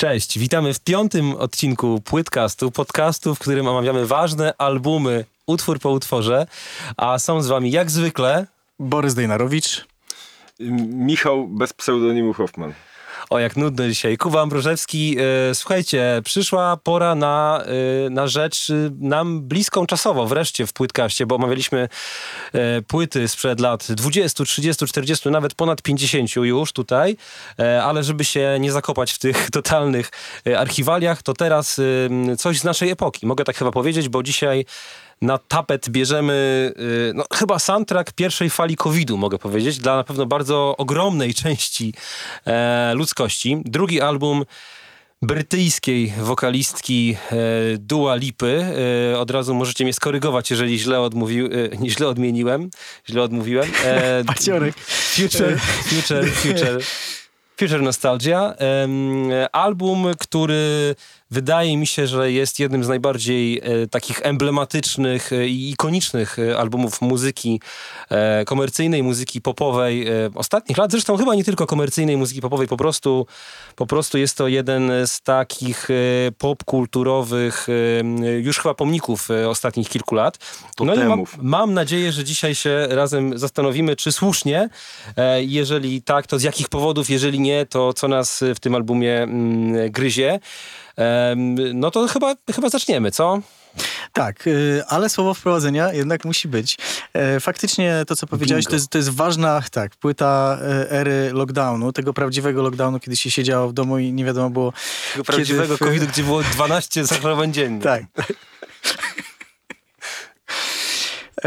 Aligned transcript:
Cześć, 0.00 0.38
witamy 0.38 0.74
w 0.74 0.80
piątym 0.80 1.34
odcinku 1.36 2.00
Płytcastu, 2.00 2.70
podcastu, 2.70 3.34
w 3.34 3.38
którym 3.38 3.68
omawiamy 3.68 4.06
ważne 4.06 4.54
albumy, 4.58 5.24
utwór 5.46 5.80
po 5.80 5.90
utworze, 5.90 6.46
a 6.96 7.18
są 7.18 7.42
z 7.42 7.46
wami 7.46 7.70
jak 7.70 7.90
zwykle 7.90 8.46
Borys 8.78 9.14
Dejnarowicz, 9.14 9.86
Michał 10.90 11.48
bez 11.48 11.72
pseudonimu 11.72 12.32
Hoffman. 12.32 12.72
O, 13.30 13.38
jak 13.38 13.56
nudno 13.56 13.88
dzisiaj. 13.88 14.16
Kuba 14.16 14.42
Ambrożewski. 14.42 15.16
E, 15.50 15.54
słuchajcie, 15.54 16.22
przyszła 16.24 16.76
pora 16.76 17.14
na, 17.14 17.64
e, 18.06 18.10
na 18.10 18.26
rzecz 18.26 18.70
e, 18.70 18.74
nam 19.00 19.40
bliską 19.42 19.86
czasowo, 19.86 20.26
wreszcie 20.26 20.66
w 20.66 20.72
płytkaście, 20.72 21.26
bo 21.26 21.34
omawialiśmy 21.34 21.88
płyty 22.86 23.28
sprzed 23.28 23.60
lat 23.60 23.92
20, 23.92 24.44
30, 24.44 24.86
40, 24.86 25.30
nawet 25.30 25.54
ponad 25.54 25.82
50 25.82 26.36
już 26.36 26.72
tutaj, 26.72 27.16
ale 27.82 28.04
żeby 28.04 28.24
się 28.24 28.56
nie 28.60 28.72
zakopać 28.72 29.12
w 29.12 29.18
tych 29.18 29.50
totalnych 29.50 30.10
archiwaliach, 30.56 31.22
to 31.22 31.34
teraz 31.34 31.80
coś 32.38 32.58
z 32.58 32.64
naszej 32.64 32.90
epoki. 32.90 33.26
Mogę 33.26 33.44
tak 33.44 33.56
chyba 33.56 33.70
powiedzieć, 33.70 34.08
bo 34.08 34.22
dzisiaj 34.22 34.64
na 35.22 35.38
tapet 35.38 35.88
bierzemy 35.88 36.72
y, 37.10 37.12
no, 37.14 37.24
chyba 37.34 37.58
soundtrack 37.58 38.12
pierwszej 38.12 38.50
fali 38.50 38.76
COVID-u, 38.76 39.16
mogę 39.16 39.38
powiedzieć, 39.38 39.78
dla 39.78 39.96
na 39.96 40.04
pewno 40.04 40.26
bardzo 40.26 40.76
ogromnej 40.76 41.34
części 41.42 41.94
e, 42.46 42.92
ludzkości. 42.94 43.62
Drugi 43.64 44.00
album 44.00 44.44
brytyjskiej 45.22 46.12
wokalistki 46.20 47.16
e, 47.32 47.36
Dua 47.78 48.16
Lipy. 48.16 48.64
E, 49.12 49.18
od 49.18 49.30
razu 49.30 49.54
możecie 49.54 49.84
mnie 49.84 49.92
skorygować, 49.92 50.50
jeżeli 50.50 50.78
źle, 50.78 51.00
odmówił, 51.00 51.46
e, 51.46 51.50
źle 51.94 52.08
odmieniłem, 52.08 52.70
źle 53.08 53.22
odmówiłem. 53.22 53.70
E, 53.84 54.24
future, 55.14 55.58
future, 55.60 56.30
future. 56.30 56.78
Future 57.56 57.82
Nostalgia. 57.82 58.54
Album, 59.52 60.06
który 60.18 60.94
wydaje 61.30 61.76
mi 61.76 61.86
się, 61.86 62.06
że 62.06 62.32
jest 62.32 62.58
jednym 62.58 62.84
z 62.84 62.88
najbardziej 62.88 63.60
e, 63.62 63.86
takich 63.86 64.20
emblematycznych 64.22 65.32
e, 65.32 65.48
i 65.48 65.70
ikonicznych 65.70 66.38
e, 66.38 66.58
albumów 66.58 67.00
muzyki 67.00 67.60
komercyjnej, 68.46 69.02
muzyki 69.02 69.40
popowej 69.40 70.06
ostatnich 70.34 70.78
lat. 70.78 70.90
Zresztą 70.90 71.16
chyba 71.16 71.34
nie 71.34 71.44
tylko 71.44 71.66
komercyjnej 71.66 72.16
muzyki 72.16 72.40
popowej, 72.40 72.68
po 72.68 72.76
prostu, 72.76 73.26
po 73.76 73.86
prostu 73.86 74.18
jest 74.18 74.36
to 74.36 74.48
jeden 74.48 74.92
z 75.06 75.20
takich 75.20 75.88
popkulturowych 76.38 77.66
już 78.38 78.58
chyba 78.58 78.74
pomników 78.74 79.28
ostatnich 79.48 79.88
kilku 79.88 80.14
lat. 80.14 80.38
No 80.80 80.94
i 80.94 80.98
mam, 80.98 81.24
mam 81.42 81.74
nadzieję, 81.74 82.12
że 82.12 82.24
dzisiaj 82.24 82.54
się 82.54 82.86
razem 82.90 83.38
zastanowimy, 83.38 83.96
czy 83.96 84.12
słusznie, 84.12 84.68
jeżeli 85.40 86.02
tak, 86.02 86.26
to 86.26 86.38
z 86.38 86.42
jakich 86.42 86.68
powodów, 86.68 87.10
jeżeli 87.10 87.40
nie, 87.40 87.66
to 87.66 87.92
co 87.92 88.08
nas 88.08 88.44
w 88.54 88.60
tym 88.60 88.74
albumie 88.74 89.22
mm, 89.22 89.90
gryzie. 89.90 90.40
No 91.74 91.90
to 91.90 92.08
chyba, 92.08 92.34
chyba 92.54 92.68
zaczniemy, 92.68 93.10
co? 93.10 93.40
Tak, 94.12 94.46
y, 94.46 94.82
ale 94.88 95.08
słowo 95.08 95.34
wprowadzenia 95.34 95.92
jednak 95.92 96.24
musi 96.24 96.48
być. 96.48 96.78
E, 97.12 97.40
faktycznie 97.40 98.04
to, 98.06 98.16
co 98.16 98.26
powiedziałeś, 98.26 98.64
to 98.64 98.74
jest, 98.74 98.88
to 98.88 98.98
jest, 98.98 99.10
ważna 99.10 99.62
tak, 99.70 99.96
płyta 99.96 100.58
e, 100.62 100.90
ery 100.90 101.30
lockdownu, 101.32 101.92
tego 101.92 102.14
prawdziwego 102.14 102.62
lockdownu, 102.62 103.00
kiedy 103.00 103.16
się 103.16 103.30
siedziało 103.30 103.68
w 103.68 103.72
domu 103.72 103.98
i 103.98 104.12
nie 104.12 104.24
wiadomo 104.24 104.50
było... 104.50 104.72
Tego 105.12 105.24
prawdziwego 105.24 105.76
w... 105.76 105.78
COVID-u, 105.78 106.06
gdzie 106.06 106.22
było 106.22 106.42
12 106.42 107.04
zachorowań 107.06 107.52
dziennie. 107.52 107.82
Tak. 107.82 108.02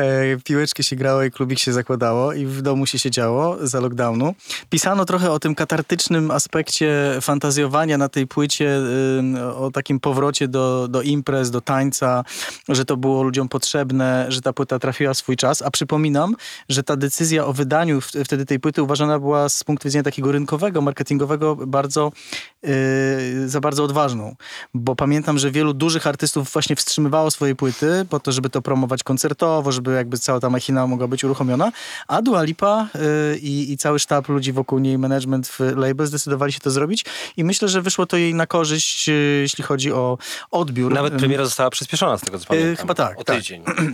E, 0.01 0.83
się 0.83 0.95
grało 0.95 1.23
i 1.23 1.31
klubik 1.31 1.59
się 1.59 1.73
zakładało 1.73 2.33
i 2.33 2.45
w 2.45 2.61
domu 2.61 2.85
się 2.85 2.99
siedziało 2.99 3.57
za 3.61 3.79
lockdownu. 3.79 4.35
Pisano 4.69 5.05
trochę 5.05 5.31
o 5.31 5.39
tym 5.39 5.55
katartycznym 5.55 6.31
aspekcie 6.31 7.17
fantazjowania 7.21 7.97
na 7.97 8.09
tej 8.09 8.27
płycie, 8.27 8.79
o 9.55 9.71
takim 9.71 9.99
powrocie 9.99 10.47
do, 10.47 10.87
do 10.87 11.01
imprez, 11.01 11.51
do 11.51 11.61
tańca, 11.61 12.23
że 12.69 12.85
to 12.85 12.97
było 12.97 13.23
ludziom 13.23 13.49
potrzebne, 13.49 14.25
że 14.29 14.41
ta 14.41 14.53
płyta 14.53 14.79
trafiła 14.79 15.13
swój 15.13 15.37
czas. 15.37 15.61
A 15.61 15.71
przypominam, 15.71 16.35
że 16.69 16.83
ta 16.83 16.95
decyzja 16.95 17.45
o 17.45 17.53
wydaniu 17.53 18.01
wtedy 18.01 18.45
tej 18.45 18.59
płyty 18.59 18.83
uważana 18.83 19.19
była 19.19 19.49
z 19.49 19.63
punktu 19.63 19.87
widzenia 19.87 20.03
takiego 20.03 20.31
rynkowego, 20.31 20.81
marketingowego 20.81 21.55
bardzo, 21.55 22.11
yy, 22.63 23.49
za 23.49 23.59
bardzo 23.59 23.83
odważną. 23.83 24.35
Bo 24.73 24.95
pamiętam, 24.95 25.39
że 25.39 25.51
wielu 25.51 25.73
dużych 25.73 26.07
artystów 26.07 26.51
właśnie 26.51 26.75
wstrzymywało 26.75 27.31
swoje 27.31 27.55
płyty 27.55 28.05
po 28.09 28.19
to, 28.19 28.31
żeby 28.31 28.49
to 28.49 28.61
promować 28.61 29.03
koncertowo, 29.03 29.71
żeby 29.71 29.93
jakby 29.93 30.17
cała 30.17 30.39
ta 30.39 30.49
machina 30.49 30.87
mogła 30.87 31.07
być 31.07 31.23
uruchomiona, 31.23 31.71
a 32.07 32.21
Dua 32.21 32.43
Lipa 32.43 32.87
y, 33.33 33.37
i, 33.37 33.77
cały 33.77 33.99
sztab 33.99 34.29
ludzi 34.29 34.51
wokół 34.51 34.79
niej, 34.79 34.97
management 34.97 35.47
w 35.47 35.59
label 35.59 36.07
zdecydowali 36.07 36.53
się 36.53 36.59
to 36.59 36.71
zrobić 36.71 37.05
i 37.37 37.43
myślę, 37.43 37.67
że 37.67 37.81
wyszło 37.81 38.05
to 38.05 38.17
jej 38.17 38.33
na 38.33 38.47
korzyść, 38.47 39.09
y, 39.09 39.39
jeśli 39.41 39.63
chodzi 39.63 39.91
o 39.91 40.17
odbiór. 40.51 40.93
Nawet 40.93 41.13
premiera 41.13 41.45
została 41.45 41.69
przyspieszona 41.69 42.17
z 42.17 42.21
tego 42.21 42.39
co 42.39 42.45
pamiętam. 42.45 42.75
Chyba 42.75 42.93
tak. 42.93 43.19
O 43.19 43.23
tydzień. 43.23 43.63
Tak. 43.63 43.75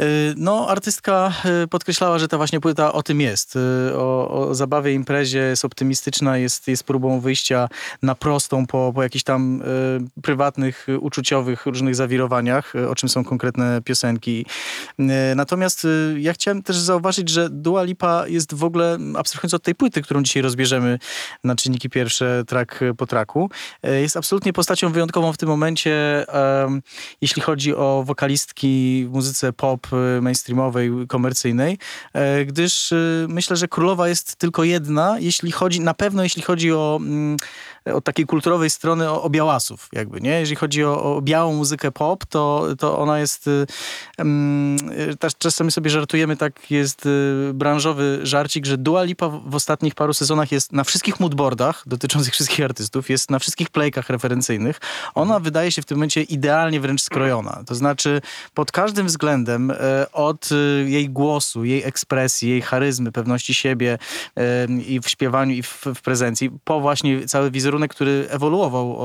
Y, 0.00 0.34
no, 0.36 0.68
artystka 0.68 1.32
y, 1.64 1.68
podkreślała, 1.68 2.18
że 2.18 2.28
ta 2.28 2.36
właśnie 2.36 2.60
płyta 2.60 2.92
o 2.92 3.02
tym 3.02 3.20
jest. 3.20 3.56
Y, 3.56 3.58
o, 3.96 4.30
o 4.30 4.54
zabawie, 4.54 4.92
imprezie, 4.92 5.38
jest 5.38 5.64
optymistyczna, 5.64 6.38
jest, 6.38 6.68
jest 6.68 6.84
próbą 6.84 7.20
wyjścia 7.20 7.68
na 8.02 8.14
prostą 8.14 8.66
po, 8.66 8.92
po 8.94 9.02
jakichś 9.02 9.24
tam 9.24 9.62
prywatnych, 10.22 10.86
uczuciowych 11.00 11.66
różnych 11.66 11.94
zawirowaniach, 11.94 12.72
o 12.90 12.94
czym 12.94 13.08
są 13.08 13.24
konkretne 13.24 13.82
piosenki. 13.82 14.46
Natomiast 15.36 15.86
ja 16.16 16.32
chciałem 16.32 16.62
też 16.62 16.76
zauważyć, 16.76 17.28
że 17.28 17.50
Dua 17.50 17.82
Lipa 17.82 18.28
jest 18.28 18.54
w 18.54 18.64
ogóle, 18.64 18.98
abstrahując 19.16 19.54
od 19.54 19.62
tej 19.62 19.74
płyty, 19.74 20.02
którą 20.02 20.22
dzisiaj 20.22 20.42
rozbierzemy 20.42 20.98
na 21.44 21.56
czynniki 21.56 21.90
pierwsze, 21.90 22.44
track 22.46 22.80
po 22.96 23.06
traku, 23.06 23.50
jest 23.82 24.16
absolutnie 24.16 24.52
postacią 24.52 24.92
wyjątkową 24.92 25.32
w 25.32 25.36
tym 25.36 25.48
momencie, 25.48 26.26
jeśli 27.20 27.42
chodzi 27.42 27.74
o 27.74 28.02
wokalistki 28.06 29.04
w 29.08 29.12
muzyce 29.12 29.52
pop, 29.52 29.81
pop 29.82 29.92
y, 30.18 30.22
mainstreamowej, 30.22 30.90
komercyjnej, 31.08 31.78
e, 32.12 32.44
gdyż 32.44 32.92
y, 32.92 33.26
myślę, 33.28 33.56
że 33.56 33.68
królowa 33.68 34.08
jest 34.08 34.36
tylko 34.36 34.64
jedna, 34.64 35.16
jeśli 35.18 35.52
chodzi, 35.52 35.80
na 35.80 35.94
pewno 35.94 36.22
jeśli 36.22 36.42
chodzi 36.42 36.72
o 36.72 36.98
mm, 37.02 37.36
od 37.94 38.04
takiej 38.04 38.26
kulturowej 38.26 38.70
strony 38.70 39.10
o, 39.10 39.22
o 39.22 39.30
białasów, 39.30 39.88
jakby, 39.92 40.20
nie? 40.20 40.40
Jeżeli 40.40 40.56
chodzi 40.56 40.84
o, 40.84 41.16
o, 41.16 41.22
białą 41.22 41.54
muzykę 41.54 41.92
pop, 41.92 42.26
to, 42.26 42.66
to 42.78 42.98
ona 42.98 43.18
jest, 43.18 43.50
um, 44.18 44.76
czasami 45.38 45.72
sobie 45.72 45.90
żartujemy, 45.90 46.36
tak 46.36 46.70
jest 46.70 47.08
branżowy 47.54 48.20
żarcik, 48.22 48.66
że 48.66 48.78
Dua 48.78 49.02
Lipa 49.02 49.28
w, 49.28 49.54
ostatnich 49.54 49.94
paru 49.94 50.14
sezonach 50.14 50.52
jest 50.52 50.72
na 50.72 50.84
wszystkich 50.84 51.20
moodboardach 51.20 51.82
dotyczących 51.86 52.34
wszystkich 52.34 52.64
artystów, 52.64 53.10
jest 53.10 53.30
na 53.30 53.38
wszystkich 53.38 53.70
playkach 53.70 54.10
referencyjnych. 54.10 54.80
Ona 55.14 55.40
wydaje 55.40 55.72
się 55.72 55.82
w 55.82 55.84
tym 55.84 55.98
momencie 55.98 56.22
idealnie 56.22 56.80
wręcz 56.80 57.02
skrojona. 57.02 57.62
To 57.66 57.74
znaczy 57.74 58.20
pod 58.54 58.72
każdym 58.72 59.06
względem 59.06 59.70
e, 59.70 59.71
od 60.12 60.52
y, 60.52 60.84
jej 60.88 61.10
głosu, 61.10 61.64
jej 61.64 61.82
ekspresji, 61.82 62.50
jej 62.50 62.62
charyzmy, 62.62 63.12
pewności 63.12 63.54
siebie 63.54 63.98
e, 64.36 64.66
i 64.86 65.00
w 65.00 65.08
śpiewaniu 65.08 65.54
i 65.54 65.62
w, 65.62 65.84
w 65.94 66.00
prezencji, 66.00 66.50
po 66.64 66.80
właśnie 66.80 67.26
cały 67.26 67.50
wizerunek 67.50 67.92
który 67.92 68.26
ewoluował 68.30 68.98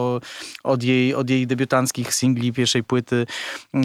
od, 0.63 0.83
jej, 0.83 1.15
od 1.15 1.29
jej 1.29 1.47
debiutanckich 1.47 2.13
singli, 2.13 2.53
pierwszej 2.53 2.83
płyty. 2.83 3.15
E, 3.73 3.83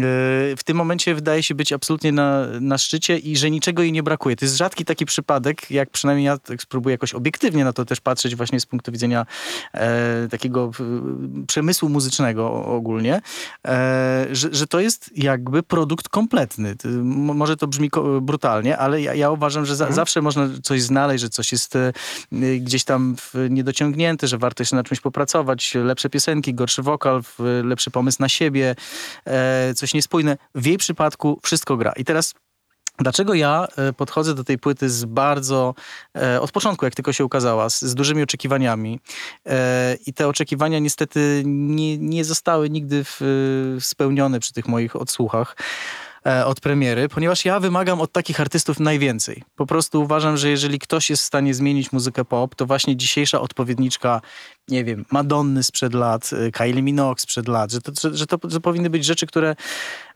w 0.57 0.61
tym 0.65 0.77
momencie 0.77 1.15
wydaje 1.15 1.43
się 1.43 1.55
być 1.55 1.73
absolutnie 1.73 2.13
na, 2.13 2.47
na 2.61 2.79
szczycie 2.79 3.19
i 3.19 3.37
że 3.37 3.51
niczego 3.51 3.83
jej 3.83 3.93
nie 3.93 4.03
brakuje. 4.03 4.37
To 4.37 4.45
jest 4.45 4.57
rzadki 4.57 4.85
taki 4.85 5.07
przypadek, 5.07 5.71
jak 5.71 5.91
przynajmniej 5.91 6.27
ja 6.27 6.39
tak 6.39 6.63
spróbuję 6.63 6.95
jakoś 6.95 7.15
obiektywnie 7.15 7.65
na 7.65 7.73
to 7.73 7.85
też 7.85 8.01
patrzeć 8.01 8.37
właśnie 8.37 8.61
z 8.61 8.67
punktu 8.67 8.93
widzenia 8.93 9.27
e, 9.75 10.29
takiego 10.31 10.71
e, 10.81 11.47
przemysłu 11.47 11.89
muzycznego 11.89 12.65
ogólnie, 12.65 13.21
e, 13.67 14.27
że, 14.33 14.49
że 14.53 14.67
to 14.67 14.81
jest 14.81 15.11
jakby 15.17 15.63
produkt 15.63 16.09
kompletny. 16.09 16.72
Może 17.05 17.57
to 17.57 17.67
brzmi 17.67 17.91
brutalnie, 18.21 18.79
ale 18.79 19.03
ja, 19.03 19.15
ja 19.15 19.31
uważam, 19.31 19.67
że 19.67 19.77
za, 19.77 19.85
mhm. 19.85 19.97
zawsze 19.97 20.23
można 20.23 20.49
coś 20.63 20.83
znaleźć, 20.83 21.23
że 21.23 21.29
coś 21.29 21.53
jest 21.53 21.77
e, 21.77 21.93
gdzieś 22.61 22.85
tam 22.85 23.17
niedociągnięte, 23.51 24.29
że 24.29 24.39
warto 24.39 24.63
jeszcze 24.63 24.77
na 24.77 24.85
czymś 24.85 25.01
popracować, 25.01 25.75
lepsze 25.75 26.11
piosenki, 26.11 26.55
gorszy 26.55 26.83
wokal, 26.83 27.23
lepszy 27.65 27.91
pomysł 27.91 28.17
na 28.21 28.29
siebie, 28.29 28.75
e, 29.27 29.75
coś 29.75 29.95
niespójne. 29.95 30.37
W 30.55 30.67
jej 30.67 30.79
przypadku 30.79 31.41
wszystko 31.43 31.77
gra. 31.77 31.93
I 31.97 32.05
teraz 32.05 32.35
Dlaczego 32.99 33.35
ja 33.35 33.67
e, 33.77 33.93
podchodzę 33.93 34.35
do 34.35 34.45
tej 34.45 34.59
płyty 34.59 34.91
z 34.91 35.05
bardzo, 35.05 35.75
od 36.41 36.53
początku, 36.53 36.85
jak 36.85 36.95
tylko 36.95 37.13
się 37.13 37.25
ukazała, 37.25 37.71
z, 37.71 37.83
z 37.83 37.95
dużymi 37.95 38.23
oczekiwaniami. 38.23 39.01
I 40.07 40.15
te 40.15 40.29
oczekiwania 40.29 40.79
niestety 40.79 41.43
nie, 41.47 41.99
nie 41.99 42.25
zostały 42.25 42.71
nigdy 42.71 43.05
w, 43.05 43.21
spełnione 43.81 44.41
przy 44.41 44.53
tych 44.53 44.69
moich 44.69 44.97
odsłuchach. 44.97 45.57
E, 46.27 46.47
od 46.47 46.61
premiery, 46.61 47.09
ponieważ 47.09 47.45
ja 47.45 47.61
wymagam 47.61 48.01
od 48.01 48.13
takich 48.13 48.41
artystów 48.41 48.81
najwięcej. 48.81 49.43
Po 49.57 49.67
prostu 49.67 50.03
uważam, 50.03 50.37
że 50.37 50.49
jeżeli 50.49 50.79
ktoś 50.79 51.11
jest 51.11 51.23
w 51.23 51.27
stanie 51.27 51.55
zmienić 51.55 51.93
muzykę 51.93 52.25
pop, 52.25 52.55
to 52.55 52.67
właśnie 52.67 52.97
dzisiejsza 52.97 53.41
odpowiedniczka 53.41 54.21
nie 54.69 54.85
wiem, 54.85 55.05
Madonny 55.11 55.63
sprzed 55.63 55.95
lat, 55.95 56.31
y, 56.33 56.53
Kylie 56.53 56.83
Minogue 56.83 57.19
sprzed 57.19 57.49
lat, 57.49 57.73
że 57.73 57.81
to, 57.81 57.93
że, 58.01 58.17
że 58.17 58.27
to, 58.27 58.39
powinny 58.39 58.91
być 58.91 59.05
rzeczy, 59.05 59.27
które 59.27 59.57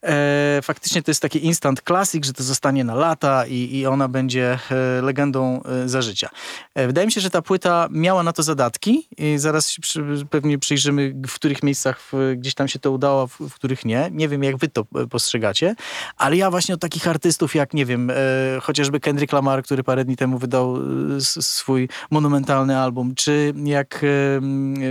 e, 0.03 0.61
faktycznie 0.63 1.03
to 1.03 1.11
jest 1.11 1.23
taki 1.23 1.47
instant 1.47 1.83
classic, 1.83 2.27
że 2.27 2.33
to 2.33 2.43
zostanie 2.43 2.85
na 2.85 2.95
lata 2.95 3.47
i, 3.47 3.77
i 3.77 3.87
ona 3.87 4.09
będzie 4.09 4.59
e, 4.71 5.03
legendą 5.03 5.63
e, 5.63 5.89
za 5.89 6.03
życia. 6.03 6.29
E, 6.75 6.87
wydaje 6.87 7.07
mi 7.07 7.13
się, 7.13 7.21
że 7.21 7.31
ta 7.31 7.43
płyta 7.43 7.89
miała 7.91 8.23
na 8.23 8.33
to 8.33 8.43
zadatki 8.43 9.09
i 9.19 9.39
zaraz 9.39 9.71
się 9.71 9.83
przy, 9.83 10.05
pewnie 10.31 10.59
przyjrzymy, 10.59 11.15
w 11.27 11.35
których 11.35 11.63
miejscach 11.63 12.01
w, 12.01 12.35
gdzieś 12.37 12.55
tam 12.55 12.69
się 12.69 12.79
to 12.79 12.91
udało, 12.91 13.27
w, 13.27 13.41
w, 13.41 13.55
których 13.55 13.85
nie. 13.85 14.09
Nie 14.13 14.29
wiem, 14.29 14.43
jak 14.43 14.57
wy 14.57 14.69
to 14.69 14.87
e, 14.95 15.07
postrzegacie, 15.07 15.75
ale 16.17 16.37
ja 16.37 16.51
właśnie 16.51 16.75
od 16.75 16.81
takich 16.81 17.09
artystów 17.09 17.55
jak, 17.55 17.75
nie 17.75 17.87
wiem, 17.87 18.11
e, 18.11 18.15
chociażby 18.63 19.01
Kendrick 19.01 19.33
Lamar, 19.33 19.63
który 19.63 19.83
parę 19.83 20.05
dni 20.05 20.17
temu 20.17 20.39
wydał 20.39 20.77
e, 20.77 20.81
swój 21.21 21.89
monumentalny 22.11 22.79
album, 22.79 23.15
czy 23.15 23.55
jak 23.65 24.05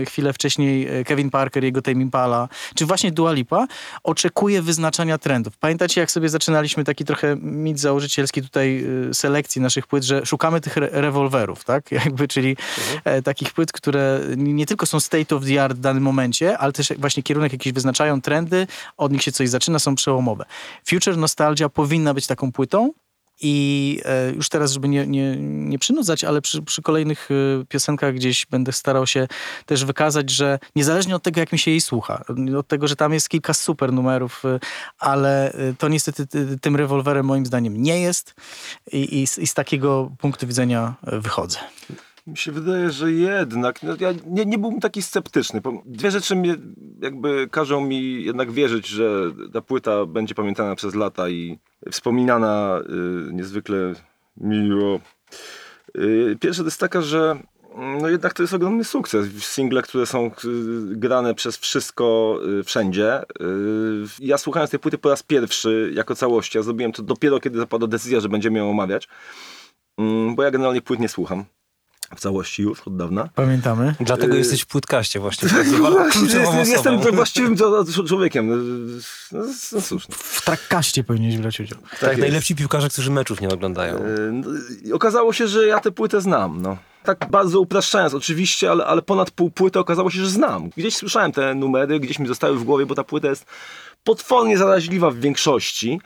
chwilę 0.05 0.33
wcześniej 0.33 0.87
Kevin 1.05 1.29
Parker, 1.29 1.63
jego 1.63 1.81
Tame 1.81 2.01
Impala, 2.01 2.47
czy 2.75 2.85
właśnie 2.85 3.11
Dua 3.11 3.31
Lipa, 3.31 3.67
oczekuję 4.03 4.61
wyznaczania 4.61 5.17
trendów. 5.17 5.57
Pamiętacie, 5.57 6.01
jak 6.01 6.11
sobie 6.11 6.29
zaczynaliśmy 6.29 6.83
taki 6.83 7.05
trochę 7.05 7.35
mit 7.41 7.79
założycielski 7.79 8.41
tutaj 8.41 8.85
selekcji 9.13 9.61
naszych 9.61 9.87
płyt, 9.87 10.03
że 10.03 10.25
szukamy 10.25 10.61
tych 10.61 10.77
re 10.77 10.89
rewolwerów, 10.91 11.63
tak? 11.63 11.91
Jakby, 12.05 12.27
czyli 12.27 12.57
mhm. 12.97 13.23
takich 13.23 13.53
płyt, 13.53 13.71
które 13.71 14.21
nie 14.37 14.65
tylko 14.65 14.85
są 14.85 14.99
state 14.99 15.35
of 15.35 15.45
the 15.45 15.63
art 15.63 15.77
w 15.77 15.79
danym 15.79 16.03
momencie, 16.03 16.57
ale 16.57 16.73
też 16.73 16.93
właśnie 16.97 17.23
kierunek 17.23 17.51
jakiś 17.51 17.73
wyznaczają 17.73 18.21
trendy, 18.21 18.67
od 18.97 19.11
nich 19.11 19.21
się 19.21 19.31
coś 19.31 19.49
zaczyna, 19.49 19.79
są 19.79 19.95
przełomowe. 19.95 20.45
Future 20.89 21.17
Nostalgia 21.17 21.69
powinna 21.69 22.13
być 22.13 22.27
taką 22.27 22.51
płytą, 22.51 22.91
i 23.41 24.01
e, 24.05 24.31
już 24.31 24.49
teraz, 24.49 24.71
żeby 24.71 24.87
nie, 24.87 25.07
nie, 25.07 25.35
nie 25.39 25.79
przynudzać, 25.79 26.23
ale 26.23 26.41
przy, 26.41 26.61
przy, 26.61 26.81
kolejnych 26.81 27.29
e, 27.31 27.65
piosenkach 27.65 28.13
gdzieś 28.13 28.45
będę 28.45 28.71
starał 28.71 29.07
się 29.07 29.27
też 29.65 29.85
wykazać, 29.85 30.29
że 30.29 30.59
niezależnie 30.75 31.15
od 31.15 31.23
tego, 31.23 31.39
jak 31.39 31.51
mi 31.51 31.59
się 31.59 31.71
jej 31.71 31.81
słucha, 31.81 32.23
od 32.57 32.67
tego, 32.67 32.87
że 32.87 32.95
tam 32.95 33.13
jest 33.13 33.29
kilka 33.29 33.53
super 33.53 33.93
numerów, 33.93 34.45
e, 34.45 34.59
ale 34.99 35.53
to 35.77 35.87
niestety 35.87 36.27
tym 36.61 36.75
rewolwerem 36.75 37.25
moim 37.25 37.45
zdaniem 37.45 37.81
nie 37.81 37.99
jest 37.99 38.35
i, 38.91 38.97
i, 38.97 39.23
i 39.43 39.47
z 39.47 39.53
takiego 39.53 40.11
punktu 40.19 40.47
widzenia 40.47 40.95
wychodzę. 41.03 41.59
Mi 42.27 42.37
się 42.37 42.51
wydaje, 42.51 42.91
że 42.91 43.11
jednak. 43.11 43.83
No 43.83 43.95
ja 43.99 44.13
nie, 44.25 44.45
nie 44.45 44.57
byłbym 44.57 44.79
taki 44.79 45.01
sceptyczny. 45.01 45.61
Dwie 45.85 46.11
rzeczy 46.11 46.35
mnie 46.35 46.55
jakby 47.01 47.47
każą 47.51 47.81
mi 47.81 48.23
jednak 48.23 48.51
wierzyć, 48.51 48.87
że 48.87 49.31
ta 49.53 49.61
płyta 49.61 50.05
będzie 50.05 50.35
pamiętana 50.35 50.75
przez 50.75 50.95
lata 50.95 51.29
i 51.29 51.59
wspominana 51.91 52.81
y, 53.29 53.33
niezwykle 53.33 53.93
miło. 54.37 54.99
Y, 55.97 56.37
pierwsza 56.41 56.61
to 56.61 56.67
jest 56.67 56.79
taka, 56.79 57.01
że 57.01 57.37
mm, 57.75 58.01
no 58.01 58.09
jednak 58.09 58.33
to 58.33 58.43
jest 58.43 58.53
ogromny 58.53 58.83
sukces. 58.83 59.27
Single, 59.43 59.81
które 59.81 60.05
są 60.05 60.25
y, 60.25 60.31
grane 60.95 61.35
przez 61.35 61.57
wszystko 61.57 62.37
y, 62.59 62.63
wszędzie. 62.63 63.21
Y, 63.21 63.25
ja 64.19 64.37
słuchając 64.37 64.71
tej 64.71 64.79
płyty 64.79 64.97
po 64.97 65.09
raz 65.09 65.23
pierwszy 65.23 65.91
jako 65.93 66.15
całości, 66.15 66.57
ja 66.57 66.63
zrobiłem 66.63 66.91
to 66.91 67.03
dopiero 67.03 67.39
kiedy 67.39 67.59
zapadła 67.59 67.87
decyzja, 67.87 68.19
że 68.19 68.29
będziemy 68.29 68.59
ją 68.59 68.69
omawiać. 68.69 69.07
Mm, 69.97 70.35
bo 70.35 70.43
ja 70.43 70.51
generalnie 70.51 70.81
płyt 70.81 70.99
nie 70.99 71.09
słucham 71.09 71.45
w 72.15 72.19
całości 72.19 72.63
już 72.63 72.87
od 72.87 72.97
dawna. 72.97 73.29
Pamiętamy. 73.35 73.95
Dlatego 73.99 74.35
y 74.35 74.37
jesteś 74.37 74.61
w 74.61 74.65
płytkaście 74.65 75.19
właśnie. 75.19 75.49
Jestem, 76.23 76.59
jestem 76.65 76.99
właściwym 77.15 77.55
człowiekiem. 78.07 78.49
No, 78.49 78.55
no, 79.31 79.45
no 79.71 79.81
cóż. 79.81 80.07
No. 80.07 80.15
W 80.17 80.41
trakkaście 80.45 81.03
powinieneś 81.03 81.37
brać 81.37 81.59
udział. 81.59 81.79
Tak, 81.81 81.99
tak 81.99 82.17
najlepsi 82.17 82.55
piłkarze, 82.55 82.89
którzy 82.89 83.11
meczów 83.11 83.41
nie 83.41 83.49
oglądają. 83.49 83.97
Y 83.97 84.31
no, 84.31 84.95
okazało 84.95 85.33
się, 85.33 85.47
że 85.47 85.67
ja 85.67 85.79
tę 85.79 85.91
płytę 85.91 86.21
znam. 86.21 86.61
No. 86.61 86.77
Tak 87.03 87.27
bardzo 87.31 87.59
upraszczając 87.59 88.13
oczywiście, 88.13 88.71
ale, 88.71 88.85
ale 88.85 89.01
ponad 89.01 89.31
pół 89.31 89.51
płyty 89.51 89.79
okazało 89.79 90.11
się, 90.11 90.19
że 90.19 90.29
znam. 90.29 90.69
Gdzieś 90.77 90.95
słyszałem 90.95 91.31
te 91.31 91.55
numery, 91.55 91.99
gdzieś 91.99 92.19
mi 92.19 92.27
zostały 92.27 92.57
w 92.57 92.63
głowie, 92.63 92.85
bo 92.85 92.95
ta 92.95 93.03
płyta 93.03 93.27
jest 93.27 93.45
potwornie 94.03 94.57
zaraźliwa 94.57 95.11
w 95.11 95.15
większości. 95.15 95.99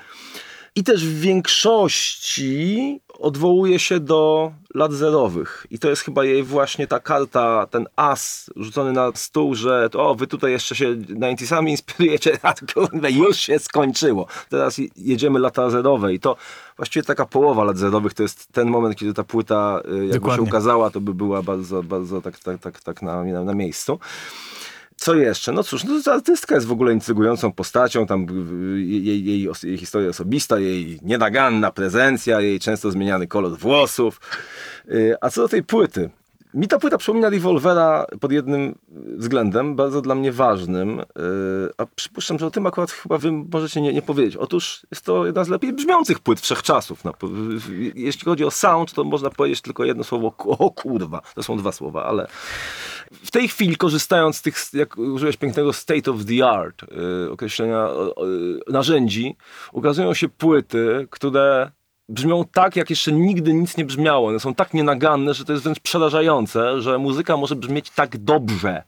I 0.76 0.84
też 0.84 1.06
w 1.06 1.20
większości 1.20 3.00
odwołuje 3.20 3.80
się 3.80 4.00
do 4.00 4.52
lat 4.76 4.94
zerowych. 4.94 5.68
I 5.72 5.80
to 5.80 5.90
jest 5.90 6.02
chyba 6.02 6.26
jej 6.26 6.44
właśnie 6.44 6.88
ta 6.88 7.00
karta, 7.00 7.68
ten 7.72 7.88
as 7.96 8.50
rzucony 8.56 8.92
na 8.92 9.12
stół, 9.16 9.56
że 9.56 9.90
o, 9.94 10.16
wy 10.16 10.28
tutaj 10.28 10.52
jeszcze 10.52 10.76
się 10.76 11.04
90 11.04 11.70
inspirujecie, 11.70 12.38
a 12.44 12.54
kurde, 12.74 13.12
już 13.12 13.38
się 13.38 13.60
skończyło. 13.60 14.28
Teraz 14.50 14.78
jedziemy 14.96 15.40
lata 15.40 15.70
zerowe 15.70 16.14
i 16.14 16.20
to 16.20 16.36
właściwie 16.78 17.04
taka 17.04 17.26
połowa 17.26 17.64
lat 17.64 17.78
zerowych 17.78 18.14
to 18.14 18.24
jest 18.24 18.48
ten 18.52 18.68
moment, 18.70 18.96
kiedy 18.96 19.14
ta 19.14 19.24
płyta 19.24 19.82
y, 19.86 19.98
jakby 19.98 20.14
Dokładnie. 20.14 20.46
się 20.46 20.50
ukazała, 20.50 20.90
to 20.90 21.02
by 21.02 21.14
była 21.14 21.42
bardzo, 21.42 21.84
bardzo 21.84 22.22
tak, 22.22 22.40
tak, 22.40 22.60
tak, 22.60 22.82
tak 22.82 23.02
na, 23.02 23.24
na 23.24 23.54
miejscu. 23.54 24.00
Co 25.00 25.16
jeszcze? 25.16 25.52
No 25.52 25.64
cóż, 25.64 25.84
no, 25.84 26.14
artystka 26.14 26.56
jest 26.56 26.68
w 26.68 26.72
ogóle 26.72 26.94
intrygującą 26.94 27.52
postacią, 27.52 28.06
tam 28.08 28.28
jej, 28.76 29.06
jej, 29.06 29.26
jej, 29.26 29.50
jej 29.64 29.78
historia 29.78 30.10
osobista, 30.10 30.60
jej 30.60 31.00
nienaganna 31.02 31.72
prezencja, 31.72 32.42
jej 32.42 32.60
często 32.60 32.92
zmieniany 32.92 33.28
kolor 33.28 33.58
włosów. 33.58 34.20
Y, 34.92 35.16
a 35.22 35.30
co 35.30 35.42
do 35.42 35.48
tej 35.48 35.64
płyty? 35.64 36.10
Mi 36.54 36.68
ta 36.68 36.80
płyta 36.80 36.98
przypomina 36.98 37.30
Revolvera 37.30 38.06
pod 38.22 38.32
jednym 38.32 38.76
względem, 39.18 39.76
bardzo 39.76 40.02
dla 40.02 40.16
mnie 40.16 40.32
ważnym, 40.32 41.00
y, 41.00 41.04
a 41.78 41.86
przypuszczam, 41.86 42.40
że 42.40 42.46
o 42.46 42.52
tym 42.52 42.68
akurat 42.68 42.92
chyba 42.92 43.18
wy 43.18 43.32
możecie 43.32 43.82
nie, 43.82 43.94
nie 43.94 44.02
powiedzieć. 44.02 44.36
Otóż 44.36 44.86
jest 44.92 45.06
to 45.06 45.26
jedna 45.26 45.44
z 45.44 45.50
lepiej 45.50 45.74
brzmiących 45.74 46.20
płyt 46.20 46.42
wszechczasów. 46.42 47.04
No, 47.04 47.14
jeśli 47.96 48.26
chodzi 48.26 48.46
o 48.46 48.52
sound, 48.52 48.94
to 48.94 49.04
można 49.04 49.30
powiedzieć 49.30 49.62
tylko 49.62 49.86
jedno 49.86 50.04
słowo, 50.04 50.34
o 50.38 50.72
kurwa. 50.72 51.22
To 51.36 51.44
są 51.44 51.58
dwa 51.58 51.72
słowa, 51.72 52.06
ale 52.06 52.28
w 53.12 53.32
tej 53.32 53.48
chwili 53.48 53.76
korzystając 53.76 54.38
z 54.38 54.42
tych, 54.42 54.56
jak 54.74 54.98
użyłeś 54.98 55.38
pięknego 55.38 55.74
state 55.74 56.12
of 56.12 56.26
the 56.26 56.48
art, 56.48 56.82
yy, 56.92 57.32
określenia 57.32 57.88
narzędzi, 58.68 59.36
ukazują 59.74 60.14
się 60.14 60.30
płyty, 60.30 61.08
które 61.10 61.72
brzmią 62.10 62.46
tak, 62.52 62.76
jak 62.76 62.90
jeszcze 62.90 63.12
nigdy 63.12 63.54
nic 63.54 63.78
nie 63.78 63.86
brzmiało. 63.86 64.28
One 64.28 64.40
są 64.40 64.56
tak 64.56 64.74
nienaganne, 64.74 65.34
że 65.34 65.46
to 65.46 65.52
jest 65.54 65.64
wręcz 65.64 65.80
przerażające, 65.80 66.82
że 66.82 66.98
muzyka 66.98 67.38
może 67.38 67.56
brzmieć 67.56 67.90
tak 67.90 68.18
dobrze. 68.18 68.84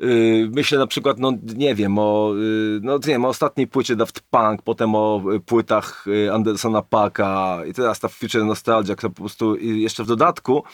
Yy, 0.00 0.50
myślę 0.52 0.78
na 0.78 0.86
przykład, 0.86 1.18
no 1.18 1.32
nie 1.54 1.74
wiem, 1.74 1.98
o, 1.98 2.32
yy, 2.34 2.80
no, 2.82 2.94
nie 2.94 3.00
wiem, 3.00 3.24
o 3.24 3.28
ostatniej 3.28 3.66
płycie 3.66 3.96
Daft 3.96 4.20
Punk, 4.20 4.62
potem 4.62 4.94
o 4.94 5.22
y, 5.34 5.40
płytach 5.40 6.04
y, 6.06 6.32
Andersona 6.32 6.82
Paka 6.82 7.60
i 7.68 7.72
teraz 7.72 8.00
ta 8.00 8.08
Future 8.08 8.44
Nostalgia, 8.44 8.94
która 8.96 9.10
po 9.10 9.16
prostu 9.16 9.56
jeszcze 9.56 10.04
w 10.04 10.06
dodatku 10.06 10.64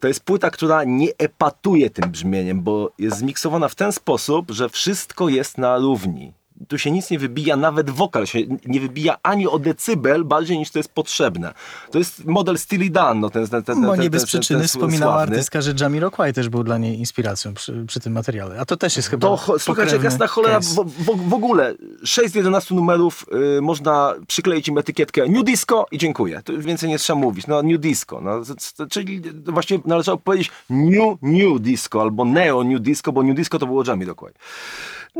to 0.00 0.08
jest 0.08 0.24
płyta, 0.24 0.50
która 0.50 0.84
nie 0.84 1.08
epatuje 1.18 1.90
tym 1.90 2.10
brzmieniem, 2.10 2.62
bo 2.62 2.92
jest 2.98 3.18
zmiksowana 3.18 3.68
w 3.68 3.74
ten 3.74 3.92
sposób, 3.92 4.50
że 4.50 4.68
wszystko 4.68 5.28
jest 5.28 5.58
na 5.58 5.78
równi 5.78 6.37
tu 6.68 6.78
się 6.78 6.90
nic 6.90 7.10
nie 7.10 7.18
wybija, 7.18 7.56
nawet 7.56 7.90
wokal 7.90 8.26
się 8.26 8.38
nie 8.66 8.80
wybija 8.80 9.16
ani 9.22 9.46
o 9.46 9.58
decybel 9.58 10.24
bardziej 10.24 10.58
niż 10.58 10.70
to 10.70 10.78
jest 10.78 10.92
potrzebne. 10.92 11.54
To 11.90 11.98
jest 11.98 12.24
model 12.24 12.58
Steely 12.58 12.90
Dan. 12.90 13.20
No, 13.20 13.30
ten, 13.30 13.48
ten, 13.48 13.62
ten, 13.62 13.82
Bo 13.82 13.96
nie 13.96 14.10
bez 14.10 14.26
przyczyny 14.26 14.68
wspominała 14.68 15.14
artystka, 15.14 15.60
że 15.60 15.74
Jamiroquai 15.80 16.32
też 16.32 16.48
był 16.48 16.64
dla 16.64 16.78
niej 16.78 16.98
inspiracją 16.98 17.54
przy, 17.54 17.84
przy 17.86 18.00
tym 18.00 18.12
materiale. 18.12 18.60
A 18.60 18.64
to 18.64 18.76
też 18.76 18.96
jest 18.96 19.08
chyba 19.08 19.28
To 19.28 19.58
słuchajcie, 19.58 19.92
jak 19.92 20.04
jasna 20.04 20.26
cholera, 20.26 20.60
w, 20.60 20.64
w, 20.64 21.28
w, 21.28 21.34
ogóle 21.34 21.74
6 22.04 22.32
z 22.32 22.34
11 22.34 22.74
numerów 22.74 23.26
y, 23.58 23.62
można 23.62 24.14
przykleić 24.26 24.68
im 24.68 24.78
etykietkę 24.78 25.28
New 25.28 25.44
Disco 25.44 25.86
i 25.90 25.98
dziękuję. 25.98 26.42
To 26.44 26.58
więcej 26.58 26.88
nie 26.88 26.98
trzeba 26.98 27.18
mówić. 27.18 27.46
No 27.46 27.62
New 27.62 27.80
Disco. 27.80 28.20
No, 28.20 28.42
czyli 28.90 29.22
właściwie 29.44 29.82
należało 29.84 30.18
powiedzieć 30.18 30.50
New 30.70 31.18
New 31.22 31.60
Disco 31.60 32.02
albo 32.02 32.24
Neo 32.24 32.64
New 32.64 32.80
Disco, 32.80 33.12
bo 33.12 33.22
New 33.22 33.36
Disco 33.36 33.58
to 33.58 33.66
było 33.66 33.84
Jamiroquai. 33.86 34.32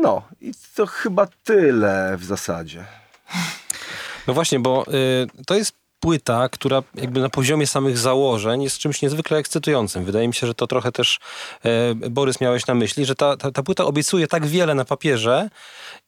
No 0.01 0.21
i 0.41 0.51
to 0.75 0.85
chyba 0.85 1.27
tyle 1.43 2.17
w 2.17 2.23
zasadzie. 2.23 2.85
No 4.27 4.33
właśnie, 4.33 4.59
bo 4.59 4.85
y, 4.87 5.45
to 5.45 5.55
jest 5.55 5.73
płyta, 5.99 6.49
która 6.49 6.83
jakby 6.95 7.19
na 7.19 7.29
poziomie 7.29 7.67
samych 7.67 7.97
założeń 7.97 8.63
jest 8.63 8.77
czymś 8.77 9.01
niezwykle 9.01 9.37
ekscytującym. 9.37 10.05
Wydaje 10.05 10.27
mi 10.27 10.33
się, 10.33 10.47
że 10.47 10.53
to 10.53 10.67
trochę 10.67 10.91
też 10.91 11.19
e, 11.63 11.95
Borys 11.95 12.41
miałeś 12.41 12.67
na 12.67 12.75
myśli, 12.75 13.05
że 13.05 13.15
ta, 13.15 13.37
ta, 13.37 13.51
ta, 13.51 13.63
płyta 13.63 13.85
obiecuje 13.85 14.27
tak 14.27 14.45
wiele 14.45 14.75
na 14.75 14.85
papierze 14.85 15.49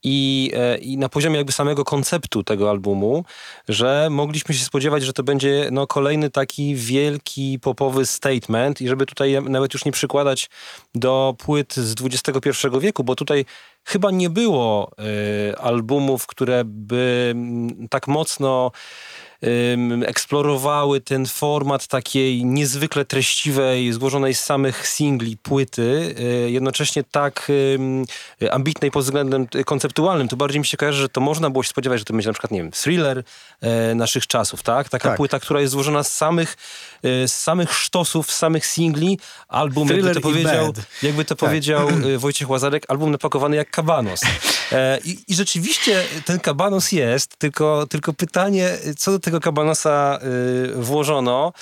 i, 0.04 0.52
e, 0.56 0.78
i 0.78 0.98
na 0.98 1.10
poziomie 1.10 1.38
jakby 1.38 1.52
samego 1.52 1.84
konceptu 1.84 2.44
tego 2.44 2.70
albumu, 2.70 3.26
że 3.70 4.08
mogliśmy 4.12 4.56
się 4.56 4.66
spodziewać, 4.66 5.04
że 5.04 5.14
to 5.14 5.24
będzie 5.24 5.70
no, 5.72 5.88
kolejny 5.88 6.30
taki 6.30 6.76
wielki 6.76 7.60
popowy 7.60 8.06
statement 8.06 8.82
i 8.82 8.88
żeby 8.88 9.06
tutaj 9.06 9.42
nawet 9.42 9.74
już 9.74 9.86
nie 9.86 9.92
przykładać 9.92 10.50
do 10.96 11.36
płyt 11.38 11.76
z 11.76 11.96
XXI 12.02 12.68
wieku, 12.80 13.04
bo 13.04 13.16
tutaj 13.16 13.46
chyba 13.84 14.12
nie 14.12 14.30
było 14.30 14.92
y, 15.52 15.58
albumów, 15.58 16.28
które 16.28 16.64
by 16.66 17.32
m, 17.36 17.88
tak 17.90 18.08
mocno 18.08 18.72
eksplorowały 20.06 21.02
ten 21.02 21.26
format 21.26 21.88
takiej 21.88 22.46
niezwykle 22.46 23.06
treściwej, 23.06 23.94
złożonej 23.94 24.34
z 24.34 24.42
samych 24.42 24.88
singli, 24.88 25.38
płyty, 25.38 26.16
y, 26.46 26.52
jednocześnie 26.52 27.04
tak 27.04 27.52
ambitnej 28.52 28.92
pod 28.92 29.04
względem 29.04 29.48
konceptualnym, 29.66 30.28
to 30.28 30.36
bardziej 30.38 30.60
mi 30.60 30.66
się 30.66 30.78
kojarzy, 30.78 31.02
że 31.02 31.10
to 31.10 31.22
można 31.22 31.50
było 31.50 31.64
się 31.64 31.70
spodziewać, 31.70 32.00
że 32.00 32.06
to 32.06 32.14
będzie 32.14 32.30
na 32.30 32.34
przykład, 32.34 32.52
nie 32.52 32.62
wiem, 32.62 32.72
thriller 32.72 33.18
y, 33.92 33.96
naszych 33.96 34.28
czasów, 34.28 34.64
tak? 34.64 34.90
Taka 34.90 35.10
Tak. 35.10 35.18
płyta, 35.18 35.40
która 35.40 35.62
jest 35.62 35.72
złożona 35.72 36.04
z 36.04 36.16
samych, 36.16 36.58
y, 37.06 37.28
z 37.28 37.36
samych 37.36 37.74
sztosów, 37.74 38.32
z 38.32 38.36
samych 38.36 38.66
singli, 38.66 39.20
album, 39.48 39.88
jakby 39.90 40.14
to 40.14 40.22
powiedział, 40.22 40.74
bad. 40.74 40.86
jakby 41.04 41.26
to 41.26 41.36
powiedział 41.36 41.90
y, 42.06 42.18
Wojciech 42.18 42.50
Łazarek, 42.50 42.84
album 42.88 43.12
napakowany 43.12 43.56
jak 43.56 43.72
kabanos. 43.72 44.22
E, 44.72 45.00
I, 45.06 45.18
I 45.28 45.36
rzeczywiście 45.36 46.04
ten 46.26 46.40
kabanos 46.40 46.92
jest, 46.92 47.38
tylko, 47.38 47.88
tylko 47.90 48.14
pytanie, 48.14 48.78
co 48.98 49.12
do 49.12 49.20
tego 49.20 49.31
kabanosa 49.40 50.20
y, 50.76 50.76
włożono 50.76 51.54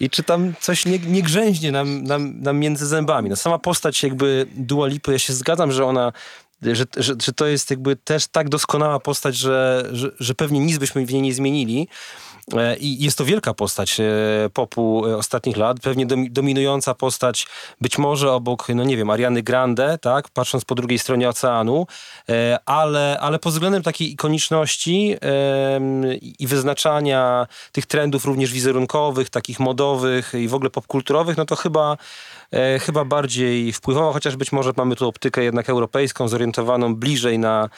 i 0.00 0.10
czy 0.10 0.22
tam 0.22 0.52
coś 0.60 0.86
nie, 0.86 0.98
nie 0.98 1.22
grzęźnie 1.22 1.72
nam, 1.72 2.04
nam, 2.04 2.40
nam 2.40 2.58
między 2.58 2.86
zębami. 2.86 3.30
No, 3.30 3.36
sama 3.36 3.58
postać 3.58 4.02
jakby 4.02 4.46
Dua 4.54 4.86
Lipy, 4.86 5.12
ja 5.12 5.18
się 5.18 5.32
zgadzam, 5.32 5.72
że 5.72 5.86
ona 5.86 6.12
że, 6.62 6.84
że, 6.96 7.14
że 7.22 7.32
to 7.32 7.46
jest 7.46 7.70
jakby 7.70 7.96
też 7.96 8.26
tak 8.26 8.48
doskonała 8.48 9.00
postać, 9.00 9.36
że, 9.36 9.88
że, 9.92 10.10
że 10.20 10.34
pewnie 10.34 10.60
nic 10.60 10.78
byśmy 10.78 11.06
w 11.06 11.12
niej 11.12 11.22
nie 11.22 11.34
zmienili. 11.34 11.88
E, 12.58 12.76
I 12.76 13.04
jest 13.04 13.18
to 13.18 13.24
wielka 13.24 13.54
postać 13.54 14.00
e, 14.00 14.04
popu 14.54 15.06
e, 15.06 15.16
ostatnich 15.16 15.56
lat, 15.56 15.80
pewnie 15.80 16.06
domi- 16.06 16.30
dominująca 16.30 16.94
postać, 16.94 17.46
być 17.80 17.98
może 17.98 18.32
obok, 18.32 18.68
no 18.74 18.84
nie 18.84 18.96
wiem, 18.96 19.10
Ariany 19.10 19.42
Grande, 19.42 19.98
tak, 19.98 20.28
patrząc 20.28 20.64
po 20.64 20.74
drugiej 20.74 20.98
stronie 20.98 21.28
oceanu, 21.28 21.86
ale, 22.66 23.18
ale 23.20 23.38
pod 23.38 23.52
względem 23.52 23.82
takiej 23.82 24.12
ikoniczności 24.12 25.16
i 26.38 26.46
wyznaczania 26.46 27.46
tych 27.72 27.86
trendów 27.86 28.24
również 28.24 28.52
wizerunkowych, 28.52 29.30
takich 29.30 29.60
modowych 29.60 30.32
i 30.34 30.48
w 30.48 30.54
ogóle 30.54 30.70
popkulturowych, 30.70 31.36
no 31.36 31.44
to 31.44 31.56
chyba, 31.56 31.96
e, 32.52 32.78
chyba 32.78 33.04
bardziej 33.04 33.72
wpływowa, 33.72 34.12
chociaż 34.12 34.36
być 34.36 34.52
może 34.52 34.72
mamy 34.76 34.96
tu 34.96 35.08
optykę 35.08 35.44
jednak 35.44 35.70
europejską, 35.70 36.28
zorientowaną 36.28 36.94
bliżej 36.94 37.38
na, 37.38 37.68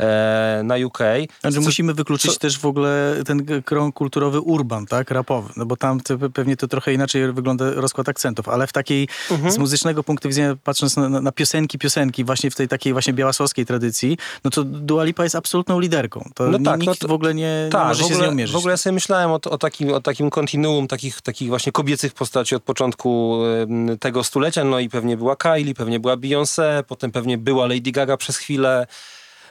e, 0.00 0.60
na 0.64 0.74
UK. 0.86 0.98
Znaczy, 1.40 1.56
Co- 1.56 1.62
musimy 1.62 1.94
wykluczyć 1.94 2.32
co- 2.32 2.38
też 2.40 2.58
w 2.58 2.66
ogóle 2.66 3.14
ten 3.26 3.62
krąg 3.62 3.94
kulturowy 3.94 4.40
urban, 4.40 4.86
tak, 4.86 5.10
rapowy, 5.10 5.52
no 5.56 5.66
bo 5.66 5.76
tam 5.76 6.00
te, 6.00 6.18
pewnie 6.30 6.56
to 6.56 6.68
trochę 6.68 6.92
inaczej 6.94 7.32
wygląda 7.32 7.70
rozkład 7.70 8.08
akcentów, 8.08 8.48
ale 8.48 8.66
w 8.66 8.72
takiej, 8.72 9.08
Mhm. 9.30 9.52
z 9.52 9.58
muzycznego 9.58 10.02
punktu 10.04 10.28
widzenia, 10.28 10.56
patrząc 10.64 10.96
na, 10.96 11.08
na, 11.08 11.32
piosenki, 11.32 11.78
piosenki, 11.78 12.24
właśnie 12.24 12.50
w 12.50 12.54
tej 12.56 12.68
takiej 12.68 12.92
właśnie 12.92 13.12
białasowskiej 13.12 13.66
tradycji, 13.66 14.18
no 14.44 14.50
to 14.50 14.64
Dua 14.64 15.04
Lipa 15.04 15.22
jest 15.22 15.34
absolutną 15.36 15.80
liderką. 15.80 16.30
To 16.34 16.46
No 16.46 16.58
tak, 16.58 16.64
no 16.64 16.76
nikt 16.76 17.00
to- 17.00 17.08
w 17.08 17.12
ogóle 17.12 17.34
nie, 17.34 17.42
nie 17.64 17.68
Tak, 17.72 17.88
może 17.88 18.04
w 18.04 18.06
się 18.08 18.14
z 18.14 18.18
nią 18.18 18.34
mierzyć. 18.34 18.54
w 18.54 18.58
ogóle 18.58 18.72
ja 18.72 18.76
sobie 18.76 18.94
myślałem 18.94 19.30
o, 19.30 19.34
o, 19.50 19.58
takim, 19.58 19.92
o 19.92 20.00
takim 20.00 20.30
kontinuum 20.30 20.88
takich, 20.88 21.20
takich 21.22 21.48
właśnie 21.48 21.72
kobiecych 21.72 22.14
postaci 22.14 22.54
od 22.54 22.62
początku 22.62 23.38
em, 23.62 23.98
tego 24.16 24.24
stulecia, 24.24 24.64
no 24.64 24.78
i 24.78 24.88
pewnie 24.88 25.16
była 25.16 25.36
Kylie, 25.36 25.74
pewnie 25.74 26.00
była 26.00 26.16
Beyoncé, 26.16 26.82
potem 26.82 27.12
pewnie 27.12 27.38
była 27.38 27.66
Lady 27.66 27.92
Gaga 27.92 28.16
przez 28.16 28.36
chwilę 28.36 28.86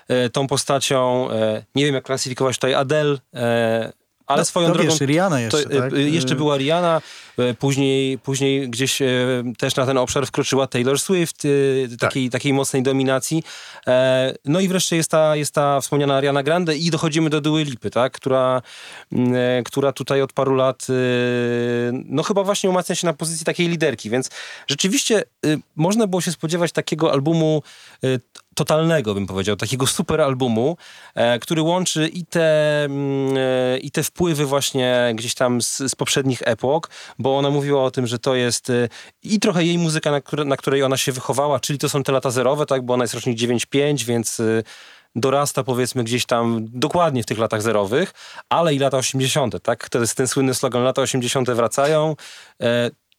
e, 0.07 0.29
tą 0.29 0.47
postacią, 0.47 1.31
e, 1.31 1.65
nie 1.75 1.85
wiem 1.85 1.95
jak 1.95 2.03
klasyfikować 2.03 2.57
tutaj 2.57 2.73
Adele, 2.73 3.17
e, 3.33 3.93
ale 4.27 4.41
no, 4.41 4.45
swoją 4.45 4.71
drogą 4.71 4.89
Wiesz, 4.89 4.99
Rihanna 4.99 5.35
to, 5.35 5.41
jeszcze, 5.41 5.77
e, 5.77 5.81
tak? 5.81 5.93
jeszcze 5.93 6.35
była 6.35 6.57
Rihanna, 6.57 7.01
później, 7.59 8.17
później 8.17 8.69
gdzieś 8.69 9.01
e, 9.01 9.07
też 9.57 9.75
na 9.75 9.85
ten 9.85 9.97
obszar 9.97 10.27
wkroczyła 10.27 10.67
Taylor 10.67 10.99
Swift, 10.99 11.43
e, 11.45 11.97
takiej, 11.97 12.29
takiej 12.29 12.53
mocnej 12.53 12.83
dominacji. 12.83 13.43
E, 13.87 14.33
No 14.45 14.59
i 14.59 14.67
wreszcie 14.67 14.95
jest 14.95 15.11
ta, 15.11 15.35
jest 15.35 15.53
ta 15.53 15.81
wspomniana 15.81 16.15
Ariana 16.15 16.43
Grande 16.43 16.77
i 16.77 16.89
dochodzimy 16.91 17.29
do 17.29 17.41
Dua 17.41 17.59
Lipy, 17.59 17.89
tak? 17.89 18.13
która, 18.13 18.61
e, 19.11 19.63
która 19.65 19.91
tutaj 19.91 20.21
od 20.21 20.33
paru 20.33 20.55
lat 20.55 20.87
e, 20.89 20.93
no 21.91 22.23
chyba 22.23 22.43
właśnie 22.43 22.69
umacnia 22.69 22.95
się 22.95 23.07
na 23.07 23.13
pozycji 23.13 23.45
takiej 23.45 23.67
liderki, 23.67 24.09
więc 24.09 24.29
rzeczywiście 24.67 25.19
e, 25.19 25.57
można 25.75 26.07
było 26.07 26.21
się 26.21 26.31
spodziewać 26.31 26.71
takiego 26.71 27.11
albumu 27.13 27.63
e, 28.03 28.07
totalnego, 28.55 29.13
bym 29.13 29.27
powiedział, 29.27 29.55
takiego 29.55 29.87
super 29.87 30.21
albumu, 30.21 30.77
e, 31.15 31.39
który 31.39 31.61
łączy 31.61 32.07
i 32.07 32.25
te, 32.25 32.85
e, 32.85 33.77
i 33.77 33.91
te 33.91 34.03
wpływy 34.03 34.45
właśnie 34.45 35.11
gdzieś 35.15 35.33
tam 35.35 35.61
z, 35.61 35.77
z 35.77 35.95
poprzednich 35.95 36.41
epok, 36.45 36.89
bo 37.25 37.37
ona 37.37 37.49
mówiła 37.49 37.83
o 37.83 37.91
tym, 37.91 38.07
że 38.07 38.19
to 38.19 38.35
jest 38.35 38.69
e, 38.69 38.89
i 39.23 39.39
trochę 39.39 39.63
jej 39.63 39.77
muzyka, 39.77 40.11
na, 40.11 40.21
na 40.45 40.57
której 40.57 40.83
ona 40.83 40.97
się 40.97 41.11
wychowała, 41.11 41.59
czyli 41.59 41.79
to 41.79 41.89
są 41.89 42.03
te 42.03 42.11
lata 42.11 42.31
zerowe, 42.31 42.65
tak, 42.65 42.81
bo 42.81 42.93
ona 42.93 43.03
jest 43.03 43.13
rocznik 43.13 43.37
9-5, 43.37 44.05
więc 44.05 44.39
e, 44.39 44.63
dorasta 45.15 45.63
powiedzmy 45.63 46.03
gdzieś 46.03 46.25
tam 46.25 46.67
dokładnie 46.69 47.23
w 47.23 47.25
tych 47.25 47.37
latach 47.37 47.61
zerowych, 47.61 48.13
ale 48.49 48.73
i 48.73 48.79
lata 48.79 48.97
80., 48.97 49.63
tak? 49.63 49.89
To 49.89 49.99
jest 49.99 50.15
ten 50.15 50.27
słynny 50.27 50.53
slogan, 50.53 50.83
lata 50.83 51.01
80. 51.01 51.49
wracają. 51.51 52.15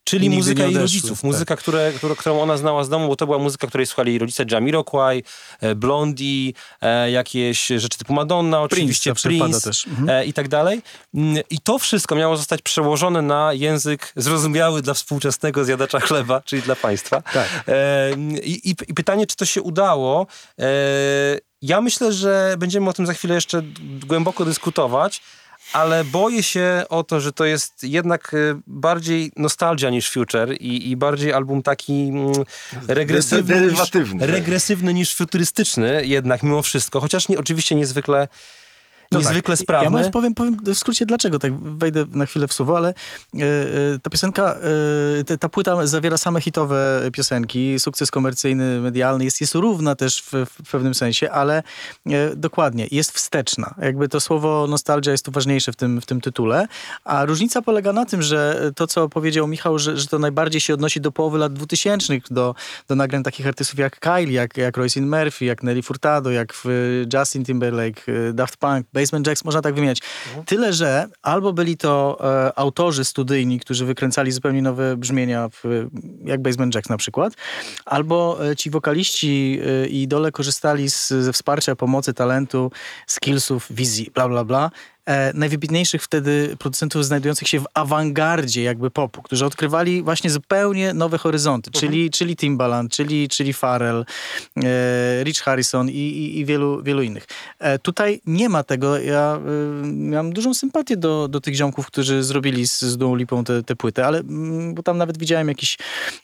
Czyli 0.07 0.31
muzyka 0.31 0.65
jej 0.65 0.75
rodziców, 0.75 1.21
tak. 1.21 1.25
muzyka, 1.25 1.57
które, 1.57 1.93
którą 2.19 2.41
ona 2.41 2.57
znała 2.57 2.85
z 2.85 2.89
domu, 2.89 3.09
bo 3.09 3.17
to 3.17 3.27
była 3.27 3.39
muzyka, 3.39 3.67
której 3.67 3.87
słuchali 3.87 4.13
jej 4.13 4.19
rodzice 4.19 4.45
Jamiroquai, 4.51 5.23
e, 5.61 5.75
Blondie, 5.75 6.53
e, 6.81 7.11
jakieś 7.11 7.67
rzeczy 7.67 7.99
typu 7.99 8.13
Madonna, 8.13 8.63
oczywiście 8.63 9.15
Prince 9.15 9.47
pada 9.47 9.61
też. 9.61 9.87
Mhm. 9.87 10.09
e, 10.11 10.25
i 10.25 10.33
tak 10.33 10.49
dalej. 10.49 10.83
Mm, 11.15 11.43
I 11.51 11.61
to 11.61 11.79
wszystko 11.79 12.15
miało 12.15 12.37
zostać 12.37 12.63
przełożone 12.63 13.23
na 13.23 13.53
język 13.53 14.13
zrozumiały 14.17 14.83
dla 14.83 14.95
współczesnego 14.95 15.65
zjadacza 15.65 16.01
chleba, 16.01 16.41
czyli 16.41 16.63
dla 16.63 16.77
państwa. 16.77 17.23
Tak. 17.23 17.49
I, 18.43 18.71
i, 18.71 18.71
I 18.71 18.95
pytanie, 18.95 19.27
czy 19.27 19.37
to 19.37 19.45
się 19.45 19.63
udało? 19.63 20.27
Ja 21.63 21.81
myślę, 21.81 22.13
że 22.13 22.55
będziemy 22.59 22.91
o 22.91 22.93
tym 22.93 23.07
za 23.07 23.13
chwilę 23.13 23.35
jeszcze 23.35 23.63
głęboko 24.07 24.45
dyskutować, 24.45 25.23
ale 25.73 26.05
boję 26.05 26.43
się 26.43 26.85
o 26.89 27.05
to, 27.05 27.21
że 27.21 27.33
to 27.33 27.45
jest 27.45 27.85
jednak 27.85 28.35
e, 28.35 28.61
bardziej 28.67 29.33
nostalgia 29.37 29.91
niż 29.91 30.11
future 30.11 30.53
i, 30.61 30.91
i 30.91 30.97
bardziej 30.97 31.33
album 31.33 31.63
taki 31.63 32.09
mm, 32.09 32.33
regresywny, 32.89 33.61
niż, 33.61 33.81
regresywny 34.21 34.95
niż 34.95 35.15
futurystyczny 35.15 36.07
jednak 36.07 36.43
mimo 36.43 36.63
wszystko, 36.63 37.01
chociaż 37.01 37.29
nie, 37.29 37.39
oczywiście 37.39 37.75
niezwykle 37.75 38.29
No 39.13 39.19
niezwykle 39.19 39.57
tak. 39.57 39.63
sprawny. 39.63 39.85
Ja 39.85 39.91
może 39.91 40.11
powiem, 40.11 40.35
powiem 40.35 40.57
w 40.65 40.75
skrócie 40.75 41.07
dlaczego, 41.07 41.39
tak 41.39 41.61
wejdę 41.61 42.05
na 42.11 42.27
chwilę 42.27 42.49
w 42.49 42.53
słowo, 42.53 42.77
ale 42.77 42.89
e, 42.89 42.95
ta 44.03 44.11
piosenka, 44.11 44.57
e, 45.21 45.25
ta, 45.25 45.37
ta 45.37 45.49
płyta 45.49 45.87
zawiera 45.87 46.17
same 46.17 46.41
hitowe 46.41 47.11
piosenki, 47.13 47.79
sukces 47.79 48.11
komercyjny, 48.11 48.81
medialny, 48.81 49.25
jest, 49.25 49.41
jest 49.41 49.55
równa 49.55 49.95
też 49.95 50.23
w, 50.23 50.33
w 50.65 50.71
pewnym 50.71 50.95
sensie, 50.95 51.31
ale 51.31 51.63
e, 52.07 52.37
dokładnie, 52.37 52.87
jest 52.91 53.11
wsteczna. 53.13 53.75
Jakby 53.83 54.09
to 54.09 54.21
słowo 54.21 54.67
nostalgia 54.67 55.13
jest 55.13 55.25
tu 55.25 55.31
ważniejsze 55.31 55.73
w 55.73 55.77
tym, 55.77 56.01
w 56.01 56.07
tym 56.07 56.21
tytule, 56.21 56.67
a 57.05 57.25
różnica 57.25 57.63
polega 57.63 57.93
na 57.93 58.05
tym, 58.05 58.23
że 58.23 58.71
to, 58.77 58.87
co 58.87 59.09
powiedział 59.09 59.47
Michał, 59.47 59.79
że, 59.79 59.97
że 59.97 60.07
to 60.07 60.19
najbardziej 60.19 60.61
się 60.61 60.75
odnosi 60.75 61.01
do 61.01 61.13
połowy 61.13 61.39
lat 61.39 61.53
2000, 61.53 62.15
do, 62.31 62.55
do 62.89 62.95
nagrań 62.95 63.23
takich 63.23 63.47
artystów 63.47 63.79
jak 63.79 64.01
Kylie, 64.01 64.33
jak, 64.33 64.57
jak 64.57 64.77
Royce 64.77 65.01
Murphy, 65.01 65.45
jak 65.45 65.63
Nelly 65.63 65.83
Furtado, 65.83 66.31
jak 66.31 66.53
w 66.55 66.65
Justin 67.15 67.45
Timberlake, 67.45 68.03
Daft 68.33 68.57
Punk, 68.57 68.87
Basement 68.97 69.27
Jacks, 69.27 69.45
można 69.45 69.63
tak 69.63 69.75
wymieniać. 69.75 69.99
Tyle, 70.47 70.73
że 70.73 71.09
albo 71.23 71.53
byli 71.53 71.77
to 71.77 72.19
e, 72.21 72.59
autorzy 72.59 73.05
studyjni, 73.05 73.61
którzy 73.61 73.87
wykręcali 73.87 74.33
zupełnie 74.33 74.63
nowe 74.63 74.97
brzmienia, 74.97 75.49
w, 75.49 75.89
jak 76.25 76.43
Basement 76.43 76.75
Jacks 76.75 76.89
na 76.89 76.97
przykład, 76.97 77.35
albo 77.85 78.39
e, 78.51 78.57
ci 78.57 78.71
wokaliści 78.71 79.61
e, 79.85 79.87
i 79.89 80.03
idole 80.03 80.33
korzystali 80.33 80.91
z, 80.91 81.09
ze 81.09 81.33
wsparcia, 81.33 81.77
pomocy, 81.77 82.15
talentu, 82.15 82.71
skillsów, 83.07 83.67
wizji, 83.71 84.11
bla, 84.15 84.29
bla, 84.29 84.45
bla. 84.45 84.71
E, 85.07 85.33
najwybitniejszych 85.35 86.03
wtedy 86.03 86.57
producentów 86.59 87.05
znajdujących 87.05 87.49
się 87.49 87.61
w 87.61 87.67
awangardzie 87.75 88.63
jakby 88.63 88.91
popu, 88.91 89.23
którzy 89.23 89.47
odkrywali 89.47 90.03
właśnie 90.03 90.31
zupełnie 90.31 90.95
nowe 90.95 91.19
horyzonty, 91.19 91.71
czyli, 91.71 92.11
czyli 92.11 92.37
Timbaland, 92.37 92.93
czyli, 92.93 93.29
czyli 93.29 93.55
Pharrell, 93.55 94.05
e, 94.57 95.25
Rich 95.25 95.39
Harrison 95.39 95.89
i, 95.89 95.93
i, 95.93 96.39
i 96.39 96.45
wielu, 96.45 96.83
wielu 96.83 97.03
innych. 97.03 97.27
E, 97.59 97.79
tutaj 97.79 98.21
nie 98.27 98.49
ma 98.49 98.63
tego. 98.63 98.99
Ja 98.99 99.37
y, 99.85 99.87
miałem 99.93 100.33
dużą 100.33 100.55
sympatię 100.55 100.97
do, 100.97 101.29
do 101.29 101.41
tych 101.41 101.55
ziomków, 101.55 101.87
którzy 101.87 102.23
zrobili 102.23 102.67
z, 102.67 102.81
z 102.81 102.97
Duą 102.97 103.15
Lipą 103.15 103.45
tę 103.45 103.63
te, 103.63 103.77
płytę, 103.77 104.07
ale 104.07 104.19
mm, 104.19 104.75
bo 104.75 104.83
tam 104.83 104.99
nawet 104.99 105.19
widziałem 105.19 105.49
jakiś, 105.49 105.79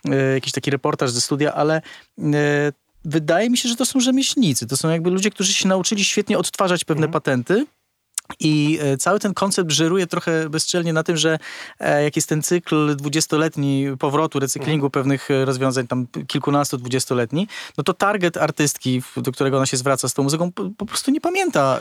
e, 0.04 0.16
jakiś 0.34 0.52
taki 0.52 0.70
reportaż 0.70 1.10
ze 1.10 1.20
studia, 1.20 1.54
ale 1.54 1.82
e, 2.18 2.72
wydaje 3.04 3.50
mi 3.50 3.58
się, 3.58 3.68
że 3.68 3.76
to 3.76 3.86
są 3.86 4.00
rzemieślnicy. 4.00 4.66
To 4.66 4.76
są 4.76 4.90
jakby 4.90 5.10
ludzie, 5.10 5.30
którzy 5.30 5.52
się 5.52 5.68
nauczyli 5.68 6.04
świetnie 6.04 6.38
odtwarzać 6.38 6.84
pewne 6.84 7.08
patenty. 7.08 7.66
I 8.40 8.78
e, 8.82 8.96
cały 8.96 9.20
ten 9.20 9.34
koncept 9.34 9.70
żeruje 9.70 10.06
trochę 10.06 10.50
bezczelnie 10.50 10.92
na 10.92 11.02
tym, 11.02 11.16
że 11.16 11.38
e, 11.80 12.02
jak 12.02 12.16
jest 12.16 12.28
ten 12.28 12.42
cykl 12.42 12.96
dwudziestoletni 12.96 13.86
powrotu, 13.98 14.40
recyklingu 14.40 14.90
pewnych 14.90 15.30
e, 15.30 15.44
rozwiązań, 15.44 15.86
tam 15.86 16.06
kilkunastu, 16.26 16.78
dwudziestoletni, 16.78 17.48
no 17.78 17.84
to 17.84 17.94
target 17.94 18.36
artystki, 18.36 19.02
do 19.16 19.32
którego 19.32 19.56
ona 19.56 19.66
się 19.66 19.76
zwraca 19.76 20.08
z 20.08 20.14
tą 20.14 20.22
muzyką, 20.22 20.52
po, 20.52 20.70
po 20.76 20.86
prostu 20.86 21.10
nie 21.10 21.20
pamięta 21.20 21.78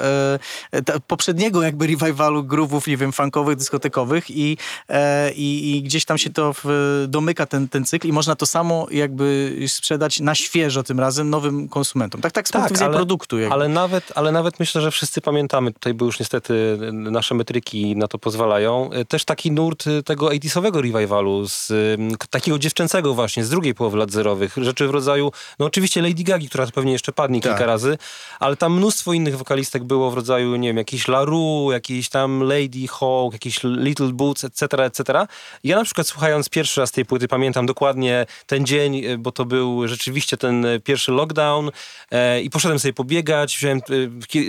e, 0.71 0.99
poprzedniego 1.07 1.61
jakby 1.61 1.87
revivalu 1.87 2.43
groovów, 2.43 2.87
nie 2.87 2.97
wiem, 2.97 3.11
funkowych, 3.11 3.57
dyskotekowych 3.57 4.31
i, 4.31 4.57
e, 4.89 5.31
i, 5.33 5.77
i 5.77 5.83
gdzieś 5.83 6.05
tam 6.05 6.17
się 6.17 6.29
to 6.29 6.53
w, 6.63 7.05
domyka 7.07 7.45
ten, 7.45 7.67
ten 7.67 7.85
cykl 7.85 8.07
i 8.07 8.11
można 8.11 8.35
to 8.35 8.45
samo 8.45 8.87
jakby 8.91 9.55
sprzedać 9.67 10.19
na 10.19 10.35
świeżo 10.35 10.83
tym 10.83 10.99
razem 10.99 11.29
nowym 11.29 11.69
konsumentom. 11.69 12.21
Tak, 12.21 12.31
tak 12.31 12.47
z 12.47 12.51
punktu 12.51 12.73
widzenia 12.73 12.91
produktu. 12.91 13.39
Jakby. 13.39 13.53
Ale 13.53 13.69
nawet, 13.69 14.11
ale 14.15 14.31
nawet 14.31 14.59
myślę, 14.59 14.81
że 14.81 14.91
wszyscy 14.91 15.21
pamiętamy, 15.21 15.73
tutaj 15.73 15.93
był 15.93 16.07
już 16.07 16.19
niestety 16.19 16.30
niestety 16.33 16.77
nasze 16.91 17.35
metryki 17.35 17.95
na 17.95 18.07
to 18.07 18.17
pozwalają. 18.17 18.89
Też 19.07 19.25
taki 19.25 19.51
nurt 19.51 19.85
tego 20.05 20.27
80 20.27 20.75
revivalu, 20.75 21.47
z 21.47 21.71
takiego 22.29 22.59
dziewczęcego 22.59 23.13
właśnie, 23.13 23.45
z 23.45 23.49
drugiej 23.49 23.73
połowy 23.73 23.97
lat 23.97 24.11
zerowych. 24.11 24.57
Rzeczy 24.57 24.87
w 24.87 24.89
rodzaju, 24.89 25.31
no 25.59 25.65
oczywiście 25.65 26.01
Lady 26.01 26.23
Gagi, 26.23 26.49
która 26.49 26.67
pewnie 26.67 26.91
jeszcze 26.91 27.11
padnie 27.11 27.41
tak. 27.41 27.51
kilka 27.51 27.65
razy, 27.65 27.97
ale 28.39 28.55
tam 28.55 28.77
mnóstwo 28.77 29.13
innych 29.13 29.37
wokalistek 29.37 29.83
było 29.83 30.11
w 30.11 30.13
rodzaju, 30.13 30.55
nie 30.55 30.69
wiem, 30.69 30.77
jakiś 30.77 31.07
LaRue, 31.07 31.71
jakiś 31.71 32.09
tam 32.09 32.43
Lady 32.43 32.87
Hawk, 32.89 33.33
jakiś 33.33 33.59
Little 33.63 34.11
Boots, 34.13 34.43
etc., 34.43 34.83
etc. 34.85 35.25
Ja 35.63 35.75
na 35.75 35.83
przykład 35.83 36.07
słuchając 36.07 36.49
pierwszy 36.49 36.81
raz 36.81 36.91
tej 36.91 37.05
płyty, 37.05 37.27
pamiętam 37.27 37.65
dokładnie 37.65 38.25
ten 38.45 38.65
dzień, 38.65 39.01
bo 39.17 39.31
to 39.31 39.45
był 39.45 39.87
rzeczywiście 39.87 40.37
ten 40.37 40.65
pierwszy 40.83 41.11
lockdown 41.11 41.71
e, 42.11 42.41
i 42.41 42.49
poszedłem 42.49 42.79
sobie 42.79 42.93
pobiegać, 42.93 43.57
wziąłem, 43.57 43.81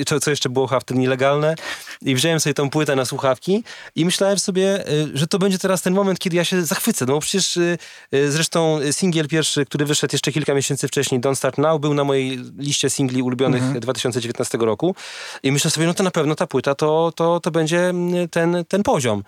co, 0.06 0.20
co 0.20 0.30
jeszcze 0.30 0.48
było 0.48 0.66
chyba 0.66 0.80
wtedy 0.80 1.00
nielegalne 1.00 1.54
i 2.02 2.14
wziąłem 2.14 2.40
sobie 2.40 2.54
tą 2.54 2.70
płytę 2.70 2.96
na 2.96 3.04
słuchawki 3.04 3.64
i 3.94 4.04
myślałem 4.04 4.38
sobie, 4.38 4.86
e, 4.86 4.86
że 5.14 5.26
to 5.26 5.38
będzie 5.38 5.58
teraz 5.58 5.82
ten 5.82 5.94
moment, 5.94 6.18
kiedy 6.18 6.36
ja 6.36 6.44
się 6.44 6.64
zachwycę, 6.64 7.06
no 7.06 7.12
bo 7.12 7.20
przecież 7.20 7.56
e, 7.56 8.30
zresztą 8.30 8.78
singiel 8.90 9.28
pierwszy, 9.28 9.66
który 9.66 9.84
wyszedł 9.84 10.14
jeszcze 10.14 10.32
kilka 10.32 10.54
miesięcy 10.54 10.88
wcześniej, 10.88 11.20
Don't 11.20 11.34
Start 11.34 11.58
Now, 11.58 11.80
był 11.80 11.94
na 11.94 12.04
mojej 12.04 12.38
liście 12.58 12.90
singli 12.90 13.22
ulubionych 13.22 13.62
mhm. 13.62 13.80
2019 13.80 14.58
roku 14.58 14.94
i 15.42 15.52
myślę 15.52 15.70
sobie, 15.70 15.86
no 15.86 15.94
to 15.94 16.02
na 16.02 16.10
pewno 16.10 16.34
ta 16.34 16.46
płyta 16.46 16.74
to, 16.74 17.12
to, 17.16 17.40
to 17.40 17.50
będzie 17.50 17.88
mm, 17.88 18.28
ten, 18.28 18.64
ten 18.68 18.82
poziom. 18.82 19.22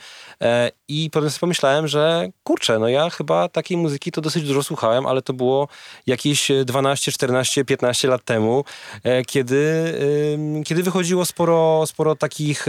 I 0.89 1.11
potem 1.11 1.31
sobie 1.31 1.41
pomyślałem, 1.41 1.89
że 1.89 2.29
kurczę, 2.45 2.79
no 2.79 2.89
ja 2.89 3.11
chyba 3.11 3.49
takiej 3.49 3.77
muzyki 3.77 4.13
to 4.13 4.21
dosyć 4.21 4.45
dużo 4.45 4.63
słuchałem, 4.63 5.07
ale 5.07 5.23
to 5.23 5.33
było 5.33 5.69
jakieś 6.07 6.49
12, 6.65 7.13
14, 7.13 7.65
15 7.65 8.09
lat 8.09 8.25
temu, 8.25 8.65
e, 9.03 9.25
kiedy, 9.25 9.95
kiedy 10.65 10.83
wychodziło 10.83 11.25
sporo, 11.27 11.87
sporo 11.87 12.17
takich 12.17 12.67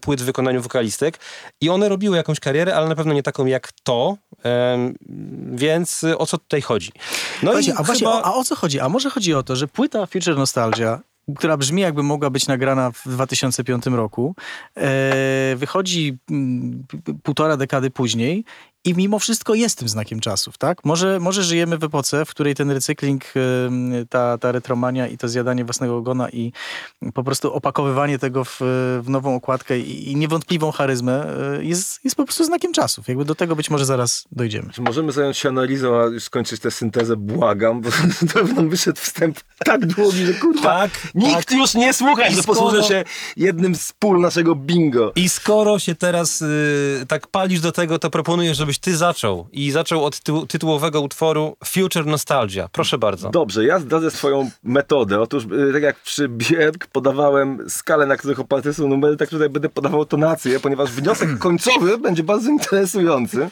płyt 0.00 0.22
w 0.22 0.24
wykonaniu 0.24 0.62
wokalistek 0.62 1.18
i 1.60 1.70
one 1.70 1.88
robiły 1.88 2.16
jakąś 2.16 2.40
karierę, 2.40 2.74
ale 2.76 2.88
na 2.88 2.94
pewno 2.94 3.12
nie 3.12 3.22
taką 3.22 3.46
jak 3.46 3.72
to, 3.82 4.16
więc 5.52 6.04
o 6.18 6.26
co 6.26 6.38
tutaj 6.38 6.62
chodzi? 6.62 6.92
No 7.42 7.52
właśnie, 7.52 7.72
i 7.72 7.74
a, 7.74 7.76
chyba... 7.76 7.86
właśnie, 7.86 8.08
a 8.08 8.34
o 8.34 8.44
co 8.44 8.56
chodzi? 8.56 8.80
A 8.80 8.88
może 8.88 9.10
chodzi 9.10 9.34
o 9.34 9.42
to, 9.42 9.56
że 9.56 9.68
płyta 9.68 10.06
Future 10.06 10.36
Nostalgia 10.36 11.00
która 11.36 11.56
brzmi 11.56 11.82
jakby 11.82 12.02
mogła 12.02 12.30
być 12.30 12.46
nagrana 12.46 12.90
w 12.90 13.08
2005 13.08 13.86
roku, 13.86 14.34
e, 14.76 15.56
wychodzi 15.56 16.18
mm, 16.30 16.84
półtora 17.22 17.56
dekady 17.56 17.90
później 17.90 18.44
i 18.84 18.94
mimo 18.94 19.18
wszystko 19.18 19.54
jest 19.54 19.78
tym 19.78 19.88
znakiem 19.88 20.20
czasów, 20.20 20.58
tak? 20.58 20.84
Może, 20.84 21.20
może 21.20 21.42
żyjemy 21.42 21.78
w 21.78 21.84
epoce, 21.84 22.24
w 22.24 22.30
której 22.30 22.54
ten 22.54 22.70
recykling, 22.70 23.24
ta, 24.10 24.38
ta 24.38 24.52
retromania 24.52 25.08
i 25.08 25.18
to 25.18 25.28
zjadanie 25.28 25.64
własnego 25.64 25.96
ogona 25.96 26.30
i 26.30 26.52
po 27.14 27.24
prostu 27.24 27.54
opakowywanie 27.54 28.18
tego 28.18 28.44
w, 28.44 28.56
w 29.02 29.04
nową 29.08 29.34
okładkę 29.34 29.78
i, 29.78 30.12
i 30.12 30.16
niewątpliwą 30.16 30.72
charyzmę 30.72 31.26
e, 31.58 31.64
jest, 31.64 32.04
jest 32.04 32.16
po 32.16 32.24
prostu 32.24 32.44
znakiem 32.44 32.72
czasów. 32.72 33.08
Jakby 33.08 33.24
do 33.24 33.34
tego 33.34 33.56
być 33.56 33.70
może 33.70 33.84
zaraz 33.84 34.24
dojdziemy. 34.32 34.72
Czy 34.72 34.82
możemy 34.82 35.12
zająć 35.12 35.38
się 35.38 35.48
analizą, 35.48 36.00
a 36.00 36.04
już 36.04 36.22
skończyć 36.22 36.60
tę 36.60 36.70
syntezę, 36.70 37.16
błagam, 37.16 37.80
bo 37.80 37.90
to 38.32 38.44
nam 38.44 38.68
wyszedł 38.68 39.00
wstęp 39.00 39.40
tak 39.64 39.86
długi, 39.86 40.26
że 40.26 40.34
kurwa, 40.34 40.62
tak, 40.62 40.90
nikt 41.14 41.48
tak. 41.48 41.58
już 41.58 41.74
nie 41.74 41.92
słucha, 41.92 42.30
że 42.30 42.42
posłuży 42.42 42.82
się 42.82 43.04
jednym 43.36 43.74
z 43.74 43.92
pól 43.92 44.20
naszego 44.20 44.54
bingo. 44.54 45.12
I 45.16 45.28
skoro 45.28 45.78
się 45.78 45.94
teraz 45.94 46.42
y, 46.42 47.06
tak 47.08 47.26
palisz 47.26 47.60
do 47.60 47.72
tego, 47.72 47.98
to 47.98 48.10
proponuję, 48.10 48.54
żeby 48.54 48.69
żebyś 48.70 48.78
ty 48.78 48.96
zaczął 48.96 49.48
i 49.52 49.70
zaczął 49.70 50.04
od 50.04 50.20
ty 50.20 50.32
tytułowego 50.48 51.00
utworu 51.00 51.56
Future 51.64 52.06
Nostalgia. 52.06 52.68
Proszę 52.72 52.98
bardzo. 52.98 53.30
Dobrze, 53.30 53.64
ja 53.64 53.78
zdradzę 53.78 54.10
swoją 54.10 54.50
metodę. 54.62 55.20
Otóż, 55.20 55.44
y, 55.44 55.72
tak 55.72 55.82
jak 55.82 55.96
przy 55.96 56.28
Björk 56.28 56.86
podawałem 56.92 57.70
skalę, 57.70 58.06
na 58.06 58.16
których 58.16 58.40
oparte 58.40 58.74
są 58.74 58.88
numery, 58.88 59.16
tak 59.16 59.28
tutaj 59.28 59.48
będę 59.48 59.68
podawał 59.68 60.04
tonację, 60.04 60.60
ponieważ 60.60 60.90
wniosek 60.90 61.38
końcowy 61.48 61.98
będzie 61.98 62.22
bardzo 62.22 62.50
interesujący. 62.50 63.50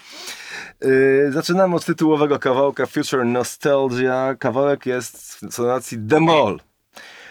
Yy, 0.80 1.32
zaczynamy 1.32 1.76
od 1.76 1.84
tytułowego 1.84 2.38
kawałka 2.38 2.86
Future 2.86 3.24
Nostalgia. 3.24 4.34
Kawałek 4.38 4.86
jest 4.86 5.40
w 5.50 5.56
tonacji 5.56 5.98
Demol. 5.98 6.60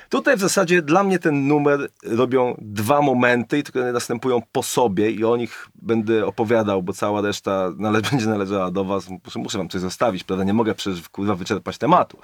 Tutaj 0.10 0.38
w 0.38 0.40
zasadzie 0.40 0.82
dla 0.82 1.04
mnie 1.04 1.20
ten 1.20 1.48
numer 1.48 1.90
robią 2.04 2.56
dwa 2.62 3.02
momenty, 3.02 3.64
które 3.64 3.92
następują 3.92 4.42
po 4.52 4.64
sobie 4.64 5.12
i 5.12 5.24
o 5.24 5.38
nich 5.38 5.68
będę 5.76 6.26
opowiadał, 6.26 6.84
bo 6.84 6.94
cała 6.94 7.22
reszta 7.22 7.72
nale 7.78 8.02
będzie 8.12 8.28
należała 8.28 8.72
do 8.72 8.86
was. 8.86 9.10
Muszę, 9.10 9.40
muszę 9.40 9.58
wam 9.58 9.70
coś 9.70 9.82
zostawić, 9.82 10.24
prawda? 10.24 10.44
Nie 10.44 10.54
mogę 10.54 10.76
przecież 10.76 11.10
kurwa 11.10 11.36
wyczerpać 11.36 11.78
tematu. 11.78 12.18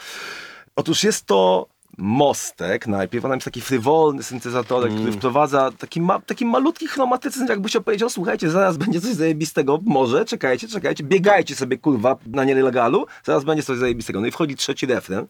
Otóż 0.76 1.04
jest 1.04 1.26
to 1.26 1.68
mostek 1.98 2.88
najpierw, 2.88 3.26
ona 3.26 3.34
jest 3.34 3.46
taki 3.46 3.62
frywolny 3.62 4.24
syntezatorek, 4.24 4.92
mm. 4.92 5.02
który 5.02 5.18
wprowadza 5.18 5.72
taki, 5.72 6.02
ma, 6.02 6.20
taki 6.20 6.46
malutki 6.46 6.88
chromatyzm, 6.88 7.48
jakbyś 7.50 7.76
opowiedział, 7.76 8.10
słuchajcie, 8.10 8.50
zaraz 8.50 8.78
będzie 8.78 9.02
coś 9.02 9.14
zajebistego, 9.14 9.80
może, 9.86 10.26
czekajcie, 10.26 10.68
czekajcie, 10.68 11.04
biegajcie 11.04 11.56
sobie, 11.56 11.78
kurwa, 11.78 12.18
na 12.26 12.44
nielegalu, 12.44 13.06
zaraz 13.24 13.44
będzie 13.44 13.64
coś 13.64 13.78
zajebistego. 13.78 14.22
No 14.22 14.28
i 14.28 14.32
wchodzi 14.32 14.56
trzeci 14.56 14.86
refren, 14.86 15.28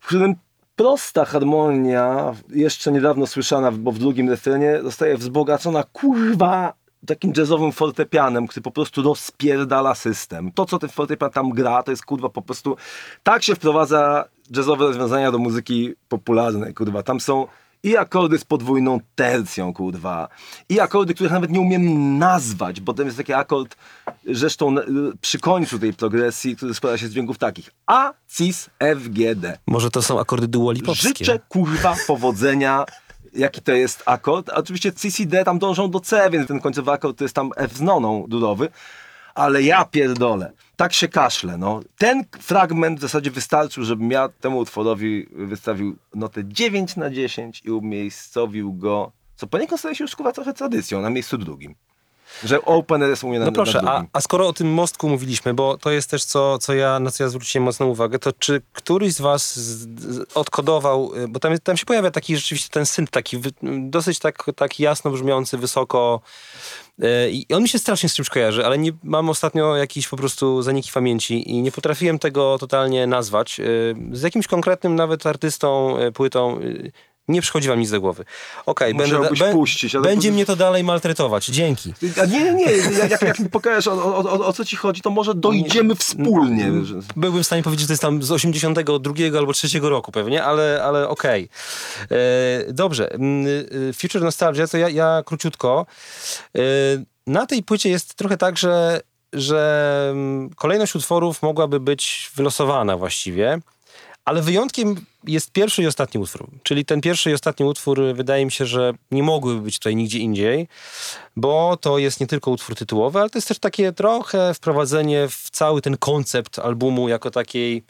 w 0.00 0.06
którym 0.06 0.34
prosta 0.82 1.24
harmonia, 1.24 2.34
jeszcze 2.48 2.92
niedawno 2.92 3.26
słyszana, 3.26 3.72
bo 3.72 3.92
w 3.92 3.98
drugim 3.98 4.30
refrenie, 4.30 4.80
zostaje 4.82 5.16
wzbogacona 5.16 5.84
kurwa 5.92 6.74
takim 7.06 7.32
jazzowym 7.36 7.72
fortepianem, 7.72 8.46
który 8.46 8.62
po 8.62 8.70
prostu 8.70 9.02
rozpierdala 9.02 9.94
system. 9.94 10.52
To, 10.52 10.64
co 10.64 10.78
ten 10.78 10.90
fortepian 10.90 11.30
tam 11.30 11.50
gra, 11.50 11.82
to 11.82 11.90
jest 11.90 12.04
kurwa 12.04 12.28
po 12.28 12.42
prostu... 12.42 12.76
Tak 13.22 13.42
się 13.42 13.54
wprowadza 13.54 14.24
jazzowe 14.56 14.84
rozwiązania 14.86 15.32
do 15.32 15.38
muzyki 15.38 15.94
popularnej, 16.08 16.74
kurwa. 16.74 17.02
Tam 17.02 17.20
są 17.20 17.46
i 17.82 17.96
akordy 17.96 18.38
z 18.38 18.44
podwójną 18.44 19.00
tercją, 19.14 19.72
kurwa. 19.72 20.28
I 20.68 20.80
akordy, 20.80 21.14
których 21.14 21.32
nawet 21.32 21.50
nie 21.50 21.60
umiem 21.60 22.18
nazwać, 22.18 22.80
bo 22.80 22.94
to 22.94 23.02
jest 23.02 23.16
taki 23.16 23.32
akord, 23.32 23.76
zresztą 24.26 24.74
przy 25.20 25.38
końcu 25.38 25.78
tej 25.78 25.94
progresji, 25.94 26.56
który 26.56 26.74
składa 26.74 26.98
się 26.98 27.08
z 27.08 27.10
dźwięków 27.10 27.38
takich 27.38 27.70
A, 27.86 28.12
Cis, 28.28 28.70
F, 28.78 29.08
G, 29.08 29.34
D. 29.34 29.58
Może 29.66 29.90
to 29.90 30.02
są 30.02 30.20
akordy 30.20 30.48
duolipowskie. 30.48 31.08
Życzę, 31.08 31.38
kurwa, 31.48 31.96
powodzenia 32.06 32.84
jaki 33.34 33.62
to 33.62 33.72
jest 33.72 34.02
akord. 34.06 34.48
Oczywiście 34.48 34.92
C, 34.92 35.10
C, 35.10 35.26
D 35.26 35.44
tam 35.44 35.58
dążą 35.58 35.90
do 35.90 36.00
C, 36.00 36.30
więc 36.30 36.48
ten 36.48 36.60
końcowy 36.60 36.90
akord 36.90 37.18
to 37.18 37.24
jest 37.24 37.34
tam 37.34 37.50
F 37.56 37.72
z 37.72 37.80
noną 37.80 38.24
durowy 38.28 38.68
ale 39.34 39.62
ja 39.62 39.84
pierdolę. 39.84 40.52
Tak 40.82 40.92
się 40.92 41.08
kaszle, 41.08 41.58
no. 41.58 41.80
Ten 41.98 42.24
fragment 42.40 42.98
w 42.98 43.02
zasadzie 43.02 43.30
wystarczył, 43.30 43.84
żebym 43.84 44.10
ja 44.10 44.28
temu 44.28 44.58
utworowi 44.58 45.26
wystawił 45.32 45.96
notę 46.14 46.40
9 46.44 46.96
na 46.96 47.10
10 47.10 47.62
i 47.64 47.70
umiejscowił 47.70 48.72
go, 48.72 49.12
co 49.36 49.46
poniekąd 49.46 49.80
staje 49.80 49.94
się 49.94 50.04
już 50.04 50.16
trochę 50.34 50.52
tradycją, 50.52 51.00
na 51.00 51.10
miejscu 51.10 51.38
drugim. 51.38 51.74
Że 52.44 52.64
Open 52.64 53.00
mnie 53.22 53.38
na 53.38 53.46
No 53.46 53.52
proszę, 53.52 53.80
a, 53.86 54.04
a, 54.12 54.20
skoro 54.20 54.48
o 54.48 54.52
tym 54.52 54.72
mostku 54.72 55.08
mówiliśmy, 55.08 55.54
bo 55.54 55.76
to 55.76 55.90
jest 55.90 56.10
też 56.10 56.24
co, 56.24 56.58
co 56.58 56.74
ja, 56.74 57.00
na 57.00 57.10
co 57.10 57.24
ja 57.24 57.28
zwróciłem 57.28 57.64
mocną 57.64 57.86
uwagę, 57.86 58.18
to 58.18 58.32
czy 58.32 58.62
któryś 58.72 59.14
z 59.14 59.20
was 59.20 59.60
odkodował, 60.34 61.12
y, 61.16 61.28
bo 61.28 61.40
tam, 61.40 61.58
tam 61.58 61.76
się 61.76 61.86
pojawia 61.86 62.10
taki 62.10 62.36
rzeczywiście 62.36 62.68
ten 62.70 62.86
synt, 62.86 63.10
taki 63.10 63.38
dosyć 63.62 64.18
tak, 64.18 64.44
tak 64.56 64.80
jasno 64.80 65.10
brzmiący, 65.10 65.58
wysoko 65.58 66.20
y, 67.02 67.06
i 67.30 67.54
on 67.54 67.62
mi 67.62 67.68
się 67.68 67.78
strasznie 67.78 68.08
z 68.08 68.14
czymś 68.14 68.28
kojarzy, 68.28 68.66
ale 68.66 68.78
nie 68.78 68.92
mam 69.02 69.30
ostatnio 69.30 69.76
jakiś 69.76 70.08
po 70.08 70.16
prostu 70.16 70.62
zaniki 70.62 70.90
pamięci 70.94 71.50
i 71.50 71.62
nie 71.62 71.72
potrafiłem 71.72 72.18
tego 72.18 72.58
totalnie 72.58 73.06
nazwać. 73.06 73.60
Y, 73.60 73.94
z 74.12 74.22
jakimś 74.22 74.46
konkretnym 74.46 74.94
nawet 74.94 75.26
artystą, 75.26 75.96
płytą 76.14 76.60
nie 77.28 77.42
przychodzi 77.42 77.68
wam 77.68 77.80
nic 77.80 77.90
do 77.90 78.00
głowy. 78.00 78.24
Okej, 78.66 78.94
okay, 78.94 79.08
będę, 79.08 79.52
puścić, 79.52 79.96
będzie 79.96 80.28
to... 80.28 80.34
mnie 80.34 80.46
to 80.46 80.56
dalej 80.56 80.84
maltretować. 80.84 81.46
Dzięki. 81.46 81.94
A 82.22 82.26
nie, 82.26 82.52
nie, 82.52 82.72
jak, 83.08 83.22
jak 83.22 83.38
mi 83.38 83.48
pokażesz 83.48 83.86
o, 83.86 84.16
o, 84.16 84.46
o, 84.46 84.52
co 84.52 84.64
ci 84.64 84.76
chodzi, 84.76 85.00
to 85.00 85.10
może 85.10 85.34
dojdziemy 85.34 85.96
wspólnie. 85.96 86.70
Byłbym 87.16 87.42
w 87.42 87.46
stanie 87.46 87.62
powiedzieć, 87.62 87.80
że 87.80 87.86
to 87.86 87.92
jest 87.92 88.02
tam 88.02 88.22
z 88.22 88.30
82 88.30 89.14
albo 89.38 89.52
3 89.52 89.80
roku 89.80 90.12
pewnie, 90.12 90.44
ale, 90.44 90.82
ale 90.84 91.08
okej. 91.08 91.48
Okay. 92.06 92.18
E, 92.18 92.72
dobrze. 92.72 93.12
Mm, 93.12 93.46
e, 93.90 93.92
Future 93.92 94.22
Nostalgia, 94.22 94.66
to 94.66 94.78
ja, 94.78 94.88
ja 94.88 95.22
króciutko. 95.26 95.86
E, 96.56 96.60
na 97.26 97.46
tej 97.46 97.62
płycie 97.62 97.88
jest 97.88 98.14
trochę 98.14 98.36
tak, 98.36 98.58
że, 98.58 99.00
że 99.32 100.08
mm, 100.10 100.50
kolejność 100.50 100.94
utworów 100.94 101.42
mogłaby 101.42 101.80
być 101.80 102.30
wylosowana 102.36 102.96
właściwie. 102.96 103.60
Ale 104.24 104.42
wyjątkiem 104.42 105.06
jest 105.24 105.52
pierwszy 105.52 105.82
i 105.82 105.86
ostatni 105.86 106.20
utwór. 106.20 106.50
Czyli 106.62 106.84
ten 106.84 107.00
pierwszy 107.00 107.30
i 107.30 107.34
ostatni 107.34 107.66
utwór 107.66 108.00
wydaje 108.14 108.44
mi 108.44 108.52
się, 108.52 108.66
że 108.66 108.92
nie 109.10 109.22
mogłyby 109.22 109.60
być 109.60 109.78
tutaj 109.78 109.96
nigdzie 109.96 110.18
indziej, 110.18 110.68
bo 111.36 111.76
to 111.76 111.98
jest 111.98 112.20
nie 112.20 112.26
tylko 112.26 112.50
utwór 112.50 112.76
tytułowy, 112.76 113.20
ale 113.20 113.30
to 113.30 113.38
jest 113.38 113.48
też 113.48 113.58
takie 113.58 113.92
trochę 113.92 114.54
wprowadzenie 114.54 115.28
w 115.28 115.50
cały 115.50 115.82
ten 115.82 115.96
koncept 115.96 116.58
albumu 116.58 117.08
jako 117.08 117.30
takiej 117.30 117.84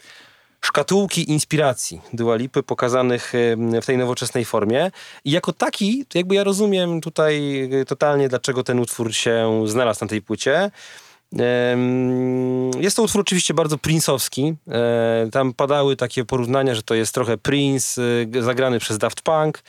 szkatułki 0.61 1.31
inspiracji 1.31 2.01
Dua 2.13 2.35
Lipy 2.35 2.63
pokazanych 2.63 3.33
w 3.81 3.85
tej 3.85 3.97
nowoczesnej 3.97 4.45
formie. 4.45 4.91
I 5.25 5.31
jako 5.31 5.53
taki, 5.53 6.05
jakby 6.13 6.35
ja 6.35 6.43
rozumiem 6.43 7.01
tutaj 7.01 7.69
totalnie, 7.87 8.29
dlaczego 8.29 8.63
ten 8.63 8.79
utwór 8.79 9.13
się 9.13 9.63
znalazł 9.65 10.03
na 10.03 10.07
tej 10.07 10.21
płycie. 10.21 10.71
Jest 12.79 12.95
to 12.95 13.03
utwór 13.03 13.21
oczywiście 13.21 13.53
bardzo 13.53 13.77
princowski. 13.77 14.55
Tam 15.31 15.53
padały 15.53 15.95
takie 15.95 16.25
porównania, 16.25 16.75
że 16.75 16.83
to 16.83 16.95
jest 16.95 17.13
trochę 17.13 17.37
Prince 17.37 17.97
y, 17.97 18.43
zagrany 18.43 18.79
przez 18.79 18.97
Daft 18.97 19.21
Punk. 19.21 19.63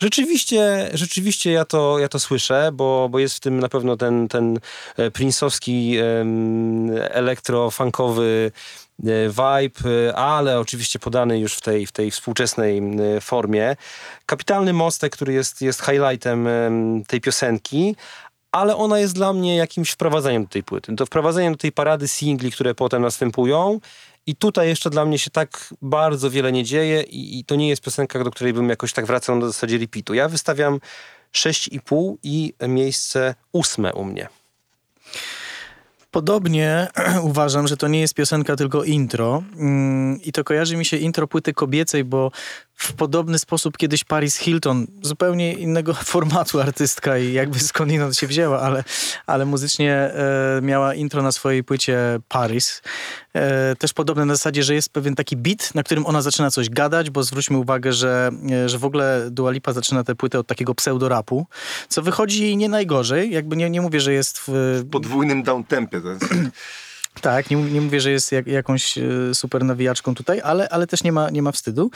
Rzeczywiście, 0.00 0.90
rzeczywiście 0.92 1.52
ja 1.52 1.64
to, 1.64 1.98
ja 1.98 2.08
to 2.08 2.18
słyszę, 2.18 2.70
bo, 2.72 3.08
bo 3.08 3.18
jest 3.18 3.36
w 3.36 3.40
tym 3.40 3.60
na 3.60 3.68
pewno 3.68 3.96
ten, 3.96 4.28
ten 4.28 4.58
e, 4.96 5.10
princowski 5.10 5.96
elektrofunkowy 7.10 8.52
e, 9.04 9.28
vibe, 9.28 9.90
e, 10.08 10.16
ale 10.16 10.60
oczywiście 10.60 10.98
podany 10.98 11.38
już 11.38 11.54
w 11.54 11.60
tej, 11.60 11.86
w 11.86 11.92
tej 11.92 12.10
współczesnej 12.10 12.82
formie. 13.20 13.76
Kapitalny 14.26 14.72
mostek, 14.72 15.12
który 15.12 15.32
jest, 15.32 15.62
jest 15.62 15.82
highlightem 15.82 16.48
tej 17.06 17.20
piosenki, 17.20 17.96
ale 18.54 18.76
ona 18.76 18.98
jest 18.98 19.14
dla 19.14 19.32
mnie 19.32 19.56
jakimś 19.56 19.90
wprowadzeniem 19.90 20.42
do 20.42 20.48
tej 20.48 20.62
płyty. 20.62 20.96
To 20.96 21.06
wprowadzeniem 21.06 21.52
do 21.52 21.58
tej 21.58 21.72
parady 21.72 22.08
singli, 22.08 22.52
które 22.52 22.74
potem 22.74 23.02
następują 23.02 23.80
i 24.26 24.36
tutaj 24.36 24.68
jeszcze 24.68 24.90
dla 24.90 25.04
mnie 25.04 25.18
się 25.18 25.30
tak 25.30 25.74
bardzo 25.82 26.30
wiele 26.30 26.52
nie 26.52 26.64
dzieje 26.64 27.02
i, 27.02 27.38
i 27.38 27.44
to 27.44 27.56
nie 27.56 27.68
jest 27.68 27.82
piosenka, 27.82 28.24
do 28.24 28.30
której 28.30 28.52
bym 28.52 28.68
jakoś 28.68 28.92
tak 28.92 29.06
wracał 29.06 29.36
na 29.36 29.46
zasadzie 29.46 29.78
repeatu. 29.78 30.14
Ja 30.14 30.28
wystawiam 30.28 30.80
6,5 31.32 32.14
i 32.22 32.54
miejsce 32.68 33.34
ósme 33.52 33.92
u 33.92 34.04
mnie. 34.04 34.28
Podobnie 36.10 36.88
uważam, 37.30 37.68
że 37.68 37.76
to 37.76 37.88
nie 37.88 38.00
jest 38.00 38.14
piosenka, 38.14 38.56
tylko 38.56 38.84
intro. 38.84 39.42
Mm, 39.56 40.22
I 40.22 40.32
to 40.32 40.44
kojarzy 40.44 40.76
mi 40.76 40.84
się 40.84 40.96
intro 40.96 41.26
płyty 41.26 41.52
kobiecej, 41.52 42.04
bo 42.04 42.30
w 42.74 42.92
podobny 42.92 43.38
sposób 43.38 43.76
kiedyś 43.76 44.04
Paris 44.04 44.36
Hilton, 44.36 44.86
zupełnie 45.02 45.52
innego 45.52 45.94
formatu 46.14 46.60
artystka 46.60 47.18
i 47.18 47.32
jakby 47.32 47.58
skądinąd 47.58 48.16
się 48.16 48.26
wzięła, 48.26 48.60
ale, 48.60 48.84
ale 49.26 49.44
muzycznie 49.44 49.94
e, 49.94 50.60
miała 50.62 50.94
intro 50.94 51.22
na 51.22 51.32
swojej 51.32 51.64
płycie 51.64 51.98
Paris. 52.28 52.82
E, 53.34 53.76
też 53.76 53.92
podobne 53.92 54.24
na 54.24 54.34
zasadzie, 54.34 54.62
że 54.62 54.74
jest 54.74 54.88
pewien 54.88 55.14
taki 55.14 55.36
beat, 55.36 55.74
na 55.74 55.82
którym 55.82 56.06
ona 56.06 56.22
zaczyna 56.22 56.50
coś 56.50 56.70
gadać, 56.70 57.10
bo 57.10 57.22
zwróćmy 57.22 57.58
uwagę, 57.58 57.92
że, 57.92 58.30
e, 58.50 58.68
że 58.68 58.78
w 58.78 58.84
ogóle 58.84 59.28
Dua 59.30 59.50
Lipa 59.50 59.72
zaczyna 59.72 60.04
tę 60.04 60.14
płytę 60.14 60.38
od 60.38 60.46
takiego 60.46 60.74
pseudorapu, 60.74 61.46
co 61.88 62.02
wychodzi 62.02 62.56
nie 62.56 62.68
najgorzej. 62.68 63.30
Jakby 63.30 63.56
nie, 63.56 63.70
nie 63.70 63.80
mówię, 63.80 64.00
że 64.00 64.12
jest 64.12 64.38
w... 64.38 64.48
w 64.48 64.90
podwójnym 64.90 65.42
downtempie. 65.42 66.00
Tak, 67.20 67.50
nie, 67.50 67.56
nie 67.56 67.80
mówię, 67.80 68.00
że 68.00 68.10
jest 68.10 68.32
jak, 68.32 68.46
jakąś 68.46 68.98
e, 68.98 69.02
super 69.32 69.64
nawijaczką 69.64 70.14
tutaj, 70.14 70.40
ale, 70.44 70.68
ale 70.68 70.86
też 70.86 71.04
nie 71.04 71.12
ma, 71.12 71.30
nie 71.30 71.42
ma 71.42 71.52
wstydu. 71.52 71.90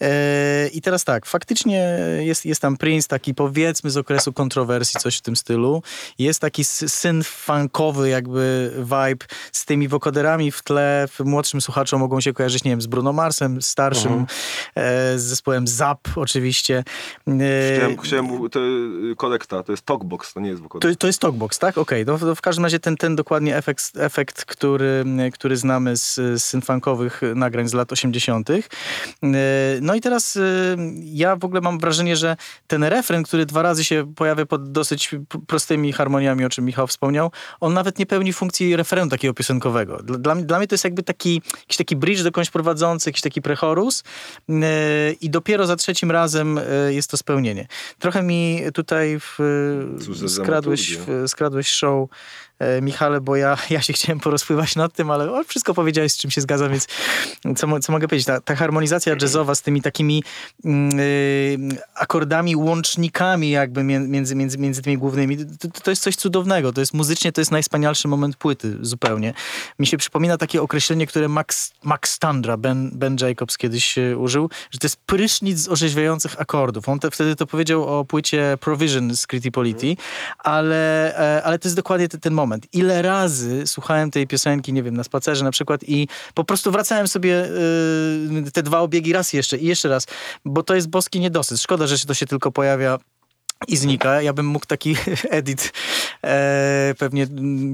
E, 0.00 0.68
I 0.68 0.82
teraz 0.82 1.04
tak, 1.04 1.26
faktycznie 1.26 1.98
jest, 2.18 2.46
jest 2.46 2.60
tam 2.60 2.76
Prince, 2.76 3.08
taki 3.08 3.34
powiedzmy 3.34 3.90
z 3.90 3.96
okresu 3.96 4.32
kontrowersji, 4.32 5.00
coś 5.00 5.18
w 5.18 5.20
tym 5.20 5.36
stylu. 5.36 5.82
Jest 6.18 6.40
taki 6.40 6.64
syn 6.64 7.22
funkowy 7.24 8.08
jakby 8.08 8.72
vibe 8.78 9.26
z 9.52 9.64
tymi 9.64 9.88
wokoderami 9.88 10.50
w 10.50 10.62
tle. 10.62 11.08
Młodszym 11.24 11.60
słuchaczom 11.60 12.00
mogą 12.00 12.20
się 12.20 12.32
kojarzyć, 12.32 12.64
nie 12.64 12.70
wiem, 12.70 12.80
z 12.82 12.86
Bruno 12.86 13.12
Marsem, 13.12 13.62
starszym, 13.62 14.26
-huh. 14.26 14.28
e, 14.74 15.18
z 15.18 15.22
zespołem 15.22 15.66
Zap 15.66 16.08
oczywiście. 16.16 16.84
E, 17.28 17.76
chciałem, 17.76 17.98
chciałem 17.98 18.50
to 18.50 18.60
kolekta, 19.16 19.62
to 19.62 19.72
jest 19.72 19.86
Talkbox, 19.86 20.34
to 20.34 20.40
nie 20.40 20.50
jest 20.50 20.62
wokoder. 20.62 20.92
To, 20.92 20.98
to 20.98 21.06
jest 21.06 21.20
Talkbox, 21.20 21.58
tak? 21.58 21.78
Okej, 21.78 22.02
okay. 22.02 22.18
no, 22.26 22.34
w 22.34 22.40
każdym 22.40 22.64
razie 22.64 22.80
ten, 22.80 22.96
ten 22.96 23.16
dokładnie 23.16 23.56
efekt, 23.56 23.92
efekt 23.96 24.44
który, 24.44 24.63
który 25.32 25.56
znamy 25.56 25.96
z, 25.96 26.14
z 26.14 26.44
synfunkowych 26.44 27.20
nagrań 27.34 27.68
z 27.68 27.74
lat 27.74 27.92
80. 27.92 28.50
E, 28.50 28.62
no 29.80 29.94
i 29.94 30.00
teraz 30.00 30.36
e, 30.36 30.40
ja 31.04 31.36
w 31.36 31.44
ogóle 31.44 31.60
mam 31.60 31.78
wrażenie, 31.78 32.16
że 32.16 32.36
ten 32.66 32.84
refren, 32.84 33.22
który 33.22 33.46
dwa 33.46 33.62
razy 33.62 33.84
się 33.84 34.12
pojawia 34.16 34.46
pod 34.46 34.72
dosyć 34.72 35.14
prostymi 35.46 35.92
harmoniami, 35.92 36.44
o 36.44 36.48
czym 36.48 36.64
Michał 36.64 36.86
wspomniał, 36.86 37.30
on 37.60 37.74
nawet 37.74 37.98
nie 37.98 38.06
pełni 38.06 38.32
funkcji 38.32 38.76
refrenu 38.76 39.10
takiego 39.10 39.34
piosenkowego. 39.34 39.96
Dla, 40.02 40.34
dla 40.34 40.58
mnie 40.58 40.66
to 40.66 40.74
jest 40.74 40.84
jakby 40.84 41.02
taki, 41.02 41.42
jakiś 41.60 41.76
taki 41.76 41.96
bridge 41.96 42.22
dokądś 42.22 42.50
prowadzący, 42.50 43.10
jakiś 43.10 43.22
taki 43.22 43.42
prechorus 43.42 44.04
e, 44.48 44.54
i 45.12 45.30
dopiero 45.30 45.66
za 45.66 45.76
trzecim 45.76 46.10
razem 46.10 46.60
jest 46.88 47.10
to 47.10 47.16
spełnienie. 47.16 47.66
Trochę 47.98 48.22
mi 48.22 48.60
tutaj 48.74 49.20
w, 49.20 49.38
skradłeś, 50.28 50.96
w, 50.96 51.24
skradłeś 51.26 51.68
show 51.68 52.08
Michale, 52.82 53.20
bo 53.20 53.36
ja, 53.36 53.58
ja 53.70 53.82
się 53.82 53.92
chciałem 53.92 54.20
porozpływać 54.20 54.76
nad 54.76 54.92
tym, 54.92 55.10
ale 55.10 55.32
o, 55.32 55.44
wszystko 55.44 55.74
powiedziałeś, 55.74 56.12
z 56.12 56.16
czym 56.16 56.30
się 56.30 56.40
zgadzam, 56.40 56.70
więc 56.70 56.86
co, 57.56 57.80
co 57.80 57.92
mogę 57.92 58.08
powiedzieć? 58.08 58.26
Ta, 58.26 58.40
ta 58.40 58.56
harmonizacja 58.56 59.16
jazzowa 59.20 59.54
z 59.54 59.62
tymi 59.62 59.82
takimi 59.82 60.22
yy, 60.64 60.72
akordami, 61.94 62.56
łącznikami 62.56 63.50
jakby 63.50 63.82
między, 63.84 64.36
między, 64.36 64.58
między 64.58 64.82
tymi 64.82 64.98
głównymi, 64.98 65.36
to, 65.36 65.68
to 65.82 65.90
jest 65.90 66.02
coś 66.02 66.16
cudownego. 66.16 66.72
To 66.72 66.80
jest 66.80 66.94
muzycznie, 66.94 67.32
to 67.32 67.40
jest 67.40 67.50
najwspanialszy 67.50 68.08
moment 68.08 68.36
płyty 68.36 68.78
zupełnie. 68.80 69.34
Mi 69.78 69.86
się 69.86 69.96
przypomina 69.96 70.36
takie 70.36 70.62
określenie, 70.62 71.06
które 71.06 71.28
Max, 71.28 71.72
Max 71.82 72.18
Tandra, 72.18 72.56
ben, 72.56 72.90
ben 72.92 73.16
Jacobs 73.20 73.58
kiedyś 73.58 73.94
użył, 74.18 74.50
że 74.70 74.78
to 74.78 74.84
jest 74.84 74.96
prysznic 74.96 75.58
z 75.58 75.68
orzeźwiających 75.68 76.40
akordów. 76.40 76.88
On 76.88 76.98
te, 76.98 77.10
wtedy 77.10 77.36
to 77.36 77.46
powiedział 77.46 77.98
o 77.98 78.04
płycie 78.04 78.58
Provision 78.60 79.16
z 79.16 79.26
Criti 79.26 79.52
Polity, 79.52 79.96
ale, 80.38 81.14
e, 81.38 81.42
ale 81.42 81.58
to 81.58 81.68
jest 81.68 81.76
dokładnie 81.76 82.08
ten, 82.08 82.20
ten 82.20 82.32
moment 82.32 82.43
moment. 82.44 82.66
Ile 82.72 83.02
razy 83.02 83.66
słuchałem 83.66 84.10
tej 84.10 84.26
piosenki, 84.26 84.72
nie 84.72 84.82
wiem, 84.82 84.96
na 84.96 85.04
spacerze 85.04 85.44
na 85.44 85.50
przykład 85.50 85.80
i 85.86 86.08
po 86.34 86.44
prostu 86.44 86.70
wracałem 86.70 87.08
sobie 87.08 87.48
yy, 88.42 88.50
te 88.52 88.62
dwa 88.62 88.80
obiegi 88.80 89.12
raz 89.12 89.32
jeszcze 89.32 89.58
i 89.58 89.66
jeszcze 89.66 89.88
raz, 89.88 90.06
bo 90.44 90.62
to 90.62 90.74
jest 90.74 90.88
boski 90.88 91.20
niedosyt. 91.20 91.60
Szkoda, 91.60 91.86
że 91.86 91.98
to 91.98 92.14
się 92.14 92.26
tylko 92.26 92.52
pojawia 92.52 92.98
i 93.68 93.76
znika. 93.76 94.22
Ja 94.22 94.32
bym 94.32 94.46
mógł 94.46 94.66
taki 94.66 94.96
edit 95.30 95.72
e, 96.24 96.94
pewnie 96.98 97.26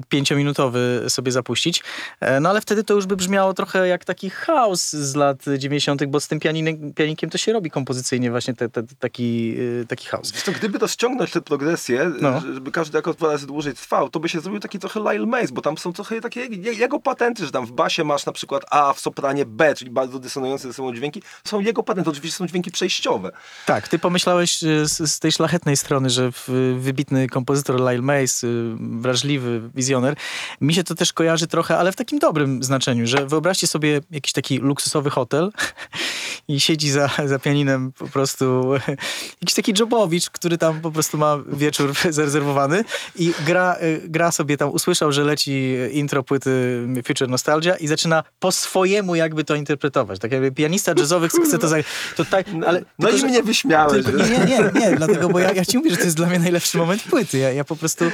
pięciominutowy 0.09 1.05
sobie 1.09 1.33
zapuścić. 1.33 1.83
E, 2.21 2.41
no 2.41 2.49
ale 2.49 2.61
wtedy 2.61 2.85
to 2.85 2.95
już 2.95 3.07
by 3.07 3.17
brzmiało 3.17 3.55
trochę 3.55 3.89
jak 3.89 4.05
taki 4.05 4.31
chaos 4.31 4.91
z 4.91 5.15
lat 5.15 5.45
90., 5.59 6.05
bo 6.05 6.21
z 6.21 6.29
tym 6.29 6.41
pianinem, 6.41 6.95
pianikiem 6.95 7.31
to 7.31 7.39
się 7.39 7.53
robi 7.53 7.71
kompozycyjnie 7.71 8.31
właśnie 8.31 8.55
te, 8.55 8.69
te, 8.69 8.83
taki, 8.99 9.57
e, 9.83 9.87
taki 9.87 10.07
chaos. 10.07 10.33
to, 10.45 10.53
gdyby 10.53 10.79
to 10.79 10.89
ściągnąć 10.89 11.31
tę 11.31 11.41
progresję, 11.41 12.13
no. 12.21 12.41
żeby 12.41 12.71
każdy 12.71 12.99
jako 12.99 13.15
dwa 13.15 13.29
razy 13.29 13.47
dłużej 13.47 13.75
trwał, 13.75 14.09
to 14.11 14.21
by 14.21 14.29
się 14.29 14.41
zrobił 14.41 14.61
taki 14.61 14.79
trochę 14.79 15.01
Lyle 15.01 15.27
Mays, 15.27 15.51
bo 15.51 15.63
tam 15.63 15.79
są 15.79 15.93
trochę 15.93 16.21
takie 16.21 16.47
jego 16.47 17.01
patenty, 17.01 17.47
że 17.47 17.53
tam 17.53 17.67
w 17.67 17.73
basie 17.73 18.05
masz 18.05 18.27
na 18.27 18.33
przykład 18.33 18.65
A, 18.71 18.93
w 18.93 19.01
sopranie 19.01 19.47
B, 19.47 19.75
czyli 19.75 19.91
bardzo 19.91 20.19
dysonujące 20.19 20.69
ze 20.69 20.75
sobą 20.75 20.95
dźwięki. 20.95 21.23
Są 21.45 21.61
jego 21.61 21.83
patenty, 21.83 22.11
oczywiście 22.11 22.39
są 22.39 22.47
dźwięki 22.47 22.71
przejściowe. 22.71 23.33
Tak, 23.67 23.89
ty 23.89 23.99
pomyślałeś 23.99 24.65
e, 24.65 24.87
z, 24.87 25.13
z 25.13 25.19
tej 25.19 25.33
szlachetnej 25.33 25.77
strony, 25.81 26.11
że 26.11 26.31
wybitny 26.79 27.29
kompozytor 27.29 27.81
Lyle 27.81 28.03
Mays, 28.03 28.45
y, 28.45 28.77
wrażliwy 28.81 29.71
wizjoner, 29.75 30.15
mi 30.61 30.75
się 30.75 30.85
to 30.85 30.95
też 30.95 31.13
kojarzy 31.13 31.47
trochę, 31.47 31.79
ale 31.79 31.93
w 31.93 31.97
takim 31.97 32.19
dobrym 32.19 32.63
znaczeniu, 32.63 33.07
że 33.07 33.27
wyobraźcie 33.27 33.67
sobie 33.67 34.01
jakiś 34.11 34.33
taki 34.33 34.59
luksusowy 34.59 35.11
hotel 35.11 35.51
i 36.49 36.61
siedzi 36.61 36.91
za, 36.91 37.11
za 37.25 37.39
pianinem 37.39 37.93
po 37.93 38.09
prostu 38.09 38.73
jakiś 39.43 39.55
taki 39.55 39.73
jobowicz, 39.79 40.31
który 40.31 40.59
tam 40.59 40.81
po 40.81 40.91
prostu 40.91 41.19
ma 41.19 41.39
wieczór 41.53 41.95
zarezerwowany 42.11 42.85
i 43.17 43.33
gra, 43.47 43.77
y, 43.83 44.01
gra 44.05 44.33
sobie 44.33 44.57
tam, 44.57 44.71
usłyszał, 44.71 45.13
że 45.13 45.25
leci 45.25 45.75
intro 45.93 46.23
płyty 46.23 46.87
Future 47.07 47.29
Nostalgia 47.29 47.77
i 47.77 47.87
zaczyna 47.87 48.25
po 48.41 48.53
swojemu 48.53 49.15
jakby 49.15 49.45
to 49.45 49.55
interpretować. 49.55 50.19
Tak 50.19 50.33
jakby 50.33 50.53
pianista 50.53 50.93
jazzowy 50.99 51.29
chce 51.29 51.59
to 51.59 51.69
zagrać. 51.69 51.87
To 52.17 52.25
tak, 52.25 52.47
ale, 52.67 52.85
no 52.99 53.09
tylko, 53.09 53.27
i 53.27 53.31
mnie 53.31 53.43
wyśmiałeś. 53.43 54.05
Tylko, 54.05 54.23
nie, 54.23 54.39
nie, 54.39 54.81
nie, 54.81 54.97
dlatego, 54.97 55.29
bo 55.29 55.39
ja, 55.39 55.60
ja 55.61 55.65
ci 55.65 55.79
mówię, 55.79 55.91
że 55.91 55.97
to 55.97 56.05
jest 56.05 56.17
dla 56.17 56.27
mnie 56.27 56.39
najlepszy 56.39 56.79
moment 56.79 57.03
płyty. 57.03 57.39
Ja, 57.39 57.53
ja 57.53 57.65
po 57.65 57.77
prostu 57.77 58.05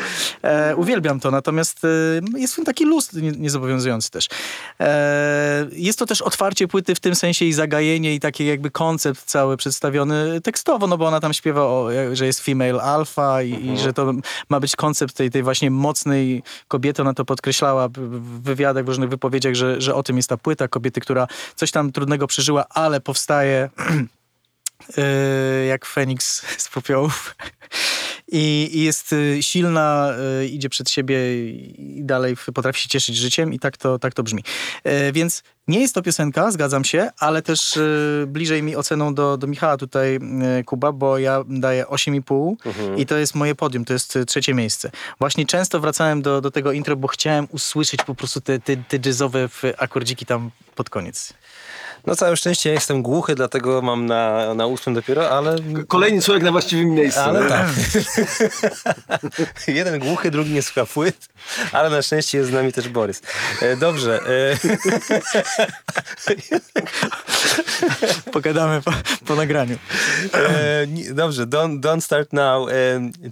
e, 0.42 0.76
uwielbiam 0.76 1.20
to, 1.20 1.30
natomiast 1.30 1.85
e, 1.85 2.38
jest 2.40 2.61
taki 2.64 2.85
luz 2.85 3.12
nie, 3.12 3.30
niezobowiązujący 3.30 4.11
też. 4.11 4.28
E, 4.80 5.66
jest 5.72 5.98
to 5.98 6.06
też 6.06 6.22
otwarcie 6.22 6.68
płyty 6.68 6.94
w 6.94 7.00
tym 7.00 7.14
sensie 7.14 7.44
i 7.44 7.52
zagajenie 7.52 8.14
i 8.14 8.20
taki 8.20 8.46
jakby 8.46 8.70
koncept 8.70 9.24
cały 9.24 9.56
przedstawiony 9.56 10.40
tekstowo, 10.40 10.87
no 10.87 10.98
bo 10.98 11.06
ona 11.06 11.20
tam 11.20 11.32
śpiewa, 11.32 11.62
o, 11.62 11.88
że 12.12 12.26
jest 12.26 12.40
female 12.40 12.82
alpha 12.82 13.42
i, 13.42 13.54
mhm. 13.54 13.74
i, 13.74 13.78
że 13.78 13.92
to 13.92 14.12
ma 14.48 14.61
być 14.61 14.76
koncept 14.76 15.14
tej, 15.14 15.30
tej 15.30 15.42
właśnie 15.42 15.70
mocnej 15.70 16.42
kobiety. 16.68 17.02
Ona 17.02 17.14
to 17.14 17.24
podkreślała 17.24 17.88
w 17.88 18.42
wywiadach, 18.42 18.85
w 18.85 18.88
różnych 18.88 19.11
wypowiedziach, 19.11 19.54
że, 19.54 19.80
że 19.80 19.94
o 19.94 20.02
tym 20.02 20.16
jest 20.16 20.28
ta 20.28 20.37
płyta 20.37 20.68
kobiety, 20.68 21.00
która 21.00 21.26
coś 21.54 21.70
tam 21.70 21.92
trudnego 21.92 22.26
przeżyła, 22.26 22.64
ale 22.70 23.00
powstaje 23.00 23.70
jak 25.69 25.87
Feniks 25.87 26.43
z 26.65 26.69
popiołów 26.69 27.35
i, 28.33 28.71
i 28.73 28.83
jest 28.83 29.12
y, 29.12 29.43
silna, 29.43 30.12
y, 30.43 30.47
idzie 30.47 30.69
przed 30.69 30.91
siebie 30.91 31.45
i 31.49 32.01
dalej 32.05 32.37
potrafi 32.55 32.81
się 32.83 32.89
cieszyć 32.89 33.17
życiem 33.17 33.53
i 33.53 33.59
tak 33.59 33.77
to, 33.77 33.99
tak 33.99 34.15
to 34.15 34.23
brzmi. 34.23 34.43
Więc 35.12 35.43
nie 35.69 35.81
jest 35.81 35.95
to 35.95 36.03
piosenka, 36.03 36.51
zgadzam 36.51 36.85
się, 36.85 37.11
ale 37.19 37.43
też 37.43 37.77
y, 37.77 38.25
bliżej 38.29 38.62
mi 38.62 38.77
oceną 38.77 39.15
do, 39.15 39.37
do 39.37 39.47
Michała 39.47 39.77
tutaj 39.77 40.19
Kuba, 40.67 40.93
bo 40.93 41.19
ja 41.19 41.45
daję 41.49 41.85
8,5 41.85 42.55
mhm. 42.67 42.99
i 42.99 43.07
to 43.07 43.17
jest 43.17 43.35
moje 43.35 43.55
podium, 43.55 43.85
to 43.85 43.93
jest 43.93 44.19
trzecie 44.27 44.55
miejsce. 44.55 44.91
Właśnie 45.19 45.47
często 45.47 45.81
wracałem 45.81 46.23
do, 46.23 46.41
do 46.41 46.51
tego 46.51 46.73
intro, 46.73 46.97
bo 46.97 47.09
chciałem 47.09 47.49
usłyszeć 47.51 48.03
po 48.05 48.15
prostu 48.15 48.41
te, 48.41 48.59
te, 48.59 48.77
te 48.77 48.99
jazzowe 49.09 49.49
akordziki 49.79 50.27
tam 50.27 50.51
pod 50.75 50.91
koniec. 50.91 51.35
No 52.07 52.16
całe 52.16 52.37
szczęście 52.37 52.69
ja 52.69 52.75
jestem 52.75 53.03
głuchy, 53.03 53.35
dlatego 53.35 53.83
mam 53.83 54.07
na, 54.07 54.55
na 54.55 54.66
ósmym 54.66 54.95
dopiero, 54.95 55.31
ale... 55.31 55.57
Kolejny 55.88 56.23
człowiek 56.23 56.42
na 56.42 56.53
właściwym 56.53 56.90
miejscu. 56.90 57.21
Ale 57.21 57.49
tak. 57.49 57.69
Jeden 59.69 59.99
głuchy, 59.99 60.31
drugi 60.31 60.51
nie 60.51 60.62
słucha 60.62 60.87
płyt, 60.87 61.29
ale 61.73 61.90
na 61.90 62.03
szczęście 62.03 62.38
jest 62.38 62.51
z 62.51 62.53
nami 62.53 62.73
też 62.73 62.88
Borys. 62.88 63.23
E, 63.62 63.77
dobrze. 63.77 64.21
E... 64.23 64.57
Pogadamy 68.33 68.83
po, 68.83 68.92
po 69.27 69.35
nagraniu. 69.35 69.79
E, 70.35 70.87
dobrze, 71.14 71.47
don't, 71.47 71.81
don't 71.81 72.01
start 72.01 72.33
now, 72.33 72.69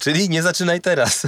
czyli 0.01 0.29
nie 0.29 0.43
zaczynaj 0.43 0.81
teraz. 0.81 1.27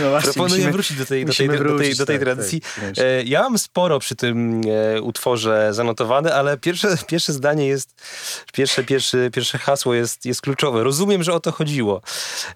No 0.00 0.10
właśnie, 0.10 0.32
Proponuję 0.32 0.54
musimy, 0.54 0.72
wrócić 0.72 0.96
do 0.96 1.06
tej, 1.06 1.24
do 1.24 1.34
tej, 1.34 1.48
wrócić, 1.48 1.68
do 1.68 1.78
tej, 1.78 1.96
do 1.96 2.06
tej 2.06 2.16
tak, 2.16 2.24
tradycji. 2.24 2.60
Tak, 2.60 2.98
e, 2.98 3.22
ja 3.22 3.42
mam 3.42 3.58
sporo 3.58 3.98
przy 3.98 4.16
tym 4.16 4.60
utworze 5.02 5.68
zanotowane, 5.74 6.34
ale 6.34 6.56
pierwsze, 6.82 7.06
pierwsze 7.06 7.32
zdanie 7.32 7.66
jest, 7.66 8.02
pierwsze, 8.52 8.84
pierwsze, 8.84 9.30
pierwsze 9.30 9.58
hasło 9.58 9.94
jest, 9.94 10.26
jest 10.26 10.42
kluczowe. 10.42 10.84
Rozumiem, 10.84 11.22
że 11.22 11.32
o 11.32 11.40
to 11.40 11.52
chodziło. 11.52 12.02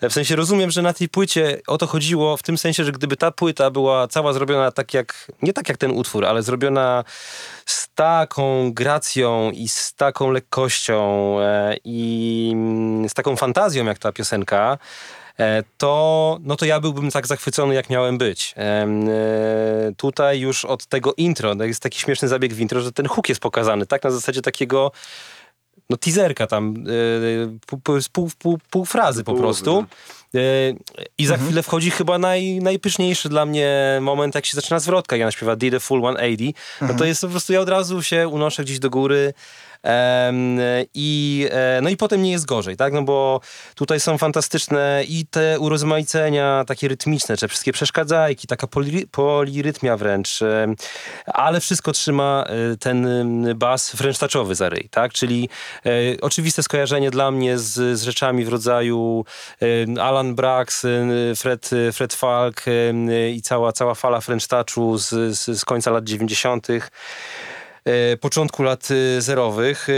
W 0.03 0.13
sensie 0.13 0.37
rozumiem, 0.37 0.71
że 0.71 0.83
na 0.83 0.93
tej 0.93 1.09
płycie 1.09 1.61
o 1.67 1.79
to 1.79 1.87
chodziło 1.87 2.37
w 2.37 2.43
tym 2.43 2.59
sensie, 2.59 2.85
że 2.85 2.93
gdyby 2.93 3.17
ta 3.17 3.31
płyta 3.31 3.71
była 3.71 4.09
cała 4.09 4.33
zrobiona 4.33 4.73
tak 4.73 4.95
jak, 4.95 5.33
nie 5.43 5.53
tak 5.53 5.69
jak 5.69 5.79
ten 5.79 5.91
utwór, 5.91 6.25
ale 6.25 6.43
zrobiona 6.43 7.05
z 7.67 7.89
taką 7.95 8.73
gracją 8.73 9.51
i 9.51 9.69
z 9.69 9.95
taką 9.95 10.31
lekkością 10.31 11.37
e, 11.41 11.77
i 11.85 12.51
mm, 12.55 13.09
z 13.09 13.15
taką 13.15 13.37
fantazją 13.37 13.85
jak 13.85 13.99
ta 13.99 14.13
piosenka, 14.13 14.79
to, 15.77 16.39
no 16.43 16.57
to 16.57 16.65
ja 16.65 16.81
byłbym 16.81 17.11
tak 17.11 17.27
zachwycony, 17.27 17.75
jak 17.75 17.91
miałem 17.91 18.19
być. 18.19 18.55
E, 18.57 18.87
tutaj 19.97 20.41
już 20.41 20.65
od 20.65 20.87
tego 20.87 21.15
intro, 21.17 21.55
no 21.55 21.65
jest 21.65 21.83
taki 21.83 21.99
śmieszny 21.99 22.29
zabieg 22.29 22.55
w 22.55 22.61
intro, 22.61 22.81
że 22.81 22.93
ten 22.93 23.07
hook 23.07 23.29
jest 23.29 23.41
pokazany, 23.41 23.87
tak 23.87 24.05
na 24.05 24.11
zasadzie 24.11 24.43
takiego 24.43 24.93
no 25.91 25.97
teaserka 25.97 26.47
tam, 26.47 26.75
pół, 27.67 28.01
pół, 28.13 28.31
pół, 28.39 28.59
pół 28.71 28.85
frazy 28.85 29.25
po 29.25 29.35
prostu. 29.35 29.85
Tak. 29.91 29.99
I 31.19 31.27
za 31.27 31.35
mhm. 31.35 31.47
chwilę 31.47 31.63
wchodzi 31.63 31.91
chyba 31.91 32.19
naj, 32.19 32.61
najpyszniejszy 32.63 33.29
dla 33.29 33.47
mnie 33.47 33.99
moment, 34.01 34.35
jak 34.35 34.47
się 34.47 34.55
zaczyna 34.55 34.81
zwrotka. 34.81 35.17
Ja 35.17 35.31
śpiewa 35.31 35.57
Did 35.57 35.75
a 35.75 35.81
Full 35.81 36.01
180. 36.01 36.41
Mhm. 36.41 36.57
No 36.81 36.87
to 36.87 36.93
mhm. 36.93 37.09
jest 37.09 37.21
po 37.21 37.29
prostu, 37.29 37.53
ja 37.53 37.61
od 37.61 37.69
razu 37.69 38.03
się 38.03 38.29
unoszę 38.29 38.65
gdzieś 38.65 38.79
do 38.79 38.91
góry. 38.91 39.35
I, 40.95 41.49
e, 41.51 41.81
no 41.83 41.89
i 41.91 41.97
potem 41.97 42.23
nie 42.23 42.31
jest 42.31 42.47
gorzej, 42.47 42.77
tak? 42.77 42.93
No 42.93 43.03
bo 43.03 43.41
tutaj 43.75 44.01
są 44.01 44.19
fantastyczne 44.19 45.03
i 45.09 45.27
te 45.27 45.61
urozmaicenia 45.61 46.65
takie 46.67 46.89
rytmiczne, 46.89 47.37
te 47.37 47.49
wszystkie 47.49 47.73
przeszkadzajki, 47.73 48.47
taka 48.47 48.67
poli, 48.67 49.07
polirytmia 49.07 49.97
wręcz, 49.97 50.41
ale 51.27 51.61
wszystko 51.61 51.93
trzyma 51.93 52.45
e, 52.47 52.77
ten 52.77 53.09
bas 53.57 53.97
wręcz 53.97 54.19
taczowy 54.19 54.55
za 54.55 54.69
ryj, 54.69 54.89
tak? 54.91 55.13
Czyli 55.13 55.49
e, 55.87 55.91
oczywiste 56.21 56.63
skojarzenie 56.63 57.11
dla 57.11 57.31
mnie 57.31 57.59
z, 57.59 57.99
z 57.99 58.03
rzeczami 58.03 58.45
w 58.45 58.49
rodzaju 58.49 59.25
Alan 60.01 60.35
Brax, 60.35 60.87
Fred, 61.37 61.71
Fred 61.93 62.15
Falk 62.15 62.65
i 63.33 63.43
cała, 63.43 63.73
cała 63.73 63.95
fala 63.95 64.21
French 64.21 64.47
Touchu 64.47 64.99
z, 64.99 65.09
z, 65.39 65.59
z 65.59 65.65
końca 65.65 65.91
lat 65.91 66.05
90. 66.05 66.67
E, 67.89 68.17
początku 68.17 68.63
lat 68.63 68.89
e, 68.91 69.23
zerowych. 69.23 69.89
E, 69.89 69.93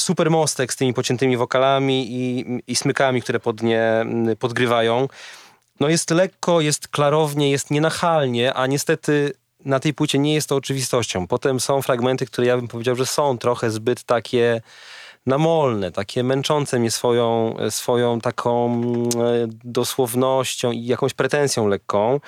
super 0.00 0.30
mostek 0.30 0.72
z 0.72 0.76
tymi 0.76 0.94
pociętymi 0.94 1.36
wokalami 1.36 2.06
i, 2.10 2.44
i 2.66 2.76
smykami, 2.76 3.22
które 3.22 3.40
pod 3.40 3.62
nie 3.62 4.06
podgrywają. 4.38 5.08
No 5.80 5.88
jest 5.88 6.10
lekko, 6.10 6.60
jest 6.60 6.88
klarownie, 6.88 7.50
jest 7.50 7.70
nienachalnie, 7.70 8.54
a 8.54 8.66
niestety 8.66 9.32
na 9.64 9.80
tej 9.80 9.94
płycie 9.94 10.18
nie 10.18 10.34
jest 10.34 10.48
to 10.48 10.56
oczywistością. 10.56 11.26
Potem 11.26 11.60
są 11.60 11.82
fragmenty, 11.82 12.26
które 12.26 12.46
ja 12.46 12.56
bym 12.56 12.68
powiedział, 12.68 12.96
że 12.96 13.06
są 13.06 13.38
trochę 13.38 13.70
zbyt 13.70 14.02
takie 14.04 14.62
namolne, 15.26 15.92
takie 15.92 16.22
męczące 16.22 16.78
mnie 16.78 16.90
swoją, 16.90 17.56
swoją 17.70 18.20
taką 18.20 18.82
dosłownością 19.64 20.72
i 20.72 20.86
jakąś 20.86 21.14
pretensją 21.14 21.68
lekką, 21.68 22.20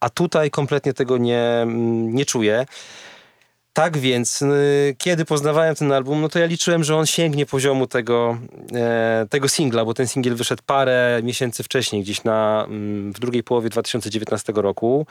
a 0.00 0.10
tutaj 0.10 0.50
kompletnie 0.50 0.94
tego 0.94 1.18
nie, 1.18 1.66
nie 2.12 2.24
czuję. 2.24 2.66
Tak 3.76 3.98
więc, 3.98 4.42
y, 4.42 4.96
kiedy 4.98 5.24
poznawałem 5.24 5.74
ten 5.74 5.92
album, 5.92 6.20
no 6.20 6.28
to 6.28 6.38
ja 6.38 6.46
liczyłem, 6.46 6.84
że 6.84 6.96
on 6.96 7.06
sięgnie 7.06 7.46
poziomu 7.46 7.86
tego, 7.86 8.38
e, 8.74 9.26
tego 9.30 9.48
singla, 9.48 9.84
bo 9.84 9.94
ten 9.94 10.08
singiel 10.08 10.34
wyszedł 10.34 10.62
parę 10.66 11.20
miesięcy 11.22 11.62
wcześniej, 11.62 12.02
gdzieś 12.02 12.24
na, 12.24 12.64
mm, 12.68 13.12
w 13.12 13.20
drugiej 13.20 13.42
połowie 13.42 13.68
2019 13.68 14.52
roku. 14.62 15.06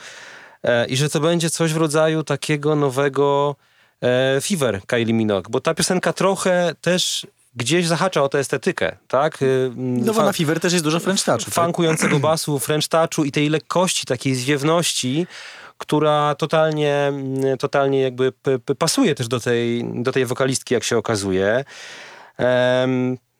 E, 0.63 0.85
I 0.85 0.97
że 0.97 1.09
to 1.09 1.19
będzie 1.19 1.49
coś 1.49 1.73
w 1.73 1.77
rodzaju 1.77 2.23
takiego 2.23 2.75
nowego 2.75 3.55
e, 4.01 4.41
Fever 4.41 4.81
Kylie 4.87 5.13
Minogue, 5.13 5.49
bo 5.49 5.61
ta 5.61 5.73
piosenka 5.73 6.13
trochę 6.13 6.75
też 6.81 7.27
gdzieś 7.55 7.87
zahacza 7.87 8.23
o 8.23 8.29
tę 8.29 8.39
estetykę, 8.39 8.95
tak? 9.07 9.41
Y, 9.41 9.71
no 9.77 10.13
bo 10.13 10.23
na 10.23 10.33
Fever 10.33 10.59
też 10.59 10.73
jest 10.73 10.85
dużo 10.85 10.99
French 10.99 11.23
touchu. 11.23 11.51
Tak? 11.51 11.53
Funkującego 11.53 12.19
basu, 12.19 12.59
French 12.59 12.87
touchu 12.87 13.23
i 13.23 13.31
tej 13.31 13.49
lekkości, 13.49 14.05
takiej 14.05 14.35
zwiewności, 14.35 15.27
która 15.77 16.35
totalnie, 16.35 16.93
mm, 16.93 17.57
totalnie 17.57 18.01
jakby 18.01 18.33
pasuje 18.77 19.15
też 19.15 19.27
do 19.27 19.39
tej, 19.39 19.85
do 19.93 20.11
tej 20.11 20.25
wokalistki, 20.25 20.73
jak 20.73 20.83
się 20.83 20.97
okazuje. 20.97 21.63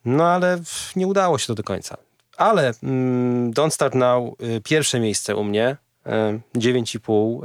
No 0.06 0.24
ale 0.24 0.60
nie 0.96 1.08
udało 1.08 1.38
się 1.38 1.48
to 1.48 1.56
do 1.56 1.64
końca. 1.64 1.98
Ale 2.38 2.74
mm, 2.84 3.54
Don't 3.54 3.70
Start 3.70 3.96
Now, 3.96 4.42
y, 4.42 4.62
pierwsze 4.62 5.00
miejsce 5.00 5.36
u 5.36 5.44
mnie, 5.44 5.78
9,5. 6.06 7.42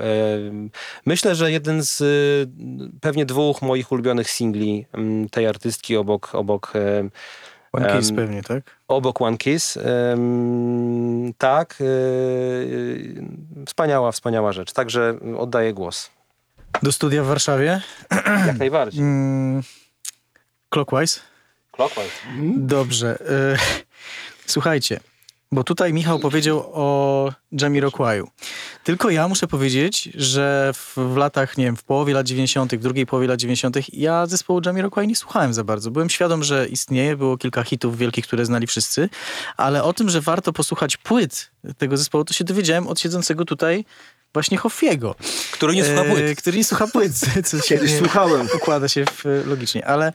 Myślę, 1.06 1.34
że 1.34 1.52
jeden 1.52 1.82
z 1.82 2.00
y, 2.00 2.48
pewnie 3.00 3.26
dwóch 3.26 3.62
moich 3.62 3.92
ulubionych 3.92 4.30
singli 4.30 4.86
mm, 4.92 5.28
tej 5.28 5.46
artystki 5.46 5.96
obok, 5.96 6.34
obok 6.34 6.72
One 7.72 7.96
Kiss 7.96 8.08
um, 8.08 8.16
pewnie, 8.16 8.42
tak? 8.42 8.79
Obok 8.90 9.20
One 9.20 9.36
Kiss. 9.38 9.78
Tak. 11.38 11.76
Yy, 11.80 13.24
wspaniała, 13.66 14.12
wspaniała 14.12 14.52
rzecz. 14.52 14.72
Także 14.72 15.14
oddaję 15.38 15.72
głos. 15.72 16.10
Do 16.82 16.92
studia 16.92 17.22
w 17.22 17.26
Warszawie? 17.26 17.80
Jak 18.46 18.58
najbardziej. 18.58 19.02
Mm, 19.02 19.62
clockwise? 20.70 21.20
Clockwise. 21.72 22.10
Dobrze. 22.56 23.18
Yy, 23.20 23.58
słuchajcie. 24.46 25.00
Bo 25.52 25.64
tutaj 25.64 25.92
Michał 25.92 26.18
powiedział 26.18 26.70
o 26.72 27.32
Jamiroquai'u. 27.52 28.24
Tylko 28.84 29.10
ja 29.10 29.28
muszę 29.28 29.46
powiedzieć, 29.46 30.08
że 30.14 30.72
w, 30.74 30.96
w, 30.96 31.16
latach, 31.16 31.58
nie 31.58 31.64
wiem, 31.64 31.76
w 31.76 31.82
połowie 31.82 32.14
lat 32.14 32.26
90., 32.26 32.74
w 32.74 32.82
drugiej 32.82 33.06
połowie 33.06 33.28
lat 33.28 33.40
90., 33.40 33.76
ja 33.92 34.26
zespołu 34.26 34.60
Jamiroquai 34.66 35.08
nie 35.08 35.16
słuchałem 35.16 35.54
za 35.54 35.64
bardzo. 35.64 35.90
Byłem 35.90 36.10
świadom, 36.10 36.44
że 36.44 36.68
istnieje, 36.68 37.16
było 37.16 37.36
kilka 37.36 37.62
hitów 37.62 37.98
wielkich, 37.98 38.26
które 38.26 38.46
znali 38.46 38.66
wszyscy, 38.66 39.08
ale 39.56 39.82
o 39.82 39.92
tym, 39.92 40.08
że 40.08 40.20
warto 40.20 40.52
posłuchać 40.52 40.96
płyt 40.96 41.50
tego 41.78 41.96
zespołu, 41.96 42.24
to 42.24 42.34
się 42.34 42.44
dowiedziałem 42.44 42.86
od 42.86 43.00
siedzącego 43.00 43.44
tutaj 43.44 43.84
właśnie 44.32 44.58
Hoffiego. 44.58 45.14
Który 45.52 45.74
nie 45.74 45.84
słucha 45.84 46.04
płyt. 46.04 46.24
E, 46.24 46.34
który 46.34 46.56
nie 46.56 46.64
słucha 46.64 46.86
płyt, 46.86 47.12
co 47.44 47.60
się 47.60 47.88
słuchałem. 47.98 48.48
układa 48.56 48.88
się 48.88 49.04
w, 49.04 49.24
logicznie, 49.46 49.86
ale 49.86 50.12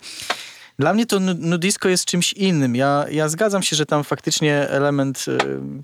dla 0.78 0.94
mnie 0.94 1.06
to 1.06 1.20
nudisco 1.20 1.88
jest 1.88 2.04
czymś 2.04 2.32
innym. 2.32 2.76
Ja, 2.76 3.04
ja 3.10 3.28
zgadzam 3.28 3.62
się, 3.62 3.76
że 3.76 3.86
tam 3.86 4.04
faktycznie 4.04 4.68
element 4.68 5.24
y, 5.28 5.82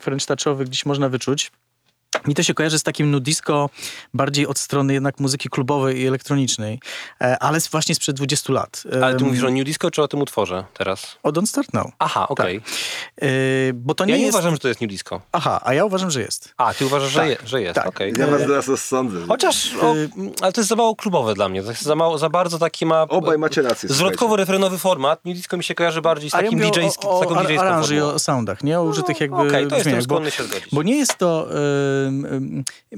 gdzieś 0.64 0.86
można 0.86 1.08
wyczuć. 1.08 1.52
Mi 2.26 2.34
to 2.34 2.42
się 2.42 2.54
kojarzy 2.54 2.78
z 2.78 2.82
takim 2.82 3.10
nudisko 3.10 3.70
bardziej 4.14 4.46
od 4.46 4.58
strony 4.58 4.92
jednak 4.92 5.20
muzyki 5.20 5.48
klubowej 5.48 6.00
i 6.00 6.06
elektronicznej, 6.06 6.80
e, 7.20 7.38
ale 7.38 7.58
właśnie 7.70 7.94
sprzed 7.94 8.16
20 8.16 8.52
lat. 8.52 8.82
Ale 9.02 9.16
ty 9.16 9.24
mówisz 9.24 9.44
o 9.44 9.50
new 9.50 9.64
disco, 9.64 9.90
czy 9.90 10.02
o 10.02 10.08
tym 10.08 10.20
utworze 10.20 10.64
teraz? 10.74 11.18
O 11.22 11.30
Don't 11.30 11.46
Start 11.46 11.72
Now. 11.72 11.86
Aha, 11.98 12.28
okej. 12.28 12.58
Okay. 12.58 12.70
Tak. 13.16 13.28
E, 13.28 13.72
bo 13.74 13.94
to 13.94 14.04
nie 14.04 14.12
ja 14.12 14.18
nie 14.18 14.24
jest... 14.24 14.34
uważam, 14.34 14.52
że 14.54 14.58
to 14.58 14.68
jest 14.68 14.80
new 14.80 14.90
disco. 14.90 15.20
Aha, 15.32 15.60
a 15.64 15.74
ja 15.74 15.84
uważam, 15.84 16.10
że 16.10 16.20
jest. 16.20 16.54
A, 16.56 16.74
ty 16.74 16.86
uważasz, 16.86 17.14
tak. 17.14 17.24
że, 17.24 17.30
je, 17.30 17.36
że 17.44 17.62
jest, 17.62 17.74
tak. 17.74 17.86
okej. 17.86 18.12
Okay. 18.12 18.26
Ja 18.26 18.30
was 18.30 18.40
teraz 18.40 18.68
rozsądzę. 18.68 19.18
Chociaż, 19.28 19.74
o, 19.82 19.94
ale 20.40 20.52
to 20.52 20.60
jest 20.60 20.68
za 20.68 20.76
mało 20.76 20.96
klubowe 20.96 21.34
dla 21.34 21.48
mnie. 21.48 21.62
To 21.62 21.70
jest 21.70 21.82
za, 21.82 21.94
mało, 21.94 22.18
za 22.18 22.28
bardzo 22.28 22.58
taki 22.58 22.86
ma... 22.86 23.02
Obaj 23.02 23.38
macie 23.38 23.62
rację. 23.62 23.88
Zwrotkowo-refrenowy 23.88 24.78
format. 24.78 25.24
New 25.24 25.36
disco 25.36 25.56
mi 25.56 25.64
się 25.64 25.74
kojarzy 25.74 26.02
bardziej 26.02 26.30
z 26.30 26.32
takim 26.32 26.58
ja 26.58 26.70
DJ, 26.70 26.88
z 26.88 26.94
taką 26.94 27.10
o, 27.10 27.44
DJ 27.82 28.00
o 28.00 28.18
soundach, 28.18 28.64
nie? 28.64 28.80
O 28.80 28.82
użytych 28.82 29.20
no, 29.20 29.24
jakby 29.24 29.36
Okej, 29.36 29.48
okay, 29.48 29.66
to 29.66 29.76
jestem 29.76 30.02
skłonny 30.02 30.30
się 30.30 30.44
zgodzić. 30.44 30.68
Bo 30.72 30.82
nie 30.82 30.96
jest 30.96 31.18
to 31.18 31.48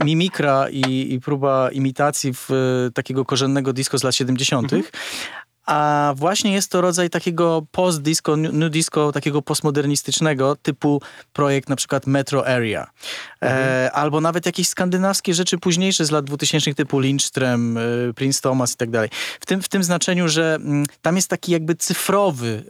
mimikra 0.05 0.67
i, 0.71 1.15
i 1.15 1.21
próba 1.21 1.71
imitacji 1.71 2.33
w 2.35 2.49
takiego 2.95 3.25
korzennego 3.25 3.73
disco 3.73 3.99
z 3.99 4.05
lat 4.05 4.15
70., 4.15 4.73
mhm 4.73 4.93
a 5.67 6.13
właśnie 6.17 6.53
jest 6.53 6.71
to 6.71 6.81
rodzaj 6.81 7.11
takiego 7.11 7.67
post-disco, 7.73 8.37
new 8.37 8.71
disco, 8.71 9.13
takiego 9.13 9.43
postmodernistycznego 9.43 10.57
typu 10.57 11.03
projekt 11.33 11.69
na 11.69 11.77
przykład 11.77 12.07
Metro 12.07 12.47
Area. 12.47 12.83
E, 12.83 13.47
mhm. 13.47 13.69
E, 13.69 13.93
albo 13.93 14.21
nawet 14.21 14.47
jakieś 14.47 14.69
skandynawskie 14.69 15.35
rzeczy 15.35 15.59
późniejsze 15.59 16.05
z 16.05 16.11
lat 16.11 16.25
2000 16.25 16.75
typu 16.75 17.01
Lindström, 17.01 17.79
e, 17.79 18.13
Prince 18.13 18.41
Thomas 18.41 18.73
i 18.73 18.77
tak 18.77 18.91
dalej. 18.91 19.11
W 19.41 19.47
tym, 19.47 19.63
w 19.63 19.69
tym 19.69 19.85
znaczeniu, 19.85 20.29
że 20.29 20.55
m, 20.55 20.67
mm, 20.67 20.87
tam 21.03 21.17
jest 21.17 21.29
taki 21.29 21.53
jakby 21.53 21.75
cyfrowy 21.75 22.65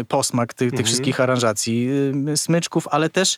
e, 0.00 0.04
posmak 0.04 0.54
ty, 0.54 0.64
tych 0.64 0.72
mhm. 0.72 0.86
wszystkich 0.86 1.20
aranżacji, 1.20 1.88
e, 2.32 2.36
smyczków, 2.36 2.88
ale 2.90 3.10
też 3.10 3.36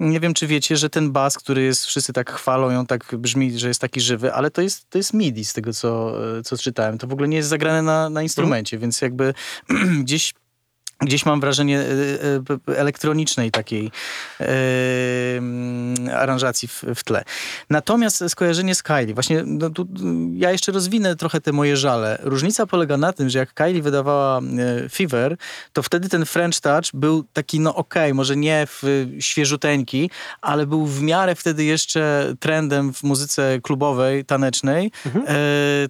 nie 0.00 0.20
wiem, 0.20 0.34
czy 0.34 0.46
wiecie, 0.46 0.76
że 0.76 0.90
ten 0.90 1.12
bas, 1.12 1.38
który 1.38 1.62
jest, 1.62 1.86
wszyscy 1.86 2.12
tak 2.12 2.30
chwalą, 2.32 2.70
ją 2.70 2.86
tak 2.86 3.16
brzmi, 3.16 3.58
że 3.58 3.68
jest 3.68 3.80
taki 3.80 4.00
żywy, 4.00 4.32
ale 4.32 4.50
to 4.50 4.62
jest, 4.62 4.90
to 4.90 4.98
jest 4.98 5.14
MIDI 5.14 5.44
z 5.44 5.52
tego, 5.52 5.72
co, 5.72 6.14
co 6.44 6.58
czytałem. 6.58 6.98
To 6.98 7.06
w 7.06 7.12
ogóle 7.12 7.28
nie 7.28 7.36
jest 7.36 7.48
zagrane 7.48 7.82
na, 7.82 8.09
na 8.12 8.22
instrumencie, 8.22 8.78
więc 8.78 9.00
jakby 9.00 9.34
gdzieś 10.02 10.32
gdzieś 11.00 11.26
mam 11.26 11.40
wrażenie 11.40 11.80
e, 11.80 11.84
e, 12.72 12.76
elektronicznej 12.76 13.50
takiej 13.50 13.90
aranżacji 16.14 16.68
w, 16.68 17.04
tle. 17.04 17.24
Natomiast 17.70 18.24
skojarzenie 18.28 18.74
z 18.74 18.82
Kylie, 18.82 19.14
właśnie 19.14 19.42
no, 19.46 19.70
tu, 19.70 19.88
ja 20.32 20.52
jeszcze 20.52 20.72
rozwinę 20.72 21.16
trochę 21.16 21.40
te 21.40 21.52
moje 21.52 21.76
żale. 21.76 22.18
Różnica 22.22 22.66
polega 22.66 22.96
na 22.96 23.12
tym, 23.12 23.30
że 23.30 23.38
jak 23.38 23.54
Kylie 23.54 23.82
wydawała 23.82 24.40
Fever, 24.92 25.36
to 25.72 25.82
wtedy 25.82 26.08
ten 26.08 26.26
French 26.26 26.60
Touch 26.60 26.84
był 26.94 27.24
taki, 27.32 27.60
no 27.60 27.74
okej, 27.74 28.02
okay, 28.02 28.14
może 28.14 28.36
nie 28.36 28.66
w, 28.66 29.06
świeżuteńki, 29.20 30.10
ale 30.40 30.66
był 30.66 30.86
w 30.86 31.02
miarę 31.02 31.34
wtedy 31.34 31.64
jeszcze 31.64 32.34
trendem 32.40 32.94
w 32.94 33.02
muzyce 33.02 33.58
klubowej, 33.62 34.24
tanecznej, 34.24 34.90
mhm. 35.06 35.24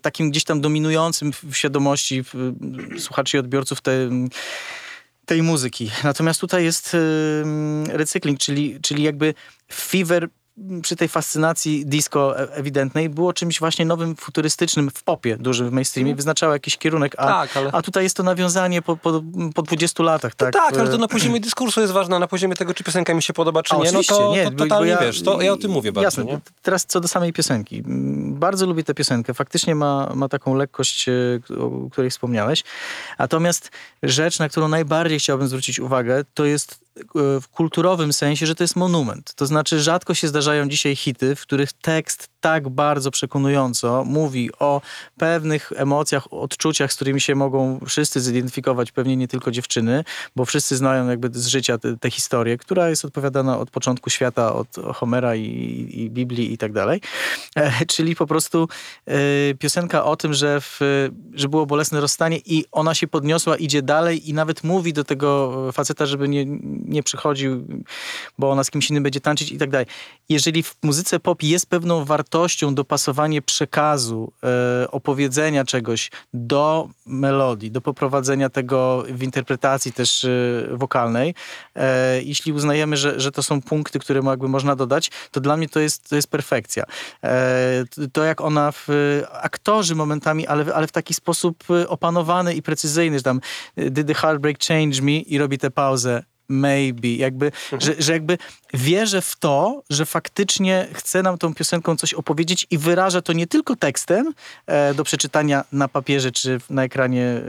takim 0.02 0.30
gdzieś 0.30 0.44
tam 0.44 0.60
dominującym 0.60 1.32
w 1.50 1.56
świadomości 1.56 2.24
słuchaczy 2.98 3.36
i 3.36 3.40
odbiorców 3.40 3.80
te 3.80 4.10
tej 5.30 5.42
muzyki. 5.42 5.90
Natomiast 6.04 6.40
tutaj 6.40 6.64
jest 6.64 6.96
recykling, 7.88 8.38
czyli, 8.38 8.78
czyli 8.82 9.02
jakby 9.02 9.34
Fever 9.72 10.28
przy 10.82 10.96
tej 10.96 11.08
fascynacji 11.08 11.86
disco 11.86 12.40
e, 12.40 12.54
ewidentnej 12.54 13.08
było 13.08 13.32
czymś 13.32 13.60
właśnie 13.60 13.84
nowym, 13.84 14.16
futurystycznym 14.16 14.90
w 14.90 15.02
popie 15.02 15.36
dużym, 15.36 15.70
w 15.70 15.72
mainstreamie, 15.72 16.10
mm. 16.10 16.16
wyznaczało 16.16 16.52
jakiś 16.52 16.76
kierunek, 16.76 17.14
a, 17.18 17.26
tak, 17.26 17.56
ale... 17.56 17.70
a 17.72 17.82
tutaj 17.82 18.02
jest 18.02 18.16
to 18.16 18.22
nawiązanie 18.22 18.82
po, 18.82 18.96
po, 18.96 19.22
po 19.54 19.62
20 19.62 20.02
latach, 20.02 20.34
tak? 20.34 20.54
No 20.54 20.60
tak, 20.60 20.78
ale 20.78 20.90
to 20.90 20.98
na 20.98 21.08
poziomie 21.08 21.40
dyskursu 21.40 21.80
jest 21.80 21.92
ważne, 21.92 22.18
na 22.18 22.26
poziomie 22.26 22.56
tego, 22.56 22.74
czy 22.74 22.84
piosenka 22.84 23.14
mi 23.14 23.22
się 23.22 23.32
podoba, 23.32 23.62
czy 23.62 23.74
a, 23.74 23.78
nie, 23.78 23.92
no 23.92 24.00
to, 24.08 24.32
nie, 24.32 24.44
to 24.44 24.50
totalnie 24.50 24.90
ja, 24.90 24.98
wiesz, 24.98 25.22
to 25.22 25.42
ja 25.42 25.52
o 25.52 25.56
tym 25.56 25.70
mówię 25.70 25.92
bardzo, 25.92 26.06
jasne, 26.06 26.24
nie? 26.24 26.40
Teraz 26.62 26.86
co 26.86 27.00
do 27.00 27.08
samej 27.08 27.32
piosenki. 27.32 27.82
Bardzo 28.26 28.66
lubię 28.66 28.84
tę 28.84 28.94
piosenkę, 28.94 29.34
faktycznie 29.34 29.74
ma, 29.74 30.12
ma 30.14 30.28
taką 30.28 30.54
lekkość, 30.54 31.08
e, 31.08 31.12
o 31.58 31.90
której 31.90 32.10
wspomniałeś, 32.10 32.64
natomiast 33.18 33.70
rzecz, 34.02 34.38
na 34.38 34.48
którą 34.48 34.68
najbardziej 34.68 35.18
chciałbym 35.18 35.48
zwrócić 35.48 35.80
uwagę, 35.80 36.24
to 36.34 36.44
jest 36.44 36.89
w 37.14 37.48
kulturowym 37.48 38.12
sensie, 38.12 38.46
że 38.46 38.54
to 38.54 38.64
jest 38.64 38.76
monument. 38.76 39.34
To 39.34 39.46
znaczy, 39.46 39.80
rzadko 39.80 40.14
się 40.14 40.28
zdarzają 40.28 40.68
dzisiaj 40.68 40.96
hity, 40.96 41.36
w 41.36 41.42
których 41.42 41.72
tekst 41.72 42.29
tak 42.40 42.68
bardzo 42.68 43.10
przekonująco 43.10 44.04
mówi 44.04 44.50
o 44.58 44.80
pewnych 45.18 45.72
emocjach, 45.76 46.32
odczuciach, 46.32 46.92
z 46.92 46.96
którymi 46.96 47.20
się 47.20 47.34
mogą 47.34 47.80
wszyscy 47.86 48.20
zidentyfikować, 48.20 48.92
pewnie 48.92 49.16
nie 49.16 49.28
tylko 49.28 49.50
dziewczyny, 49.50 50.04
bo 50.36 50.44
wszyscy 50.44 50.76
znają 50.76 51.08
jakby 51.08 51.30
z 51.32 51.46
życia 51.46 51.78
tę 52.00 52.10
historię, 52.10 52.58
która 52.58 52.88
jest 52.88 53.04
odpowiadana 53.04 53.58
od 53.58 53.70
początku 53.70 54.10
świata, 54.10 54.54
od 54.54 54.68
Homera 54.94 55.36
i, 55.36 55.88
i 55.92 56.10
Biblii 56.10 56.52
i 56.52 56.58
tak 56.58 56.72
dalej. 56.72 57.00
E, 57.56 57.86
czyli 57.86 58.16
po 58.16 58.26
prostu 58.26 58.68
e, 59.06 59.14
piosenka 59.54 60.04
o 60.04 60.16
tym, 60.16 60.34
że, 60.34 60.60
w, 60.60 60.80
że 61.34 61.48
było 61.48 61.66
bolesne 61.66 62.00
rozstanie 62.00 62.38
i 62.46 62.64
ona 62.72 62.94
się 62.94 63.08
podniosła, 63.08 63.56
idzie 63.56 63.82
dalej 63.82 64.30
i 64.30 64.34
nawet 64.34 64.64
mówi 64.64 64.92
do 64.92 65.04
tego 65.04 65.52
faceta, 65.72 66.06
żeby 66.06 66.28
nie, 66.28 66.44
nie 66.84 67.02
przychodził, 67.02 67.66
bo 68.38 68.50
ona 68.50 68.64
z 68.64 68.70
kimś 68.70 68.90
innym 68.90 69.02
będzie 69.02 69.20
tańczyć 69.20 69.52
i 69.52 69.58
tak 69.58 69.70
dalej. 69.70 69.86
Jeżeli 70.28 70.62
w 70.62 70.76
muzyce 70.82 71.20
pop 71.20 71.42
jest 71.42 71.66
pewną 71.66 72.04
wartością 72.30 72.74
dopasowanie 72.74 73.42
przekazu, 73.42 74.32
e, 74.42 74.90
opowiedzenia 74.90 75.64
czegoś 75.64 76.10
do 76.34 76.88
melodii, 77.06 77.70
do 77.70 77.80
poprowadzenia 77.80 78.50
tego 78.50 79.04
w 79.08 79.22
interpretacji 79.22 79.92
też 79.92 80.24
e, 80.24 80.28
wokalnej, 80.70 81.34
e, 81.74 82.22
jeśli 82.22 82.52
uznajemy, 82.52 82.96
że, 82.96 83.20
że 83.20 83.32
to 83.32 83.42
są 83.42 83.62
punkty, 83.62 83.98
które 83.98 84.20
jakby 84.24 84.48
można 84.48 84.76
dodać, 84.76 85.10
to 85.30 85.40
dla 85.40 85.56
mnie 85.56 85.68
to 85.68 85.80
jest, 85.80 86.08
to 86.08 86.16
jest 86.16 86.30
perfekcja. 86.30 86.84
To 88.12 88.24
jak 88.24 88.40
ona 88.40 88.72
w 88.72 88.88
aktorzy 89.32 89.94
momentami, 89.94 90.46
ale, 90.46 90.74
ale 90.74 90.86
w 90.86 90.92
taki 90.92 91.14
sposób 91.14 91.64
opanowany 91.88 92.54
i 92.54 92.62
precyzyjny, 92.62 93.18
że 93.18 93.22
tam 93.22 93.40
did 93.76 94.06
the 94.06 94.14
heartbreak 94.14 94.58
change 94.68 95.02
me? 95.02 95.12
i 95.12 95.38
robi 95.38 95.58
tę 95.58 95.70
pauzę 95.70 96.22
maybe, 96.50 97.08
jakby, 97.08 97.46
mhm. 97.46 97.80
że, 97.80 97.94
że 97.98 98.12
jakby 98.12 98.38
wierzę 98.74 99.22
w 99.22 99.36
to, 99.36 99.82
że 99.90 100.06
faktycznie 100.06 100.88
chce 100.92 101.22
nam 101.22 101.38
tą 101.38 101.54
piosenką 101.54 101.96
coś 101.96 102.14
opowiedzieć 102.14 102.66
i 102.70 102.78
wyraża 102.78 103.22
to 103.22 103.32
nie 103.32 103.46
tylko 103.46 103.76
tekstem 103.76 104.34
e, 104.66 104.94
do 104.94 105.04
przeczytania 105.04 105.64
na 105.72 105.88
papierze 105.88 106.32
czy 106.32 106.58
na 106.70 106.84
ekranie 106.84 107.24
e, 107.24 107.40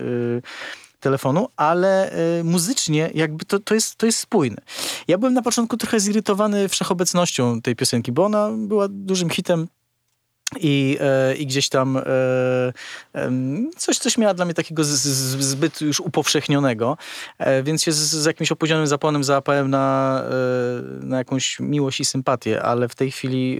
telefonu, 0.99 1.47
ale 1.57 2.11
e, 2.11 2.43
muzycznie 2.43 3.09
jakby 3.13 3.45
to, 3.45 3.59
to, 3.59 3.73
jest, 3.73 3.95
to 3.95 4.05
jest 4.05 4.19
spójne. 4.19 4.61
Ja 5.07 5.17
byłem 5.17 5.33
na 5.33 5.41
początku 5.41 5.77
trochę 5.77 5.99
zirytowany 5.99 6.69
wszechobecnością 6.69 7.61
tej 7.61 7.75
piosenki, 7.75 8.11
bo 8.11 8.25
ona 8.25 8.49
była 8.57 8.87
dużym 8.89 9.29
hitem 9.29 9.67
i, 10.59 10.97
e, 11.01 11.35
I 11.35 11.47
gdzieś 11.47 11.69
tam 11.69 11.97
e, 11.97 12.03
coś, 13.77 13.97
coś 13.97 14.17
miała 14.17 14.33
dla 14.33 14.45
mnie 14.45 14.53
takiego 14.53 14.83
zbyt 14.83 15.81
już 15.81 15.99
upowszechnionego, 15.99 16.97
e, 17.37 17.63
więc 17.63 17.83
się 17.83 17.91
z, 17.91 17.97
z 17.97 18.25
jakimś 18.25 18.51
opóźnionym 18.51 18.87
zapłonem 18.87 19.23
załapałem 19.23 19.69
na, 19.69 20.23
na 21.01 21.17
jakąś 21.17 21.59
miłość 21.59 21.99
i 21.99 22.05
sympatię, 22.05 22.63
ale 22.63 22.89
w 22.89 22.95
tej 22.95 23.11
chwili 23.11 23.59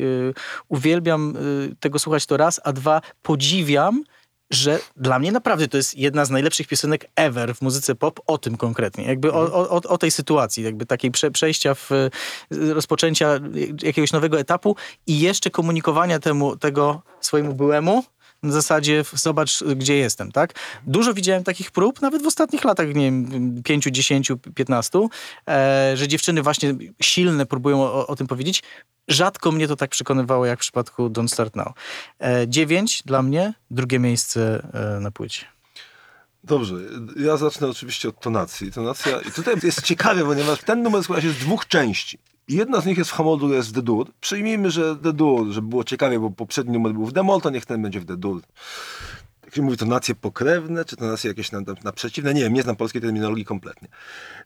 uwielbiam 0.67 1.37
tego 1.79 1.99
słuchać 1.99 2.25
to 2.25 2.37
raz, 2.37 2.61
a 2.63 2.73
dwa 2.73 3.01
podziwiam 3.21 4.03
że 4.51 4.79
dla 4.95 5.19
mnie 5.19 5.31
naprawdę 5.31 5.67
to 5.67 5.77
jest 5.77 5.97
jedna 5.97 6.25
z 6.25 6.29
najlepszych 6.29 6.67
piosenek 6.67 7.05
ever 7.15 7.55
w 7.55 7.61
muzyce 7.61 7.95
pop 7.95 8.19
o 8.27 8.37
tym 8.37 8.57
konkretnie. 8.57 9.05
Jakby 9.05 9.33
o, 9.33 9.69
o, 9.69 9.81
o 9.81 9.97
tej 9.97 10.11
sytuacji, 10.11 10.63
jakby 10.63 10.85
takiej 10.85 11.11
prze, 11.11 11.31
przejścia 11.31 11.75
w 11.75 11.89
rozpoczęcia 12.51 13.39
jakiegoś 13.83 14.11
nowego 14.11 14.39
etapu 14.39 14.75
i 15.07 15.19
jeszcze 15.19 15.49
komunikowania 15.49 16.19
temu, 16.19 16.57
tego 16.57 17.01
swojemu 17.21 17.53
byłemu 17.53 18.03
na 18.43 18.51
zasadzie 18.51 19.03
zobacz, 19.13 19.63
gdzie 19.75 19.95
jestem, 19.95 20.31
tak? 20.31 20.53
Dużo 20.87 21.13
widziałem 21.13 21.43
takich 21.43 21.71
prób, 21.71 22.01
nawet 22.01 22.23
w 22.23 22.27
ostatnich 22.27 22.63
latach, 22.63 22.87
nie 22.87 23.05
wiem, 23.05 23.61
5, 23.63 23.83
10, 23.83 24.31
15, 24.55 25.07
e, 25.47 25.91
że 25.97 26.07
dziewczyny 26.07 26.41
właśnie 26.41 26.75
silne 27.01 27.45
próbują 27.45 27.81
o, 27.81 28.07
o, 28.07 28.15
tym 28.15 28.27
powiedzieć. 28.27 28.63
Rzadko 29.07 29.51
mnie 29.51 29.67
to 29.67 29.75
tak 29.75 29.89
przekonywało, 29.89 30.45
jak 30.45 30.59
w 30.59 30.61
przypadku 30.61 31.09
Don't 31.09 31.27
Start 31.27 31.55
Now. 31.55 31.67
E, 32.19 32.47
9 32.47 33.03
dla 33.05 33.21
mnie, 33.21 33.53
drugie 33.71 33.99
miejsce 33.99 34.67
e, 34.73 34.99
na 34.99 35.11
płycie. 35.11 35.45
Dobrze, 36.43 36.75
ja 37.15 37.37
zacznę 37.37 37.67
oczywiście 37.67 38.09
od 38.09 38.19
tonacji. 38.19 38.71
Tonacja, 38.71 39.19
i 39.21 39.31
tutaj 39.31 39.55
jest 39.63 39.81
ciekawe, 39.81 40.23
ponieważ 40.23 40.59
ten 40.59 40.83
numer 40.83 41.03
składa 41.03 41.21
się 41.21 41.29
z 41.29 41.37
dwóch 41.37 41.67
części. 41.67 42.19
Jedna 42.51 42.81
z 42.81 42.85
nich 42.85 42.97
jest 42.97 43.09
w 43.09 43.13
Hamoldu, 43.13 43.53
jest 43.53 43.75
The 43.75 43.81
Dur. 43.81 44.11
Przyjmijmy, 44.21 44.71
że 44.71 44.95
The 44.95 45.13
Dur, 45.13 45.51
żeby 45.51 45.67
było 45.67 45.83
ciekawie, 45.83 46.19
bo 46.19 46.29
poprzedni 46.29 46.73
numer 46.73 46.93
był 46.93 47.05
w 47.05 47.13
Demol, 47.13 47.41
to 47.41 47.49
niech 47.49 47.65
ten 47.65 47.81
będzie 47.81 47.99
w 47.99 48.05
The 48.05 48.17
Dur. 48.17 48.41
Jak 49.45 49.55
się 49.55 49.61
mówi, 49.61 49.77
to 49.77 49.85
nacje 49.85 50.15
pokrewne, 50.15 50.85
czy 50.85 50.95
to 50.95 51.05
nacje 51.05 51.27
jakieś 51.27 51.51
na, 51.51 51.61
na 51.83 51.91
przeciwne? 51.91 52.33
Nie 52.33 52.41
wiem, 52.41 52.53
nie 52.53 52.63
znam 52.63 52.75
polskiej 52.75 53.01
terminologii 53.01 53.45
kompletnie. 53.45 53.87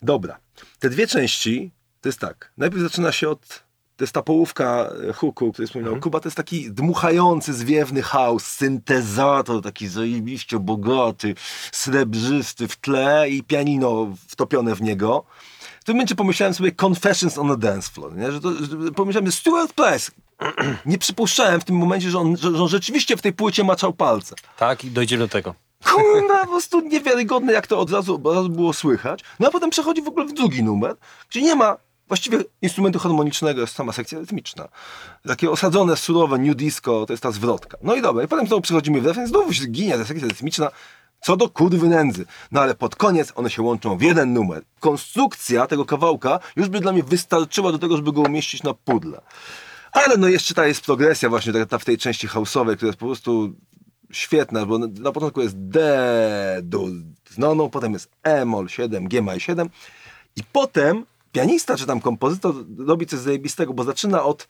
Dobra. 0.02 0.38
Te 0.80 0.90
dwie 0.90 1.08
części, 1.08 1.72
to 2.02 2.10
jest 2.10 2.20
tak. 2.20 2.52
Najpierw 2.58 2.82
zaczyna 2.84 3.12
się 3.12 3.30
od 3.30 3.66
to 3.98 4.04
jest 4.04 4.14
ta 4.14 4.22
połówka 4.22 4.90
e, 5.10 5.14
huku, 5.14 5.52
który 5.54 5.68
wspominał. 5.68 5.94
Mhm. 5.94 6.02
Kuba 6.02 6.20
to 6.20 6.28
jest 6.28 6.38
taki 6.38 6.72
dmuchający, 6.72 7.54
zwiewny 7.54 8.02
chaos, 8.02 8.46
syntezator, 8.46 9.62
taki 9.62 9.88
zajebiście 9.88 10.60
bogaty, 10.60 11.36
srebrzysty 11.72 12.68
w 12.68 12.76
tle 12.76 13.30
i 13.30 13.44
pianino 13.44 14.16
wtopione 14.28 14.76
w 14.76 14.82
niego 14.82 15.26
w 15.86 15.88
tym 15.88 15.96
momencie 15.96 16.16
pomyślałem 16.16 16.54
sobie 16.54 16.72
Confessions 16.86 17.38
on 17.38 17.48
the 17.48 17.58
Dance 17.58 17.90
Floor, 17.90 18.16
nie? 18.16 18.32
Że, 18.32 18.42
to, 18.42 18.54
że 18.54 18.92
pomyślałem, 18.96 19.32
Stuart 19.32 19.74
Price. 19.74 20.12
nie 20.86 20.98
przypuszczałem 20.98 21.62
w 21.62 21.64
tym 21.64 21.76
momencie, 21.76 22.10
że 22.10 22.20
on, 22.20 22.38
że, 22.38 22.52
że 22.52 22.64
on 22.64 22.70
rzeczywiście 22.70 23.18
w 23.18 23.22
tej 23.22 23.34
płycie 23.34 23.64
maczał 23.64 23.94
palce. 23.94 24.36
Tak, 24.58 24.86
i 24.86 24.92
dojdzie 24.92 25.18
do 25.18 25.28
tego. 25.28 25.56
Kurwa, 25.84 26.42
po 26.46 26.48
prostu 26.48 26.82
niewiarygodne, 26.82 27.54
jak 27.54 27.68
to 27.68 27.80
od 27.80 27.92
razu, 27.92 28.22
od 28.24 28.36
razu 28.36 28.50
było 28.50 28.74
słychać. 28.74 29.20
No 29.40 29.48
a 29.48 29.52
potem 29.52 29.70
przechodzi 29.70 30.02
w 30.02 30.08
ogóle 30.08 30.26
w 30.26 30.34
drugi 30.34 30.64
numer, 30.64 30.96
gdzie 31.30 31.42
nie 31.42 31.56
ma 31.56 31.78
właściwie 32.08 32.40
instrumentu 32.62 33.00
harmonicznego, 33.00 33.62
jest 33.62 33.76
sama 33.76 33.92
sekcja 33.92 34.20
rytmiczna. 34.20 34.68
Takie 35.28 35.52
osadzone, 35.52 35.98
surowe 35.98 36.38
new 36.38 36.56
disco, 36.56 37.06
to 37.06 37.14
jest 37.14 37.24
ta 37.24 37.32
zwrotka. 37.32 37.78
No 37.82 37.96
i 37.96 38.02
dobra, 38.02 38.24
i 38.24 38.28
potem 38.28 38.48
znowu 38.48 38.62
przechodzimy 38.62 39.02
w 39.02 39.06
refren, 39.06 39.28
znowu 39.28 39.54
się 39.54 39.66
ginie 39.66 39.98
ta 39.98 40.06
sekcja 40.06 40.28
rytmiczna, 40.28 40.72
co 41.26 41.38
do 41.38 41.50
kurwy 41.50 41.88
nędzy. 41.88 42.26
No 42.52 42.62
ale 42.62 42.76
pod 42.76 42.96
koniec 42.96 43.34
one 43.36 43.50
się 43.50 43.62
łączą 43.62 43.98
w 43.98 44.02
jeden 44.02 44.34
numer. 44.34 44.64
Konstrukcja 44.80 45.68
tego 45.68 45.86
kawałka 45.86 46.40
już 46.56 46.70
by 46.70 46.80
dla 46.80 46.92
mnie 46.92 47.04
wystarczyła 47.04 47.72
do 47.72 47.80
tego, 47.80 47.96
żeby 47.96 48.12
go 48.12 48.22
umieścić 48.22 48.64
na 48.64 48.74
pudle. 48.74 49.22
Ale 49.92 50.18
no 50.18 50.28
jeszcze 50.28 50.54
ta 50.54 50.68
jest 50.68 50.82
progresja 50.82 51.30
właśnie 51.30 51.54
ta, 51.54 51.66
ta 51.66 51.78
w 51.78 51.86
tej 51.86 51.98
części 51.98 52.28
house'owej, 52.28 52.76
która 52.76 52.88
jest 52.88 53.00
po 53.00 53.06
prostu 53.06 53.54
świetna, 54.12 54.66
bo 54.66 54.78
na 54.78 55.12
początku 55.12 55.42
jest 55.42 55.56
D, 55.58 56.60
do 56.64 56.88
z 57.30 57.38
noną, 57.38 57.70
potem 57.70 57.94
jest 57.94 58.12
E, 58.24 58.46
mol 58.46 58.70
7, 58.70 59.08
G, 59.08 59.22
maj 59.22 59.40
7 59.40 59.70
i 60.36 60.44
potem 60.44 61.06
pianista 61.32 61.78
czy 61.78 61.86
tam 61.86 62.02
kompozytor 62.02 62.56
robi 62.78 63.06
coś 63.06 63.20
zajebistego, 63.20 63.74
bo 63.74 63.84
zaczyna 63.84 64.24
od 64.24 64.48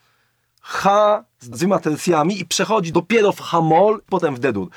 H 0.62 1.24
z 1.40 1.50
dwiema 1.50 1.80
tercjami 1.80 2.40
i 2.40 2.46
przechodzi 2.46 2.92
dopiero 2.92 3.32
w 3.32 3.40
H-moll, 3.40 4.02
potem 4.10 4.36
w 4.36 4.40
D-dur. 4.40 4.70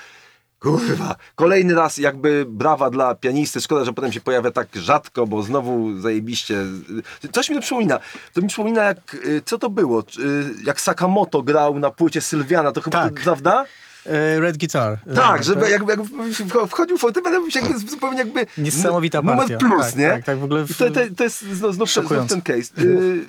Kurwa, 0.58 1.16
kolejny 1.34 1.74
raz 1.74 1.96
jakby 1.96 2.46
brawa 2.48 2.90
dla 2.90 3.14
pianisty. 3.14 3.60
Szkoda, 3.60 3.84
że 3.84 3.92
potem 3.92 4.12
się 4.12 4.20
pojawia 4.20 4.50
tak 4.50 4.68
rzadko, 4.74 5.26
bo 5.26 5.42
znowu 5.42 6.00
zajebiście. 6.00 6.64
Coś 7.32 7.50
mi 7.50 7.56
to 7.56 7.62
przypomina. 7.62 8.00
To 8.32 8.40
mi 8.40 8.48
przypomina 8.48 8.82
jak, 8.82 9.14
y, 9.14 9.42
co 9.44 9.58
to 9.58 9.70
było? 9.70 10.00
Y, 10.00 10.04
jak 10.64 10.80
Sakamoto 10.80 11.42
grał 11.42 11.78
na 11.78 11.90
płycie 11.90 12.20
Sylwiana, 12.20 12.72
to 12.72 12.80
chyba, 12.80 13.02
tak. 13.02 13.14
prawda? 13.14 13.64
E, 14.06 14.40
Red 14.40 14.56
Guitar. 14.56 14.98
Tak, 15.14 15.44
żeby 15.44 15.70
jakby, 15.70 15.90
jakby 15.92 16.66
wchodził 16.68 16.98
fortepian, 16.98 17.32
jakby 17.54 17.78
zupełnie 17.78 18.18
jakby... 18.18 18.46
Niesamowita 18.58 19.22
Numer 19.22 19.38
partia. 19.38 19.58
plus, 19.58 19.86
tak, 19.86 19.96
nie? 19.96 20.08
Tak, 20.08 20.24
tak, 20.24 20.38
w 20.38 20.44
ogóle... 20.44 20.64
W... 20.64 20.76
To, 20.76 20.90
to, 20.90 21.00
to 21.16 21.24
jest 21.24 21.42
znów, 21.42 21.74
znów, 21.74 21.90
znów 21.90 22.28
ten 22.28 22.42
case. 22.42 22.82
Y, 22.82 23.26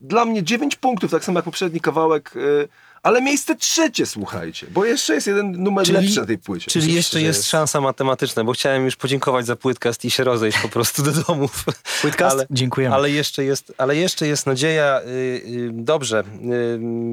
dla 0.00 0.24
mnie 0.24 0.42
9 0.42 0.76
punktów, 0.76 1.10
tak 1.10 1.24
samo 1.24 1.38
jak 1.38 1.44
poprzedni 1.44 1.80
kawałek, 1.80 2.36
y, 2.36 2.68
ale 3.02 3.22
miejsce 3.22 3.54
trzecie, 3.56 4.06
słuchajcie, 4.06 4.66
bo 4.70 4.84
jeszcze 4.84 5.14
jest 5.14 5.26
jeden 5.26 5.52
numer 5.62 5.86
Czyli- 5.86 5.98
lepszy 5.98 6.20
na 6.20 6.26
tej 6.26 6.38
płycie. 6.38 6.70
Czyli 6.70 6.94
jeszcze 6.94 7.18
że 7.18 7.24
jest 7.26 7.46
szansa 7.46 7.80
matematyczna, 7.80 8.44
bo 8.44 8.52
chciałem 8.52 8.84
już 8.84 8.96
podziękować 8.96 9.46
za 9.46 9.56
płytkast 9.56 10.04
i 10.04 10.10
się 10.10 10.24
rozejść 10.24 10.58
po 10.58 10.68
prostu 10.68 11.02
do 11.02 11.12
domów. 11.12 11.64
Płytkast? 12.00 12.36
Ale, 12.36 12.46
Dziękujemy. 12.50 12.94
ale, 12.94 13.10
jeszcze 13.10 13.44
jest, 13.44 13.72
ale 13.78 13.96
jeszcze 13.96 14.26
jest 14.26 14.46
nadzieja. 14.46 15.00
Y, 15.00 15.08
y, 15.08 15.70
dobrze. 15.72 16.24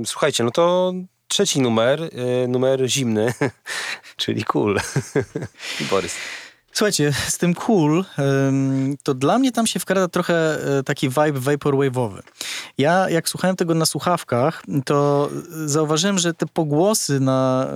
Y, 0.02 0.06
słuchajcie, 0.06 0.44
no 0.44 0.52
to 0.52 0.94
trzeci 1.28 1.62
numer, 1.62 2.10
numer 2.48 2.88
zimny, 2.90 3.34
czyli 4.18 4.44
cool. 4.44 4.80
Borys. 5.90 6.16
Słuchajcie, 6.78 7.14
z 7.28 7.38
tym 7.38 7.54
cool, 7.54 8.06
to 9.04 9.14
dla 9.14 9.40
mnie 9.40 9.52
tam 9.52 9.68
się 9.68 9.80
wkrada 9.80 10.08
trochę 10.08 10.58
e, 10.80 10.84
taki 10.84 11.10
vibe 11.10 11.40
vaporwave'owy. 11.40 12.20
Ja 12.78 13.10
jak 13.10 13.30
słuchałem 13.30 13.56
tego 13.56 13.76
na 13.76 13.86
słuchawkach, 13.86 14.64
to 14.86 15.30
zauważyłem, 15.66 16.18
że 16.18 16.34
te 16.34 16.46
pogłosy 16.46 17.20
na, 17.20 17.68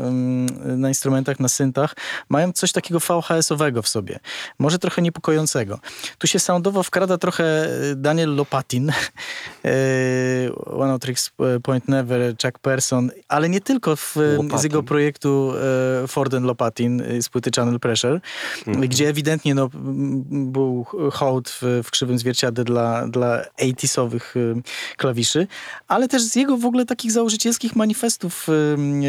na 0.77 0.87
instrumentach, 0.87 1.39
na 1.39 1.47
syntach 1.47 1.95
mają 2.29 2.51
coś 2.51 2.71
takiego 2.71 2.99
VHS-owego 2.99 3.81
w 3.81 3.87
sobie. 3.87 4.19
Może 4.59 4.79
trochę 4.79 5.01
niepokojącego. 5.01 5.79
Tu 6.17 6.27
się 6.27 6.39
soundowo 6.39 6.83
wkrada 6.83 7.17
trochę 7.17 7.43
e, 7.43 7.95
Daniel 7.95 8.35
Lopatin, 8.35 8.89
e, 8.89 9.73
One 10.65 10.93
of 10.93 11.01
Tricks 11.01 11.31
Point 11.63 11.87
Never, 11.87 12.35
Chuck 12.43 12.59
Person, 12.59 13.11
ale 13.27 13.49
nie 13.49 13.61
tylko 13.61 13.95
w, 13.95 14.15
z 14.59 14.63
jego 14.63 14.83
projektu 14.83 15.53
Forden 16.07 16.43
Lopatin 16.43 17.03
z 17.21 17.29
płyty 17.29 17.51
Channel 17.55 17.79
Pressure, 17.79 18.21
gdzie 18.91 19.09
ewidentnie 19.09 19.55
no, 19.55 19.69
był 20.29 20.85
hołd 21.11 21.49
w, 21.49 21.81
w 21.83 21.91
krzywym 21.91 22.19
zwierciadle 22.19 22.63
dla, 22.63 23.07
dla 23.07 23.43
80sowych 23.61 24.37
y, 24.37 24.61
klawiszy, 24.97 25.47
ale 25.87 26.07
też 26.07 26.21
z 26.21 26.35
jego 26.35 26.57
w 26.57 26.65
ogóle 26.65 26.85
takich 26.85 27.11
założycielskich 27.11 27.75
manifestów 27.75 28.49
y, 28.49 28.51
y, 28.51 28.55
y, 28.55 29.07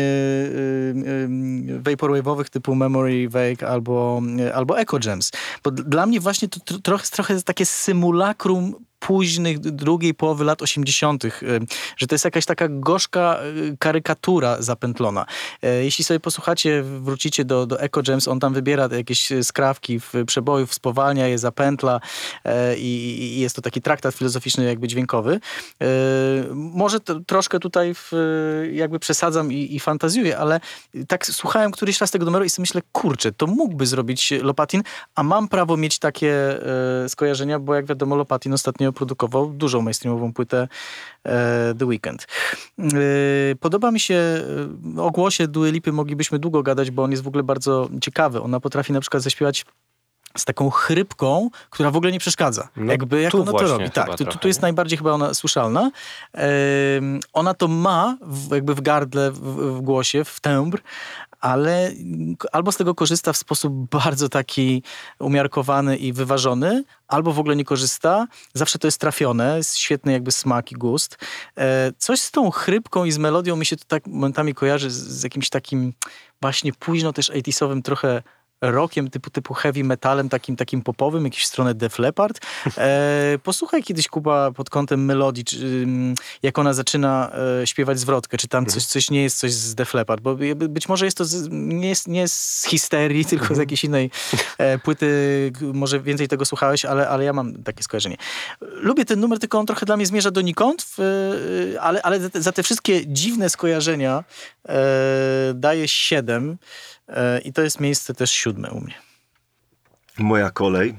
y, 1.72 1.80
vaporwave'owych 1.80 2.49
typu 2.49 2.74
Memory 2.74 3.28
Wake 3.28 3.68
albo, 3.68 4.22
y, 4.41 4.55
albo 4.55 4.80
Echo 4.80 4.99
Gems. 4.99 5.30
Bo 5.64 5.70
dla 5.70 6.07
mnie 6.07 6.20
właśnie 6.20 6.49
to 6.49 6.61
tr- 6.61 6.83
trochę, 6.83 7.07
trochę 7.07 7.43
takie 7.43 7.66
symulakrum 7.66 8.74
późnych, 9.07 9.59
drugiej 9.59 10.14
połowy 10.14 10.44
lat 10.44 10.62
80., 10.62 11.24
y, 11.24 11.30
że 11.96 12.07
to 12.07 12.14
jest 12.14 12.24
jakaś 12.24 12.46
taka 12.46 12.68
gorzka 12.68 13.38
y, 13.42 13.76
karykatura 13.78 14.62
zapętlona. 14.62 15.26
E, 15.62 15.84
Jeśli 15.84 16.05
sobie 16.05 16.20
posłuchacie, 16.20 16.82
wrócicie 16.82 17.44
do, 17.44 17.66
do 17.66 17.80
Echo 17.80 18.03
Gems, 18.03 18.28
on 18.28 18.40
tam 18.40 18.55
wybiera 18.55 18.88
jakieś 18.96 19.32
e, 19.32 19.44
skrawki 19.44 20.00
w 20.00 20.12
przebojów, 20.26 20.74
spowalnia 20.74 21.26
je, 21.28 21.38
zapętla 21.38 22.00
e, 22.44 22.76
i, 22.76 23.22
i 23.22 23.40
jest 23.40 23.57
to 23.57 23.62
taki 23.62 23.82
traktat 23.82 24.14
filozoficzny 24.14 24.64
jakby 24.64 24.88
dźwiękowy. 24.88 25.40
E, 25.82 25.86
Może 26.55 27.00
to, 27.00 27.20
troszkę 27.20 27.59
tutaj 27.59 27.94
w, 27.94 28.12
jakby 28.72 28.98
przesadzam 28.98 29.53
i, 29.53 29.74
i 29.74 29.80
fantazjuję, 29.80 30.38
ale 30.38 30.61
tak 31.09 31.26
słuchałem 31.26 31.70
któryś 31.70 32.00
raz 32.00 32.11
tego 32.11 32.24
numeru 32.24 32.44
i 32.44 32.50
sobie 32.50 32.62
myślę, 32.62 32.82
kurczę, 32.92 33.32
to 33.32 33.46
mógłby 33.46 33.86
zrobić 33.86 34.32
Lopatin, 34.42 34.82
a 35.14 35.22
mam 35.22 35.48
prawo 35.48 35.76
mieć 35.76 35.98
takie 35.98 36.32
skojarzenia, 37.09 37.59
bo 37.59 37.74
jak 37.74 37.86
wiadomo 37.86 38.16
Lopatin 38.16 38.53
ostatnio 38.53 38.91
produkował 38.93 39.51
dużą 39.51 39.82
mainstreamową 39.82 40.32
płytę 40.32 40.68
e, 41.24 41.74
The 41.78 41.86
Weeknd. 41.86 42.26
E, 42.78 42.86
Podoba 43.61 43.90
mi 43.90 44.01
się 44.01 44.14
e, 44.97 45.03
o 45.03 45.11
głosie 45.11 45.49
Dua 45.49 45.68
Lipy 45.68 45.93
moglibyśmy 45.93 46.38
długo 46.38 46.62
gadać, 46.62 46.90
bo 46.90 47.03
on 47.03 47.11
jest 47.11 47.22
w 47.22 47.28
ogóle 47.28 47.43
bardzo 47.43 47.88
ciekawy. 48.01 48.43
Ona 48.43 48.61
potrafi 48.61 48.93
na 48.93 49.01
przykład 49.01 49.22
zaśpiewać 49.22 49.64
z 50.38 50.45
taką 50.45 50.70
chrypką, 50.70 51.51
która 51.70 51.90
w 51.90 51.97
ogóle 51.97 52.12
nie 52.12 52.18
przeszkadza. 52.18 52.68
No, 52.76 52.93
Jakby 52.93 53.20
jak 53.20 53.34
ona 53.34 53.53
to 53.53 53.62
robi. 53.62 53.90
Tak, 53.90 54.18
tu, 54.18 54.24
tu, 54.24 54.49
jest 54.49 54.62
najbardziej 54.62 54.99
chyba 54.99 55.12
ona 55.12 55.34
słyszalna. 55.34 55.90
Em, 56.32 57.20
ona 57.32 57.55
to 57.55 57.68
ma 57.68 58.16
w, 58.22 58.55
jakby 58.55 58.74
w 58.74 58.80
gardle, 58.80 59.30
w, 59.30 59.40
w 59.76 59.80
głosie, 59.80 60.24
w 60.24 60.40
tembr, 60.40 60.80
ale 61.43 61.93
albo 62.53 62.72
z 62.72 62.76
tego 62.76 62.95
korzysta 62.95 63.32
w 63.32 63.36
sposób 63.36 63.72
bardzo 63.90 64.28
taki 64.28 64.82
umiarkowany 65.18 65.97
i 65.97 66.12
wyważony, 66.12 66.84
albo 67.09 67.32
w 67.32 67.38
ogóle 67.38 67.57
nie 67.57 67.64
korzysta. 67.64 68.26
Zawsze 68.55 68.78
to 68.78 68.86
jest 68.86 69.01
trafione, 69.01 69.57
jest 69.57 69.76
świetny 69.76 70.12
jakby 70.12 70.32
smak 70.32 70.72
i 70.72 70.74
gust. 70.74 71.18
E, 71.59 71.93
coś 71.99 72.20
z 72.20 72.30
tą 72.30 72.51
chrypką 72.51 73.05
i 73.05 73.12
z 73.12 73.18
melodią 73.18 73.57
mi 73.57 73.66
się 73.66 73.76
to 73.76 73.84
tak 73.88 74.07
momentami 74.07 74.55
kojarzy 74.55 74.90
z, 74.90 74.95
z 74.95 75.22
jakimś 75.22 75.51
takim 75.51 75.93
właśnie 76.40 76.72
późno 76.72 77.12
też 77.12 77.30
80sowym 77.30 77.82
trochę 77.82 78.22
rockiem, 78.63 79.11
typu, 79.11 79.31
typu 79.31 79.55
heavy 79.55 79.85
metalem, 79.85 80.29
takim, 80.29 80.57
takim 80.57 80.83
popowym, 80.83 81.25
jakiś 81.25 81.45
w 81.45 81.47
stronę 81.47 81.75
Def 81.75 81.99
Leppard. 81.99 82.41
E, 82.79 83.39
posłuchaj 83.45 83.83
kiedyś, 83.83 84.09
Kuba, 84.09 84.51
pod 84.51 84.71
kątem 84.71 85.05
melodii, 85.05 85.45
czy, 85.45 85.87
jak 86.43 86.59
ona 86.59 86.75
zaczyna 86.75 87.33
e, 87.63 87.67
śpiewać 87.67 88.01
zwrotkę, 88.01 88.39
czy 88.39 88.49
tam 88.49 88.67
coś, 88.67 88.85
coś 88.85 89.11
nie 89.11 89.23
jest 89.23 89.39
coś 89.39 89.53
z 89.53 89.75
Def 89.75 89.95
Leppard, 89.95 90.23
bo 90.23 90.37
być 90.55 90.89
może 90.89 91.05
jest 91.05 91.17
to 91.17 91.25
z, 91.25 91.49
nie, 91.51 91.89
jest, 91.89 92.09
nie 92.09 92.29
z 92.29 92.65
histerii, 92.69 93.25
tylko 93.33 93.55
z 93.55 93.59
jakiejś 93.59 93.85
innej 93.85 94.11
e, 94.59 94.79
płyty, 94.79 95.53
może 95.61 96.01
więcej 96.01 96.29
tego 96.29 96.45
słuchałeś, 96.45 96.85
ale, 96.85 97.09
ale 97.09 97.25
ja 97.25 97.33
mam 97.33 97.63
takie 97.63 97.83
skojarzenie. 97.83 98.17
Lubię 98.61 99.05
ten 99.05 99.21
numer, 99.21 99.39
tylko 99.39 99.59
on 99.59 99.67
trochę 99.67 99.87
dla 99.87 99.97
mnie 99.97 100.07
zmierza 100.07 100.31
donikąd, 100.31 100.83
w, 100.83 100.99
e, 101.75 101.81
ale, 101.81 102.03
ale 102.03 102.21
za, 102.35 102.53
te, 102.53 102.63
wszystkie 102.63 103.07
dziwne 103.07 103.51
skojarzenia 103.51 104.25
e, 104.69 104.75
daję 105.55 105.89
7 105.89 106.51
e, 106.51 106.57
i 107.44 107.53
to 107.53 107.62
jest 107.62 107.80
miejsce 107.80 108.14
też 108.14 108.30
siódme 108.30 108.70
u 108.70 108.80
mnie. 108.80 108.94
Moja 110.18 110.50
kolej. 110.50 110.94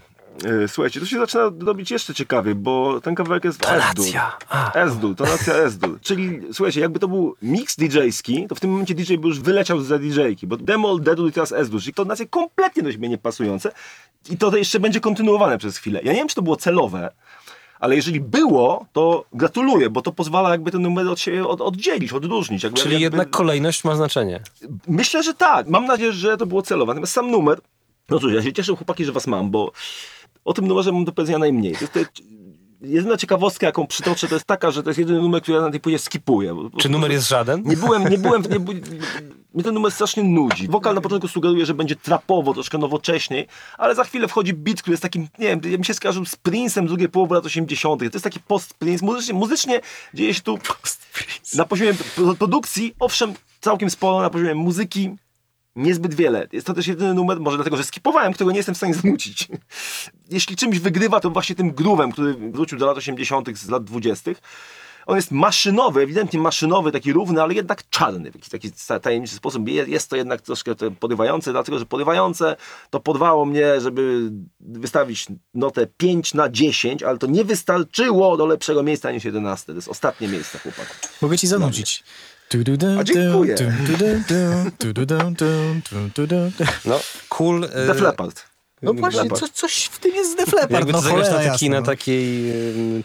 Y, 0.64 0.68
Słuchajcie, 0.68 1.00
tu 1.00 1.06
się 1.06 1.18
zaczyna 1.18 1.52
robić 1.66 1.92
jeszcze 1.92 2.14
ciekawie, 2.14 2.56
bo 2.56 3.02
ten 3.02 3.16
kawałek 3.16 3.44
jest 3.44 3.66
S-dur. 3.66 4.06
S-dur, 4.74 5.16
tonacja 5.16 5.54
S-dur. 5.54 6.00
Czyli, 6.02 6.42
słuchajcie, 6.54 6.82
jakby 6.82 7.00
to 7.00 7.08
był 7.08 7.36
mix 7.42 7.76
DJ-ski, 7.76 8.48
to 8.48 8.56
w 8.56 8.60
tym 8.60 8.72
momencie 8.72 8.96
DJ 8.96 9.16
by 9.16 9.28
już 9.28 9.40
wyleciał 9.40 9.82
za 9.82 10.00
DJ-ki, 10.00 10.48
bo 10.48 10.58
demol, 10.58 11.02
dedur 11.02 11.30
i 11.30 11.32
teraz 11.32 11.52
S-dur, 11.52 11.82
czyli 11.82 11.94
tonacje 11.94 12.28
kompletnie 12.28 12.84
do 12.84 12.92
siebie 12.92 13.10
niepasujące 13.10 13.72
i 14.30 14.38
to 14.38 14.58
jeszcze 14.58 14.80
będzie 14.80 15.00
kontynuowane 15.00 15.58
przez 15.58 15.78
chwilę. 15.78 16.02
Ja 16.04 16.12
nie 16.12 16.20
wiem, 16.20 16.28
czy 16.28 16.36
to 16.36 16.42
było 16.42 16.56
celowe, 16.56 17.12
ale 17.84 17.96
jeżeli 17.96 18.22
było, 18.22 18.86
to 18.94 19.26
gratuluję, 19.34 19.90
bo 19.90 20.02
to 20.02 20.12
pozwala 20.12 20.50
jakby 20.50 20.72
te 20.72 20.80
numery 20.80 21.10
od 21.10 21.20
siebie 21.20 21.48
od, 21.48 21.62
oddzielić, 21.62 22.14
odróżnić. 22.14 22.64
Jakby, 22.64 22.80
Czyli 22.80 22.94
jakby... 22.94 23.04
jednak 23.04 23.30
kolejność 23.30 23.84
ma 23.84 23.96
znaczenie. 23.96 24.40
Myślę, 24.88 25.24
że 25.24 25.34
tak. 25.34 25.68
Mam 25.68 25.86
nadzieję, 25.86 26.14
że 26.14 26.38
to 26.38 26.46
było 26.46 26.62
celowe. 26.62 26.90
Natomiast 26.94 27.14
sam 27.14 27.32
numer, 27.32 27.60
no 28.10 28.20
cóż, 28.20 28.34
ja 28.34 28.44
się 28.44 28.54
cieszę 28.54 28.76
chłopaki, 28.76 29.06
że 29.06 29.12
was 29.12 29.28
mam, 29.28 29.52
bo 29.52 29.72
o 30.46 30.54
tym 30.54 30.68
numerze 30.68 30.92
mam 30.92 31.06
do 31.06 31.12
powiedzenia 31.12 31.40
najmniej. 31.40 31.74
To 31.74 31.82
jest, 31.82 31.94
to 31.94 32.00
jedyna 32.82 33.18
ciekawostka, 33.18 33.66
jaką 33.66 33.88
przytoczę, 33.88 34.28
to 34.28 34.36
jest 34.36 34.46
taka, 34.46 34.72
że 34.72 34.84
to 34.84 34.90
jest 34.90 35.00
jedyny 35.00 35.22
numer, 35.22 35.42
który 35.42 35.58
ja 35.58 35.64
na 35.64 35.72
tej 35.72 35.80
płycie 35.80 36.00
skipuję. 36.00 36.70
Czy 36.78 36.90
numer 36.90 37.12
jest 37.12 37.28
żaden? 37.28 37.64
Nie 37.66 37.78
byłem, 37.78 38.10
nie 38.10 38.18
byłem, 38.18 38.42
nie, 38.42 38.60
mnie 39.54 39.64
ten 39.64 39.74
numer 39.74 39.92
strasznie 39.92 40.24
nudzi. 40.24 40.68
Wokal 40.68 40.96
na 40.96 41.02
początku 41.02 41.28
sugeruje, 41.28 41.66
że 41.66 41.74
będzie 41.74 41.96
trapowo, 41.96 42.54
troszkę 42.54 42.78
nowocześniej, 42.78 43.48
ale 43.78 43.96
za 43.96 44.04
chwilę 44.04 44.28
wchodzi 44.28 44.54
beat, 44.54 44.82
który 44.82 44.94
jest 44.94 45.04
takim, 45.04 45.28
nie 45.40 45.48
wiem, 45.48 45.62
ja 45.72 45.78
mi 45.78 45.86
się 45.86 45.94
skojarzył 45.94 46.26
z 46.26 46.36
Prince'em 46.36 46.88
drugiej 46.88 47.10
połowy 47.10 47.36
lat 47.36 47.46
80. 47.46 48.00
To 48.00 48.06
jest 48.06 48.24
taki 48.24 48.40
post-Prince. 48.40 49.02
Muzycznie, 49.06 49.34
muzycznie 49.34 49.82
dzieje 50.14 50.34
się 50.34 50.42
tu 50.42 50.60
na 51.56 51.66
poziomie 51.66 51.94
pro- 52.16 52.36
produkcji, 52.36 52.96
owszem, 53.00 53.34
całkiem 53.62 53.90
sporo, 53.90 54.22
na 54.22 54.30
poziomie 54.30 54.56
muzyki 54.56 55.16
niezbyt 55.76 56.14
wiele. 56.14 56.48
Jest 56.52 56.68
to 56.68 56.74
też 56.74 56.88
jedyny 56.88 57.14
numer, 57.14 57.40
może 57.40 57.58
dlatego, 57.58 57.78
że 57.78 57.84
skipowałem, 57.84 58.34
którego 58.34 58.52
nie 58.52 58.58
jestem 58.58 58.76
w 58.76 58.78
stanie 58.78 58.94
znucić. 58.94 59.48
Jeśli 60.30 60.56
czymś 60.56 60.80
wygrywa, 60.80 61.20
to 61.20 61.30
właśnie 61.30 61.56
tym 61.56 61.72
groovem, 61.72 62.12
który 62.12 62.34
wrócił 62.34 62.78
do 62.78 62.86
lat 62.86 62.98
80. 62.98 63.58
z 63.58 63.70
lat 63.70 63.84
20. 63.84 64.32
On 65.06 65.16
jest 65.16 65.32
maszynowy, 65.32 66.02
ewidentnie 66.02 66.40
maszynowy, 66.40 66.92
taki 66.92 67.14
równy, 67.14 67.42
ale 67.42 67.54
jednak 67.54 67.90
czarny 67.90 68.32
w 68.32 68.36
jakiś 68.36 68.50
taki 68.50 68.72
tajemniczy 69.02 69.36
sposób. 69.36 69.68
Je- 69.70 69.86
Jest 69.88 70.10
to 70.10 70.16
jednak 70.16 70.42
troszkę 70.42 70.76
to 70.76 70.92
porywające, 70.92 71.52
dlatego 71.52 71.80
że 71.80 71.86
porywające 71.86 72.56
to 72.90 73.00
podwało 73.00 73.46
mnie, 73.46 73.82
żeby 73.82 74.32
wystawić 74.60 75.26
notę 75.54 75.88
5 75.98 76.34
na 76.34 76.50
10, 76.50 77.04
ale 77.04 77.18
to 77.18 77.28
nie 77.28 77.44
wystarczyło 77.44 78.38
do 78.38 78.46
lepszego 78.46 78.84
miejsca 78.84 79.12
niż 79.12 79.24
11. 79.26 79.66
To 79.68 79.74
jest 79.74 79.88
ostatnie 79.88 80.28
miejsce, 80.28 80.60
chłopaku. 80.60 80.94
Mogę 81.22 81.38
ci 81.38 81.48
zanudzić. 81.48 82.04
A 83.00 83.04
dziękuję. 83.04 83.56
No, 86.86 87.00
cool. 87.30 87.64
e, 87.64 87.88
Def 87.88 88.02
Leppard. 88.02 88.53
No 88.84 88.94
właśnie, 88.94 89.30
co, 89.30 89.48
coś 89.54 89.84
w 89.84 90.00
tym 90.00 90.16
jest 90.16 90.32
z 90.32 90.36
Def 90.36 90.54
Leppard, 90.54 90.72
Jakby 90.72 90.92
no 90.92 91.02
zagrać 91.02 91.30
na, 91.30 91.52
taki, 91.52 91.70
na 91.70 91.80
no. 91.80 91.86
takiej 91.86 92.54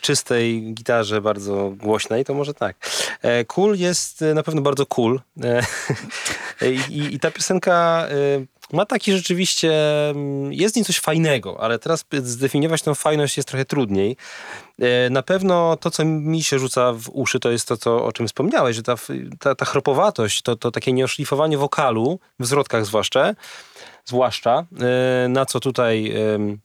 czystej 0.01 0.73
gitarze, 0.75 1.21
bardzo 1.21 1.73
głośnej, 1.77 2.25
to 2.25 2.35
może 2.35 2.55
tak. 2.55 2.77
E, 3.23 3.45
cool 3.45 3.77
jest 3.77 4.23
e, 4.23 4.35
na 4.35 4.43
pewno 4.43 4.63
bardzo 4.63 4.87
cool. 4.87 5.21
E, 5.43 5.63
I, 6.91 7.15
I 7.15 7.21
ta 7.21 7.31
piosenka, 7.31 8.07
e, 8.11 8.77
ma 8.77 8.87
taki 8.87 9.13
rzeczywiście, 9.13 9.73
mm, 10.11 10.53
jest 10.53 10.75
w 10.75 10.77
nim 10.77 10.85
coś 10.85 10.99
fajnego, 10.99 11.61
ale 11.61 11.79
teraz 11.79 12.05
zdefiniować 12.23 12.83
tą 12.83 12.95
fajność 12.95 13.37
jest 13.37 13.49
trochę 13.49 13.65
trudniej. 13.65 14.17
Na 15.11 15.23
pewno 15.23 15.77
to, 15.77 15.91
co 15.91 16.05
mi 16.05 16.43
się 16.43 16.59
rzuca 16.59 16.93
w 16.93 17.11
uszy, 17.13 17.41
to 17.41 17.51
jest 17.51 17.69
to, 17.69 17.77
co, 17.77 18.05
o 18.05 18.13
czym 18.13 18.27
wspomniałeś, 18.27 18.77
że 18.77 18.83
ta, 18.83 18.95
ta, 19.39 19.55
ta 19.55 19.65
chropowatość, 19.65 20.43
to, 20.43 20.57
to 20.57 20.71
takie 20.71 20.93
nieoszlifowanie 20.93 21.59
wokalu, 21.59 22.19
w 22.41 22.47
zwrotkach 22.47 22.87
zwłaszcza, 22.87 23.35
zwłaszcza, 24.09 24.65
e, 25.25 25.29
na 25.29 25.47
co 25.47 25.61
tutaj, 25.61 26.15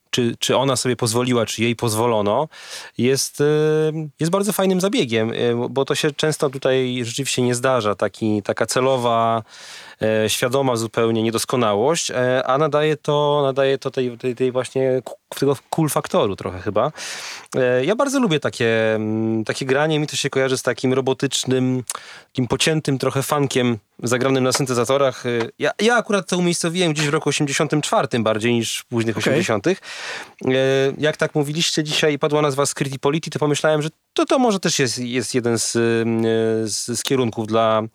czy, 0.10 0.36
czy 0.40 0.58
ona 0.58 0.76
sobie 0.76 0.96
pozwoliła, 0.96 1.46
czy 1.46 1.64
jej 1.64 1.76
pozwolono, 1.76 2.48
jest, 2.98 3.42
e, 3.42 3.46
jest 4.20 4.32
bardzo 4.32 4.54
fajnym 4.54 4.82
zabiegiem, 4.82 5.32
bo 5.70 5.86
to 5.86 5.96
się 5.96 6.12
często 6.12 6.50
tutaj 6.50 7.02
rzeczywiście 7.04 7.42
nie 7.42 7.56
zdarza. 7.56 7.96
Taki, 7.96 8.42
taka 8.44 8.66
celowa, 8.66 9.44
świadoma 10.28 10.76
zupełnie 10.76 11.24
niedoskonałość, 11.24 12.12
a 12.46 12.58
nadaje 12.58 12.98
to, 12.98 13.42
nadaje 13.44 13.78
to 13.78 13.92
tej, 13.92 14.18
tej, 14.18 14.36
tej 14.36 14.52
właśnie 14.52 15.02
tego 15.40 15.58
cool 15.70 15.90
faktoru 15.90 16.36
trochę 16.36 16.62
chyba. 16.62 16.92
Ja 17.84 17.96
bardzo 17.96 18.20
lubię 18.20 18.40
takie, 18.40 18.96
mm, 18.96 19.44
takie 19.44 19.66
granie. 19.66 20.00
Mi 20.00 20.08
to 20.08 20.16
się 20.16 20.30
kojarzy 20.30 20.58
z 20.58 20.62
takim 20.62 20.94
robotycznym, 20.94 21.84
takim 22.28 22.48
pociętym 22.48 22.98
trochę 22.98 23.24
funkiem 23.24 23.78
zagranym 24.04 24.44
na 24.44 24.52
syntezatorach. 24.52 25.24
Ja, 25.60 25.72
ja 25.82 25.96
akurat 25.96 26.30
to 26.30 26.38
umiejscowiłem 26.38 26.94
gdzieś 26.94 27.08
w 27.08 27.10
roku 27.10 27.30
84 27.30 28.08
bardziej 28.20 28.54
niż 28.54 28.80
w 28.80 28.86
późnych 28.86 29.18
okay. 29.18 29.34
80. 29.34 29.68
E, 29.68 29.74
jak 30.98 31.18
tak 31.18 31.36
mówiliście 31.36 31.84
dzisiaj 31.84 32.20
padła 32.20 32.42
nazwa 32.42 32.66
Scritti 32.66 33.00
Politi, 33.00 33.32
to 33.32 33.40
pomyślałem, 33.40 33.82
że 33.82 33.90
to, 34.14 34.26
to 34.26 34.40
może 34.40 34.60
też 34.60 34.80
jest, 34.80 35.00
jest 35.00 35.36
jeden 35.36 35.60
z, 35.60 35.72
z, 36.72 37.00
z 37.00 37.04
kierunków 37.04 37.48
dla, 37.48 37.82
e, 37.82 37.88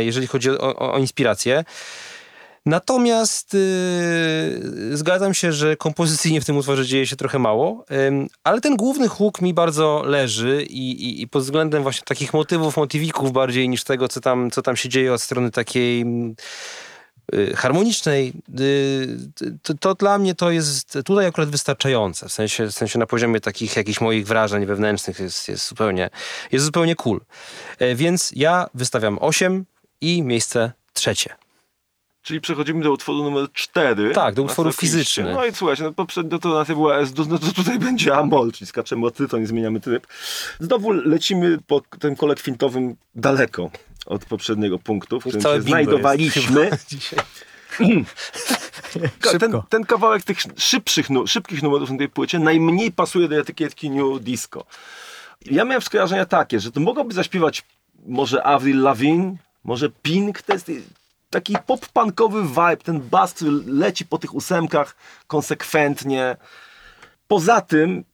jeżeli 0.00 0.26
chodzi 0.26 0.50
o, 0.50 0.92
o 0.92 0.98
inspirację. 0.98 1.64
Natomiast 2.66 3.54
yy, 3.54 4.96
zgadzam 4.96 5.34
się, 5.34 5.52
że 5.52 5.76
kompozycyjnie 5.76 6.40
w 6.40 6.44
tym 6.44 6.56
utworze 6.56 6.86
dzieje 6.86 7.06
się 7.06 7.16
trochę 7.16 7.38
mało, 7.38 7.84
yy, 7.90 8.26
ale 8.44 8.60
ten 8.60 8.76
główny 8.76 9.08
huk 9.08 9.40
mi 9.40 9.54
bardzo 9.54 10.02
leży 10.06 10.62
i, 10.62 10.90
i, 10.90 11.22
i, 11.22 11.28
pod 11.28 11.42
względem 11.42 11.82
właśnie 11.82 12.02
takich 12.04 12.34
motywów, 12.34 12.76
motywików 12.76 13.32
bardziej 13.32 13.68
niż 13.68 13.84
tego, 13.84 14.08
co 14.08 14.20
tam, 14.20 14.50
co 14.50 14.62
tam 14.62 14.76
się 14.76 14.88
dzieje 14.88 15.12
od 15.12 15.22
strony 15.22 15.50
takiej 15.50 16.04
harmonicznej, 17.56 18.32
y, 18.60 19.18
to, 19.62 19.74
to, 19.74 19.94
dla 19.94 20.18
mnie 20.18 20.34
to 20.34 20.50
jest 20.50 20.98
tutaj 21.04 21.26
akurat 21.26 21.50
wystarczające. 21.50 22.28
W 22.28 22.32
sensie, 22.32 22.66
w 22.66 22.72
sensie 22.72 22.98
na 22.98 23.06
poziomie 23.06 23.40
takich 23.40 23.76
jakichś 23.76 24.00
moich 24.00 24.26
wrażeń 24.26 24.66
wewnętrznych 24.66 25.20
jest, 25.20 25.48
jest, 25.48 25.68
zupełnie, 25.68 26.10
jest 26.52 26.64
zupełnie 26.64 26.96
cool. 26.96 27.20
E, 27.78 27.94
więc 27.94 28.32
ja 28.36 28.66
wystawiam 28.74 29.18
8 29.20 29.64
i 30.00 30.22
miejsce 30.22 30.72
trzecie. 30.92 31.34
Czyli 32.22 32.40
przechodzimy 32.40 32.84
do 32.84 32.92
utworu 32.92 33.22
numer 33.22 33.52
4. 33.52 34.12
Tak, 34.14 34.34
do 34.34 34.42
utworu 34.42 34.72
fizycznego. 34.72 35.32
No 35.32 35.46
i 35.46 35.54
słuchajcie, 35.54 35.82
no 35.82 35.92
poprzednio 35.92 36.38
to 36.38 36.64
była 36.68 36.98
S, 36.98 37.12
no 37.16 37.38
to 37.38 37.52
tutaj 37.52 37.78
będzie 37.88 38.16
Amol, 38.16 38.52
czyli 38.52 38.66
skaczemy 38.66 39.06
o 39.06 39.10
tryton 39.10 39.42
i 39.42 39.46
zmieniamy 39.46 39.80
tryb. 39.80 40.06
Znowu 40.60 40.92
lecimy 40.92 41.58
po 41.66 41.80
tym 41.80 42.16
kole 42.16 42.34
kwintowym 42.34 42.96
daleko 43.14 43.70
od 44.06 44.24
poprzedniego 44.24 44.78
punktu, 44.78 45.20
w 45.20 45.24
którym 45.24 45.42
się 45.42 45.62
znajdowaliśmy. 45.62 46.70
ten, 49.40 49.62
ten, 49.68 49.84
kawałek 49.84 50.22
tych 50.22 50.38
szybszych, 50.56 51.06
szybkich 51.26 51.62
numerów 51.62 51.90
na 51.90 51.98
tej 51.98 52.08
płycie 52.08 52.38
najmniej 52.38 52.92
pasuje 52.92 53.28
do 53.28 53.36
etykietki 53.36 53.90
New 53.90 54.22
Disco. 54.22 54.64
Ja 55.44 55.64
miałem 55.64 55.82
skojarzenia 55.82 56.26
takie, 56.26 56.60
że 56.60 56.72
to 56.72 56.80
mogłoby 56.80 57.14
zaśpiewać 57.14 57.64
może 58.06 58.42
Avril 58.42 58.82
Lavigne, 58.82 59.36
może 59.64 59.90
Pink, 60.02 60.42
to 60.42 60.52
jest 60.52 60.70
taki 61.30 61.56
pop-punkowy 61.66 62.42
vibe, 62.48 62.76
ten 62.76 63.00
bas, 63.00 63.32
który 63.32 63.50
leci 63.66 64.06
po 64.06 64.18
tych 64.18 64.34
ósemkach 64.34 64.96
konsekwentnie. 65.26 66.36
Poza 67.28 67.60
tym, 67.60 68.04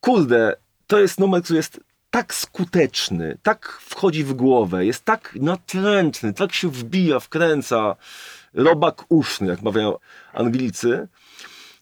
kurde, 0.00 0.56
to 0.86 0.98
jest 0.98 1.20
numer, 1.20 1.42
który 1.42 1.56
jest 1.56 1.80
tak 2.10 2.34
skuteczny, 2.34 3.38
tak 3.42 3.78
wchodzi 3.80 4.24
w 4.24 4.32
głowę, 4.32 4.86
jest 4.86 5.04
tak 5.04 5.34
natrętny, 5.40 6.32
tak 6.32 6.52
się 6.52 6.70
wbija, 6.70 7.20
wkręca, 7.20 7.96
robak 8.54 9.04
uszny, 9.08 9.46
jak 9.46 9.62
mawiają 9.62 9.98
Anglicy. 10.32 11.08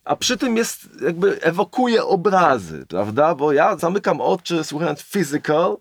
A 0.05 0.15
przy 0.15 0.37
tym 0.37 0.57
jest, 0.57 0.89
jakby 1.01 1.41
ewokuje 1.41 2.05
obrazy, 2.05 2.85
prawda? 2.85 3.35
Bo 3.35 3.51
ja 3.53 3.77
zamykam 3.77 4.21
oczy 4.21 4.63
słuchając 4.63 5.03
Physical 5.03 5.77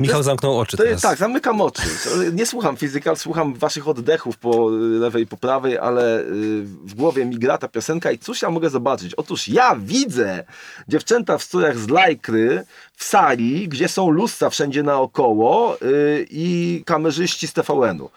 Michał 0.00 0.16
jest, 0.16 0.26
zamknął 0.26 0.58
oczy 0.58 0.76
to 0.76 0.84
jest, 0.84 1.02
Tak, 1.02 1.18
zamykam 1.18 1.60
oczy. 1.60 1.82
Nie 2.32 2.46
słucham 2.46 2.76
fizyka, 2.76 3.16
słucham 3.16 3.54
waszych 3.54 3.88
oddechów 3.88 4.38
po 4.38 4.70
lewej 4.70 5.22
i 5.22 5.26
po 5.26 5.36
prawej, 5.36 5.78
ale 5.78 6.20
y, 6.20 6.24
w 6.62 6.94
głowie 6.94 7.24
mi 7.24 7.38
gra 7.38 7.58
ta 7.58 7.68
piosenka 7.68 8.12
i 8.12 8.18
cóż 8.18 8.42
ja 8.42 8.50
mogę 8.50 8.70
zobaczyć? 8.70 9.14
Otóż 9.14 9.48
ja 9.48 9.76
widzę 9.76 10.44
dziewczęta 10.88 11.38
w 11.38 11.42
strojach 11.42 11.78
z 11.78 11.88
lajkry 11.88 12.64
w 12.96 13.04
sali, 13.04 13.68
gdzie 13.68 13.88
są 13.88 14.10
lustra 14.10 14.50
wszędzie 14.50 14.82
naokoło 14.82 15.76
y, 15.82 16.26
i 16.30 16.82
kamerzyści 16.86 17.46
z 17.46 17.52
TVN-u. 17.52 18.10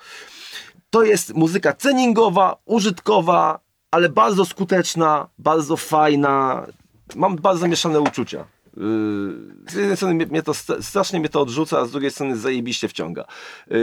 To 0.89 1.03
jest 1.03 1.33
muzyka 1.33 1.73
ceningowa, 1.73 2.57
użytkowa, 2.65 3.59
ale 3.91 4.09
bardzo 4.09 4.45
skuteczna, 4.45 5.27
bardzo 5.37 5.77
fajna. 5.77 6.65
Mam 7.15 7.35
bardzo 7.35 7.59
zamieszane 7.59 7.99
uczucia. 7.99 8.54
Yy, 8.77 8.83
z 9.69 9.73
jednej 9.73 9.97
strony 9.97 10.25
mnie, 10.25 10.43
to, 10.43 10.53
strasznie 10.81 11.19
mnie 11.19 11.29
to 11.29 11.41
odrzuca, 11.41 11.79
a 11.79 11.85
z 11.85 11.91
drugiej 11.91 12.11
strony 12.11 12.37
zajebiście 12.37 12.87
wciąga. 12.87 13.25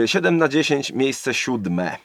7 0.05 0.33
yy, 0.33 0.39
na 0.39 0.47
10, 0.47 0.91
miejsce 0.91 1.33
siódme. 1.33 1.97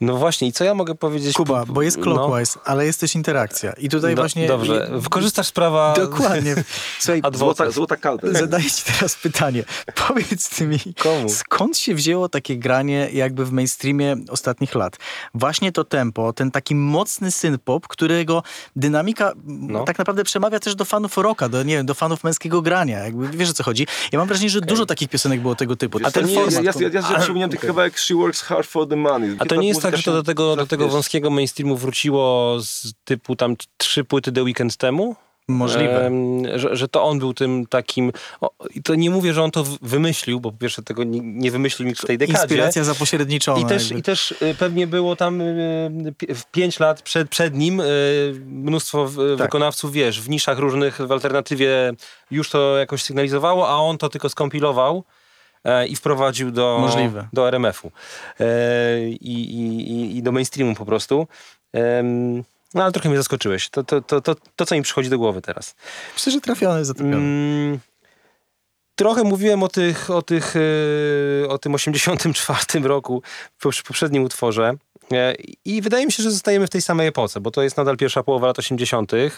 No 0.00 0.16
właśnie, 0.16 0.48
i 0.48 0.52
co 0.52 0.64
ja 0.64 0.74
mogę 0.74 0.94
powiedzieć? 0.94 1.36
Kuba, 1.36 1.64
bo 1.66 1.82
jest 1.82 1.96
no. 1.96 2.02
clockwise, 2.02 2.52
no. 2.56 2.62
ale 2.64 2.86
jest 2.86 3.00
też 3.00 3.14
interakcja. 3.14 3.72
I 3.72 3.88
tutaj 3.88 4.14
Do, 4.14 4.22
właśnie... 4.22 4.48
Dobrze, 4.48 4.90
wykorzystasz 4.92 5.46
sprawa... 5.46 5.94
Dokładnie. 5.96 6.54
Słuchaj, 7.00 7.22
złota, 7.34 7.70
złota 7.70 7.96
kalta. 7.96 8.32
Zadaję 8.32 8.70
ci 8.70 8.82
teraz 8.84 9.16
pytanie. 9.16 9.64
Powiedz 10.08 10.60
mi, 10.60 10.78
Komu? 11.02 11.28
skąd 11.28 11.78
się 11.78 11.94
wzięło 11.94 12.28
takie 12.28 12.56
granie 12.56 13.08
jakby 13.12 13.44
w 13.44 13.52
mainstreamie 13.52 14.16
ostatnich 14.30 14.74
lat? 14.74 14.96
Właśnie 15.34 15.72
to 15.72 15.84
tempo, 15.84 16.32
ten 16.32 16.50
taki 16.50 16.74
mocny 16.74 17.30
synpop, 17.30 17.88
którego 17.88 18.42
dynamika 18.76 19.32
no. 19.44 19.84
tak 19.84 19.98
naprawdę 19.98 20.24
przemawia 20.24 20.60
też 20.60 20.74
do 20.74 20.84
fanów 20.84 21.18
rocka, 21.18 21.48
do, 21.48 21.62
nie 21.62 21.76
wiem, 21.76 21.86
do 21.86 21.94
fanów 21.94 22.24
męskiego 22.24 22.62
grania. 22.62 22.98
Jakby, 22.98 23.28
wiesz 23.28 23.50
o 23.50 23.54
co 23.54 23.64
chodzi? 23.64 23.86
Ja 24.12 24.18
mam 24.18 24.28
wrażenie, 24.28 24.50
że 24.50 24.58
okay. 24.58 24.68
dużo 24.68 24.86
takich 24.86 25.08
piosenek 25.08 25.40
było 25.40 25.54
tego 25.54 25.76
typu. 25.76 25.98
A 26.04 26.10
ten 26.10 26.26
nie, 26.26 26.34
format... 26.34 26.64
Ja, 26.64 26.72
ja, 26.80 26.88
ja, 26.88 27.10
ja 27.10 27.18
przypomniałem 27.18 27.50
okay. 27.50 27.68
kawałek 27.68 27.98
She 27.98 28.14
Works 28.14 28.42
Hard 28.42 28.68
for 28.68 28.88
the 28.88 28.96
Money. 28.96 29.36
A 29.38 29.46
to 29.46 29.56
nie 29.56 29.68
jest 29.68 29.87
tak, 29.90 29.96
że 29.96 30.02
to 30.02 30.12
do 30.12 30.22
tego, 30.22 30.56
do 30.56 30.66
tego 30.66 30.88
wąskiego 30.88 31.30
mainstreamu 31.30 31.76
wróciło 31.76 32.56
z 32.60 32.92
typu 33.04 33.36
tam 33.36 33.56
trzy 33.76 34.04
płyty 34.04 34.32
The 34.32 34.42
Weekend 34.42 34.76
temu? 34.76 35.16
Możliwe. 35.48 36.10
że, 36.54 36.76
że, 36.76 36.88
to 36.88 37.04
on 37.04 37.18
był 37.18 37.34
tym 37.34 37.66
takim. 37.66 38.12
O, 38.40 38.50
to 38.84 38.94
nie 38.94 39.10
mówię, 39.10 39.34
że 39.34 39.42
on 39.42 39.50
to 39.50 39.64
wymyślił, 39.82 40.40
bo 40.40 40.52
po 40.52 40.58
pierwsze 40.58 40.82
tego 40.82 41.04
nie, 41.04 41.20
nie 41.20 41.50
wymyślił 41.50 41.88
nikt 41.88 42.00
w 42.00 42.06
tej 42.06 42.18
dekadzie. 42.18 42.38
Inspiracja 42.38 42.84
zapośredniczona. 42.84 43.60
I 43.60 43.66
też, 43.66 43.90
i 43.90 44.02
też 44.02 44.32
y, 44.32 44.54
pewnie 44.58 44.86
było 44.86 45.16
tam 45.16 45.40
y, 45.40 46.14
pięć 46.52 46.80
lat 46.80 47.02
przed, 47.02 47.28
przed 47.30 47.54
nim 47.54 47.80
y, 47.80 47.84
mnóstwo 48.46 49.04
tak. 49.06 49.46
wykonawców, 49.46 49.92
wiesz, 49.92 50.20
w 50.20 50.28
niszach 50.28 50.58
różnych 50.58 51.06
w 51.06 51.12
alternatywie 51.12 51.92
już 52.30 52.50
to 52.50 52.76
jakoś 52.76 53.02
sygnalizowało, 53.02 53.68
a 53.68 53.74
on 53.74 53.98
to 53.98 54.08
tylko 54.08 54.28
skompilował. 54.28 55.04
E, 55.64 55.86
i 55.86 55.96
wprowadził 55.96 56.50
do, 56.50 56.78
Możliwe. 56.80 57.28
do 57.32 57.48
RMF-u 57.48 57.92
e, 58.40 59.08
i, 59.08 59.32
i, 59.32 60.16
i 60.16 60.22
do 60.22 60.32
mainstreamu 60.32 60.74
po 60.74 60.84
prostu. 60.84 61.26
No 62.74 62.82
ale 62.82 62.92
trochę 62.92 63.08
mnie 63.08 63.18
zaskoczyłeś. 63.18 63.68
To, 63.68 63.84
to, 63.84 64.00
to, 64.00 64.20
to, 64.20 64.34
to 64.56 64.66
co 64.66 64.74
mi 64.74 64.82
przychodzi 64.82 65.10
do 65.10 65.18
głowy 65.18 65.42
teraz. 65.42 65.74
Myślę, 66.14 66.32
że 66.32 66.40
trafiony, 66.40 66.84
zatopiony. 66.84 67.16
Mm, 67.16 67.78
trochę 68.94 69.24
mówiłem 69.24 69.62
o, 69.62 69.68
tych, 69.68 70.10
o, 70.10 70.22
tych, 70.22 70.54
e, 71.44 71.48
o 71.48 71.58
tym 71.58 71.74
84 71.74 72.88
roku 72.88 73.22
w 73.58 73.82
poprzednim 73.82 74.22
utworze. 74.24 74.74
I 75.64 75.82
wydaje 75.82 76.06
mi 76.06 76.12
się, 76.12 76.22
że 76.22 76.30
zostajemy 76.30 76.66
w 76.66 76.70
tej 76.70 76.82
samej 76.82 77.06
epoce, 77.06 77.40
bo 77.40 77.50
to 77.50 77.62
jest 77.62 77.76
nadal 77.76 77.96
pierwsza 77.96 78.22
połowa 78.22 78.46
lat 78.46 78.58
80. 78.58 79.12
E, 79.14 79.30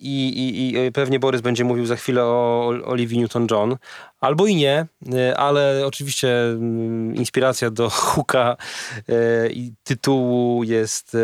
I, 0.00 0.28
i, 0.28 0.76
I, 0.86 0.92
pewnie 0.92 1.18
Borys 1.18 1.40
będzie 1.40 1.64
mówił 1.64 1.86
za 1.86 1.96
chwilę 1.96 2.24
o 2.24 2.68
Olivia 2.84 3.22
Newton-John. 3.22 3.76
Albo 4.22 4.46
i 4.46 4.54
nie, 4.54 4.86
e, 5.12 5.36
ale 5.36 5.86
oczywiście 5.86 6.42
mm, 6.42 7.16
inspiracja 7.16 7.70
do 7.70 7.90
hooka 8.00 8.56
e, 9.08 9.48
i 9.48 9.72
tytułu 9.84 10.64
jest, 10.64 11.16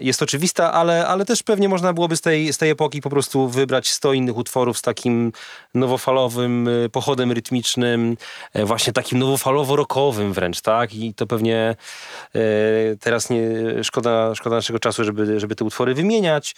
jest 0.00 0.22
oczywista, 0.22 0.72
ale, 0.72 1.06
ale 1.06 1.24
też 1.24 1.42
pewnie 1.42 1.68
można 1.68 1.92
byłoby 1.92 2.16
z 2.16 2.20
tej, 2.20 2.52
z 2.52 2.58
tej 2.58 2.70
epoki 2.70 3.00
po 3.00 3.10
prostu 3.10 3.48
wybrać 3.48 3.90
100 3.90 4.12
innych 4.12 4.36
utworów 4.36 4.78
z 4.78 4.82
takim 4.82 5.32
nowofalowym 5.74 6.68
pochodem 6.92 7.32
rytmicznym, 7.32 8.16
właśnie 8.54 8.92
takim 8.92 9.18
nowofalowo-rockowym 9.20 10.32
wręcz, 10.32 10.60
tak? 10.60 10.94
I 10.94 11.14
to 11.14 11.26
pewnie 11.26 11.76
teraz 13.00 13.30
nie, 13.30 13.40
szkoda, 13.82 14.34
szkoda 14.34 14.56
naszego 14.56 14.78
czasu, 14.78 15.04
żeby, 15.04 15.40
żeby 15.40 15.54
te 15.54 15.64
utwory 15.64 15.94
wymieniać. 15.94 16.54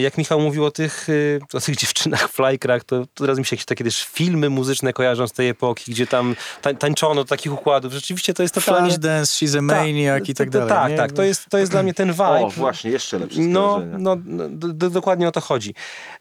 Jak 0.00 0.18
Michał 0.18 0.40
mówił 0.40 0.64
o 0.64 0.70
tych, 0.70 1.06
o 1.52 1.60
tych 1.60 1.76
dziewczynach 1.80 2.28
flykrach, 2.28 2.84
to, 2.84 3.06
to 3.14 3.24
teraz 3.24 3.38
mi 3.38 3.44
się 3.44 3.56
jakieś 3.56 3.66
takie 3.66 3.84
też 3.84 4.04
filmy 4.04 4.50
muzyczne 4.50 4.92
kojarzą 4.92 5.19
z 5.28 5.32
tej 5.32 5.48
epoki, 5.48 5.92
gdzie 5.92 6.06
tam 6.06 6.36
tań, 6.62 6.76
tańczono 6.76 7.24
takich 7.24 7.52
układów. 7.52 7.92
Rzeczywiście 7.92 8.34
to 8.34 8.42
jest 8.42 8.54
totalnie... 8.54 8.88
Flashdance, 8.88 9.32
She's 9.32 9.58
a 9.58 9.62
Maniac 9.62 10.28
i 10.28 10.34
tak 10.34 10.50
dalej. 10.50 10.68
Tak, 10.68 10.96
tak, 10.96 11.12
to 11.12 11.22
jest, 11.22 11.46
to 11.48 11.58
jest 11.58 11.72
dla 11.72 11.82
mnie 11.82 11.94
ten 11.94 12.12
vibe. 12.12 12.46
O, 12.46 12.50
właśnie, 12.50 12.90
jeszcze 12.90 13.18
lepsze 13.18 13.40
No, 13.40 13.80
no, 13.98 14.16
no 14.24 14.48
do, 14.50 14.90
dokładnie 14.90 15.28
o 15.28 15.32
to 15.32 15.40
chodzi. 15.40 15.74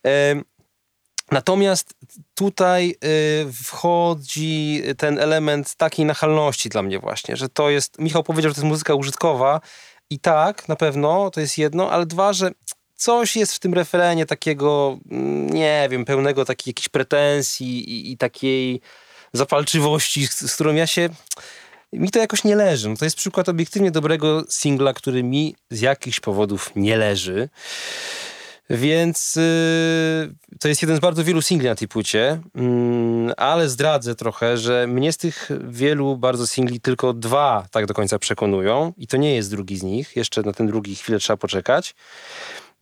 E, 0.05 0.41
Natomiast 1.31 1.93
tutaj 2.35 2.95
y, 3.03 3.53
wchodzi 3.63 4.83
ten 4.97 5.19
element 5.19 5.75
takiej 5.75 6.05
nachalności 6.05 6.69
dla 6.69 6.83
mnie 6.83 6.99
właśnie, 6.99 7.37
że 7.37 7.49
to 7.49 7.69
jest, 7.69 7.99
Michał 7.99 8.23
powiedział, 8.23 8.49
że 8.49 8.55
to 8.55 8.61
jest 8.61 8.69
muzyka 8.69 8.93
użytkowa 8.93 9.61
i 10.09 10.19
tak, 10.19 10.67
na 10.67 10.75
pewno, 10.75 11.31
to 11.31 11.41
jest 11.41 11.57
jedno, 11.57 11.91
ale 11.91 12.05
dwa, 12.05 12.33
że 12.33 12.51
coś 12.99 13.35
jest 13.35 13.53
w 13.53 13.59
tym 13.59 13.73
refrenie 13.73 14.25
takiego, 14.25 14.99
mm, 15.11 15.49
nie 15.49 15.87
wiem, 15.91 16.05
pełnego 16.05 16.45
takich 16.45 16.67
jakichś 16.67 16.89
pretensji 16.89 17.89
i, 17.89 18.11
i 18.11 18.17
takiej 18.17 18.81
zapalczywości, 19.33 20.27
z, 20.27 20.41
z, 20.41 20.55
którą 20.55 20.73
ja 20.73 20.87
się... 20.87 21.09
Mi 21.93 22.11
to 22.11 22.19
jakoś 22.19 22.43
nie 22.43 22.55
leży. 22.55 22.89
No 22.89 22.95
to 22.97 23.05
jest 23.05 23.17
przykład 23.17 23.49
obiektywnie 23.49 23.91
dobrego 23.91 24.43
singla, 24.49 24.93
który 24.93 25.23
mi 25.23 25.55
z 25.69 25.81
jakichś 25.81 26.19
powodów 26.19 26.71
nie 26.75 26.97
leży. 26.97 27.49
Więc 28.69 29.35
yy, 29.35 30.35
to 30.59 30.67
jest 30.67 30.81
jeden 30.81 30.97
z 30.97 30.99
bardzo 30.99 31.23
wielu 31.23 31.41
singli 31.41 31.67
na 31.67 31.75
tej 31.75 31.87
płycie, 31.87 32.41
yy, 32.55 33.35
ale 33.35 33.69
zdradzę 33.69 34.15
trochę, 34.15 34.57
że 34.57 34.87
mnie 34.87 35.13
z 35.13 35.17
tych 35.17 35.49
wielu 35.67 36.17
bardzo 36.17 36.47
singli 36.47 36.81
tylko 36.81 37.13
dwa 37.13 37.67
tak 37.71 37.85
do 37.85 37.93
końca 37.93 38.19
przekonują 38.19 38.93
i 38.97 39.07
to 39.07 39.17
nie 39.17 39.35
jest 39.35 39.51
drugi 39.51 39.77
z 39.77 39.83
nich. 39.83 40.15
Jeszcze 40.15 40.41
na 40.41 40.53
ten 40.53 40.67
drugi 40.67 40.95
chwilę 40.95 41.19
trzeba 41.19 41.37
poczekać. 41.37 41.95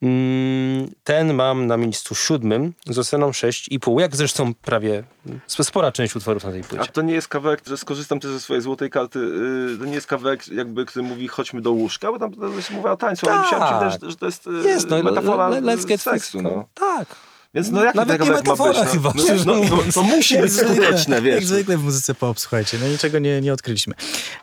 Mm, 0.01 0.91
ten 1.03 1.33
mam 1.33 1.67
na 1.67 1.77
miejscu 1.77 2.15
siódmym 2.15 2.73
z 2.85 2.99
oceną 2.99 3.31
6,5, 3.31 3.99
jak 3.99 4.15
zresztą 4.15 4.53
prawie 4.53 5.03
spora 5.47 5.91
część 5.91 6.15
utworów 6.15 6.43
na 6.43 6.51
tej 6.51 6.63
płycie. 6.63 6.83
A 6.83 6.85
to 6.85 7.01
nie 7.01 7.13
jest 7.13 7.27
kawałek, 7.27 7.61
że 7.67 7.77
skorzystam 7.77 8.19
też 8.19 8.31
ze 8.31 8.39
swojej 8.39 8.61
złotej 8.61 8.89
karty, 8.89 9.19
yy, 9.19 9.77
to 9.79 9.85
nie 9.85 9.93
jest 9.93 10.07
kawałek 10.07 10.47
jakby, 10.47 10.85
który 10.85 11.05
mówi 11.05 11.27
chodźmy 11.27 11.61
do 11.61 11.71
łóżka, 11.71 12.11
bo 12.11 12.19
tam 12.19 12.33
się 12.61 12.73
mówi 12.73 12.87
o 12.87 12.97
tańcu, 12.97 13.29
ale 13.29 13.39
myślałem, 13.41 13.91
że, 13.91 13.99
tak. 13.99 14.09
że 14.09 14.15
to 14.15 14.25
jest, 14.25 14.45
yy, 14.45 14.69
jest 14.69 14.89
no, 14.89 15.03
metafora 15.03 15.49
let's 15.49 15.85
get 15.85 16.01
seksu. 16.01 16.41
No. 16.41 16.65
Tak. 16.73 17.07
Więc 17.53 17.71
no 17.71 17.83
jaki 17.83 17.97
Nawet 17.97 18.21
być? 18.21 18.45
No? 18.45 18.85
Chyba, 18.85 19.13
no, 19.15 19.23
no, 19.45 19.53
no, 19.69 19.91
to 19.93 20.03
musi 20.03 20.37
być 20.37 20.53
skuteczne, 20.53 21.21
wiesz. 21.21 21.35
Jak 21.35 21.45
zwykle 21.45 21.77
w 21.77 21.83
muzyce 21.83 22.15
pop, 22.15 22.39
słuchajcie, 22.39 22.77
no 22.81 22.87
niczego 22.87 23.19
nie, 23.19 23.41
nie 23.41 23.53
odkryliśmy. 23.53 23.93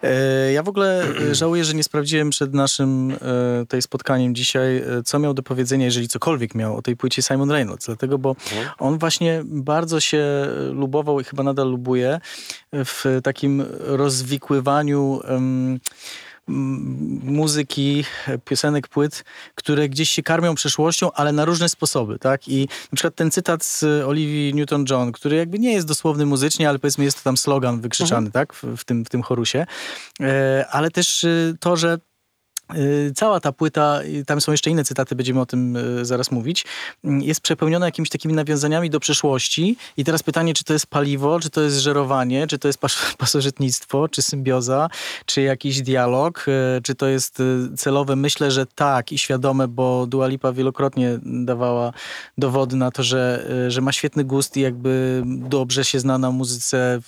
E, 0.02 0.52
ja 0.52 0.62
w 0.62 0.68
ogóle 0.68 1.04
e, 1.30 1.34
żałuję, 1.40 1.64
że 1.64 1.74
nie 1.74 1.84
sprawdziłem 1.84 2.30
przed 2.30 2.54
naszym 2.54 3.10
e, 3.12 3.66
tej 3.66 3.82
spotkaniem 3.82 4.34
dzisiaj, 4.34 4.76
e, 4.76 5.02
co 5.04 5.18
miał 5.18 5.34
do 5.34 5.42
powiedzenia, 5.42 5.84
jeżeli 5.84 6.08
cokolwiek 6.08 6.54
miał 6.54 6.76
o 6.76 6.82
tej 6.82 6.96
płycie 6.96 7.22
Simon 7.22 7.50
Reynolds, 7.50 7.86
dlatego, 7.86 8.18
bo 8.18 8.30
mhm. 8.30 8.68
on 8.78 8.98
właśnie 8.98 9.42
bardzo 9.44 10.00
się 10.00 10.24
lubował 10.72 11.20
i 11.20 11.24
chyba 11.24 11.42
nadal 11.42 11.70
lubuje 11.70 12.20
w 12.72 13.20
takim 13.22 13.64
rozwikływaniu 13.78 15.20
muzyki, 16.46 18.04
piosenek, 18.44 18.88
płyt, 18.88 19.24
które 19.54 19.88
gdzieś 19.88 20.10
się 20.10 20.22
karmią 20.22 20.54
przeszłością, 20.54 21.12
ale 21.12 21.32
na 21.32 21.44
różne 21.44 21.68
sposoby, 21.68 22.18
tak? 22.18 22.48
I 22.48 22.68
na 22.92 22.96
przykład 22.96 23.14
ten 23.14 23.30
cytat 23.30 23.64
z 23.64 23.82
Olivii 23.82 24.54
Newton-John, 24.54 25.12
który 25.12 25.36
jakby 25.36 25.58
nie 25.58 25.72
jest 25.72 25.86
dosłowny 25.86 26.26
muzycznie, 26.26 26.68
ale 26.68 26.78
powiedzmy 26.78 27.04
jest 27.04 27.16
to 27.18 27.24
tam 27.24 27.36
slogan 27.36 27.80
wykrzyczany, 27.80 28.26
mhm. 28.26 28.32
tak? 28.32 28.54
W, 28.54 28.76
w, 28.76 28.84
tym, 28.84 29.04
w 29.04 29.08
tym 29.08 29.22
chorusie. 29.22 29.66
E, 30.20 30.66
ale 30.70 30.90
też 30.90 31.24
y, 31.24 31.56
to, 31.60 31.76
że 31.76 31.98
cała 33.14 33.40
ta 33.40 33.52
płyta, 33.52 34.00
tam 34.26 34.40
są 34.40 34.52
jeszcze 34.52 34.70
inne 34.70 34.84
cytaty, 34.84 35.14
będziemy 35.14 35.40
o 35.40 35.46
tym 35.46 35.76
y, 35.76 36.04
zaraz 36.04 36.30
mówić, 36.30 36.64
mm, 37.04 37.22
jest 37.22 37.40
przepełniona 37.40 37.86
jakimiś 37.86 38.08
takimi 38.08 38.34
nawiązaniami 38.34 38.90
do 38.90 39.00
przeszłości. 39.00 39.76
I 39.96 40.04
teraz 40.04 40.22
pytanie, 40.22 40.54
czy 40.54 40.64
to 40.64 40.72
jest 40.72 40.86
paliwo, 40.86 41.40
czy 41.40 41.50
to 41.50 41.60
jest 41.60 41.78
żerowanie, 41.78 42.46
czy 42.46 42.58
to 42.58 42.68
jest 42.68 42.78
pas 42.78 42.96
pasożytnictwo, 43.18 44.08
czy 44.08 44.22
symbioza, 44.22 44.88
czy 45.26 45.42
jakiś 45.42 45.82
dialog, 45.82 46.46
y, 46.48 46.82
czy 46.82 46.94
to 46.94 47.06
jest 47.06 47.42
celowe. 47.76 48.16
Myślę, 48.16 48.50
że 48.50 48.66
tak 48.66 49.12
i 49.12 49.18
świadome, 49.18 49.68
bo 49.68 50.06
Dua 50.06 50.26
Lipa 50.26 50.52
wielokrotnie 50.52 51.18
dawała 51.22 51.92
dowody 52.38 52.76
na 52.76 52.90
to, 52.90 53.02
że, 53.02 53.48
że 53.68 53.80
ma 53.80 53.92
świetny 53.92 54.24
gust 54.24 54.56
i 54.56 54.60
jakby 54.60 55.22
dobrze 55.26 55.84
się 55.84 56.00
zna 56.00 56.18
na 56.18 56.30
muzyce, 56.30 57.00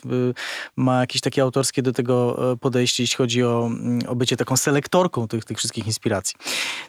ma 0.77 1.01
jakieś 1.01 1.21
takie 1.21 1.43
autorskie 1.43 1.83
do 1.83 1.93
tego 1.93 2.39
podejście, 2.61 3.03
jeśli 3.03 3.17
chodzi 3.17 3.43
o, 3.43 3.67
mm, 3.67 4.09
o 4.09 4.17
bycie 4.17 4.37
taką 4.37 4.57
selektorką 4.57 5.29
tych 5.29 5.45
tych 5.47 5.59
wszystkich 5.59 5.86
inspiracji. 5.86 6.36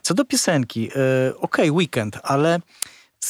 Co 0.02 0.14
do 0.14 0.26
piosenki, 0.26 0.90
e, 0.90 0.92
okej, 1.36 1.70
okay, 1.70 1.72
weekend, 1.72 2.20
ale 2.24 2.60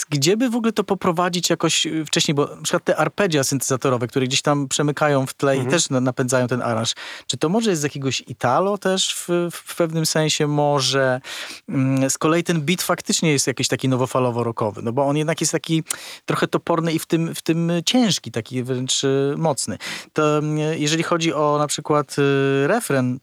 gdzie 0.10 0.38
by 0.38 0.50
w 0.50 0.56
ogóle 0.56 0.74
to 0.74 0.84
poprowadzić 0.84 1.50
jakoś 1.50 1.86
y, 1.86 2.06
wcześniej, 2.06 2.36
bo 2.36 2.56
na 2.56 2.62
przykład 2.62 2.84
te 2.84 2.98
arpeggia 2.98 3.44
syntezatorowe, 3.44 4.08
które 4.08 4.28
gdzieś 4.28 4.42
tam 4.42 4.68
przemykają 4.68 5.26
w 5.26 5.34
tle 5.34 5.52
mhm. 5.52 5.70
i 5.70 5.72
też 5.72 5.90
napędzają 5.90 6.48
ten 6.48 6.62
aranż, 6.62 6.94
czy 7.28 7.38
to 7.38 7.50
może 7.50 7.70
jest 7.70 7.82
z 7.82 7.84
jakiegoś 7.84 8.24
Italo 8.28 8.78
też 8.78 9.16
w, 9.16 9.50
w 9.52 9.76
pewnym 9.76 10.06
sensie? 10.06 10.48
Może 10.48 11.22
mm, 11.70 12.10
z 12.10 12.18
kolei 12.18 12.44
ten 12.44 12.62
beat 12.62 12.82
faktycznie 12.82 13.32
jest 13.32 13.48
jakiś 13.48 13.68
taki 13.68 13.90
nowofalowo-rokowy, 13.90 14.84
no 14.84 14.92
bo 14.92 15.06
on 15.06 15.18
jednak 15.18 15.42
jest 15.42 15.52
taki 15.52 15.84
trochę 16.26 16.48
toporny 16.48 16.94
i 16.94 17.00
w 17.00 17.06
tym, 17.06 17.36
w 17.36 17.42
tym 17.42 17.72
ciężki, 17.86 18.32
taki 18.32 18.64
wręcz 18.64 19.04
y, 19.04 19.34
mocny. 19.38 19.78
To 20.14 20.38
mm, 20.38 20.58
jeżeli 20.80 21.04
chodzi 21.04 21.34
o 21.34 21.58
na 21.60 21.68
przykład 21.68 22.16
y, 22.20 22.68
refren 22.68 23.20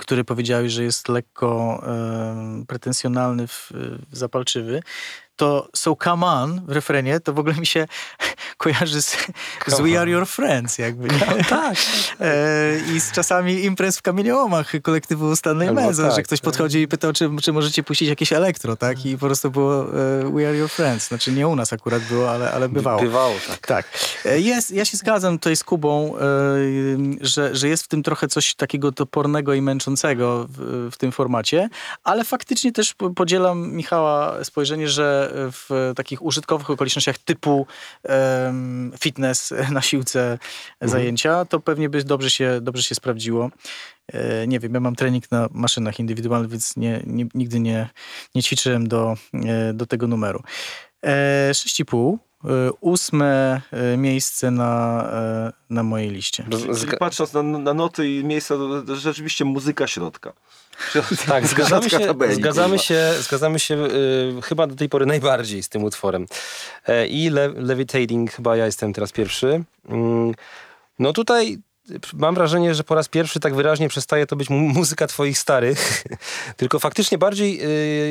który 0.00 0.24
powiedziałeś, 0.24 0.72
że 0.72 0.84
jest 0.84 1.08
lekko 1.08 1.82
pretensjonalny, 2.66 3.46
zapalczywy, 4.12 4.82
to 5.42 5.68
So 5.76 5.96
Come 6.04 6.26
On 6.26 6.60
w 6.66 6.70
refrenie, 6.70 7.20
to 7.20 7.32
w 7.32 7.38
ogóle 7.38 7.54
mi 7.54 7.66
się 7.66 7.86
kojarzy 8.58 9.02
z, 9.02 9.16
z 9.66 9.80
We 9.80 10.00
Are 10.00 10.10
Your 10.10 10.26
Friends 10.26 10.78
jakby. 10.78 11.08
No, 11.08 11.44
tak. 11.48 11.76
E, 12.20 12.78
I 12.94 13.00
z 13.00 13.12
czasami 13.12 13.64
imprez 13.64 13.98
w 13.98 14.02
kamieniołomach 14.02 14.72
kolektywu 14.82 15.36
Stanley 15.36 15.72
Menzo, 15.72 16.02
tak, 16.02 16.16
że 16.16 16.22
ktoś 16.22 16.40
tak. 16.40 16.44
podchodzi 16.44 16.78
i 16.78 16.88
pytał, 16.88 17.12
czy, 17.12 17.30
czy 17.42 17.52
możecie 17.52 17.82
puścić 17.82 18.08
jakieś 18.08 18.32
elektro, 18.32 18.76
tak? 18.76 19.06
I 19.06 19.18
po 19.18 19.26
prostu 19.26 19.50
było 19.50 19.84
e, 19.84 19.86
We 20.32 20.48
Are 20.48 20.56
Your 20.56 20.70
Friends. 20.70 21.08
Znaczy 21.08 21.32
nie 21.32 21.48
u 21.48 21.56
nas 21.56 21.72
akurat 21.72 22.02
było, 22.02 22.30
ale, 22.30 22.52
ale 22.52 22.68
bywało. 22.68 23.02
Bywało, 23.02 23.34
tak. 23.48 23.66
tak. 23.66 23.86
E, 24.24 24.40
jest, 24.40 24.70
ja 24.70 24.84
się 24.84 24.96
zgadzam 24.96 25.38
tutaj 25.38 25.56
z 25.56 25.64
Kubą, 25.64 26.16
e, 26.16 26.20
że, 27.20 27.56
że 27.56 27.68
jest 27.68 27.84
w 27.84 27.88
tym 27.88 28.02
trochę 28.02 28.28
coś 28.28 28.54
takiego 28.54 28.92
topornego 28.92 29.54
i 29.54 29.62
męczącego 29.62 30.46
w, 30.48 30.88
w 30.92 30.96
tym 30.96 31.12
formacie, 31.12 31.68
ale 32.04 32.24
faktycznie 32.24 32.72
też 32.72 32.94
podzielam 33.16 33.72
Michała 33.72 34.44
spojrzenie, 34.44 34.88
że 34.88 35.31
w 35.34 35.92
takich 35.96 36.22
użytkowych 36.22 36.70
okolicznościach 36.70 37.18
typu 37.18 37.66
um, 38.02 38.92
fitness 39.00 39.54
na 39.70 39.82
siłce 39.82 40.32
mhm. 40.32 40.90
zajęcia, 40.90 41.44
to 41.44 41.60
pewnie 41.60 41.88
by 41.88 42.04
dobrze 42.04 42.30
się, 42.30 42.58
dobrze 42.60 42.82
się 42.82 42.94
sprawdziło. 42.94 43.50
E, 44.12 44.46
nie 44.46 44.60
wiem, 44.60 44.74
ja 44.74 44.80
mam 44.80 44.96
trening 44.96 45.30
na 45.30 45.48
maszynach 45.50 46.00
indywidualnych, 46.00 46.50
więc 46.50 46.76
nie, 46.76 47.02
nie, 47.06 47.26
nigdy 47.34 47.60
nie, 47.60 47.88
nie 48.34 48.42
ćwiczyłem 48.42 48.88
do, 48.88 49.16
e, 49.34 49.72
do 49.74 49.86
tego 49.86 50.06
numeru. 50.06 50.42
E, 51.04 51.50
6,5 51.52 52.16
ósme 52.80 53.60
e, 53.72 53.96
miejsce 53.96 54.50
na, 54.50 55.02
e, 55.12 55.52
na 55.70 55.82
mojej 55.82 56.10
liście. 56.10 56.44
Czyli 56.50 56.96
patrząc 56.98 57.32
na, 57.32 57.42
na 57.42 57.74
noty 57.74 58.08
i 58.08 58.24
miejsca, 58.24 58.54
rzeczywiście 58.94 59.44
muzyka 59.44 59.86
środka. 59.86 60.32
Tak, 61.26 61.46
zgadzamy 61.46 61.90
się, 61.90 61.98
zgadzamy 62.30 62.78
się, 62.78 63.12
zgadzamy 63.20 63.58
się 63.58 63.74
y, 63.74 64.42
chyba 64.42 64.66
do 64.66 64.74
tej 64.74 64.88
pory 64.88 65.06
najbardziej 65.06 65.62
z 65.62 65.68
tym 65.68 65.84
utworem. 65.84 66.26
I 67.08 67.30
Le 67.30 67.48
Levitating, 67.48 68.32
chyba 68.32 68.56
ja 68.56 68.66
jestem 68.66 68.92
teraz 68.92 69.12
pierwszy. 69.12 69.46
Y, 69.46 69.62
no 70.98 71.12
tutaj 71.12 71.58
mam 72.14 72.34
wrażenie, 72.34 72.74
że 72.74 72.84
po 72.84 72.94
raz 72.94 73.08
pierwszy 73.08 73.40
tak 73.40 73.54
wyraźnie 73.54 73.88
przestaje 73.88 74.26
to 74.26 74.36
być 74.36 74.50
muzyka 74.50 75.06
twoich 75.06 75.38
starych, 75.38 76.04
tylko 76.56 76.78
faktycznie 76.78 77.18
bardziej 77.18 77.60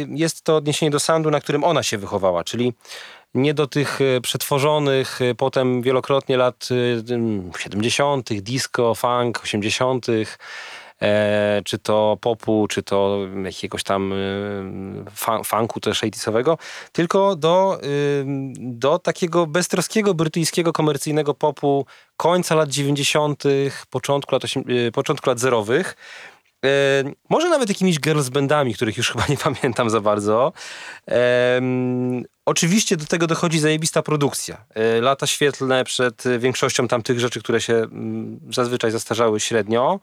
jest 0.10 0.42
to 0.42 0.56
odniesienie 0.56 0.92
do 0.92 1.00
soundu, 1.00 1.32
na 1.32 1.42
którym 1.42 1.64
ona 1.64 1.84
się 1.84 1.98
wychowała, 1.98 2.44
czyli 2.44 2.74
nie 3.34 3.54
do 3.54 3.68
tych 3.68 4.00
e, 4.02 4.22
przetworzonych 4.22 5.22
e, 5.22 5.36
potem 5.36 5.82
wielokrotnie 5.82 6.38
lat 6.38 6.70
70., 7.58 8.32
e, 8.32 8.36
disco, 8.36 8.96
funk, 8.96 9.42
80., 9.44 10.08
e, 11.02 11.62
czy 11.66 11.80
to 11.80 12.18
popu, 12.22 12.68
czy 12.70 12.84
to 12.84 13.20
jakiegoś 13.44 13.84
tam 13.84 14.14
funku 15.44 15.80
też 15.80 15.98
80 15.98 16.36
tylko 16.92 17.36
do, 17.36 17.80
do 18.60 19.00
takiego 19.00 19.48
beztroskiego 19.48 20.14
brytyjskiego 20.14 20.74
komercyjnego 20.74 21.34
popu 21.34 21.86
końca 22.18 22.56
lat 22.56 22.70
90., 22.70 23.44
początku 23.90 24.36
lat, 24.36 24.44
początku 24.94 25.30
lat 25.30 25.40
zerowych. 25.40 25.96
Może 27.30 27.49
nawet 27.49 27.70
jakimiś 27.70 27.99
girls 27.99 28.30
bandami, 28.30 28.74
których 28.74 28.97
już 28.97 29.09
chyba 29.12 29.26
nie 29.30 29.38
pamiętam 29.38 29.89
za 29.89 30.01
bardzo. 30.01 30.53
Oczywiście 32.45 32.97
do 32.97 33.05
tego 33.05 33.28
dochodzi 33.28 33.59
zajebista 33.59 34.01
produkcja. 34.01 34.66
E, 34.76 35.01
lata 35.01 35.28
świetlne 35.28 35.84
przed 35.84 36.24
większością 36.39 36.88
tamtych 36.88 37.20
rzeczy, 37.20 37.39
które 37.39 37.62
się 37.62 37.74
mm, 37.74 38.39
zazwyczaj 38.51 38.91
zastarzały 38.91 39.39
średnio. 39.39 39.99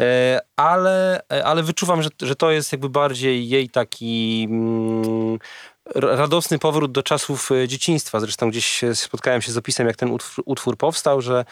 E, 0.00 0.40
ale, 0.56 1.22
ale 1.44 1.62
wyczuwam, 1.62 2.02
że, 2.02 2.08
że 2.22 2.36
to 2.36 2.50
jest 2.50 2.72
jakby 2.72 2.88
bardziej 2.88 3.48
jej 3.48 3.68
taki... 3.68 4.46
Mm, 4.50 5.38
radosny 5.94 6.58
powrót 6.58 6.92
do 6.92 7.02
czasów 7.02 7.52
e, 7.52 7.68
dzieciństwa. 7.68 8.20
Zresztą 8.20 8.50
gdzieś 8.50 8.80
spotkałem 8.94 9.42
się 9.42 9.52
z 9.52 9.56
opisem, 9.56 9.86
jak 9.86 9.96
ten 9.96 10.10
utwór, 10.10 10.44
utwór 10.46 10.76
powstał, 10.76 11.20
że 11.20 11.44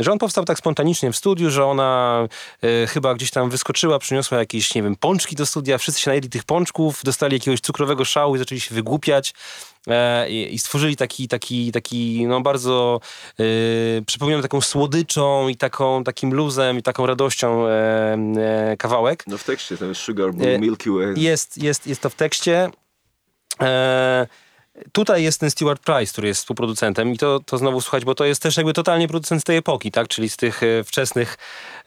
że 0.00 0.12
on 0.12 0.18
powstał 0.18 0.44
tak 0.44 0.58
spontanicznie 0.58 1.12
w 1.12 1.16
studiu, 1.16 1.50
że 1.50 1.64
ona 1.64 2.20
e, 2.62 2.86
chyba 2.86 3.14
gdzieś 3.14 3.30
tam 3.30 3.50
wyskoczyła, 3.50 3.98
przyniosła 3.98 4.38
jakieś, 4.38 4.74
nie 4.74 4.82
wiem, 4.82 4.96
pączki 4.96 5.36
do 5.36 5.46
studia, 5.46 5.78
wszyscy 5.78 6.00
się 6.00 6.10
najedli 6.10 6.30
tych 6.30 6.44
pączków, 6.44 7.00
dostali 7.04 7.34
jakiegoś 7.34 7.60
cukrowego 7.60 8.04
szału 8.04 8.36
i 8.36 8.38
zaczęli 8.38 8.60
się 8.60 8.74
wygłupiać 8.74 9.34
e, 9.88 10.30
i, 10.30 10.58
stworzyli 10.58 10.96
taki, 10.96 11.28
taki, 11.28 11.72
taki 11.72 12.26
no 12.26 12.40
bardzo 12.40 13.00
e, 13.40 13.44
przypominam 14.06 14.42
taką 14.42 14.60
słodyczą 14.60 15.48
i 15.48 15.56
taką, 15.56 16.04
takim 16.04 16.34
luzem 16.34 16.78
i 16.78 16.82
taką 16.82 17.06
radością 17.06 17.66
e, 17.66 17.70
e, 18.36 18.76
kawałek. 18.76 19.24
No 19.26 19.38
w 19.38 19.44
tekście, 19.44 19.76
ten 19.76 19.94
Sugar 19.94 20.32
Blue 20.34 20.58
Milky 20.58 20.90
Way. 20.90 21.14
Jest, 21.16 21.62
jest, 21.62 21.86
jest 21.86 22.00
to 22.00 22.10
w 22.10 22.14
tekście. 22.14 22.70
E, 23.60 24.26
Tutaj 24.92 25.22
jest 25.22 25.40
ten 25.40 25.50
Stewart 25.50 25.82
Price, 25.82 26.12
który 26.12 26.28
jest 26.28 26.40
współproducentem 26.40 27.12
i 27.12 27.18
to, 27.18 27.40
to 27.46 27.58
znowu 27.58 27.80
słuchać, 27.80 28.04
bo 28.04 28.14
to 28.14 28.24
jest 28.24 28.42
też 28.42 28.56
jakby 28.56 28.72
totalnie 28.72 29.08
producent 29.08 29.40
z 29.40 29.44
tej 29.44 29.56
epoki, 29.56 29.90
tak? 29.90 30.08
Czyli 30.08 30.28
z 30.28 30.36
tych 30.36 30.62
e, 30.62 30.84
wczesnych, 30.84 31.38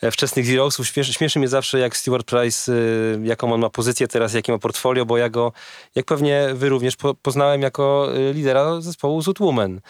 e, 0.02 0.12
wczesnych 0.12 0.46
Zerosów. 0.46 0.88
Śmieszy, 0.88 1.14
śmieszy 1.14 1.40
mnie 1.40 1.48
zawsze, 1.48 1.80
jak 1.80 1.98
Stewart 1.98 2.28
Price, 2.28 2.72
e, 2.72 2.76
jaką 3.24 3.54
on 3.54 3.62
ma 3.62 3.70
pozycję 3.70 4.08
teraz, 4.08 4.34
jakie 4.34 4.52
ma 4.52 4.60
portfolio, 4.60 5.06
bo 5.06 5.18
ja 5.18 5.30
go, 5.30 5.52
jak 5.96 6.06
pewnie 6.06 6.50
wy 6.54 6.70
również, 6.70 6.96
po, 6.96 7.14
poznałem 7.14 7.62
jako 7.62 8.10
lidera 8.34 8.82
zespołu 8.82 9.22
Zoot 9.22 9.40
Woman 9.40 9.82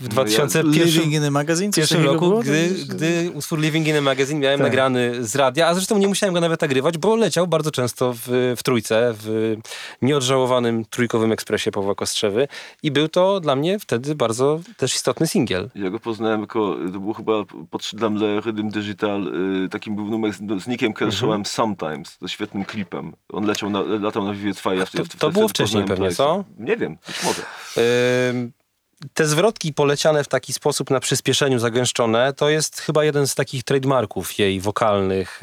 w 0.00 0.08
2001 0.08 1.12
in 1.12 1.24
a 1.24 1.30
Magazine, 1.30 1.72
pierwszym 1.72 2.04
roku, 2.04 2.40
gdy, 2.40 2.70
gdy 2.88 3.30
utwór 3.34 3.60
Living 3.60 3.88
in 3.88 3.96
a 3.96 4.00
Magazine 4.00 4.40
miałem 4.40 4.58
tak. 4.58 4.66
nagrany 4.66 5.24
z 5.24 5.36
radia, 5.36 5.66
a 5.66 5.74
zresztą 5.74 5.98
nie 5.98 6.08
musiałem 6.08 6.34
go 6.34 6.40
nawet 6.40 6.60
nagrywać, 6.60 6.98
bo 6.98 7.16
leciał 7.16 7.46
bardzo 7.46 7.70
często 7.70 8.12
w, 8.12 8.54
w 8.56 8.62
trójce, 8.62 9.14
w 9.22 9.56
nieodżałowanym 10.02 10.84
trójkowym 10.84 11.32
ekspresie 11.32 11.70
Pawła 11.70 11.94
Kostrzewy 11.94 12.48
i 12.82 12.90
był 12.90 13.08
to 13.08 13.40
dla 13.40 13.56
mnie 13.56 13.78
wtedy 13.78 14.14
bardzo 14.14 14.60
też 14.76 14.94
istotny 14.94 15.26
singiel. 15.26 15.70
Ja 15.74 15.90
go 15.90 16.00
poznałem 16.00 16.40
jako, 16.40 16.76
to 16.92 17.00
był 17.00 17.12
chyba 17.12 17.32
pod 17.70 17.90
dla 17.92 18.10
mnie 18.10 18.40
Rhythm 18.40 18.68
Digital, 18.68 19.28
y, 19.64 19.68
takim 19.68 19.96
był 19.96 20.04
numer 20.04 20.32
z, 20.32 20.62
z 20.62 20.66
Nickiem 20.66 20.92
Kershawem 20.92 21.36
mhm. 21.36 21.44
Sometimes, 21.44 22.18
ze 22.20 22.28
świetnym 22.28 22.64
klipem. 22.64 23.12
On 23.32 23.44
leciał 23.44 23.70
na, 23.70 23.82
latał 23.82 24.24
na 24.24 24.32
Vivid 24.32 24.58
Fire. 24.58 24.86
To, 24.86 25.02
to 25.18 25.30
było 25.30 25.48
wcześniej 25.48 25.84
pewnie, 25.84 26.10
co? 26.10 26.44
Nie 26.58 26.76
wiem, 26.76 26.98
być 27.06 27.22
może. 27.24 27.42
Y 27.76 28.65
te 29.14 29.26
zwrotki 29.26 29.72
poleciane 29.72 30.24
w 30.24 30.28
taki 30.28 30.52
sposób 30.52 30.90
na 30.90 31.00
przyspieszeniu 31.00 31.58
zagęszczone, 31.58 32.32
to 32.32 32.48
jest 32.48 32.80
chyba 32.80 33.04
jeden 33.04 33.26
z 33.26 33.34
takich 33.34 33.64
trademarków 33.64 34.38
jej 34.38 34.60
wokalnych. 34.60 35.40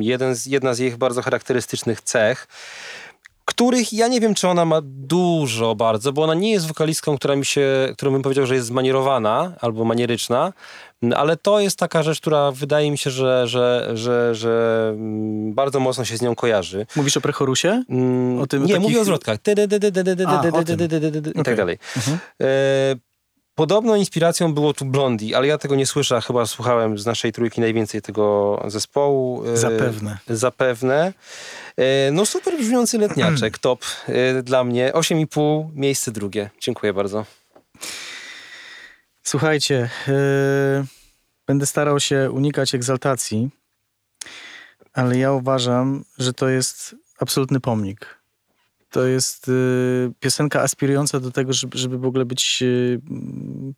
Jeden 0.00 0.34
z, 0.34 0.46
jedna 0.46 0.74
z 0.74 0.78
jej 0.78 0.96
bardzo 0.96 1.22
charakterystycznych 1.22 2.00
cech 2.00 2.46
których 3.44 3.92
ja 3.92 4.08
nie 4.08 4.20
wiem, 4.20 4.34
czy 4.34 4.48
ona 4.48 4.64
ma 4.64 4.80
dużo 4.84 5.74
bardzo, 5.74 6.12
bo 6.12 6.22
ona 6.22 6.34
nie 6.34 6.52
jest 6.52 6.66
wokalistką, 6.66 7.16
która 7.18 7.36
mi 7.36 7.44
się, 7.44 7.92
którą 7.96 8.12
bym 8.12 8.22
powiedział, 8.22 8.46
że 8.46 8.54
jest 8.54 8.66
zmanierowana 8.66 9.52
albo 9.60 9.84
manieryczna, 9.84 10.52
ale 11.16 11.36
to 11.36 11.60
jest 11.60 11.78
taka 11.78 12.02
rzecz, 12.02 12.20
która 12.20 12.50
wydaje 12.50 12.90
mi 12.90 12.98
się, 12.98 13.10
że, 13.10 13.48
że, 13.48 13.90
że, 13.94 14.34
że 14.34 14.94
bardzo 15.48 15.80
mocno 15.80 16.04
się 16.04 16.16
z 16.16 16.22
nią 16.22 16.34
kojarzy. 16.34 16.86
Mówisz 16.96 17.16
o 17.16 17.20
prechorusie? 17.20 17.84
O 18.40 18.46
tym, 18.46 18.64
nie, 18.66 18.80
mówię 18.80 19.00
o 19.00 19.04
zwrotkach. 19.04 19.38
I 21.40 21.42
tak 21.44 21.56
dalej. 21.56 21.78
Podobną 23.54 23.94
inspiracją 23.94 24.54
było 24.54 24.74
tu 24.74 24.84
Blondie, 24.84 25.36
ale 25.36 25.46
ja 25.46 25.58
tego 25.58 25.74
nie 25.74 25.86
słyszę, 25.86 26.20
chyba 26.20 26.46
słuchałem 26.46 26.98
z 26.98 27.06
naszej 27.06 27.32
trójki 27.32 27.60
najwięcej 27.60 28.02
tego 28.02 28.62
zespołu. 28.66 29.42
Zapewne. 29.54 30.18
Zapewne. 30.28 31.12
No 32.12 32.26
super 32.26 32.58
brzmiący 32.58 32.98
letniaczek, 32.98 33.58
top 33.68 33.84
dla 34.42 34.64
mnie. 34.64 34.92
8,5, 34.94 35.68
miejsce 35.74 36.12
drugie. 36.12 36.50
Dziękuję 36.60 36.92
bardzo. 36.92 37.24
Słuchajcie, 39.26 39.90
yy, 40.06 40.86
będę 41.46 41.66
starał 41.66 42.00
się 42.00 42.30
unikać 42.30 42.74
egzaltacji, 42.74 43.50
ale 44.92 45.18
ja 45.18 45.32
uważam, 45.32 46.04
że 46.18 46.32
to 46.32 46.48
jest 46.48 46.96
absolutny 47.18 47.60
pomnik. 47.60 48.24
To 48.90 49.06
jest 49.06 49.48
y, 49.48 50.12
piosenka 50.20 50.62
aspirująca 50.62 51.20
do 51.20 51.30
tego, 51.30 51.52
żeby, 51.52 51.78
żeby 51.78 51.98
w 51.98 52.04
ogóle 52.04 52.24
być 52.24 52.58
y, 52.62 53.00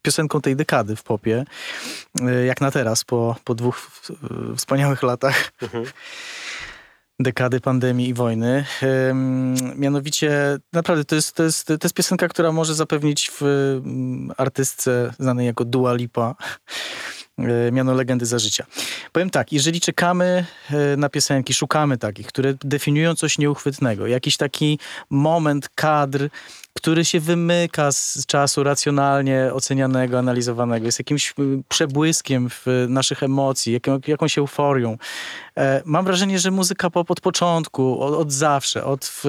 piosenką 0.03 0.41
tej 0.41 0.57
dekady 0.57 0.97
w 0.97 1.03
popie, 1.03 1.45
y, 2.21 2.47
jak 2.47 2.61
na 2.61 2.71
teraz, 2.71 3.05
po, 3.05 3.37
po 3.45 3.55
dwóch 3.55 3.91
wspaniałych 4.57 5.03
latach. 5.03 5.53
Mhm 5.63 5.87
dekady 7.21 7.61
pandemii 7.61 8.09
i 8.09 8.15
wojny. 8.15 8.65
Mianowicie, 9.77 10.59
naprawdę, 10.73 11.05
to 11.05 11.15
jest, 11.15 11.33
to, 11.33 11.43
jest, 11.43 11.67
to 11.67 11.79
jest 11.83 11.95
piosenka, 11.95 12.29
która 12.29 12.53
może 12.53 12.75
zapewnić 12.75 13.31
w 13.41 13.43
artystce 14.37 15.13
znanej 15.19 15.47
jako 15.47 15.65
Dua 15.65 15.95
Lipa 15.95 16.35
miano 17.73 17.95
legendy 17.95 18.27
za 18.27 18.39
życia. 18.39 18.67
Powiem 19.13 19.31
tak, 19.31 19.53
jeżeli 19.53 19.81
czekamy 19.81 20.47
e, 20.71 20.97
na 20.97 21.09
piosenki, 21.09 21.55
szukamy 21.55 21.99
takich, 21.99 22.27
które 22.27 22.55
definiują 22.65 23.15
coś 23.15 23.39
nieuchwytnego, 23.39 24.07
jakiś 24.07 24.37
taki 24.37 24.79
moment, 25.11 25.69
kadr, 25.75 26.29
który 26.77 27.05
się 27.05 27.21
wymyka 27.21 27.93
z 27.93 28.27
czasu 28.27 28.63
racjonalnie 28.63 29.51
ocenianego, 29.53 30.19
analizowanego, 30.19 30.87
jest 30.87 30.99
jakimś 30.99 31.35
y, 31.39 31.63
przebłyskiem 31.69 32.51
w 32.51 32.87
naszych 32.89 33.23
emocji, 33.23 33.73
jaką, 33.73 34.01
jakąś 34.07 34.39
euforią. 34.39 34.99
E, 35.59 35.83
mam 35.85 36.05
wrażenie, 36.05 36.39
że 36.39 36.51
muzyka 36.51 36.91
pop 36.91 37.11
od 37.11 37.21
początku, 37.21 38.03
od, 38.03 38.15
od 38.15 38.33
zawsze, 38.33 38.85
od, 38.85 39.23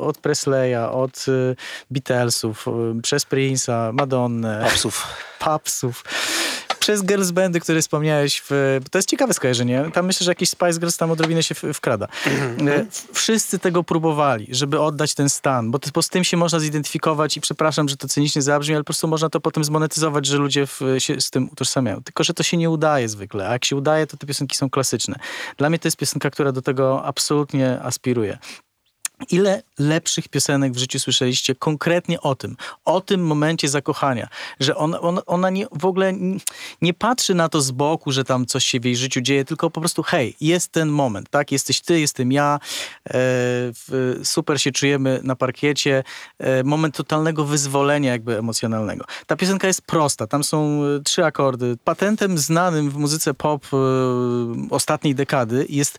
od 0.00 0.18
Presleya, 0.18 0.90
od 0.92 1.28
y, 1.28 1.56
Beatlesów, 1.90 2.66
y, 2.98 3.02
przez 3.02 3.26
Prince'a, 3.26 3.92
Madonnę, 3.92 4.60
Papsów. 4.64 5.06
Papsów 5.38 6.04
przez 6.80 7.04
girls 7.04 7.30
bandy, 7.30 7.60
które 7.60 7.82
wspomniałeś, 7.82 8.42
w, 8.50 8.80
to 8.90 8.98
jest 8.98 9.08
ciekawe 9.08 9.34
skojarzenie. 9.34 9.84
Tam 9.94 10.06
myślę, 10.06 10.24
że 10.24 10.30
jakiś 10.30 10.50
Spice 10.50 10.78
Girls 10.78 10.96
tam 10.96 11.10
odrobinę 11.10 11.42
się 11.42 11.54
wkrada. 11.54 12.08
E, 12.68 12.86
wszyscy 13.12 13.58
tego 13.58 13.84
próbowali, 13.84 14.46
żeby 14.50 14.80
oddać 14.80 15.14
ten 15.14 15.30
stan, 15.30 15.70
bo, 15.70 15.78
to, 15.78 16.02
z 16.02 16.08
tym 16.08 16.24
się 16.24 16.36
można 16.36 16.58
zidentyfikować 16.58 17.36
i 17.36 17.40
przepraszam, 17.40 17.88
że 17.88 17.96
to 17.96 18.08
cynicznie 18.08 18.42
zabrzmi, 18.42 18.74
ale 18.74 18.84
po 18.84 18.86
prostu 18.86 19.08
można 19.08 19.28
to 19.28 19.40
potem 19.40 19.64
zmonetyzować, 19.64 20.26
że 20.26 20.36
ludzie 20.36 20.66
w, 20.66 20.80
się 20.98 21.20
z 21.20 21.30
tym 21.30 21.48
utożsamiają. 21.52 22.02
Tylko, 22.02 22.24
że 22.24 22.34
to 22.34 22.42
się 22.42 22.56
nie 22.56 22.70
udaje 22.70 23.08
zwykle, 23.08 23.48
a 23.48 23.52
jak 23.52 23.64
się 23.64 23.76
udaje, 23.76 24.06
to 24.06 24.16
te 24.16 24.26
piosenki 24.26 24.56
są 24.56 24.70
klasyczne. 24.70 25.16
Dla 25.56 25.70
mnie 25.70 25.78
to 25.78 25.88
jest 25.88 25.96
piosenka, 25.96 26.30
która 26.30 26.52
do 26.52 26.62
tego 26.62 27.04
absolutnie 27.04 27.82
aspiruje. 27.82 28.38
Ile 29.30 29.62
lepszych 29.78 30.28
piosenek 30.28 30.72
w 30.72 30.78
życiu 30.78 30.98
słyszeliście 30.98 31.54
konkretnie 31.54 32.20
o 32.20 32.34
tym, 32.34 32.56
o 32.84 33.00
tym 33.00 33.26
momencie 33.26 33.68
zakochania, 33.68 34.28
że 34.60 34.76
on, 34.76 34.96
on, 35.00 35.20
ona 35.26 35.50
nie, 35.50 35.66
w 35.72 35.84
ogóle 35.84 36.12
nie 36.82 36.94
patrzy 36.94 37.34
na 37.34 37.48
to 37.48 37.60
z 37.60 37.70
boku, 37.70 38.12
że 38.12 38.24
tam 38.24 38.46
coś 38.46 38.64
się 38.64 38.80
w 38.80 38.84
jej 38.84 38.96
życiu 38.96 39.20
dzieje, 39.20 39.44
tylko 39.44 39.70
po 39.70 39.80
prostu 39.80 40.02
hej, 40.02 40.36
jest 40.40 40.72
ten 40.72 40.88
moment, 40.88 41.30
tak? 41.30 41.52
Jesteś 41.52 41.80
ty, 41.80 42.00
jestem 42.00 42.32
ja, 42.32 42.58
e, 43.10 43.14
super 44.24 44.60
się 44.60 44.72
czujemy 44.72 45.20
na 45.22 45.36
parkiecie, 45.36 46.04
e, 46.38 46.64
moment 46.64 46.96
totalnego 46.96 47.44
wyzwolenia 47.44 48.12
jakby 48.12 48.38
emocjonalnego. 48.38 49.04
Ta 49.26 49.36
piosenka 49.36 49.66
jest 49.66 49.82
prosta, 49.82 50.26
tam 50.26 50.44
są 50.44 50.82
e, 50.84 51.02
trzy 51.02 51.24
akordy. 51.24 51.76
Patentem 51.84 52.38
znanym 52.38 52.90
w 52.90 52.96
muzyce 52.96 53.34
pop 53.34 53.66
e, 53.72 53.76
ostatniej 54.70 55.14
dekady 55.14 55.66
jest 55.68 55.98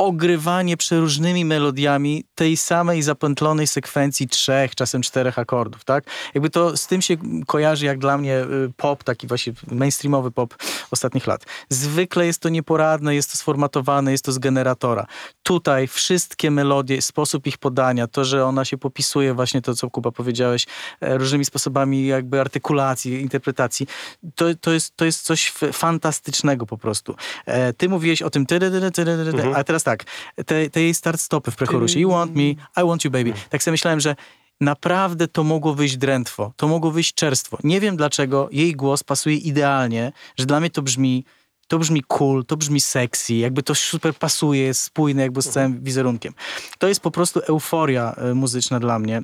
ogrywanie 0.00 0.76
przeróżnymi 0.76 1.44
melodiami 1.44 2.24
tej 2.34 2.56
samej 2.56 3.02
zapętlonej 3.02 3.66
sekwencji 3.66 4.28
trzech, 4.28 4.74
czasem 4.74 5.02
czterech 5.02 5.38
akordów, 5.38 5.84
tak? 5.84 6.04
Jakby 6.34 6.50
to 6.50 6.76
z 6.76 6.86
tym 6.86 7.02
się 7.02 7.16
kojarzy 7.46 7.86
jak 7.86 7.98
dla 7.98 8.18
mnie 8.18 8.40
y, 8.40 8.72
pop, 8.76 9.04
taki 9.04 9.26
właśnie 9.26 9.52
mainstreamowy 9.70 10.30
pop 10.30 10.54
ostatnich 10.90 11.26
lat. 11.26 11.44
Zwykle 11.68 12.26
jest 12.26 12.40
to 12.40 12.48
nieporadne, 12.48 13.14
jest 13.14 13.30
to 13.30 13.36
sformatowane, 13.36 14.12
jest 14.12 14.24
to 14.24 14.32
z 14.32 14.38
generatora. 14.38 15.06
Tutaj 15.42 15.88
wszystkie 15.88 16.50
melodie, 16.50 17.02
sposób 17.02 17.46
ich 17.46 17.58
podania, 17.58 18.06
to, 18.06 18.24
że 18.24 18.46
ona 18.46 18.64
się 18.64 18.78
popisuje 18.78 19.34
właśnie 19.34 19.62
to, 19.62 19.74
co 19.74 19.90
Kuba 19.90 20.10
powiedziałeś, 20.10 20.66
e, 21.00 21.18
różnymi 21.18 21.44
sposobami 21.44 22.06
jakby 22.06 22.40
artykulacji, 22.40 23.20
interpretacji, 23.20 23.86
to, 24.34 24.44
to, 24.60 24.72
jest, 24.72 24.96
to 24.96 25.04
jest 25.04 25.22
coś 25.22 25.52
fantastycznego 25.72 26.66
po 26.66 26.78
prostu. 26.78 27.14
E, 27.46 27.72
ty 27.72 27.88
mówiłeś 27.88 28.22
o 28.22 28.30
tym, 28.30 28.46
mhm. 28.50 29.54
a 29.54 29.64
teraz 29.64 29.82
tak, 29.82 29.89
tak, 29.90 30.04
te, 30.46 30.70
te 30.70 30.82
jej 30.82 30.94
start-stopy 30.94 31.50
w 31.50 31.56
prechorusie. 31.56 32.00
You 32.00 32.10
want 32.10 32.34
me, 32.34 32.42
I 32.76 32.86
want 32.86 33.04
you 33.04 33.10
baby. 33.10 33.32
Tak 33.50 33.62
sobie 33.62 33.72
myślałem, 33.72 34.00
że 34.00 34.16
naprawdę 34.60 35.28
to 35.28 35.44
mogło 35.44 35.74
wyjść 35.74 35.96
drętwo, 35.96 36.52
to 36.56 36.68
mogło 36.68 36.90
wyjść 36.90 37.14
czerstwo. 37.14 37.58
Nie 37.64 37.80
wiem 37.80 37.96
dlaczego 37.96 38.48
jej 38.52 38.72
głos 38.72 39.02
pasuje 39.02 39.36
idealnie, 39.36 40.12
że 40.38 40.46
dla 40.46 40.60
mnie 40.60 40.70
to 40.70 40.82
brzmi 40.82 41.24
to 41.68 41.78
brzmi 41.78 42.02
cool, 42.08 42.44
to 42.44 42.56
brzmi 42.56 42.80
sexy, 42.80 43.34
jakby 43.34 43.62
to 43.62 43.74
super 43.74 44.14
pasuje, 44.14 44.62
jest 44.62 44.82
spójne 44.82 45.22
jakby 45.22 45.42
z 45.42 45.48
całym 45.48 45.84
wizerunkiem. 45.84 46.34
To 46.78 46.88
jest 46.88 47.00
po 47.00 47.10
prostu 47.10 47.40
euforia 47.48 48.14
e, 48.14 48.34
muzyczna 48.34 48.80
dla 48.80 48.98
mnie. 48.98 49.22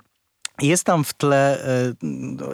Jest 0.62 0.84
tam 0.84 1.04
w 1.04 1.14
tle 1.14 1.64
e, 1.64 1.92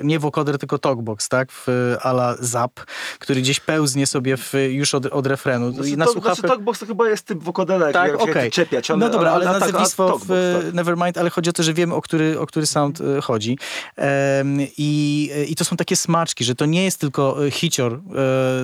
nie 0.03 0.18
wokoder, 0.18 0.59
tylko 0.59 0.78
talkbox, 0.78 1.28
tak? 1.28 1.53
W 1.53 1.66
ala 2.03 2.36
zap, 2.40 2.80
który 3.18 3.40
gdzieś 3.40 3.61
pełznie 3.61 4.07
sobie 4.07 4.36
w, 4.36 4.55
już 4.68 4.94
od, 4.94 5.07
od 5.07 5.26
refrenu. 5.26 5.72
Znaczy, 5.72 5.96
na 5.96 6.07
to, 6.07 6.12
słuchawkę... 6.12 6.40
znaczy 6.40 6.48
talkbox 6.48 6.78
to 6.78 6.86
chyba 6.86 7.09
jest 7.09 7.26
typ 7.26 7.42
wokodera, 7.42 7.92
Tak, 7.92 8.12
jak, 8.26 8.36
jak 8.36 8.53
czepiać. 8.53 8.90
Ale, 8.90 9.00
No 9.00 9.09
dobra, 9.11 9.30
ale, 9.30 9.48
ale 9.48 9.61
tak, 9.61 9.68
nazewnictwo 9.68 10.14
a 10.14 10.24
w 10.24 10.62
tak. 10.64 10.74
Nevermind, 10.74 11.18
ale 11.18 11.30
chodzi 11.30 11.50
o 11.50 11.53
to, 11.53 11.62
że 11.62 11.74
wiemy, 11.74 11.94
o 11.94 12.03
który, 12.03 12.40
o 12.40 12.46
który 12.46 12.66
sound 12.66 13.00
e, 13.00 13.20
chodzi. 13.20 13.59
Em, 13.96 14.59
i, 14.78 15.30
I 15.48 15.57
to 15.57 15.64
są 15.64 15.76
takie 15.76 15.96
smaczki, 15.96 16.44
że 16.44 16.55
to 16.55 16.66
nie 16.66 16.84
jest 16.84 17.00
tylko 17.00 17.46
e, 17.46 17.50
hicior 17.50 18.00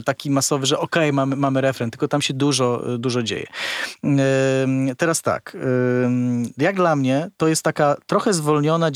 taki 0.05 0.31
masowy, 0.31 0.67
że 0.67 0.79
okej, 0.79 1.13
mamy, 1.13 1.37
mamy 1.37 1.61
refren, 1.61 1.91
tylko 1.91 2.09
tam 2.09 2.23
się 2.23 2.35
dużo, 2.35 2.83
dużo 2.99 3.23
dzieje. 3.23 3.47
Em, 4.05 4.19
teraz 4.97 5.23
tak, 5.23 5.57
em, 6.05 6.51
jak 6.59 6.77
dla 6.77 6.97
mnie, 6.97 7.31
to 7.37 7.49
jest 7.49 7.63
taka 7.63 7.97
trochę 8.07 8.35
zwolniona 8.35 8.91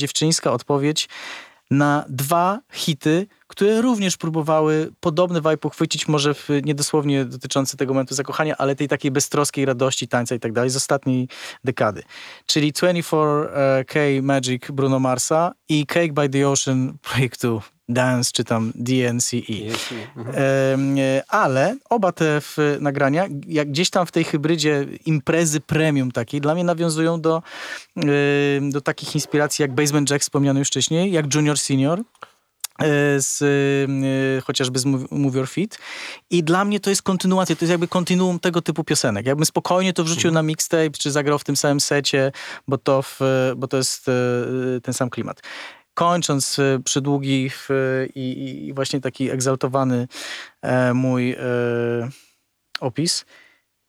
odpowiedź 0.53 1.09
na 1.71 2.05
dwa 2.09 2.61
hity, 2.73 3.27
które 3.47 3.83
również 3.83 4.17
próbowały 4.17 4.93
podobny 5.01 5.41
vibe 5.41 5.59
uchwycić, 5.65 6.09
może 6.09 6.35
w, 6.35 6.49
niedosłownie 6.65 7.25
dotyczący 7.25 7.77
tego 7.77 7.95
momentu 7.95 8.15
zakochania, 8.15 8.57
ale 8.59 8.77
tej 8.77 8.89
takiej 8.89 9.11
beztroskiej 9.11 9.65
radości, 9.65 10.09
tańca 10.09 10.35
i 10.35 10.41
tak 10.41 10.53
dalej 10.53 10.71
z 10.71 10.77
ostatniej 10.77 11.29
dekady. 11.65 12.03
Czyli 12.47 12.73
24K 12.73 14.23
Magic 14.23 14.63
Bruno 14.71 14.99
Marsa 14.99 15.53
i 15.69 15.87
Cake 15.87 16.13
by 16.13 16.29
the 16.29 16.49
Ocean 16.49 16.99
projektu 17.03 17.63
Dance, 17.95 18.31
czy 18.33 18.45
tam 18.45 18.73
DNCE. 18.75 19.39
Mhm. 20.17 20.37
Em, 20.37 20.99
e, 20.99 21.23
ale 21.29 21.77
oba 21.91 22.13
te 22.13 22.41
nagrania, 22.81 23.29
jak 23.47 23.71
gdzieś 23.71 23.91
tam 23.91 24.07
w 24.07 24.13
tej 24.13 24.25
hybrydzie 24.25 24.87
imprezy 25.07 25.61
premium 25.61 26.13
takiej, 26.13 26.41
dla 26.41 26.55
mnie 26.55 26.65
nawiązują 26.65 27.21
do, 27.21 27.43
do 28.61 28.81
takich 28.81 29.15
inspiracji 29.15 29.63
jak 29.63 29.73
Basement 29.75 30.11
Jack 30.11 30.23
wspomniany 30.23 30.59
już 30.59 30.69
wcześniej, 30.69 31.13
jak 31.13 31.35
Junior 31.35 31.59
Senior 31.59 32.01
e, 32.01 32.05
z, 33.21 33.43
e, 34.39 34.41
chociażby 34.41 34.79
z 34.79 34.85
Move 35.11 35.35
Your 35.35 35.49
Feet. 35.49 35.79
I 36.31 36.43
dla 36.43 36.65
mnie 36.65 36.81
to 36.81 36.91
jest 36.91 37.03
kontynuacja, 37.03 37.57
to 37.57 37.65
jest 37.65 37.71
jakby 37.71 37.89
kontinuum 37.89 38.39
tego 38.39 38.63
typu 38.63 38.85
piosenek. 38.85 39.27
Jakbym 39.27 39.47
spokojnie 39.47 39.93
to 39.93 40.05
wrzucił 40.05 40.31
na 40.31 40.43
mixtape, 40.43 40.91
czy 40.91 41.11
zagrał 41.11 41.39
w 41.39 41.45
tym 41.45 41.57
samym 41.57 41.81
secie, 41.81 42.33
bo 42.69 42.79
to, 42.79 43.03
w, 43.03 43.21
bo 43.57 43.69
to 43.69 43.77
jest 43.77 44.09
e, 44.09 44.81
ten 44.81 44.95
sam 44.95 45.11
klimat. 45.11 45.43
Kończąc 45.95 46.59
e, 46.59 46.79
przydługi 46.85 47.51
w, 47.51 47.69
i, 48.15 48.67
i 48.67 48.75
właśnie 48.75 49.01
taki 49.01 49.31
egzaltowany 49.31 50.09
e, 50.63 50.95
mój 50.95 51.33
e, 51.33 51.37
opis, 52.81 53.25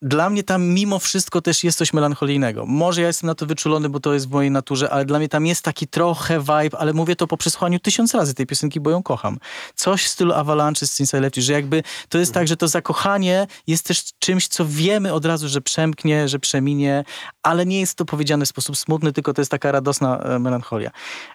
dla 0.03 0.29
mnie 0.29 0.43
tam 0.43 0.63
mimo 0.63 0.99
wszystko 0.99 1.41
też 1.41 1.63
jest 1.63 1.77
coś 1.77 1.93
melancholijnego. 1.93 2.65
Może 2.65 3.01
ja 3.01 3.07
jestem 3.07 3.27
na 3.27 3.35
to 3.35 3.45
wyczulony, 3.45 3.89
bo 3.89 3.99
to 3.99 4.13
jest 4.13 4.27
w 4.27 4.31
mojej 4.31 4.51
naturze, 4.51 4.89
ale 4.89 5.05
dla 5.05 5.19
mnie 5.19 5.29
tam 5.29 5.45
jest 5.45 5.61
taki 5.61 5.87
trochę 5.87 6.39
vibe, 6.39 6.77
ale 6.77 6.93
mówię 6.93 7.15
to 7.15 7.27
po 7.27 7.37
przesłuchaniu 7.37 7.79
tysiąc 7.79 8.13
razy 8.13 8.33
tej 8.33 8.45
piosenki, 8.45 8.79
bo 8.79 8.89
ją 8.89 9.03
kocham. 9.03 9.39
Coś 9.75 10.03
w 10.03 10.07
stylu 10.07 10.33
Avalanche 10.33 10.87
z 10.87 10.91
Since 10.91 11.17
I 11.17 11.21
Left 11.21 11.37
You, 11.37 11.43
że 11.43 11.53
jakby 11.53 11.83
to 12.09 12.17
jest 12.17 12.33
tak, 12.33 12.47
że 12.47 12.57
to 12.57 12.67
zakochanie 12.67 13.47
jest 13.67 13.85
też 13.85 14.03
czymś, 14.19 14.47
co 14.47 14.65
wiemy 14.65 15.13
od 15.13 15.25
razu, 15.25 15.49
że 15.49 15.61
przemknie, 15.61 16.27
że 16.27 16.39
przeminie, 16.39 17.03
ale 17.43 17.65
nie 17.65 17.79
jest 17.79 17.95
to 17.95 18.05
powiedziane 18.05 18.45
w 18.45 18.49
sposób 18.49 18.77
smutny, 18.77 19.13
tylko 19.13 19.33
to 19.33 19.41
jest 19.41 19.51
taka 19.51 19.71
radosna 19.71 20.19
e, 20.19 20.39
melancholia. 20.39 20.91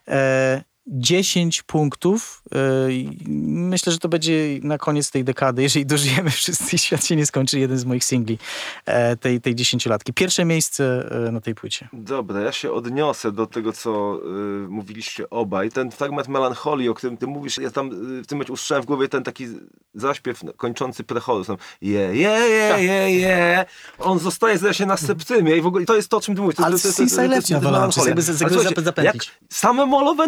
E, 0.08 0.64
10 0.88 1.62
punktów. 1.62 2.42
e, 2.86 2.92
i 2.92 3.24
Myślę, 3.48 3.92
że 3.92 3.98
to 3.98 4.08
będzie 4.08 4.32
na 4.62 4.78
koniec 4.78 5.10
tej 5.10 5.24
dekady, 5.24 5.62
jeżeli 5.62 5.86
dożyjemy 5.86 6.30
wszyscy 6.30 6.76
i 6.76 6.78
świat 6.78 7.04
się 7.04 7.16
nie 7.16 7.26
skończy, 7.26 7.58
jeden 7.58 7.78
z 7.78 7.84
moich 7.84 8.04
singli 8.04 8.38
e, 8.86 9.16
tej, 9.16 9.40
tej 9.40 9.54
dziesięciolatki. 9.54 10.12
Pierwsze 10.12 10.44
miejsce 10.44 11.08
e, 11.28 11.32
na 11.32 11.40
tej 11.40 11.54
płycie. 11.54 11.88
Dobra, 11.92 12.40
ja 12.40 12.52
się 12.52 12.72
odniosę 12.72 13.32
do 13.32 13.46
tego, 13.46 13.72
co 13.72 14.20
y, 14.64 14.68
mówiliście 14.68 15.30
obaj. 15.30 15.70
Ten 15.70 15.90
fragment 15.90 16.28
melancholii, 16.28 16.88
o 16.88 16.94
którym 16.94 17.16
ty 17.16 17.26
mówisz, 17.26 17.58
ja 17.58 17.70
tam 17.70 17.86
y, 17.86 18.22
w 18.22 18.26
tym 18.26 18.38
momencie 18.38 18.52
usłyszałem 18.52 18.82
w 18.82 18.86
głowie 18.86 19.08
ten 19.08 19.22
taki 19.22 19.46
zaśpiew 19.94 20.40
kończący 20.56 21.04
prechorus. 21.04 21.46
Je, 21.80 22.00
je, 22.00 22.30
je, 22.30 22.84
je, 22.84 23.10
je. 23.20 23.64
On 23.98 24.18
zostaje 24.18 24.58
zdaje 24.58 24.74
się 24.74 24.86
na 24.86 24.96
septymie 24.96 25.56
i 25.56 25.60
w 25.60 25.66
ogóle 25.66 25.82
i 25.82 25.86
to 25.86 25.96
jest 25.96 26.08
to, 26.08 26.16
o 26.16 26.20
czym 26.20 26.34
ty 26.34 26.40
mówisz. 26.40 26.56
To, 26.56 26.64
Ale 26.64 26.78
to, 26.78 26.82
to, 26.82 26.88
to, 26.88 26.98
to, 26.98 27.04
to, 27.04 27.88
to, 27.88 27.92
to 27.92 28.06
jakby 28.06 28.22
słuchajcie, 28.22 28.82
zapętlić. 28.82 29.26
jak 29.26 29.52
same 29.52 29.86
molowe 29.86 30.26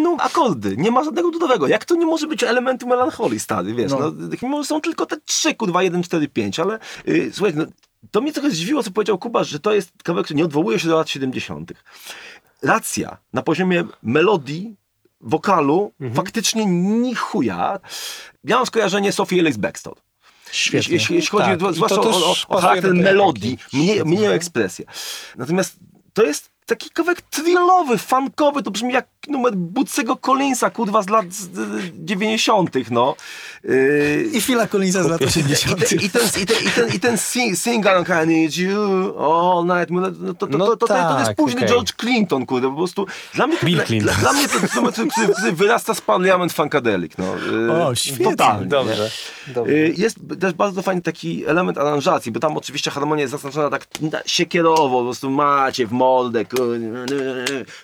akordy, 0.51 0.77
nie 0.77 0.91
ma 0.91 1.05
żadnego 1.05 1.31
dudowego. 1.31 1.69
Jak 1.69 1.85
to 1.85 1.95
nie 1.95 2.07
może 2.07 2.27
być 2.27 2.43
elementu 2.43 2.87
melancholii, 2.87 3.41
stary, 3.41 3.75
wiesz? 3.75 3.91
No. 3.93 4.13
No. 4.43 4.63
że 4.63 4.65
są 4.65 4.81
tylko 4.81 5.07
te 5.07 5.17
trzy, 5.21 5.55
kurwa, 5.55 5.83
jeden, 5.83 6.03
cztery, 6.03 6.29
pięć, 6.29 6.61
ale 6.61 6.79
y, 7.09 7.31
słuchaj, 7.35 7.55
no, 7.57 7.65
to 8.11 8.21
mnie 8.21 8.33
trochę 8.33 8.51
zdziwiło, 8.51 8.83
co 8.83 8.91
powiedział 8.91 9.19
Kuba, 9.19 9.45
że 9.45 9.61
to 9.61 9.73
jest 9.73 9.91
kawałek, 10.03 10.25
który 10.25 10.39
nie 10.39 10.45
odwołuje 10.45 10.79
się 10.79 10.89
do 10.89 10.97
lat 10.97 11.11
70. 11.11 11.73
Racja, 12.63 13.17
na 13.33 13.43
poziomie 13.43 13.85
melodii, 14.03 14.77
wokalu, 15.21 15.93
faktycznie 16.15 16.67
ni 16.67 17.15
chuja. 17.15 17.81
Ja 18.45 18.57
mam 18.57 18.67
skojarzenie 18.67 19.13
Sophie 19.13 19.41
Ellis 19.41 19.57
Bextor. 19.57 19.97
Świetnie. 20.51 20.95
Jeśli, 20.95 21.17
jeśli 21.17 21.31
chodzi 21.31 21.59
Tak, 21.59 21.75
zwłaszcza 21.75 21.97
to 21.97 22.11
o, 22.11 22.31
o, 22.31 22.35
o 22.49 22.61
charakter 22.61 22.95
melodii, 22.95 23.59
mniej, 23.73 24.05
mniej 24.05 24.29
o 24.29 24.35
ekspresję. 24.35 24.85
Natomiast 25.37 25.77
to 26.13 26.23
jest 26.23 26.51
taki 26.67 26.91
kawałek 26.91 27.23
thrillowy, 27.23 27.99
funkowy, 27.99 28.63
to 28.63 28.71
brzmi 28.71 28.93
jak 28.93 29.09
numer 29.29 29.57
Bucego 29.57 30.17
Collinsa, 30.17 30.71
kurwa, 30.71 31.03
z 31.03 31.09
lat 31.09 31.33
z, 31.33 31.47
y, 31.59 31.93
90., 31.95 32.91
no. 32.91 33.17
Yy, 33.65 34.29
I 34.33 34.41
Phila 34.41 34.67
Collinsa 34.67 35.03
z 35.03 35.09
lat 35.09 35.21
i 35.21 35.25
80. 35.25 35.89
ten, 35.89 35.99
i 36.01 36.11
ten, 36.11 36.23
i 36.43 36.47
ten, 36.47 36.57
i 36.67 36.71
ten, 36.71 36.89
i 36.95 37.01
ten 37.01 37.19
sing, 37.19 37.57
sing 37.59 37.87
along, 37.87 38.09
I 38.09 38.27
need 38.29 38.57
you 38.57 39.15
all 39.19 39.65
night. 39.67 39.91
No, 39.91 40.11
to, 40.11 40.35
to, 40.35 40.47
to, 40.47 40.59
No 40.59 40.67
to, 40.67 40.77
to, 40.77 40.87
to 40.87 40.95
jest 41.19 41.27
tak, 41.27 41.37
późny 41.37 41.61
okej. 41.61 41.69
George 41.69 41.93
Clinton, 41.93 42.47
kurde, 42.47 42.71
po 42.71 42.77
prostu. 42.77 43.07
Dla 43.35 43.47
mnie, 43.47 43.57
to- 43.57 43.67
Bill 43.67 43.77
dla, 43.77 43.85
Clinton. 43.85 44.15
Dla, 44.15 44.21
dla 44.21 44.33
mnie 44.33 44.49
to 44.49 44.77
numer, 44.77 44.93
który, 44.93 45.09
który, 45.11 45.29
który 45.35 45.53
wyrasta 45.53 45.95
z 45.95 46.01
Parliament 46.01 46.53
Funkadelic, 46.53 47.13
no. 47.19 47.25
Yy, 47.53 47.73
O, 47.87 47.95
świetnie. 47.95 48.25
Totalnie. 48.25 48.67
Dobrze. 48.67 49.11
Dobrze. 49.49 49.73
Y, 49.73 49.95
Jest 49.97 50.17
też 50.41 50.53
bardzo 50.53 50.83
fajny 50.83 51.03
taki 51.03 51.47
element 51.47 51.79
aranżacji, 51.79 52.33
bo 52.33 52.41
tam 52.41 52.57
oczywiście 52.57 52.91
harmonia 52.91 53.21
jest 53.21 53.31
zaznaczona 53.33 53.71
tak 53.71 53.87
siekierowo, 54.27 54.99
po 54.99 55.05
prostu 55.05 55.31
macie 55.31 55.87
w 55.87 55.93
mordę, 55.93 56.45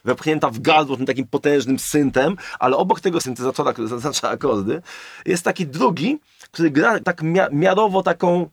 wepchnięta 0.05 0.51
w 0.51 0.59
gardło 0.61 0.97
tym 0.97 1.07
takim 1.07 1.26
potężnym 1.31 1.79
syntem, 1.79 2.37
ale 2.59 2.77
obok 2.77 3.01
tego 3.01 3.21
syntezatora, 3.21 3.73
który 3.73 3.89
zaznacza 3.89 4.29
akordy, 4.29 4.83
jest 5.27 5.45
taki 5.45 5.67
drugi, 5.67 6.19
który 6.51 6.71
gra 6.71 7.01
tak 7.01 7.23
mia- 7.23 7.53
miarowo 7.53 8.03
taką 8.03 8.49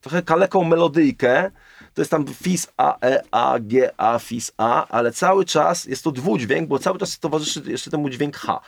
trochę 0.00 0.22
kaleką 0.22 0.64
melodyjkę, 0.64 1.50
to 1.94 2.00
jest 2.00 2.10
tam 2.10 2.26
fis 2.42 2.68
A, 2.76 2.98
E, 3.00 3.22
A, 3.30 3.58
G, 3.60 3.90
A, 3.96 4.18
fis 4.18 4.52
A, 4.56 4.86
ale 4.88 5.12
cały 5.12 5.44
czas 5.44 5.84
jest 5.84 6.04
to 6.04 6.12
dwudźwięk, 6.12 6.68
bo 6.68 6.78
cały 6.78 6.98
czas 6.98 7.18
towarzyszy 7.18 7.62
jeszcze 7.66 7.90
temu 7.90 8.10
dźwięk 8.10 8.36
H. 8.36 8.60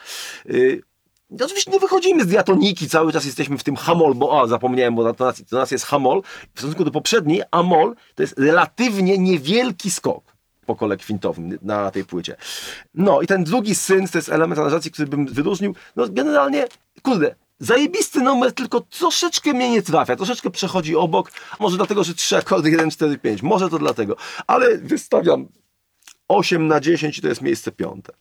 Y, 0.50 0.82
no 1.30 1.44
Oczywiście 1.46 1.70
nie 1.70 1.78
wychodzimy 1.78 2.24
z 2.24 2.26
diatoniki, 2.26 2.88
cały 2.88 3.12
czas 3.12 3.24
jesteśmy 3.24 3.58
w 3.58 3.64
tym 3.64 3.76
hamol, 3.76 4.14
bo 4.14 4.30
o, 4.40 4.48
zapomniałem, 4.48 4.94
bo 4.94 5.14
to 5.14 5.32
nas 5.52 5.70
jest 5.70 5.84
hamol. 5.84 6.22
W 6.54 6.58
stosunku 6.58 6.84
do 6.84 6.90
poprzedniej, 6.90 7.42
amol 7.50 7.94
to 8.14 8.22
jest 8.22 8.38
relatywnie 8.38 9.18
niewielki 9.18 9.90
skok 9.90 10.25
po 10.66 10.76
kole 10.76 10.96
kwintowym 10.96 11.58
na 11.62 11.90
tej 11.90 12.04
płycie. 12.04 12.36
No 12.94 13.22
i 13.22 13.26
ten 13.26 13.44
drugi 13.44 13.74
syn 13.74 14.08
to 14.08 14.18
jest 14.18 14.28
element 14.28 14.60
aranżacji, 14.60 14.90
który 14.90 15.08
bym 15.08 15.26
wyróżnił. 15.26 15.74
No 15.96 16.08
generalnie, 16.08 16.66
kurde, 17.02 17.34
zajebisty 17.58 18.20
numer, 18.20 18.52
tylko 18.52 18.80
troszeczkę 18.80 19.52
mnie 19.52 19.70
nie 19.70 19.82
trafia, 19.82 20.16
troszeczkę 20.16 20.50
przechodzi 20.50 20.96
obok. 20.96 21.32
Może 21.60 21.76
dlatego, 21.76 22.04
że 22.04 22.14
trzy 22.14 22.36
akordy, 22.36 22.70
1, 22.70 22.90
4, 22.90 23.18
5. 23.18 23.42
Może 23.42 23.68
to 23.68 23.78
dlatego. 23.78 24.16
Ale 24.46 24.78
wystawiam 24.78 25.48
8 26.28 26.66
na 26.66 26.80
10 26.80 27.18
i 27.18 27.22
to 27.22 27.28
jest 27.28 27.42
miejsce 27.42 27.72
piąte. 27.72 28.12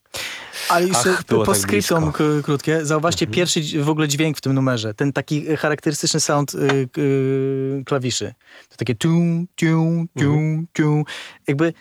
Ale 0.70 0.88
jeszcze 0.88 1.10
Ach, 1.12 1.24
po 1.24 1.46
tak 1.46 1.58
skryptom 1.58 2.12
krótkie. 2.44 2.86
Zauważcie 2.86 3.28
pierwszy 3.28 3.62
dź- 3.62 3.78
w 3.78 3.90
ogóle 3.90 4.08
dźwięk 4.08 4.38
w 4.38 4.42
tym 4.42 4.54
numerze. 4.54 4.94
Ten 4.94 5.14
taki 5.14 5.46
charakterystyczny 5.56 6.20
sound 6.20 6.54
y, 6.56 6.90
y, 6.98 7.84
klawiszy. 7.86 8.34
To 8.70 8.76
takie 8.78 8.96
tum, 8.96 9.48
tum, 9.56 10.08
tum, 10.20 10.68
tum. 10.74 11.04
Jakby 11.48 11.74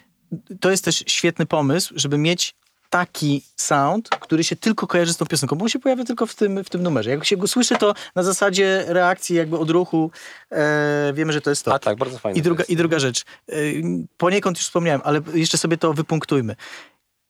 to 0.61 0.70
jest 0.70 0.85
też 0.85 1.05
świetny 1.07 1.47
pomysł, 1.47 1.95
żeby 1.97 2.18
mieć 2.18 2.55
taki 2.95 3.43
sound, 3.57 4.09
który 4.09 4.45
się 4.45 4.57
tylko 4.57 4.87
kojarzy 4.87 5.12
z 5.12 5.16
tą 5.16 5.26
piosenką, 5.26 5.57
bo 5.57 5.62
on 5.62 5.68
się 5.68 5.78
pojawia 5.78 6.05
tylko 6.05 6.26
w 6.26 6.35
tym, 6.35 6.64
w 6.64 6.70
tym 6.70 6.82
numerze. 6.82 7.11
Jak 7.11 7.24
się 7.24 7.37
go 7.37 7.49
słyszy, 7.49 7.76
to 7.78 7.95
na 8.14 8.22
zasadzie 8.22 8.85
reakcji 8.89 9.37
jakby 9.37 9.59
odruchu 9.59 10.11
e, 10.51 11.12
wiemy, 11.14 11.32
że 11.32 11.41
to 11.41 11.51
jest 11.51 11.64
to. 11.64 11.74
A 11.74 11.78
tak, 11.78 11.99
bardzo 11.99 12.18
fajnie. 12.18 12.39
I 12.41 12.43
druga. 12.43 12.64
I 12.64 12.76
druga 12.76 12.99
rzecz. 12.99 13.24
Y, 13.53 13.82
Poniekąd 14.16 14.57
już 14.57 14.66
wspomniałem, 14.66 15.01
ale 15.05 15.20
jeszcze 15.35 15.59
sobie 15.59 15.76
to 15.76 15.93
wypunktujmy. 15.93 16.57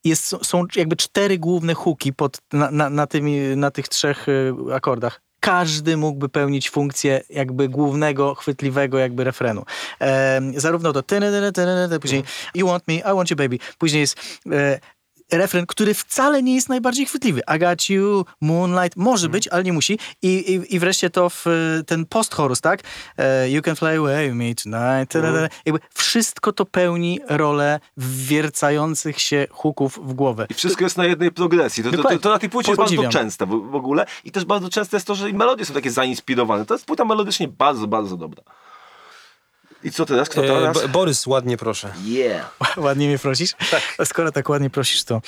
Jest, 0.05 0.37
są 0.43 0.65
jakby 0.77 0.97
cztery 0.97 1.39
główne 1.39 1.75
huki 1.75 2.13
pod, 2.13 2.39
na, 2.53 2.71
na, 2.71 2.91
na, 2.91 3.07
tymi, 3.07 3.57
na 3.57 3.71
tych 3.71 3.89
trzech 3.89 4.29
y, 4.29 4.55
akordach. 4.75 5.21
Każdy 5.45 5.97
mógłby 5.97 6.29
pełnić 6.29 6.71
funkcję 6.71 7.21
jakby 7.31 7.69
głównego, 7.69 8.35
chwytliwego 8.35 8.99
jakby 8.99 9.25
refrenu. 9.25 9.65
Em, 9.99 10.61
zarówno 10.61 10.93
to 10.93 11.03
ty, 11.03 11.21
ty, 11.21 11.53
ty, 11.53 11.65
ty, 11.91 12.01
później 12.01 12.23
you 12.55 12.67
want 12.67 12.89
me, 12.89 12.95
I 12.95 13.15
want 13.15 13.31
you 13.31 13.37
baby. 13.37 13.59
Później 13.79 14.01
jest 14.01 14.41
e, 14.53 14.81
refren, 15.33 15.67
który 15.67 15.95
wcale 15.95 16.43
nie 16.43 16.55
jest 16.55 16.69
najbardziej 16.69 17.07
chwytliwy. 17.07 17.43
I 17.57 17.59
got 17.59 17.91
you, 17.91 18.25
Moonlight, 18.41 18.97
może 18.97 19.29
być, 19.29 19.49
ale 19.49 19.65
nie 19.65 19.73
musi. 19.73 19.99
I, 20.23 20.29
i, 20.29 20.75
i 20.75 20.79
wreszcie 20.79 21.11
to 21.11 21.31
w 21.31 21.45
ten 21.87 22.07
post-chorus, 22.07 22.61
tak? 22.61 22.81
E, 23.19 23.51
you 23.51 23.63
can 23.63 23.77
fly 23.77 23.99
away 23.99 24.27
with 24.27 24.37
me 24.37 24.55
tonight. 24.55 25.17
Mm. 25.17 25.49
Jakby 25.67 25.81
wszystko 25.95 26.53
to 26.53 26.65
pełni 26.67 27.21
rolę 27.29 27.81
wiercających 27.97 29.21
się 29.21 29.47
huków 29.51 29.99
w 30.03 30.13
głowę. 30.13 30.47
I 30.51 30.55
wszystko 30.55 30.85
jest 30.85 30.97
na 30.97 31.05
jednej 31.07 31.33
progresji. 31.33 31.85
To, 31.85 31.91
to, 31.91 32.03
to, 32.03 32.19
to 32.19 32.31
na 32.31 32.39
tej 32.39 32.51
płycie 32.51 32.71
jest 32.71 32.81
bardzo 32.95 33.09
częste 33.09 33.47
w, 33.47 33.71
w 33.71 33.75
ogóle. 33.75 34.07
I 34.25 34.31
też 34.31 34.45
bardzo 34.45 34.69
częste 34.69 34.97
jest 34.97 35.07
to, 35.07 35.15
że 35.15 35.33
melodie 35.33 35.65
są 35.65 35.75
takie 35.75 35.91
zainspirowane. 35.91 36.67
To 36.67 36.75
jest 36.75 36.87
płyta 36.87 37.05
melodycznie 37.05 37.49
bardzo, 37.49 37.87
bardzo 37.87 38.17
dobra. 38.17 38.43
I 39.85 39.93
co 39.93 40.07
teraz? 40.07 40.29
Kto 40.29 40.43
teraz? 40.43 40.85
E, 40.85 40.89
Borys, 40.89 41.27
ładnie 41.27 41.57
proszę. 41.57 41.93
Yeah. 42.05 42.51
ładnie 42.77 43.07
mnie 43.09 43.19
prosisz? 43.19 43.51
Tak. 43.71 44.07
Skoro 44.07 44.33
tak 44.33 44.49
ładnie 44.49 44.71
prosisz, 44.71 45.05
to 45.05 45.21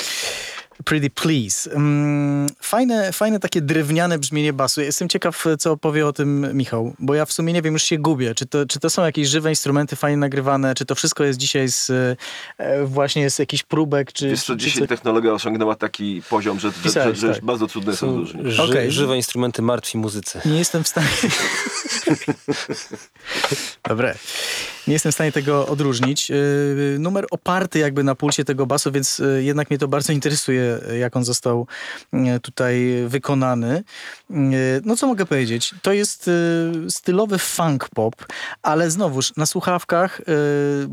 Pretty 0.85 1.11
Please. 1.11 1.73
Mm, 1.73 2.47
fajne, 2.61 3.13
fajne 3.13 3.41
takie 3.41 3.61
drewniane 3.61 4.19
brzmienie 4.19 4.53
basu. 4.53 4.81
Jestem 4.81 5.09
ciekaw, 5.09 5.45
co 5.59 5.77
powie 5.77 6.07
o 6.07 6.13
tym 6.13 6.57
Michał, 6.57 6.95
bo 6.99 7.15
ja 7.15 7.25
w 7.25 7.33
sumie 7.33 7.53
nie 7.53 7.63
wiem, 7.63 7.75
już 7.75 7.83
się 7.83 7.99
gubię. 7.99 8.35
Czy 8.35 8.47
to, 8.47 8.67
czy 8.67 8.81
to 8.81 8.91
są 8.91 9.05
jakieś 9.05 9.29
żywe 9.29 9.51
instrumenty 9.51 9.97
fajnie 9.97 10.17
nagrywane, 10.17 10.75
czy 10.75 10.85
to 10.85 10.95
wszystko 10.95 11.25
jest 11.25 11.39
dzisiaj 11.39 11.69
z, 11.69 11.91
e, 12.59 12.85
właśnie 12.85 13.31
z 13.31 13.39
jakichś 13.39 13.63
próbek, 13.63 14.13
czy... 14.13 14.29
Wiesz 14.29 14.45
co, 14.45 14.57
dzisiaj 14.57 14.83
co... 14.83 14.89
technologia 14.89 15.33
osiągnęła 15.33 15.75
taki 15.75 16.23
poziom, 16.31 16.61
że, 16.61 16.73
Pisałeś, 16.83 17.19
że, 17.19 17.27
że, 17.27 17.35
tak. 17.35 17.45
bardzo 17.45 17.67
trudne 17.67 17.97
są, 17.97 18.27
są. 18.27 18.51
Ży, 18.51 18.63
okay. 18.63 18.91
Żywe 18.91 19.17
instrumenty 19.17 19.63
martwi 19.63 19.99
muzycy. 19.99 20.41
Nie 20.45 20.59
jestem 20.59 20.85
w 20.85 20.89
stanie... 20.89 21.09
Dobre. 23.89 24.15
Nie 24.87 24.93
jestem 24.93 25.13
w 25.13 25.15
stanie 25.15 25.33
tego 25.33 25.67
odróżnić. 25.67 26.31
Yy, 26.31 26.97
numer 26.99 27.27
oparty 27.31 27.79
jakby 27.79 28.05
na 28.05 28.15
pulsie 28.15 28.45
tego 28.45 28.67
basu, 28.67 28.93
więc 28.93 29.19
yy, 29.19 29.45
jednak 29.45 29.71
mnie 29.71 29.79
to 29.79 29.89
bardzo 29.89 30.13
interesuje, 30.13 30.79
jak 30.99 31.17
on 31.17 31.25
został 31.25 31.67
yy, 32.13 32.41
tutaj 32.41 33.05
wykonany. 33.07 33.85
No 34.85 34.97
co 34.97 35.07
mogę 35.07 35.27
powiedzieć? 35.27 35.75
To 35.83 35.93
jest 35.93 36.31
stylowy 36.89 37.39
funk 37.39 37.89
pop, 37.95 38.15
ale 38.63 38.91
znowuż 38.91 39.37
na 39.37 39.47
słuchawkach 39.47 40.21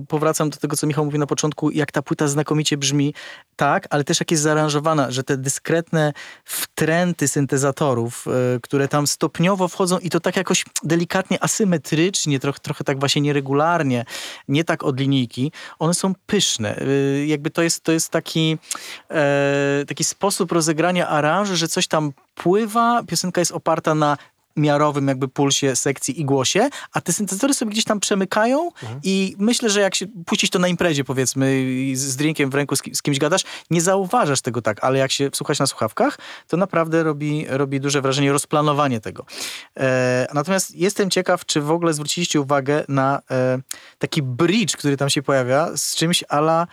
powracam 0.07 0.49
do 0.49 0.57
tego, 0.57 0.75
co 0.75 0.87
Michał 0.87 1.05
mówi 1.05 1.19
na 1.19 1.27
początku, 1.27 1.71
jak 1.71 1.91
ta 1.91 2.01
płyta 2.01 2.27
znakomicie 2.27 2.77
brzmi, 2.77 3.13
tak, 3.55 3.87
ale 3.89 4.03
też 4.03 4.19
jak 4.19 4.31
jest 4.31 4.43
zaaranżowana, 4.43 5.11
że 5.11 5.23
te 5.23 5.37
dyskretne 5.37 6.13
wtręty 6.45 7.27
syntezatorów, 7.27 8.25
które 8.61 8.87
tam 8.87 9.07
stopniowo 9.07 9.67
wchodzą 9.67 9.99
i 9.99 10.09
to 10.09 10.19
tak 10.19 10.35
jakoś 10.35 10.65
delikatnie 10.83 11.43
asymetrycznie, 11.43 12.39
trochę, 12.39 12.59
trochę 12.59 12.83
tak 12.83 12.99
właśnie 12.99 13.21
nieregularnie, 13.21 13.82
nie 14.47 14.63
tak 14.63 14.83
od 14.83 14.99
linijki, 14.99 15.51
one 15.79 15.93
są 15.93 16.13
pyszne. 16.25 16.81
Y, 16.81 17.25
jakby 17.27 17.49
to 17.49 17.61
jest, 17.61 17.83
to 17.83 17.91
jest 17.91 18.09
taki, 18.09 18.57
e, 19.11 19.83
taki 19.87 20.03
sposób 20.03 20.51
rozegrania 20.51 21.07
aranży, 21.07 21.57
że 21.57 21.67
coś 21.67 21.87
tam 21.87 22.13
pływa, 22.35 23.03
piosenka 23.07 23.41
jest 23.41 23.51
oparta 23.51 23.95
na 23.95 24.17
miarowym 24.55 25.07
jakby 25.07 25.27
pulsie 25.27 25.75
sekcji 25.75 26.21
i 26.21 26.25
głosie, 26.25 26.69
a 26.93 27.01
te 27.01 27.13
syntezatory 27.13 27.53
sobie 27.53 27.71
gdzieś 27.71 27.83
tam 27.83 27.99
przemykają 27.99 28.65
mhm. 28.65 28.99
i 29.03 29.35
myślę, 29.39 29.69
że 29.69 29.81
jak 29.81 29.95
się 29.95 30.05
puścić 30.25 30.51
to 30.51 30.59
na 30.59 30.67
imprezie 30.67 31.03
powiedzmy 31.03 31.65
z 31.93 32.15
drinkiem 32.15 32.49
w 32.49 32.53
ręku 32.53 32.75
z, 32.75 32.81
z, 32.93 33.01
kimś 33.01 33.19
gadasz, 33.19 33.43
nie 33.69 33.81
zauważasz 33.81 34.41
tego 34.41 34.61
tak, 34.61 34.83
ale 34.83 34.99
jak 34.99 35.11
się 35.11 35.29
słuchasz 35.33 35.59
na 35.59 35.67
słuchawkach, 35.67 36.17
to 36.47 36.57
naprawdę 36.57 37.03
robi, 37.03 37.45
robi 37.49 37.79
duże 37.79 38.01
wrażenie 38.01 38.31
rozplanowanie 38.31 38.99
tego. 38.99 39.25
E, 39.77 40.27
natomiast 40.33 40.75
jestem 40.75 41.09
ciekaw, 41.09 41.45
czy 41.45 41.61
w 41.61 41.71
ogóle 41.71 41.93
zwróciliście 41.93 42.41
uwagę 42.41 42.83
na 42.87 43.21
e, 43.31 43.59
taki 43.97 44.21
bridge, 44.21 44.77
który 44.77 44.97
tam 44.97 45.09
się 45.09 45.21
pojawia 45.21 45.77
z 45.77 45.95
czymś 45.95 46.23
ala 46.29 46.67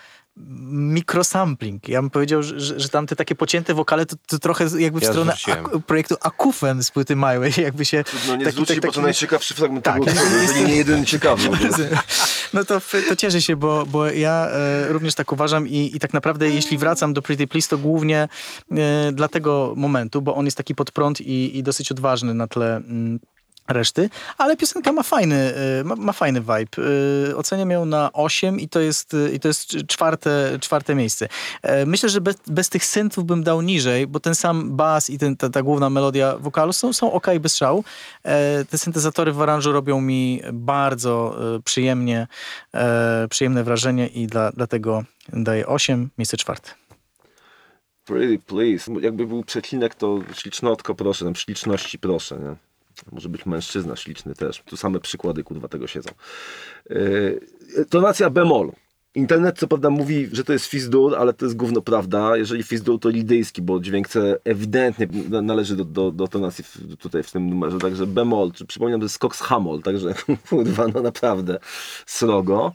mikrosampling. 0.71 1.89
Ja 1.89 2.01
bym 2.03 2.11
powiedział, 2.11 2.43
że, 2.43 2.81
że 2.81 2.89
tam 2.89 3.07
te 3.07 3.17
takie 3.17 3.35
pocięte 3.35 3.75
wokale 3.75 4.07
to, 4.07 4.17
to 4.27 4.39
trochę 4.39 4.67
jakby 4.79 5.01
w 5.01 5.03
ja 5.03 5.09
stronę 5.09 5.35
ak 5.53 5.85
projektu 5.87 6.15
Akufen 6.21 6.83
z 6.83 6.91
płyty 6.91 7.17
Małej, 7.17 7.53
jakby 7.63 7.85
się... 7.85 8.05
No 8.29 8.37
nie 8.37 8.45
taki, 8.45 8.55
zwrócić, 8.55 8.77
taki, 8.77 8.87
bo 8.87 8.93
to 8.93 9.03
najciekawszy 9.03 9.55
fragment 9.55 9.85
tak, 9.85 10.05
tego, 10.05 10.21
jeżeli 10.43 10.65
nie 10.65 10.77
jeden 10.77 11.07
ciekawy. 11.07 11.49
no 12.55 12.65
to, 12.65 12.81
to 13.09 13.17
cieszę 13.17 13.43
się, 13.43 13.57
bo, 13.57 13.87
bo 13.87 14.07
ja 14.07 14.49
e, 14.51 14.89
również 14.89 15.15
tak 15.15 15.33
uważam 15.33 15.69
i, 15.69 15.91
i 15.95 15.99
tak 15.99 16.13
naprawdę 16.13 16.51
jeśli 16.51 16.79
wracam 16.79 17.13
do 17.13 17.23
Pretty 17.23 17.47
Please, 17.47 17.69
to 17.69 17.79
głównie 17.79 18.29
e, 18.73 19.13
dla 19.13 19.29
tego 19.29 19.75
momentu, 19.77 20.23
bo 20.23 20.35
on 20.35 20.45
jest 20.45 20.57
taki 20.57 20.75
pod 20.75 20.91
prąd 20.91 21.21
i, 21.21 21.59
i 21.59 21.63
dosyć 21.63 21.91
odważny 21.91 22.35
na 22.35 22.47
tle... 22.47 22.77
Mm, 22.77 23.21
reszty, 23.73 24.11
ale 24.39 24.57
piosenka 24.57 24.93
ma 24.93 25.03
fajny, 25.03 25.55
y, 25.81 25.85
ma, 25.85 25.97
ma 25.97 26.13
fajny 26.13 26.41
vibe. 26.41 26.85
Y, 27.31 27.37
oceniam 27.37 27.71
ją 27.71 27.85
na 27.85 28.13
8 28.13 28.61
i 28.61 28.69
to 28.69 28.81
jest, 28.81 29.15
y, 29.15 29.33
i 29.35 29.41
to 29.41 29.49
jest 29.49 29.77
czwarte, 29.87 30.59
czwarte 30.61 30.95
miejsce. 30.95 31.29
E, 31.63 31.87
myślę, 31.87 32.09
że 32.09 32.21
bez, 32.21 32.37
bez 32.47 32.69
tych 32.69 32.85
synthów 32.85 33.25
bym 33.25 33.43
dał 33.43 33.63
niżej, 33.63 34.07
bo 34.07 34.21
ten 34.21 34.35
sam 34.35 34.77
bas 34.77 35.11
i 35.11 35.19
ten, 35.19 35.37
ta, 35.37 35.51
ta 35.51 35.63
główna 35.63 35.91
melodia 35.91 36.37
wokalu 36.37 36.73
są, 36.73 36.93
są 36.93 37.13
ok 37.13 37.27
bez 37.41 37.57
szału. 37.57 37.85
E, 38.23 38.65
te 38.65 38.79
syntezatory 38.79 39.33
w 39.33 39.43
aranżu 39.43 39.73
robią 39.73 40.01
mi 40.01 40.43
bardzo 40.53 41.37
przyjemnie, 41.65 42.27
e, 42.75 43.29
przyjemne 43.31 43.65
wrażenie 43.65 44.07
i 44.07 44.27
dla, 44.27 44.53
dlatego 44.53 45.05
daję 45.33 45.67
8, 45.67 46.11
miejsce 46.19 46.37
czwarte. 46.37 46.71
Pretty 48.05 48.39
please. 48.39 48.93
Jakby 49.01 49.27
był 49.27 49.45
przecinek, 49.45 49.95
to 49.95 50.19
ślicznotko 50.35 50.95
proszę, 50.95 51.25
tam 51.25 51.35
śliczności 51.35 51.99
proszę, 51.99 52.39
nie? 52.39 52.70
Może 53.13 53.29
być 53.29 53.47
mężczyzna 53.47 53.97
śliczny 53.97 54.35
też. 54.35 54.63
Tu 54.63 54.77
same 54.77 55.01
przykłady 55.01 55.45
kurwa 55.45 55.69
tego 55.69 55.87
siedzą. 55.87 56.11
Yy, 56.91 57.41
tonacja 57.91 58.31
bemol. 58.31 58.73
Internet 59.15 59.59
co 59.59 59.69
prawda 59.69 59.91
mówi, 59.91 60.29
że 60.33 60.45
to 60.45 60.53
jest 60.53 60.67
fizdur, 60.67 61.17
ale 61.17 61.33
to 61.33 61.45
jest 61.47 61.57
gówno 61.57 61.81
prawda. 61.81 62.37
Jeżeli 62.37 62.63
fizdur 62.63 63.01
to 63.01 63.09
lidyjski, 63.09 63.63
bo 63.63 63.81
dźwięk 63.81 64.09
C 64.09 64.39
ewidentnie 64.45 65.09
należy 65.43 65.77
do, 65.77 65.85
do, 65.85 66.11
do 66.11 66.29
tonacji 66.29 66.65
w, 66.65 66.97
tutaj 66.97 67.23
w 67.23 67.31
tym 67.31 67.51
numerze. 67.51 67.79
Także 67.79 68.07
bemol, 68.07 68.53
czy 68.53 68.67
przypominam, 68.67 69.01
że 69.01 69.05
jest 69.05 69.19
Cox 69.19 69.41
Hamol, 69.41 69.83
także 69.83 70.15
kurwa, 70.49 70.89
no 70.89 71.03
naprawdę 71.03 71.59
srogo 72.07 72.73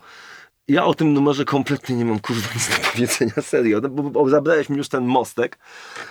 ja 0.68 0.86
o 0.86 0.94
tym 0.94 1.14
numerze 1.14 1.46
kompletnie 1.46 1.96
nie 1.96 2.06
mam 2.06 2.20
kurwa 2.20 2.48
nic 2.56 2.70
do 2.70 2.76
powiedzenia, 2.92 3.34
serio, 3.42 3.82
no, 3.82 3.90
bo, 3.90 4.04
bo 4.04 4.30
zabrałeś 4.30 4.70
mi 4.70 4.78
już 4.78 4.90
ten 4.90 5.06
mostek. 5.06 5.58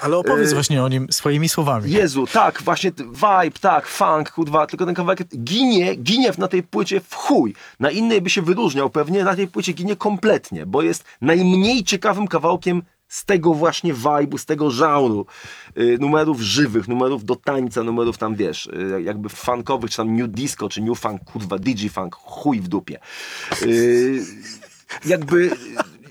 Ale 0.00 0.16
opowiedz 0.16 0.50
e... 0.50 0.54
właśnie 0.54 0.82
o 0.82 0.88
nim 0.88 1.06
swoimi 1.10 1.48
słowami. 1.48 1.90
Jezu, 1.90 2.26
tak, 2.26 2.62
właśnie 2.62 2.92
vibe, 3.12 3.58
tak, 3.60 3.86
funk, 3.86 4.30
kurwa, 4.30 4.66
tylko 4.66 4.86
ten 4.86 4.94
kawałek 4.94 5.36
ginie, 5.36 5.94
ginie 5.94 6.32
na 6.38 6.48
tej 6.48 6.62
płycie 6.62 7.00
w 7.00 7.14
chuj. 7.14 7.54
Na 7.80 7.90
innej 7.90 8.22
by 8.22 8.30
się 8.30 8.42
wyróżniał 8.42 8.90
pewnie, 8.90 9.24
na 9.24 9.36
tej 9.36 9.48
płycie 9.48 9.72
ginie 9.72 9.96
kompletnie, 9.96 10.66
bo 10.66 10.82
jest 10.82 11.04
najmniej 11.20 11.84
ciekawym 11.84 12.28
kawałkiem 12.28 12.82
z 13.14 13.24
tego 13.24 13.54
właśnie 13.54 13.94
vibe'u, 13.94 14.38
z 14.38 14.46
tego 14.46 14.70
żauru, 14.70 15.26
yy, 15.76 15.98
numerów 15.98 16.40
żywych, 16.40 16.88
numerów 16.88 17.24
do 17.24 17.36
tańca, 17.36 17.82
numerów 17.82 18.18
tam, 18.18 18.34
wiesz, 18.34 18.68
yy, 18.72 19.02
jakby 19.02 19.28
funkowych, 19.28 19.90
czy 19.90 19.96
tam 19.96 20.16
new 20.16 20.30
disco, 20.30 20.68
czy 20.68 20.82
new 20.82 20.98
funk, 20.98 21.24
kurwa, 21.24 21.58
digifunk, 21.58 22.14
chuj 22.14 22.60
w 22.60 22.68
dupie. 22.68 22.98
Yy, 23.66 24.22
jakby 25.04 25.50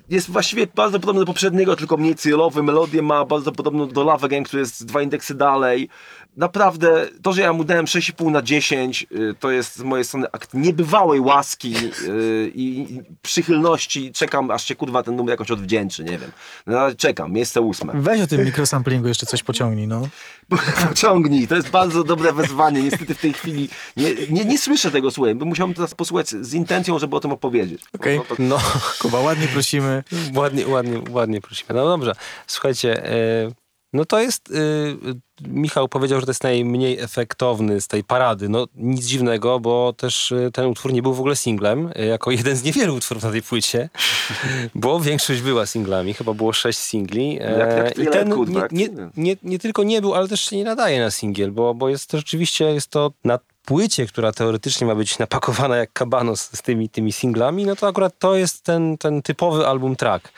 jest 0.10 0.32
właściwie 0.32 0.68
bardzo 0.76 1.00
podobny 1.00 1.22
do 1.22 1.26
poprzedniego, 1.26 1.76
tylko 1.76 1.98
mniej 1.98 2.16
cylowy, 2.16 2.64
melodię 2.64 3.02
ma 3.02 3.26
bardzo 3.26 3.52
podobną 3.52 3.88
do 3.88 4.04
Lava 4.04 4.28
Gang, 4.28 4.48
który 4.48 4.60
jest 4.60 4.86
dwa 4.86 5.02
indeksy 5.02 5.36
dalej 5.36 5.90
naprawdę 6.38 7.08
to, 7.22 7.34
że 7.34 7.42
ja 7.42 7.54
mu 7.54 7.64
dałem 7.64 7.86
6,5 7.86 8.32
na 8.32 8.42
10, 8.42 9.08
y, 9.12 9.36
to 9.40 9.52
jest 9.52 9.76
z 9.76 9.82
mojej 9.82 10.06
strony 10.06 10.28
akt 10.32 10.54
niebywałej 10.54 11.20
łaski 11.20 11.76
y, 12.08 12.52
i 12.56 13.00
przychylności. 13.22 14.12
Czekam, 14.12 14.52
aż 14.52 14.66
się 14.66 14.76
kurwa 14.76 15.04
ten 15.04 15.16
numer 15.16 15.34
jakoś 15.34 15.52
odwdzięczy, 15.52 16.04
nie 16.04 16.18
wiem. 16.18 16.32
No, 16.68 16.96
czekam, 16.98 17.32
miejsce 17.32 17.62
ósme. 17.62 17.94
Weź 17.96 18.22
o 18.22 18.28
tym 18.28 18.46
mikrosamplingu 18.46 19.08
jeszcze 19.08 19.26
coś 19.26 19.44
pociągnij, 19.44 19.88
no. 19.88 20.08
Pociągnij, 20.90 21.48
to 21.48 21.56
jest 21.56 21.70
bardzo 21.70 22.04
dobre 22.04 22.34
wezwanie. 22.34 22.84
Niestety 22.84 23.16
w 23.16 23.22
tej 23.22 23.34
chwili 23.34 23.70
nie, 23.98 24.16
nie, 24.30 24.46
nie 24.46 24.58
słyszę 24.58 24.92
tego 24.92 25.12
słuchaj, 25.12 25.36
bo 25.36 25.46
musiałbym 25.46 25.76
teraz 25.76 25.96
posłuchać 25.96 26.30
z 26.30 26.54
intencją, 26.54 27.00
żeby 27.00 27.16
o 27.16 27.20
tym 27.20 27.32
opowiedzieć. 27.32 27.82
Okej, 27.96 28.18
okay. 28.18 28.36
no, 28.40 28.58
to... 28.58 28.66
no. 28.66 28.82
Kuba, 29.00 29.20
ładnie 29.20 29.48
prosimy. 29.48 30.04
Ładnie, 30.36 30.68
ładnie, 30.68 31.02
ładnie 31.10 31.42
prosimy. 31.42 31.74
No 31.74 31.86
dobrze, 31.86 32.16
słuchajcie... 32.48 33.04
Yy 33.46 33.63
no 33.94 34.06
to 34.06 34.20
jest, 34.20 34.50
yy, 34.50 35.16
Michał 35.48 35.88
powiedział, 35.88 36.20
że 36.20 36.26
to 36.26 36.30
jest 36.30 36.44
najmniej 36.44 37.00
efektowny 37.00 37.82
z 37.82 37.88
tej 37.88 38.04
parady. 38.04 38.50
No 38.50 38.68
nic 38.76 39.06
dziwnego, 39.06 39.60
bo 39.60 39.94
też 39.94 40.32
yy, 40.32 40.52
ten 40.52 40.66
utwór 40.66 40.94
nie 40.94 41.02
był 41.02 41.14
w 41.14 41.20
ogóle 41.20 41.36
singlem, 41.36 41.90
jako 41.96 42.32
jeden 42.32 42.56
z 42.56 42.64
niewielu 42.64 42.96
utworów 42.96 43.24
na 43.24 43.32
tej 43.32 43.42
płycie, 43.42 43.90
bo 44.76 45.00
większość 45.00 45.42
była 45.42 45.66
singlami, 45.66 46.14
chyba 46.14 46.34
było 46.34 46.54
sześć 46.54 46.80
singli. 46.80 47.36
Jak, 47.36 47.78
jak 47.78 47.98
I 47.98 48.08
ten 48.08 48.30
nie, 48.50 48.62
nie, 48.72 49.08
nie, 49.18 49.36
nie, 49.44 49.60
tylko 49.60 49.84
nie 49.84 50.02
był, 50.02 50.14
ale 50.14 50.28
też 50.28 50.42
się 50.42 50.56
nie 50.56 50.64
nadaje 50.64 51.00
na 51.00 51.12
singiel, 51.12 51.52
bo, 51.52 51.74
bo 51.74 51.90
jest 51.90 52.10
to 52.10 52.18
rzeczywiście, 52.18 52.66
jest 52.66 52.88
to 52.88 53.12
na 53.24 53.40
płycie, 53.66 54.06
która 54.06 54.32
teoretycznie 54.32 54.88
ma 54.88 54.96
być 54.96 55.20
napakowana 55.20 55.78
jak 55.78 55.94
kabanos 55.94 56.50
z 56.54 56.62
tymi, 56.62 56.90
tymi 56.90 57.12
singlami, 57.12 57.66
no 57.66 57.76
to 57.76 57.88
akurat 57.88 58.20
to 58.20 58.36
jest 58.36 58.64
ten, 58.64 58.98
ten 58.98 59.22
typowy 59.22 59.68
album 59.68 59.96
track. 59.96 60.32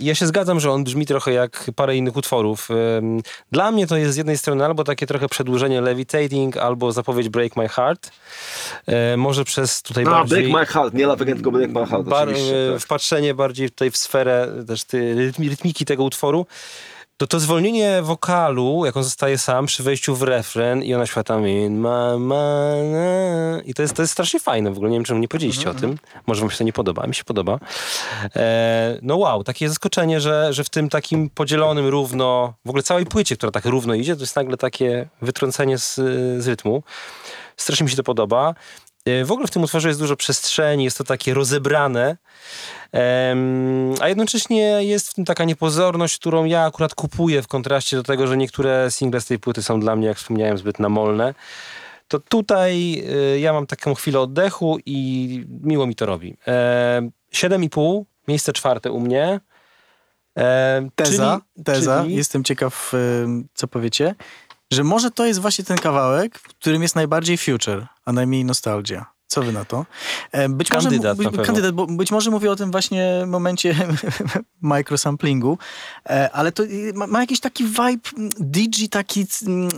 Ja 0.00 0.14
się 0.14 0.26
zgadzam, 0.26 0.60
że 0.60 0.70
on 0.70 0.84
brzmi 0.84 1.06
trochę 1.06 1.32
jak 1.32 1.70
parę 1.76 1.96
innych 1.96 2.16
utworów. 2.16 2.68
Dla 3.52 3.70
mnie 3.70 3.86
to 3.86 3.96
jest 3.96 4.14
z 4.14 4.16
jednej 4.16 4.38
strony 4.38 4.64
albo 4.64 4.84
takie 4.84 5.06
trochę 5.06 5.28
przedłużenie 5.28 5.80
Levitating, 5.80 6.56
albo 6.56 6.92
zapowiedź 6.92 7.28
Break 7.28 7.56
My 7.56 7.68
Heart. 7.68 8.10
E, 8.86 9.16
może 9.16 9.44
przez 9.44 9.82
tutaj 9.82 10.04
A, 10.04 10.10
bardziej... 10.10 10.42
Break 10.42 10.60
My 10.60 10.66
Heart, 10.66 10.94
nie 10.94 11.06
Love 11.06 11.24
tylko 11.24 11.50
Break 11.50 11.70
My 11.70 11.86
Heart, 11.86 12.08
bar, 12.08 12.28
e, 12.28 12.32
tak. 12.72 12.82
wpatrzenie 12.82 13.34
bardziej 13.34 13.70
tutaj 13.70 13.90
w 13.90 13.96
sferę 13.96 14.48
też 14.66 14.82
rytmiki 15.38 15.84
tego 15.84 16.04
utworu, 16.04 16.46
to 17.18 17.26
to 17.26 17.40
zwolnienie 17.40 18.02
wokalu, 18.02 18.82
jak 18.84 18.96
on 18.96 19.04
zostaje 19.04 19.38
sam 19.38 19.66
przy 19.66 19.82
wejściu 19.82 20.16
w 20.16 20.22
refren 20.22 20.82
i 20.82 20.94
ona 20.94 21.06
śpiewa 21.06 21.24
tam 21.24 21.48
in 21.48 21.80
my 21.80 22.18
mind, 22.18 23.66
i 23.66 23.74
to 23.74 23.82
jest, 23.82 23.94
to 23.94 24.02
jest 24.02 24.12
strasznie 24.12 24.40
fajne 24.40 24.70
w 24.70 24.76
ogóle, 24.76 24.90
nie 24.90 24.96
wiem 24.96 25.04
czemu 25.04 25.20
nie 25.20 25.28
powiedzieliście 25.28 25.70
o 25.70 25.74
tym, 25.74 25.98
może 26.26 26.40
wam 26.40 26.50
się 26.50 26.58
to 26.58 26.64
nie 26.64 26.72
podoba, 26.72 27.06
mi 27.06 27.14
się 27.14 27.24
podoba. 27.24 27.58
E, 28.36 28.98
no 29.02 29.16
wow, 29.16 29.44
takie 29.44 29.68
zaskoczenie, 29.68 30.20
że, 30.20 30.52
że 30.52 30.64
w 30.64 30.70
tym 30.70 30.88
takim 30.88 31.30
podzielonym 31.30 31.86
równo, 31.86 32.54
w 32.64 32.68
ogóle 32.68 32.82
całej 32.82 33.06
płycie, 33.06 33.36
która 33.36 33.52
tak 33.52 33.64
równo 33.64 33.94
idzie, 33.94 34.16
to 34.16 34.22
jest 34.22 34.36
nagle 34.36 34.56
takie 34.56 35.08
wytrącenie 35.22 35.78
z, 35.78 35.94
z 36.42 36.48
rytmu. 36.48 36.82
Strasznie 37.56 37.84
mi 37.84 37.90
się 37.90 37.96
to 37.96 38.02
podoba. 38.02 38.54
E, 39.08 39.24
W 39.24 39.32
ogóle 39.32 39.46
w 39.46 39.50
tym 39.50 39.62
utworze 39.62 39.88
jest 39.88 40.00
dużo 40.00 40.16
przestrzeni, 40.16 40.84
jest 40.84 40.98
to 40.98 41.04
takie 41.04 41.34
rozebrane, 41.34 42.16
a 44.00 44.08
jednocześnie 44.08 44.60
jest 44.84 45.08
w 45.10 45.14
tym 45.14 45.24
taka 45.24 45.44
niepozorność, 45.44 46.18
którą 46.18 46.44
ja 46.44 46.64
akurat 46.64 46.94
kupuję 46.94 47.42
w 47.42 47.48
kontraście 47.48 47.96
do 47.96 48.02
tego, 48.02 48.26
że 48.26 48.36
niektóre 48.36 48.90
single 48.90 49.20
z 49.20 49.26
tej 49.26 49.38
płyty 49.38 49.62
są 49.62 49.80
dla 49.80 49.96
mnie, 49.96 50.06
jak 50.06 50.16
wspomniałem, 50.16 50.58
zbyt 50.58 50.78
namolne. 50.78 51.34
To 52.08 52.18
tutaj 52.20 53.02
e, 53.34 53.38
ja 53.40 53.52
mam 53.52 53.66
taką 53.66 53.94
chwilę 53.94 54.20
oddechu 54.20 54.78
i 54.86 55.44
miło 55.62 55.86
mi 55.86 55.94
to 55.94 56.06
robi. 56.06 56.36
E, 56.46 57.10
7,5, 57.32 58.02
miejsce 58.28 58.52
czwarte 58.52 58.92
u 58.92 59.00
mnie. 59.00 59.40
E, 60.38 60.88
Teza, 60.94 61.40
czyli- 61.54 61.64
teza, 61.64 62.02
czyli- 62.02 62.14
jestem 62.16 62.44
ciekaw, 62.44 62.92
co 63.54 63.68
powiecie, 63.68 64.14
że 64.72 64.84
może 64.84 65.10
to 65.10 65.26
jest 65.26 65.40
właśnie 65.40 65.64
ten 65.64 65.78
kawałek, 65.78 66.38
w 66.38 66.42
którym 66.42 66.82
jest 66.82 66.94
najbardziej 66.94 67.38
future, 67.38 67.86
a 68.04 68.12
najmniej 68.12 68.44
nostalgia. 68.44 69.17
Co 69.28 69.42
wy 69.42 69.52
na 69.52 69.64
to? 69.64 69.86
E, 70.32 70.48
Być 70.48 70.68
Kandydat 70.68 71.16
może, 71.18 71.30
na 71.30 71.30
pewno. 71.30 71.46
kandydat, 71.46 71.74
bo 71.74 71.86
być 71.86 72.10
może 72.10 72.30
mówię 72.30 72.50
o 72.50 72.56
tym 72.56 72.70
właśnie 72.70 73.24
momencie 73.26 73.74
microsamplingu, 74.62 75.58
e, 76.06 76.30
ale 76.32 76.52
to 76.52 76.62
y, 76.62 76.92
ma, 76.94 77.06
ma 77.06 77.20
jakiś 77.20 77.40
taki 77.40 77.64
vibe 77.64 78.30
DJ, 78.40 78.86
taki 78.86 79.26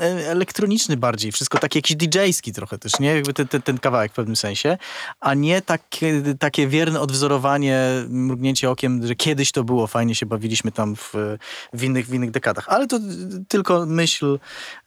e, 0.01 0.05
elektroniczny 0.30 0.96
bardziej, 0.96 1.32
wszystko 1.32 1.59
taki 1.59 1.78
jakiś 1.78 1.96
DJ-ski 1.96 2.53
trochę 2.53 2.78
też, 2.78 3.01
nie? 3.01 3.14
Jakby 3.14 3.34
ten, 3.34 3.48
ten, 3.48 3.62
ten 3.62 3.78
kawałek 3.78 4.12
w 4.12 4.14
pewnym 4.14 4.36
sensie, 4.36 4.78
a 5.20 5.34
nie 5.34 5.62
takie, 5.62 6.22
takie 6.38 6.66
wierne 6.66 7.01
odwzorowanie, 7.01 7.80
mrugnięcie 8.09 8.70
okiem, 8.70 9.07
że 9.07 9.14
kiedyś 9.14 9.53
to 9.53 9.64
było, 9.64 9.86
fajnie 9.86 10.14
się 10.14 10.26
bawiliśmy 10.26 10.72
tam 10.72 10.96
w, 10.96 11.12
w, 11.72 11.82
innych, 11.84 12.07
w 12.07 12.14
innych 12.14 12.30
dekadach. 12.30 12.64
Ale 12.68 12.86
to 12.86 12.98
tylko 13.48 13.86
myśl 13.86 14.38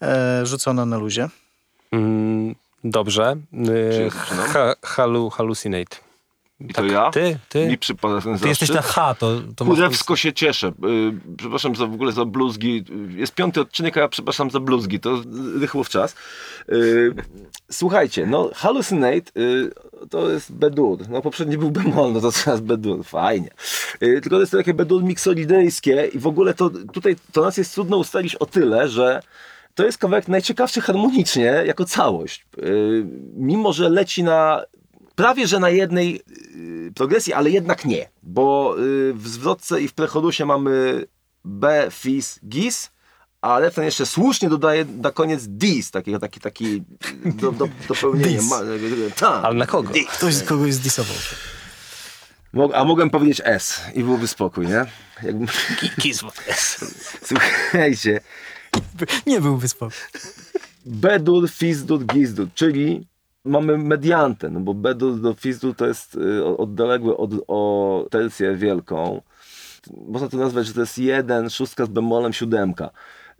e, 0.01 0.45
rzucona 0.45 0.85
na 0.85 0.97
luzie. 0.97 1.29
Mm, 1.91 2.55
dobrze. 2.83 3.35
Y, 3.53 4.09
zaczynam? 4.09 4.47
ha, 4.47 4.75
halu, 4.83 5.29
hallucinate. 5.29 5.97
I 6.69 6.73
to 6.73 6.85
ja? 6.85 7.11
Ty, 7.11 7.39
ty. 7.49 7.67
Mi 7.67 7.77
przypada 7.77 8.21
ten 8.21 8.39
Ty 8.39 8.47
jesteś 8.47 8.69
na. 8.69 8.81
H, 8.81 9.15
to, 9.19 9.41
to 9.55 9.65
masz- 9.65 9.75
Kurewsko 9.75 10.15
się 10.15 10.33
cieszę. 10.33 10.71
Yy, 10.81 11.13
przepraszam 11.37 11.75
za 11.75 11.85
w 11.85 11.93
ogóle 11.93 12.11
za 12.11 12.25
bluzgi. 12.25 12.85
Jest 13.09 13.35
piąty 13.35 13.61
odcinek, 13.61 13.97
a 13.97 13.99
ja 13.99 14.07
przepraszam 14.07 14.51
za 14.51 14.59
bluzgi. 14.59 14.99
To 14.99 15.21
rychło 15.59 15.83
w 15.83 15.89
czas. 15.89 16.15
Yy, 16.67 17.15
słuchajcie, 17.71 18.25
no 18.25 18.49
Hallucinate 18.55 19.31
yy, 19.35 19.71
to 20.09 20.29
jest 20.29 20.53
Bedur. 20.53 21.09
No 21.09 21.21
poprzedni 21.21 21.57
był 21.57 21.71
bemol, 21.71 22.13
no 22.13 22.21
to 22.21 22.31
teraz 22.43 22.61
Bedur. 22.61 23.05
Fajnie. 23.05 23.49
Yy, 24.01 24.21
tylko 24.21 24.35
to 24.35 24.39
jest 24.39 24.51
takie 24.51 24.73
Bedur 24.73 25.03
miksolidyjskie 25.03 26.09
i 26.13 26.19
w 26.19 26.27
ogóle 26.27 26.53
to 26.53 26.69
tutaj 26.69 27.15
to 27.31 27.41
nas 27.41 27.57
jest 27.57 27.73
trudno 27.73 27.97
ustalić 27.97 28.35
o 28.35 28.45
tyle, 28.45 28.89
że 28.89 29.21
to 29.75 29.85
jest 29.85 29.97
kawałek 29.97 30.27
najciekawszy 30.27 30.81
harmonicznie 30.81 31.63
jako 31.65 31.85
całość. 31.85 32.45
Yy, 32.57 33.05
mimo, 33.35 33.73
że 33.73 33.89
leci 33.89 34.23
na 34.23 34.63
prawie 35.15 35.47
że 35.47 35.59
na 35.59 35.69
jednej 35.69 36.21
y, 36.87 36.91
progresji, 36.95 37.33
ale 37.33 37.49
jednak 37.49 37.85
nie, 37.85 38.09
bo 38.23 38.75
y, 38.79 39.13
w 39.13 39.27
zwrotce 39.27 39.81
i 39.81 39.87
w 39.87 39.93
prechorusie 39.93 40.45
mamy 40.45 41.05
B, 41.45 41.87
fis, 41.91 42.39
gis, 42.47 42.91
ale 43.41 43.71
ten 43.71 43.83
jeszcze 43.83 44.05
słusznie 44.05 44.49
dodaje 44.49 44.85
na 44.85 45.11
koniec 45.11 45.43
dis, 45.47 45.91
takiego, 45.91 46.19
taki, 46.19 46.39
taki 46.39 46.83
do, 47.25 47.51
do, 47.51 47.67
dopełnienie. 47.87 48.41
Ma, 48.41 48.59
ta, 49.15 49.41
Ale 49.41 49.55
na 49.55 49.65
kogo? 49.65 49.93
dis. 49.93 50.07
Ktoś 50.07 50.33
z 50.33 50.43
kogoś 50.43 50.73
zdisował. 50.73 51.15
A 52.73 52.83
mogłem 52.83 53.09
powiedzieć 53.09 53.41
S 53.43 53.81
i 53.95 54.03
byłoby 54.03 54.27
spokój, 54.27 54.67
nie? 54.67 54.85
Jakbym... 55.23 55.47
Słuchajcie, 57.27 58.21
Nie 59.27 59.41
byłby 59.41 59.67
spokój. 59.67 59.95
Bedur, 60.85 61.49
Fizdur, 61.49 62.05
Gizdur, 62.05 62.47
czyli 62.53 63.07
mamy 63.45 63.77
mediantę, 63.77 64.49
no 64.49 64.59
bo 64.59 64.73
Bedur 64.73 65.21
do 65.21 65.33
Fizdur 65.33 65.75
to 65.75 65.87
jest 65.87 66.15
y, 66.15 66.45
odległe 66.45 67.17
od 67.17 67.31
o 67.47 68.05
tercję 68.11 68.55
wielką. 68.55 69.21
Można 70.07 70.29
to 70.29 70.37
nazwać, 70.37 70.67
że 70.67 70.73
to 70.73 70.79
jest 70.79 70.97
jeden, 70.97 71.49
szóstka 71.49 71.85
z 71.85 71.89
bemolem, 71.89 72.33
siódemka. 72.33 72.89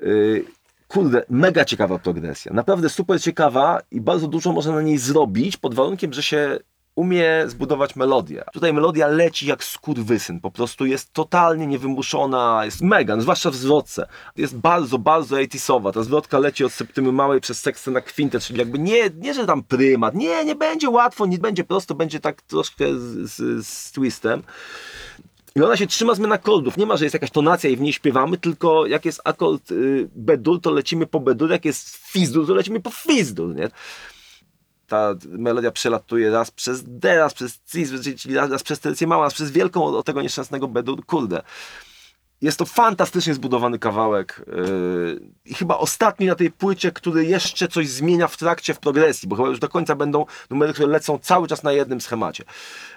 Y, 0.02 0.46
Kurde, 0.94 1.26
mega 1.30 1.66
ciekawa 1.66 2.00
progresja. 2.00 2.54
Naprawdę 2.54 2.90
super 2.90 3.22
ciekawa 3.22 3.82
i 3.92 4.02
bardzo 4.02 4.28
dużo 4.28 4.52
można 4.52 4.74
na 4.76 4.82
niej 4.82 4.98
zrobić 4.98 5.58
pod 5.58 5.76
warunkiem, 5.76 6.14
że 6.14 6.24
się 6.24 6.60
umie 6.96 7.44
zbudować 7.48 7.96
melodię. 7.96 8.44
Tutaj 8.54 8.74
melodia 8.74 9.08
leci 9.08 9.48
jak 9.48 9.64
skurwysyn, 9.64 10.40
po 10.40 10.52
prostu 10.52 10.86
jest 10.86 11.14
totalnie 11.14 11.68
niewymuszona, 11.68 12.62
jest 12.66 12.82
mega, 12.82 13.16
no 13.16 13.22
zwłaszcza 13.22 13.52
w 13.52 13.56
zwrotce. 13.56 14.08
Jest 14.38 14.58
bardzo, 14.58 15.00
bardzo 15.00 15.36
80sowa. 15.36 15.94
Ta 15.94 16.04
zwrotka 16.04 16.40
leci 16.40 16.66
od 16.66 16.72
septymy 16.72 17.12
małej 17.12 17.42
przez 17.42 17.62
sekstę 17.62 17.92
na 17.92 18.02
kwintę, 18.02 18.40
czyli 18.40 18.60
jakby 18.60 18.80
nie, 18.80 19.10
nie, 19.16 19.34
że 19.34 19.46
tam 19.46 19.64
prymat, 19.64 20.16
nie, 20.16 20.46
nie 20.46 20.56
będzie 20.56 20.90
łatwo, 20.90 21.26
nie 21.26 21.38
będzie 21.38 21.64
prosto, 21.64 21.96
będzie 21.96 22.20
tak 22.20 22.42
troszkę 22.42 22.86
z, 23.00 23.32
z, 23.32 23.68
z 23.68 23.92
twistem. 23.92 24.44
I 25.56 25.62
ona 25.62 25.78
się 25.78 25.88
trzyma 25.88 26.16
zmian 26.16 26.32
akordów. 26.32 26.78
Nie 26.78 26.86
ma, 26.86 26.98
że 26.98 27.06
jest 27.06 27.14
jakaś 27.14 27.32
tonacja 27.32 27.70
i 27.70 27.76
w 27.76 27.82
niej 27.82 27.94
śpiewamy, 27.94 28.38
tylko 28.38 28.86
jak 28.86 29.06
jest 29.06 29.22
akord 29.24 29.72
y, 29.72 30.10
B-dur, 30.16 30.62
to 30.62 30.72
lecimy 30.72 31.08
po 31.08 31.20
B-dur, 31.20 31.52
jak 31.52 31.66
jest 31.66 31.96
fizdur, 31.96 32.48
to 32.48 32.54
lecimy 32.54 32.80
po 32.80 32.90
fizdur, 32.90 33.56
nie? 33.56 33.70
Ta 34.94 35.16
melodia 35.30 35.72
przelatuje 35.72 36.32
raz 36.32 36.52
przez 36.52 36.84
D, 36.84 37.18
raz 37.18 37.34
przez 37.34 37.60
cis, 37.72 37.92
czyli 38.18 38.36
raz, 38.36 38.52
raz 38.52 38.64
przez 38.64 38.80
tercję 38.80 39.08
małą, 39.08 39.24
raz 39.24 39.34
przez 39.34 39.52
wielką 39.52 39.84
od, 39.84 40.06
tego 40.06 40.22
nieszczęsnego 40.22 40.68
B-dur. 40.68 41.06
Kurde. 41.06 41.42
Jest 42.42 42.60
to 42.60 42.66
fantastycznie 42.66 43.34
zbudowany 43.34 43.80
kawałek 43.80 44.46
yy, 45.48 45.56
chyba 45.56 45.78
ostatni 45.78 46.28
na 46.28 46.36
tej 46.36 46.52
płycie, 46.52 46.92
który 46.92 47.26
jeszcze 47.26 47.68
coś 47.68 47.90
zmienia 47.90 48.28
w 48.28 48.38
trakcie, 48.38 48.74
w 48.74 48.80
progresji, 48.80 49.30
bo 49.30 49.36
chyba 49.36 49.48
już 49.48 49.60
do 49.60 49.70
końca 49.70 49.96
będą 49.96 50.26
numery, 50.50 50.74
które 50.74 50.88
lecą 50.88 51.20
cały 51.20 51.48
czas 51.48 51.64
na 51.64 51.72
jednym 51.72 52.02
schemacie. 52.02 52.44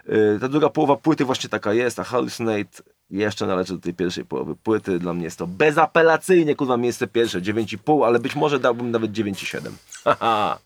Yy, 0.08 0.38
ta 0.40 0.48
druga 0.48 0.68
połowa 0.68 0.96
płyty 0.96 1.24
właśnie 1.24 1.50
taka 1.50 1.72
jest, 1.72 1.98
a 2.00 2.04
Hallucinate 2.04 2.82
jeszcze 3.10 3.46
należy 3.46 3.74
do 3.74 3.80
tej 3.80 3.94
pierwszej 3.94 4.24
połowy 4.24 4.56
płyty. 4.56 4.98
Dla 4.98 5.14
mnie 5.14 5.24
jest 5.24 5.38
to 5.38 5.46
bezapelacyjnie, 5.46 6.54
kurwa, 6.56 6.76
miejsce 6.76 7.06
pierwsze, 7.06 7.40
9,5, 7.40 8.06
ale 8.06 8.18
być 8.18 8.34
może 8.34 8.58
dałbym 8.58 8.90
nawet 8.90 9.12
9,7. 9.12 9.70
Haha. 10.04 10.58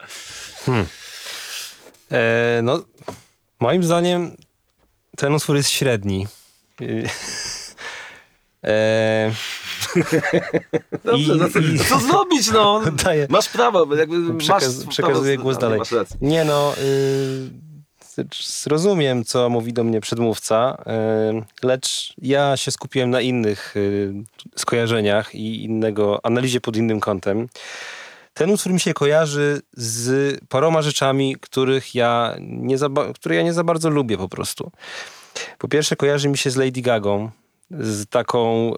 E, 2.13 2.61
no, 2.63 2.83
moim 3.61 3.85
zdaniem 3.85 4.37
ten 5.17 5.35
utwór 5.35 5.57
jest 5.57 5.71
średni. 5.71 6.27
E, 8.65 9.33
Dobrze, 11.05 11.35
I- 11.35 11.37
no, 11.39 11.47
i- 11.47 11.79
co 11.79 11.99
zrobić, 11.99 12.51
no? 12.53 12.81
Daję. 13.05 13.27
Masz 13.31 13.49
prawo, 13.49 13.95
jakby 13.97 14.35
przekaz, 14.39 14.79
masz 14.79 14.87
przekazuję 14.95 15.35
prawo- 15.37 15.43
głos 15.43 15.57
a, 15.57 15.61
dalej. 15.61 15.81
Nie 16.21 16.45
no, 16.45 16.75
y, 16.79 18.25
zrozumiem, 18.63 19.25
co 19.25 19.49
mówi 19.49 19.73
do 19.73 19.85
mnie 19.85 20.01
przedmówca, 20.01 20.83
y, 21.63 21.67
lecz 21.67 22.15
ja 22.23 22.57
się 22.57 22.71
skupiłem 22.71 23.11
na 23.11 23.21
innych 23.21 23.77
y, 23.77 24.13
skojarzeniach 24.57 25.35
i 25.35 25.65
innego, 25.65 26.21
analizie 26.27 26.61
pod 26.61 26.77
innym 26.77 27.01
kątem. 27.01 27.49
Ten 28.41 28.51
utwór 28.51 28.73
mi 28.73 28.81
się 28.81 28.95
kojarzy 28.95 29.61
z 29.73 30.39
paroma 30.49 30.83
rzeczami, 30.83 31.37
których 31.41 31.95
ja 31.95 32.35
nie 32.41 32.79
za, 32.79 32.89
które 33.15 33.37
ja 33.37 33.43
nie 33.43 33.53
za 33.53 33.65
bardzo 33.65 33.91
lubię 33.91 34.19
po 34.19 34.29
prostu. 34.29 34.71
Po 35.59 35.69
pierwsze 35.69 35.97
kojarzy 35.97 36.29
mi 36.29 36.39
się 36.39 36.51
z 36.51 36.57
Lady 36.57 36.81
Gagą, 36.81 37.31
z 37.71 38.09
taką 38.09 38.73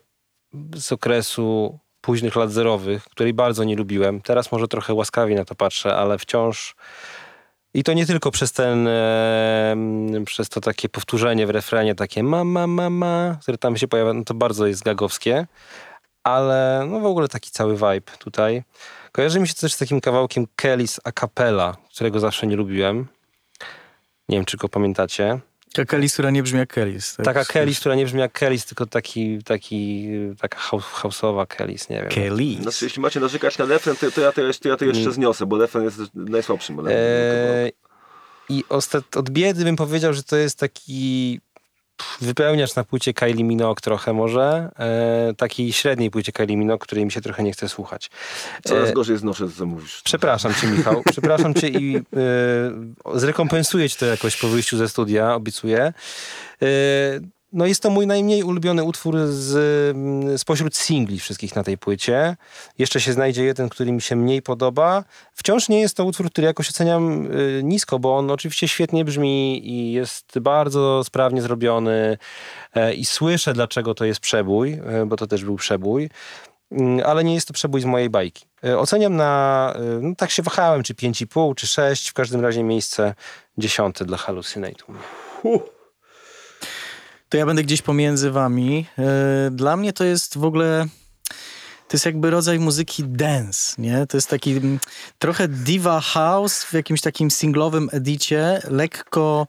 z 0.75 0.93
okresu 0.93 1.79
późnych 2.01 2.37
lat 2.37 2.53
zerowych, 2.53 3.05
której 3.05 3.35
bardzo 3.35 3.65
nie 3.65 3.77
lubiłem. 3.77 4.21
Teraz 4.21 4.53
może 4.53 4.69
trochę 4.69 4.95
łaskawiej 4.95 5.37
na 5.37 5.45
to 5.45 5.55
patrzę, 5.55 5.97
ale 5.97 6.19
wciąż 6.19 6.75
i 7.75 7.85
to 7.85 7.93
nie 7.93 8.07
tylko 8.07 8.31
przez 8.31 8.53
ten, 8.53 8.89
e, 8.89 9.77
przez 10.27 10.49
to 10.49 10.61
takie 10.61 10.89
powtórzenie 10.89 11.47
w 11.47 11.51
refrenie, 11.51 11.95
takie 11.95 12.23
ma, 12.23 12.45
ma, 12.45 12.67
ma, 12.67 12.91
ma, 12.91 13.37
które 13.43 13.59
tam 13.59 13.77
się 13.77 13.89
pojawia, 13.89 14.13
no 14.13 14.25
to 14.25 14.35
bardzo 14.35 14.67
jest 14.67 14.83
gagowskie, 14.83 15.47
ale 16.25 16.87
no 16.89 17.01
w 17.01 17.07
ogóle 17.07 17.29
taki 17.29 17.51
cały 17.51 17.75
vibe 17.75 18.13
tutaj. 18.19 18.63
Kojarzy 19.13 19.41
mi 19.41 19.49
się 19.49 19.55
też 19.55 19.75
z 19.75 19.79
takim 19.79 20.01
kawałkiem 20.01 20.47
Kelly's 20.63 20.99
a 21.05 21.13
cappella, 21.13 21.77
którego 21.95 22.21
zawsze 22.21 22.47
nie 22.47 22.57
lubiłem. 22.57 23.07
Nie 24.29 24.37
wiem, 24.37 24.45
czy 24.45 24.57
go 24.57 24.69
pamiętacie. 24.69 25.41
Taka 25.73 25.91
Kellys, 25.91 26.13
która 26.13 26.31
nie 26.31 26.43
brzmi 26.43 26.59
jak 26.59 26.73
Kellys. 26.73 27.17
Tak? 27.17 27.25
Taka 27.25 27.45
Kellys, 27.45 27.81
która 27.81 27.95
nie 27.95 28.05
brzmi 28.05 28.21
jak 28.21 28.33
Kellys, 28.33 28.67
tylko 28.67 28.87
taki, 28.87 29.43
taki, 29.43 30.09
taka 30.41 30.59
house'owa 31.03 31.47
Kellys, 31.47 31.89
nie 31.89 32.01
wiem. 32.01 32.09
Kellys. 32.09 32.61
Znaczy, 32.63 32.85
jeśli 32.85 33.03
macie 33.03 33.21
narzekać 33.21 33.59
na 33.59 33.65
refren, 33.65 33.97
to, 33.97 34.11
to, 34.11 34.21
ja, 34.21 34.33
to, 34.33 34.43
to 34.63 34.69
ja 34.69 34.77
to 34.77 34.85
jeszcze 34.85 35.01
Mm. 35.03 35.13
zniosę, 35.13 35.47
bo 35.47 35.59
refren 35.59 35.85
jest 35.85 35.99
najsłabszym 36.15 36.79
elementem. 36.79 37.65
Eee, 37.65 37.73
I 38.49 38.65
ostat... 38.69 39.17
od 39.17 39.31
biedy 39.31 39.65
bym 39.65 39.77
powiedział, 39.77 40.15
że 40.15 40.23
to 40.23 40.37
jest 40.37 40.59
taki 40.59 41.41
wypełniacz 42.21 42.77
na 42.77 42.85
płycie 42.85 43.15
Kylie 43.15 43.45
Minogue 43.45 43.81
trochę 43.83 44.13
może. 44.13 44.71
Eee, 44.79 45.35
takiej 45.35 45.73
średniej 45.73 46.11
płycie 46.11 46.33
Kylie 46.33 46.57
Minogue, 46.57 46.79
której 46.79 47.05
mi 47.05 47.13
się 47.13 47.21
trochę 47.21 47.43
nie 47.43 47.53
chce 47.53 47.69
słuchać. 47.69 48.11
Coraz 48.65 48.91
e, 48.91 48.93
gorzej 48.93 49.19
znoszę, 49.19 49.49
co 49.59 49.67
mówisz. 49.67 50.03
Przepraszam 50.05 50.55
cię, 50.55 50.67
Michał. 50.67 51.03
Przepraszam 51.13 51.55
cię 51.55 51.69
i 51.69 51.97
e, 51.97 52.03
zrekompensuję 53.15 53.91
ci 53.91 53.97
to 53.97 54.07
jakoś 54.07 54.37
po 54.37 54.49
wyjściu 54.49 54.77
ze 54.77 54.89
studia, 54.89 55.35
obiecuję. 55.35 55.93
E, 56.63 56.67
no 57.53 57.67
jest 57.67 57.83
to 57.83 57.91
mój 57.91 58.07
najmniej 58.07 58.43
ulubiony 58.43 58.85
utwór 58.85 59.17
z, 59.27 59.57
mm, 59.97 60.39
spośród 60.39 60.77
singli 60.77 61.21
wszystkich 61.21 61.57
na 61.57 61.65
tej 61.65 61.79
płycie. 61.79 62.37
Jeszcze 62.79 63.01
się 63.01 63.13
znajdzie 63.13 63.45
jeden, 63.45 63.69
który 63.69 63.93
mi 63.93 64.03
się 64.03 64.17
mniej 64.17 64.43
podoba. 64.43 65.05
Wciąż 65.35 65.69
nie 65.69 65.81
jest 65.81 65.97
to 65.97 66.05
utwór, 66.05 66.31
który 66.31 66.47
jakoś 66.47 66.71
oceniam 66.71 67.27
e, 67.27 67.63
nisko, 67.63 67.99
bo 67.99 68.17
on 68.17 68.31
oczywiście 68.31 68.69
świetnie 68.69 69.05
brzmi 69.05 69.69
i 69.69 69.93
jest 69.93 70.39
bardzo 70.39 71.05
sprawnie 71.05 71.43
zrobiony 71.43 72.19
e, 72.75 72.95
i 72.95 73.05
słyszę, 73.05 73.53
dlaczego 73.53 73.95
to 73.95 74.05
jest 74.05 74.21
przebój, 74.21 74.73
e, 74.73 75.07
bo 75.07 75.17
to 75.17 75.27
też 75.27 75.45
był 75.45 75.57
przebój. 75.57 76.11
Mm, 76.71 77.07
ale 77.07 77.25
nie 77.25 77.35
jest 77.35 77.49
to 77.49 77.55
przebój 77.55 77.81
z 77.81 77.85
mojej 77.85 78.11
bajki. 78.11 78.45
E, 78.65 78.79
Oceniam 78.79 79.17
na, 79.17 79.75
no 80.01 80.15
tak 80.17 80.31
się 80.31 80.43
wahałem, 80.43 80.83
czy 80.83 80.95
5,5, 80.95 81.55
czy 81.55 81.67
6, 81.67 82.09
w 82.09 82.15
każdym 82.15 82.41
razie 82.41 82.63
miejsce 82.63 83.15
dziesiąte 83.59 84.05
dla 84.05 84.17
Hallucinate. 84.17 84.85
u 84.85 84.93
mnie. 84.93 85.03
To 87.33 87.37
ja 87.37 87.47
będę 87.47 87.63
gdzieś 87.63 87.83
pomiędzy 87.83 88.31
wami. 88.31 88.87
E, 88.99 89.51
Dla 89.51 89.77
mnie 89.77 89.93
to 89.93 90.05
jest 90.05 90.39
w 90.39 90.45
ogóle... 90.45 90.87
To 91.89 91.97
jest 91.97 92.07
jakby 92.07 92.31
rodzaj 92.31 92.59
muzyki 92.59 93.05
dance, 93.07 93.75
nie? 93.79 94.07
To 94.07 94.17
jest 94.17 94.29
taki 94.29 94.51
mm, 94.51 94.79
trochę 95.19 95.49
diva 95.49 96.01
house 96.01 96.65
w 96.65 96.73
jakimś 96.73 97.01
takim 97.01 97.31
singlowym 97.31 97.89
edicie, 97.93 98.63
lekko 98.71 99.47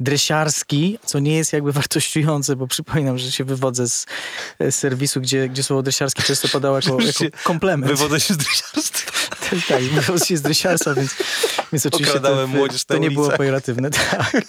dresiarski, 0.00 0.98
co 1.04 1.18
nie 1.18 1.36
jest 1.36 1.52
jakby 1.52 1.72
wartościujące, 1.82 2.56
bo 2.56 2.66
przypominam, 2.66 3.18
że 3.18 3.32
się 3.32 3.44
wywodzę 3.44 3.88
z 3.88 4.06
e, 4.58 4.72
serwisu, 4.72 5.20
gdzie, 5.20 5.48
gdzie 5.48 5.62
słowo 5.62 5.82
dresiarski 5.82 6.22
często 6.22 6.48
padało 6.48 6.76
jako, 6.76 6.98
jako 7.02 7.38
komplement. 7.44 7.92
Wywodzę 7.92 8.20
się 8.20 8.34
z 8.34 8.36
dresiarstwa. 8.36 9.12
Tak, 9.50 9.66
tak, 9.68 9.82
wywodzę 9.82 10.26
się 10.26 10.36
z 10.36 10.42
dresiarstwa, 10.42 10.94
więc, 10.94 11.14
więc 11.72 11.86
oczywiście 11.86 12.20
to, 12.20 12.46
młodzież 12.46 12.84
to 12.84 12.98
nie 12.98 13.10
było 13.10 13.30
pejoratywne. 13.30 13.90
Tak. 14.10 14.42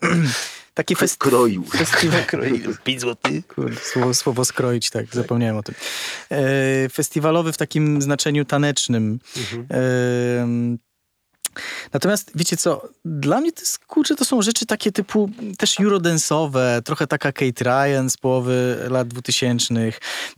Taki 0.78 0.96
fest, 0.96 1.16
Kroił. 1.16 1.64
festiwal... 1.78 2.22
5 2.84 3.00
zł. 3.00 3.32
Słowo, 3.82 4.14
słowo 4.14 4.44
skroić, 4.44 4.90
tak, 4.90 5.06
zapomniałem 5.14 5.56
o 5.56 5.62
tym. 5.62 5.74
E, 6.30 6.88
festiwalowy 6.88 7.52
w 7.52 7.56
takim 7.56 8.02
znaczeniu 8.02 8.44
tanecznym. 8.44 9.18
E, 9.70 10.78
Natomiast 11.92 12.30
wiecie 12.34 12.56
co, 12.56 12.88
dla 13.04 13.40
mnie 13.40 13.52
to 13.52 13.60
jest, 13.60 13.78
kurczę, 13.78 14.14
to 14.14 14.24
są 14.24 14.42
rzeczy 14.42 14.66
takie 14.66 14.92
typu 14.92 15.30
też 15.58 15.80
eurodensowe, 15.80 16.82
trochę 16.84 17.06
taka 17.06 17.32
Kate 17.32 17.64
Ryan 17.64 18.10
z 18.10 18.16
połowy 18.16 18.78
lat 18.90 19.08
2000. 19.08 19.74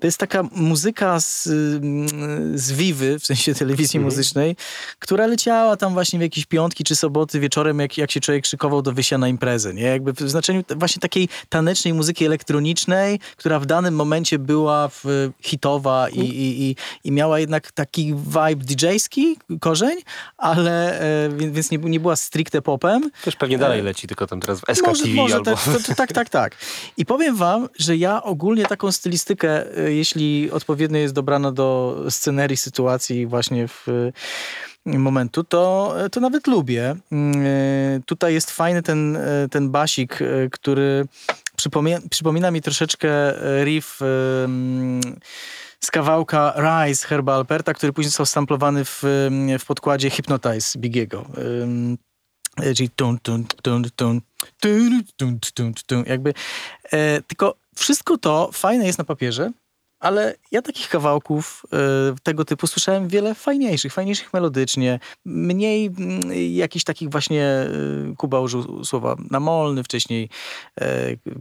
To 0.01 0.07
jest 0.07 0.19
taka 0.19 0.43
muzyka 0.43 1.21
z, 1.21 1.47
mm, 1.47 2.59
z 2.59 2.73
Vivy, 2.73 3.19
w 3.19 3.27
sensie 3.27 3.55
telewizji 3.55 4.01
muzycznej, 4.01 4.57
która 4.99 5.27
leciała 5.27 5.77
tam 5.77 5.93
właśnie 5.93 6.19
w 6.19 6.23
jakieś 6.23 6.47
piątki 6.47 6.85
czy 6.85 6.97
soboty 6.97 7.41
wieczorem, 7.41 7.79
jak, 7.79 7.99
jak 7.99 8.11
się 8.11 8.21
człowiek 8.21 8.47
szykował 8.47 8.83
do 8.83 8.93
wyjścia 8.93 9.19
na 9.19 9.29
imprezę, 9.29 9.75
nie? 9.75 9.83
Jakby 9.83 10.13
w 10.13 10.21
znaczeniu 10.21 10.63
właśnie 10.77 11.01
takiej 11.01 11.29
tanecznej 11.49 11.95
muzyki 11.95 12.25
elektronicznej, 12.25 13.21
która 13.37 13.61
w 13.61 13.67
danym 13.67 13.95
momencie 13.95 14.39
była 14.39 14.89
w, 14.89 15.31
hitowa 15.41 16.09
i, 16.09 16.21
i, 16.21 16.71
i, 16.71 16.77
i 17.05 17.13
miała 17.13 17.41
jednak 17.41 17.73
taki 17.73 18.15
vibe 18.15 18.65
DJ-ski, 18.65 19.37
korzeń, 19.61 19.99
ale 20.37 21.00
więc, 21.37 21.55
więc 21.55 21.71
nie, 21.71 21.79
nie 21.79 22.01
była 22.01 22.17
stricte 22.17 22.63
popem. 22.63 23.11
Też 23.25 23.37
pewnie 23.37 23.59
dalej 23.59 23.83
leci, 23.83 24.09
tylko 24.09 24.27
tam 24.27 24.41
teraz 24.41 24.61
w 24.61 24.75
SK 24.75 24.87
Może, 24.87 25.03
TV 25.03 25.15
może 25.15 25.35
albo... 25.35 25.45
tak, 25.45 25.65
to, 25.87 25.95
tak, 25.95 26.13
tak, 26.13 26.29
tak. 26.29 26.57
I 26.97 27.07
powiem 27.07 27.37
wam, 27.37 27.69
że 27.79 27.97
ja 27.97 28.23
ogólnie 28.23 28.67
taką 28.67 28.93
stylistykę, 28.93 29.77
e, 29.79 29.93
jeśli 29.93 30.51
odpowiednio 30.51 30.99
jest 30.99 31.15
dobrana 31.15 31.53
do 31.53 31.97
scenerii, 32.11 32.57
sytuacji 32.57 33.27
właśnie 33.27 33.69
w 33.69 33.89
e, 33.89 34.99
momentu, 34.99 35.45
to, 35.45 35.95
to 36.13 36.21
nawet 36.21 36.47
lubię. 36.47 36.97
Mm, 37.13 37.47
e, 37.47 38.01
Tutaj 38.07 38.35
jest 38.35 38.51
fajny 38.51 38.83
ten, 38.83 39.17
e, 39.17 39.49
ten 39.51 39.71
basik, 39.71 40.23
e, 40.23 40.27
który 40.51 41.05
przypomina, 41.57 41.99
przypomina 42.11 42.51
mi 42.51 42.63
troszeczkę 42.63 43.11
e, 43.11 43.65
riff 43.65 44.03
e, 44.03 44.07
z 45.85 45.91
kawałka 45.91 46.55
Rise 46.57 47.09
Herba 47.09 47.35
Alperta, 47.35 47.75
który 47.75 47.93
później 47.93 48.11
został 48.11 48.27
samplowany 48.27 48.85
w, 48.85 49.03
w 49.59 49.65
podkładzie 49.67 50.11
Hypnotize 50.11 50.79
Bigiego. 50.79 51.27
E, 51.39 52.75
Czyli 52.75 52.91
tun, 52.91 53.19
tun, 53.23 53.45
tun, 53.63 53.85
tun, 53.97 54.21
tun, 54.61 55.03
tun, 55.17 55.39
tun, 55.55 55.75
tun, 55.87 56.05
jakby. 56.07 56.35
E, 56.93 57.23
tylko 57.23 57.55
wszystko 57.77 58.19
to 58.19 58.51
fajne 58.53 58.87
jest 58.87 58.99
na 58.99 59.05
papierze, 59.05 59.53
ale 60.01 60.35
ja 60.53 60.63
takich 60.63 60.89
kawałków 60.89 61.67
e, 61.73 61.77
tego 62.23 62.45
typu 62.45 62.67
słyszałem 62.67 63.09
wiele 63.09 63.35
fajniejszych, 63.35 63.93
fajniejszych 63.93 64.33
melodycznie, 64.33 65.01
mniej 65.25 65.87
mm, 65.87 66.21
jakichś 66.55 66.85
takich 66.85 67.11
właśnie, 67.11 67.45
e, 67.45 67.69
Kuba 68.17 68.41
użył 68.41 68.85
słowa 68.85 69.17
namolny 69.31 69.85
wcześniej, 69.85 70.29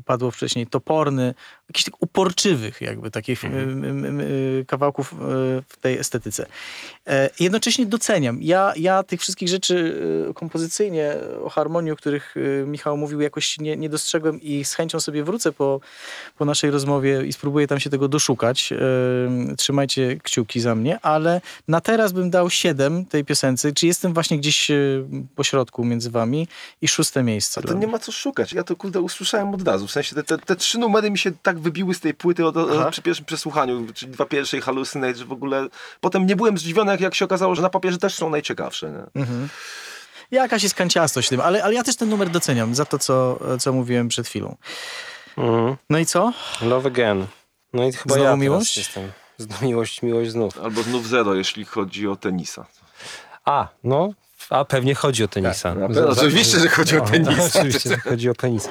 padło 0.05 0.31
wcześniej 0.31 0.67
toporny, 0.67 1.33
jakichś 1.69 1.83
tak 1.83 1.93
uporczywych 1.99 2.81
jakby 2.81 3.11
takich 3.11 3.45
Mhm. 3.45 4.19
y, 4.21 4.65
kawałków 4.67 5.13
y, 5.13 5.15
w 5.67 5.77
tej 5.81 5.97
estetyce. 5.97 6.45
E, 7.07 7.29
Jednocześnie 7.39 7.85
doceniam. 7.85 8.37
Ja, 8.41 8.73
ja 8.77 9.03
tych 9.03 9.21
wszystkich 9.21 9.49
rzeczy 9.49 10.01
kompozycyjnie, 10.35 11.15
o 11.43 11.49
harmonii, 11.49 11.91
o 11.91 11.95
których 11.95 12.35
Michał 12.65 12.97
mówił, 12.97 13.21
jakoś 13.21 13.59
nie, 13.59 13.77
nie 13.77 13.89
dostrzegłem 13.89 14.41
i 14.41 14.65
z 14.65 14.73
chęcią 14.73 14.99
sobie 14.99 15.23
wrócę 15.23 15.51
po, 15.51 15.79
po 16.37 16.45
naszej 16.45 16.71
rozmowie 16.71 17.25
i 17.25 17.33
spróbuję 17.33 17.67
tam 17.67 17.79
się 17.79 17.89
tego 17.89 18.07
doszukać. 18.07 18.73
E, 18.73 19.55
Trzymajcie 19.55 20.17
kciuki 20.23 20.59
za 20.59 20.75
mnie, 20.75 20.99
ale 20.99 21.41
na 21.67 21.81
teraz 21.81 22.11
bym 22.11 22.29
dał 22.29 22.49
7 22.49 23.05
tej 23.05 23.25
piosence. 23.25 23.71
Czy 23.71 23.87
jestem 23.87 24.13
właśnie 24.13 24.37
gdzieś 24.37 24.71
po 25.35 25.43
środku 25.43 25.85
między 25.85 26.11
wami 26.11 26.47
i 26.81 26.87
szóste 26.87 27.23
miejsce. 27.23 27.61
A 27.63 27.67
to 27.67 27.73
nie 27.73 27.87
ma 27.87 27.99
co 27.99 28.11
szukać. 28.11 28.53
Ja 28.53 28.63
to 28.63 28.75
kurde 28.75 29.01
usłyszałem 29.01 29.53
od 29.53 29.67
razu. 29.67 29.87
W 29.87 29.91
sensie 29.91 30.15
te, 30.15 30.23
te, 30.23 30.37
te 30.37 30.55
trzy 30.55 30.79
numery 30.79 31.11
mi 31.11 31.17
się 31.17 31.31
tak 31.43 31.58
wybiły 31.59 31.93
z 31.93 31.99
tej 31.99 32.13
płyty 32.13 32.45
od, 32.45 32.57
od, 32.57 32.89
przy 32.91 33.01
pierwszym 33.01 33.25
przesłuchaniu, 33.25 33.87
czyli 33.93 34.11
dwa 34.11 34.25
pierwsze 34.25 34.57
i 34.57 34.61
Hallucinate, 34.61 35.15
że 35.15 35.25
w 35.25 35.31
ogóle 35.31 35.67
potem 36.01 36.25
nie 36.25 36.35
byłem 36.35 36.57
zdziwiony, 36.57 36.91
jak, 36.91 37.01
jak 37.01 37.15
się 37.15 37.25
okazało, 37.25 37.55
że 37.55 37.61
na 37.61 37.69
papierze 37.69 37.97
też 37.97 38.15
są 38.15 38.29
najciekawsze. 38.29 38.89
Nie? 38.91 39.21
Mhm. 39.21 39.49
Jakaś 40.31 40.63
jest 40.63 40.75
kanciastość 40.75 41.27
w 41.27 41.29
tym, 41.29 41.41
ale, 41.41 41.63
ale 41.63 41.73
ja 41.73 41.83
też 41.83 41.95
ten 41.95 42.09
numer 42.09 42.29
doceniam 42.29 42.75
za 42.75 42.85
to, 42.85 42.99
co, 42.99 43.39
co 43.59 43.73
mówiłem 43.73 44.07
przed 44.07 44.27
chwilą. 44.27 44.55
Mhm. 45.37 45.75
No 45.89 45.97
i 45.99 46.05
co? 46.05 46.33
Love 46.61 46.87
Again. 46.89 47.25
No 47.73 47.83
i 47.87 47.91
chyba 47.93 48.13
Znowu 48.15 48.29
ja 48.29 48.35
miłość? 48.35 48.77
jestem. 48.77 49.11
Z- 49.37 49.61
Miłość, 49.61 50.01
miłość 50.01 50.31
znów. 50.31 50.59
Albo 50.63 50.83
znów 50.83 51.07
zero, 51.07 51.33
jeśli 51.35 51.65
chodzi 51.65 52.07
o 52.07 52.15
tenisa. 52.15 52.65
A, 53.45 53.67
no, 53.83 54.09
a 54.49 54.65
pewnie 54.65 54.95
chodzi 54.95 55.23
o 55.23 55.27
tenisa. 55.27 55.75
Tak, 55.75 56.07
oczywiście, 56.09 56.59
że 56.59 56.69
chodzi 56.69 56.97
o 56.97 57.01
tenisa. 57.01 57.43
Oczywiście, 57.59 57.89
że 57.89 57.97
chodzi 57.97 58.29
o 58.29 58.35
penisa. 58.35 58.69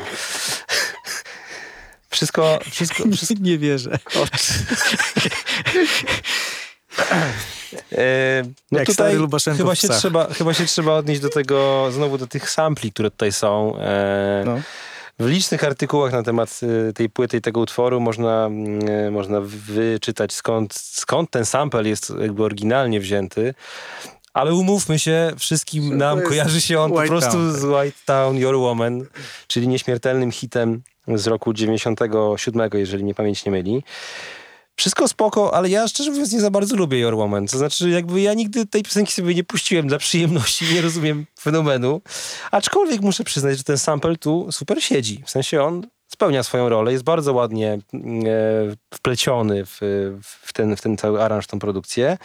Wszystko, 2.19 2.59
wszystko, 2.71 3.05
wszystko 3.17 3.35
Nie 3.41 3.59
wierzę. 3.59 3.99
E, 7.93 8.43
no 8.73 8.79
Jak 8.79 8.89
tutaj 8.89 9.17
chyba 9.57 9.75
się, 9.75 9.89
trzeba, 9.89 10.27
chyba 10.27 10.55
się 10.55 10.65
trzeba 10.67 10.93
odnieść 10.93 11.21
do 11.21 11.29
tego, 11.29 11.89
znowu 11.91 12.19
do 12.19 12.27
tych 12.27 12.51
sampli, 12.51 12.93
które 12.93 13.11
tutaj 13.11 13.33
są. 13.33 13.77
E, 13.79 14.43
No. 14.47 14.61
W 15.19 15.27
licznych 15.27 15.65
artykułach 15.65 16.13
na 16.13 16.23
temat 16.23 16.61
y, 16.63 16.93
tej 16.93 17.11
płyty 17.11 17.37
i 17.37 17.41
tego 17.41 17.61
utworu 17.61 18.01
można, 18.01 18.51
e, 18.89 19.11
można 19.11 19.41
wyczytać 19.45 20.33
skąd, 20.33 20.75
skąd 20.75 21.31
ten 21.31 21.45
sample 21.45 21.89
jest 21.89 22.13
jakby 22.21 22.45
oryginalnie 22.45 23.01
wzięty. 23.01 23.55
Ale 24.33 24.55
umówmy 24.55 24.99
się, 24.99 25.33
wszystkim 25.39 25.97
nam 25.97 26.23
kojarzy 26.23 26.61
się 26.61 26.81
on 26.81 26.91
po 26.91 26.97
White 26.97 27.09
prostu 27.09 27.33
Town, 27.33 27.53
z 27.53 27.65
White 27.65 27.99
Town, 28.05 28.37
Your 28.37 28.57
Woman, 28.57 29.05
czyli 29.47 29.69
nieśmiertelnym 29.69 30.33
hitem 30.33 30.83
z 31.15 31.27
roku 31.27 31.53
97, 31.53 32.71
jeżeli 32.75 33.05
mnie 33.05 33.15
pamięć 33.15 33.45
nie 33.45 33.53
myli. 33.53 33.83
Wszystko 34.77 35.09
spoko, 35.09 35.55
ale 35.55 35.69
ja 35.69 35.89
szczerze 35.89 36.11
mówiąc 36.11 36.33
nie 36.33 36.41
za 36.41 36.51
bardzo 36.51 36.77
lubię 36.77 36.99
Your 36.99 37.17
Woman. 37.17 37.47
To 37.47 37.59
znaczy 37.59 37.91
jakby 37.91 38.21
ja 38.21 38.35
nigdy 38.35 38.67
tej 38.67 38.83
piosenki 38.83 39.13
sobie 39.13 39.35
nie 39.35 39.45
puściłem 39.45 39.89
dla 39.89 39.99
przyjemności, 39.99 40.75
nie 40.75 40.81
rozumiem 40.81 41.27
fenomenu. 41.41 42.01
Aczkolwiek 42.51 43.01
muszę 43.01 43.25
przyznać, 43.25 43.59
że 43.59 43.65
ten 43.65 43.79
sample 43.79 44.17
tu 44.17 44.53
super 44.53 44.83
siedzi. 44.83 45.23
W 45.27 45.31
sensie 45.31 45.63
on 45.63 45.87
spełnia 46.09 46.43
swoją 46.43 46.69
rolę, 46.69 46.93
jest 46.93 47.05
bardzo 47.05 47.33
ładnie 47.33 47.79
mm, 47.95 48.27
e, 48.27 48.77
wpleciony 48.95 49.65
w, 49.67 49.79
w, 50.23 50.53
ten, 50.53 50.77
w 50.77 50.81
ten 50.81 50.97
cały 50.97 51.23
aranż, 51.23 51.47
tą 51.47 51.59
produkcję. 51.59 52.19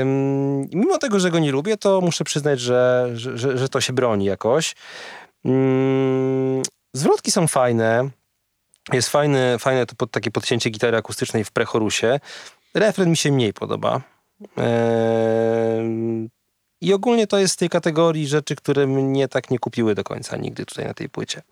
Ym, 0.00 0.60
mimo 0.60 0.98
tego, 0.98 1.20
że 1.20 1.30
go 1.30 1.38
nie 1.38 1.52
lubię, 1.52 1.76
to 1.76 2.00
muszę 2.00 2.24
przyznać, 2.24 2.60
że, 2.60 3.10
że, 3.14 3.38
że, 3.38 3.58
że 3.58 3.68
to 3.68 3.80
się 3.80 3.92
broni 3.92 4.24
jakoś. 4.24 4.74
Ym, 5.46 6.62
zwrotki 6.92 7.30
są 7.30 7.46
fajne. 7.46 8.10
Jest 8.92 9.08
fajne, 9.08 9.58
fajne 9.58 9.86
to 9.86 9.94
pod, 9.94 10.10
takie 10.10 10.30
podcięcie 10.30 10.70
gitary 10.70 10.96
akustycznej 10.96 11.44
w 11.44 11.50
prechorusie. 11.50 12.20
Refren 12.74 13.10
mi 13.10 13.16
się 13.16 13.32
mniej 13.32 13.52
podoba. 13.52 14.00
Eee, 14.56 16.28
I 16.80 16.94
ogólnie 16.94 17.26
to 17.26 17.38
jest 17.38 17.54
z 17.54 17.56
tej 17.56 17.68
kategorii 17.68 18.26
rzeczy, 18.26 18.56
które 18.56 18.86
mnie 18.86 19.28
tak 19.28 19.50
nie 19.50 19.58
kupiły 19.58 19.94
do 19.94 20.04
końca 20.04 20.36
nigdy 20.36 20.66
tutaj 20.66 20.84
na 20.84 20.94
tej 20.94 21.08
płycie. 21.08 21.42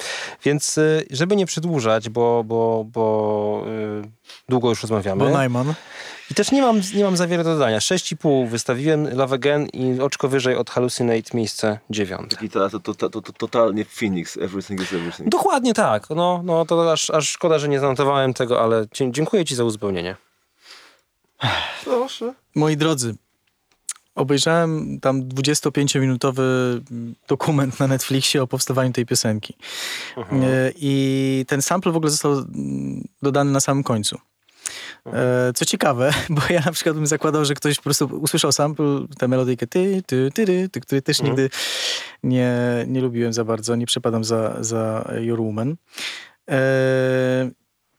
Więc 0.44 0.78
y, 0.78 1.06
żeby 1.10 1.36
nie 1.36 1.46
przedłużać, 1.46 2.08
bo, 2.08 2.44
bo, 2.44 2.84
bo 2.92 3.64
y, 4.04 4.08
długo 4.48 4.68
już 4.68 4.82
rozmawiamy. 4.82 5.24
Bo 5.24 5.30
Najman. 5.30 5.74
I 6.30 6.34
też 6.34 6.52
nie 6.52 6.62
mam, 6.62 6.80
nie 6.94 7.04
mam 7.04 7.16
za 7.16 7.26
wiele 7.26 7.44
do 7.44 7.52
dodania. 7.52 7.78
6,5 7.78 8.48
wystawiłem 8.48 9.16
Love 9.16 9.34
Again 9.34 9.66
i 9.66 10.00
oczko 10.00 10.28
wyżej 10.28 10.56
od 10.56 10.70
Hallucinate 10.70 11.36
miejsce 11.36 11.78
dziewiąte. 11.90 12.36
Gitara 12.36 12.70
to, 12.70 12.80
to, 12.80 12.94
to, 12.94 13.10
to, 13.10 13.22
to 13.22 13.32
totalnie 13.32 13.84
Phoenix, 13.84 14.36
everything 14.36 14.82
is 14.82 14.92
everything. 14.92 15.28
Dokładnie 15.28 15.74
tak. 15.74 16.10
No, 16.10 16.40
no 16.44 16.64
to 16.64 16.92
aż, 16.92 17.10
aż 17.10 17.28
szkoda, 17.28 17.58
że 17.58 17.68
nie 17.68 17.80
zanotowałem 17.80 18.34
tego, 18.34 18.60
ale 18.62 18.86
dziękuję 19.10 19.44
ci 19.44 19.54
za 19.54 19.64
uzupełnienie. 19.64 20.16
Proszę. 21.84 22.34
Moi 22.54 22.76
drodzy, 22.76 23.14
obejrzałem 24.18 25.00
tam 25.00 25.22
25-minutowy 25.22 26.42
dokument 27.28 27.80
na 27.80 27.86
Netflixie 27.86 28.42
o 28.42 28.46
powstawaniu 28.46 28.92
tej 28.92 29.06
piosenki. 29.06 29.54
E, 30.16 30.72
I 30.76 31.44
ten 31.48 31.62
sample 31.62 31.92
w 31.92 31.96
ogóle 31.96 32.10
został 32.10 32.32
mm, 32.32 33.08
dodany 33.22 33.50
na 33.50 33.60
samym 33.60 33.82
końcu. 33.82 34.18
E, 35.06 35.52
Co 35.54 35.64
ciekawe, 35.64 36.12
bo 36.30 36.42
ja 36.50 36.60
na 36.66 36.72
przykład 36.72 36.96
bym 36.96 37.06
zakładał, 37.06 37.44
że 37.44 37.54
ktoś 37.54 37.76
po 37.76 37.82
prostu 37.82 38.06
usłyszał 38.06 38.52
sample, 38.52 39.06
tę 39.18 39.28
melodyjkę 39.28 39.66
ty, 39.66 40.02
ty, 40.06 40.30
ty, 40.34 40.46
ty, 40.46 40.68
ty 40.68 40.80
której 40.80 41.02
też 41.02 41.22
nigdy 41.22 41.50
nie, 42.22 42.54
nie 42.86 43.00
lubiłem 43.00 43.32
za 43.32 43.44
bardzo, 43.44 43.76
nie 43.76 43.86
przepadam 43.86 44.24
za, 44.24 44.56
za 44.60 45.10
Your 45.20 45.40
Woman. 45.40 45.76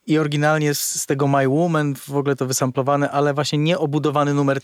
I 0.09 0.17
oryginalnie 0.17 0.75
z, 0.75 1.01
z 1.01 1.05
tego 1.05 1.27
My 1.27 1.47
Woman 1.47 1.95
w 1.95 2.15
ogóle 2.15 2.35
to 2.35 2.45
wysamplowane, 2.45 3.11
ale 3.11 3.33
właśnie 3.33 3.59
nie 3.59 3.77
obudowany 3.77 4.33
numer 4.33 4.57
e, 4.57 4.61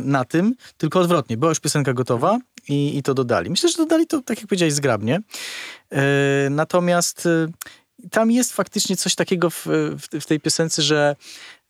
na 0.00 0.24
tym, 0.24 0.54
tylko 0.78 1.00
odwrotnie. 1.00 1.36
Była 1.36 1.50
już 1.50 1.60
piosenka 1.60 1.92
gotowa 1.92 2.38
i, 2.68 2.98
i 2.98 3.02
to 3.02 3.14
dodali. 3.14 3.50
Myślę, 3.50 3.68
że 3.68 3.76
dodali 3.76 4.06
to, 4.06 4.22
tak 4.22 4.38
jak 4.38 4.46
powiedziałeś, 4.46 4.74
zgrabnie. 4.74 5.20
E, 5.90 6.02
natomiast 6.50 7.26
e, 7.26 7.48
tam 8.10 8.30
jest 8.30 8.52
faktycznie 8.52 8.96
coś 8.96 9.14
takiego 9.14 9.50
w, 9.50 9.66
w, 9.66 10.20
w 10.20 10.26
tej 10.26 10.40
piosence, 10.40 10.82
że 10.82 11.16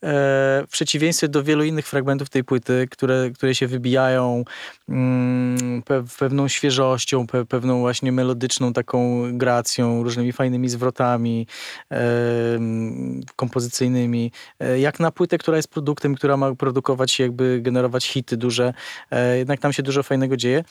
w 0.06 0.66
przeciwieństwie 0.70 1.28
do 1.28 1.43
wielu 1.43 1.64
innych 1.64 1.86
fragmentów 1.86 2.31
tej 2.31 2.44
płyty, 2.44 2.89
które, 2.90 3.31
które 3.35 3.55
się 3.55 3.66
wybijają 3.66 4.44
mm, 4.89 5.82
pe, 5.82 6.05
pewną 6.18 6.48
świeżością, 6.48 7.26
pe, 7.26 7.44
pewną 7.44 7.81
właśnie 7.81 8.12
melodyczną 8.12 8.72
taką 8.72 9.22
gracją, 9.39 10.02
różnymi 10.02 10.32
fajnymi 10.32 10.68
zwrotami 10.68 11.47
e, 11.90 11.97
mm, 12.55 13.20
kompozycyjnymi, 13.36 14.32
e, 14.60 14.81
jak 14.81 15.01
na 15.01 15.10
płytę, 15.10 15.39
która 15.39 15.56
jest 15.56 15.68
produktem, 15.68 16.14
która 16.14 16.36
ma 16.36 16.55
produkować, 16.55 17.18
jakby 17.18 17.60
generować 17.62 18.06
hity 18.06 18.36
duże, 18.36 18.74
e, 19.10 19.39
jednak 19.39 19.60
tam 19.60 19.72
się 19.72 19.82
dużo 19.82 20.02
fajnego 20.02 20.36
dzieje. 20.36 20.64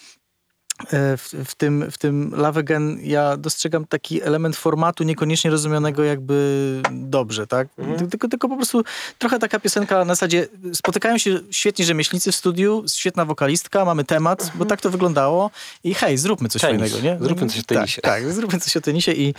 E, 0.79 1.17
w, 1.17 1.33
w, 1.45 1.55
tym, 1.55 1.91
w 1.91 1.97
tym 1.97 2.31
Love 2.35 2.59
Again 2.59 2.99
ja 3.03 3.37
dostrzegam 3.37 3.85
taki 3.85 4.21
element 4.21 4.55
formatu 4.55 5.03
niekoniecznie 5.03 5.51
rozumianego 5.51 6.03
jakby 6.03 6.81
dobrze, 6.91 7.47
tak? 7.47 7.67
Mhm. 7.77 8.09
Tylko, 8.09 8.27
tylko 8.27 8.49
po 8.49 8.55
prostu 8.55 8.83
trochę 9.19 9.39
taka 9.39 9.59
piosenka 9.59 10.05
na 10.05 10.15
zasadzie 10.15 10.47
spotykają 10.73 11.17
się 11.17 11.39
świetni 11.51 11.85
rzemieślnicy 11.85 12.31
w 12.31 12.35
studiu, 12.35 12.83
świetna 12.93 13.25
wokalistka, 13.25 13.85
mamy 13.85 14.03
temat, 14.03 14.51
bo 14.55 14.65
tak 14.65 14.81
to 14.81 14.89
wyglądało 14.89 15.51
i 15.83 15.93
hej, 15.93 16.17
zróbmy 16.17 16.49
coś 16.49 16.61
Tenis. 16.61 16.91
fajnego, 16.91 17.07
nie? 17.07 17.25
Zróbmy 17.25 17.49
coś 17.49 17.59
o 17.59 17.63
tenisie. 17.63 18.01
Tak, 18.01 18.11
tak, 18.13 18.33
zróbmy 18.33 18.59
coś 18.59 18.77
o 18.77 18.81
tenisie 18.81 19.11
i, 19.11 19.33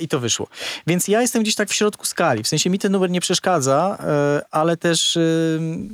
i 0.00 0.08
to 0.08 0.20
wyszło. 0.20 0.46
Więc 0.86 1.08
ja 1.08 1.20
jestem 1.20 1.42
gdzieś 1.42 1.54
tak 1.54 1.68
w 1.68 1.74
środku 1.74 2.06
skali, 2.06 2.42
w 2.42 2.48
sensie 2.48 2.70
mi 2.70 2.78
ten 2.78 2.92
numer 2.92 3.10
nie 3.10 3.20
przeszkadza, 3.20 3.98
e, 4.00 4.42
ale 4.50 4.76
też 4.76 5.16
e, 5.16 5.20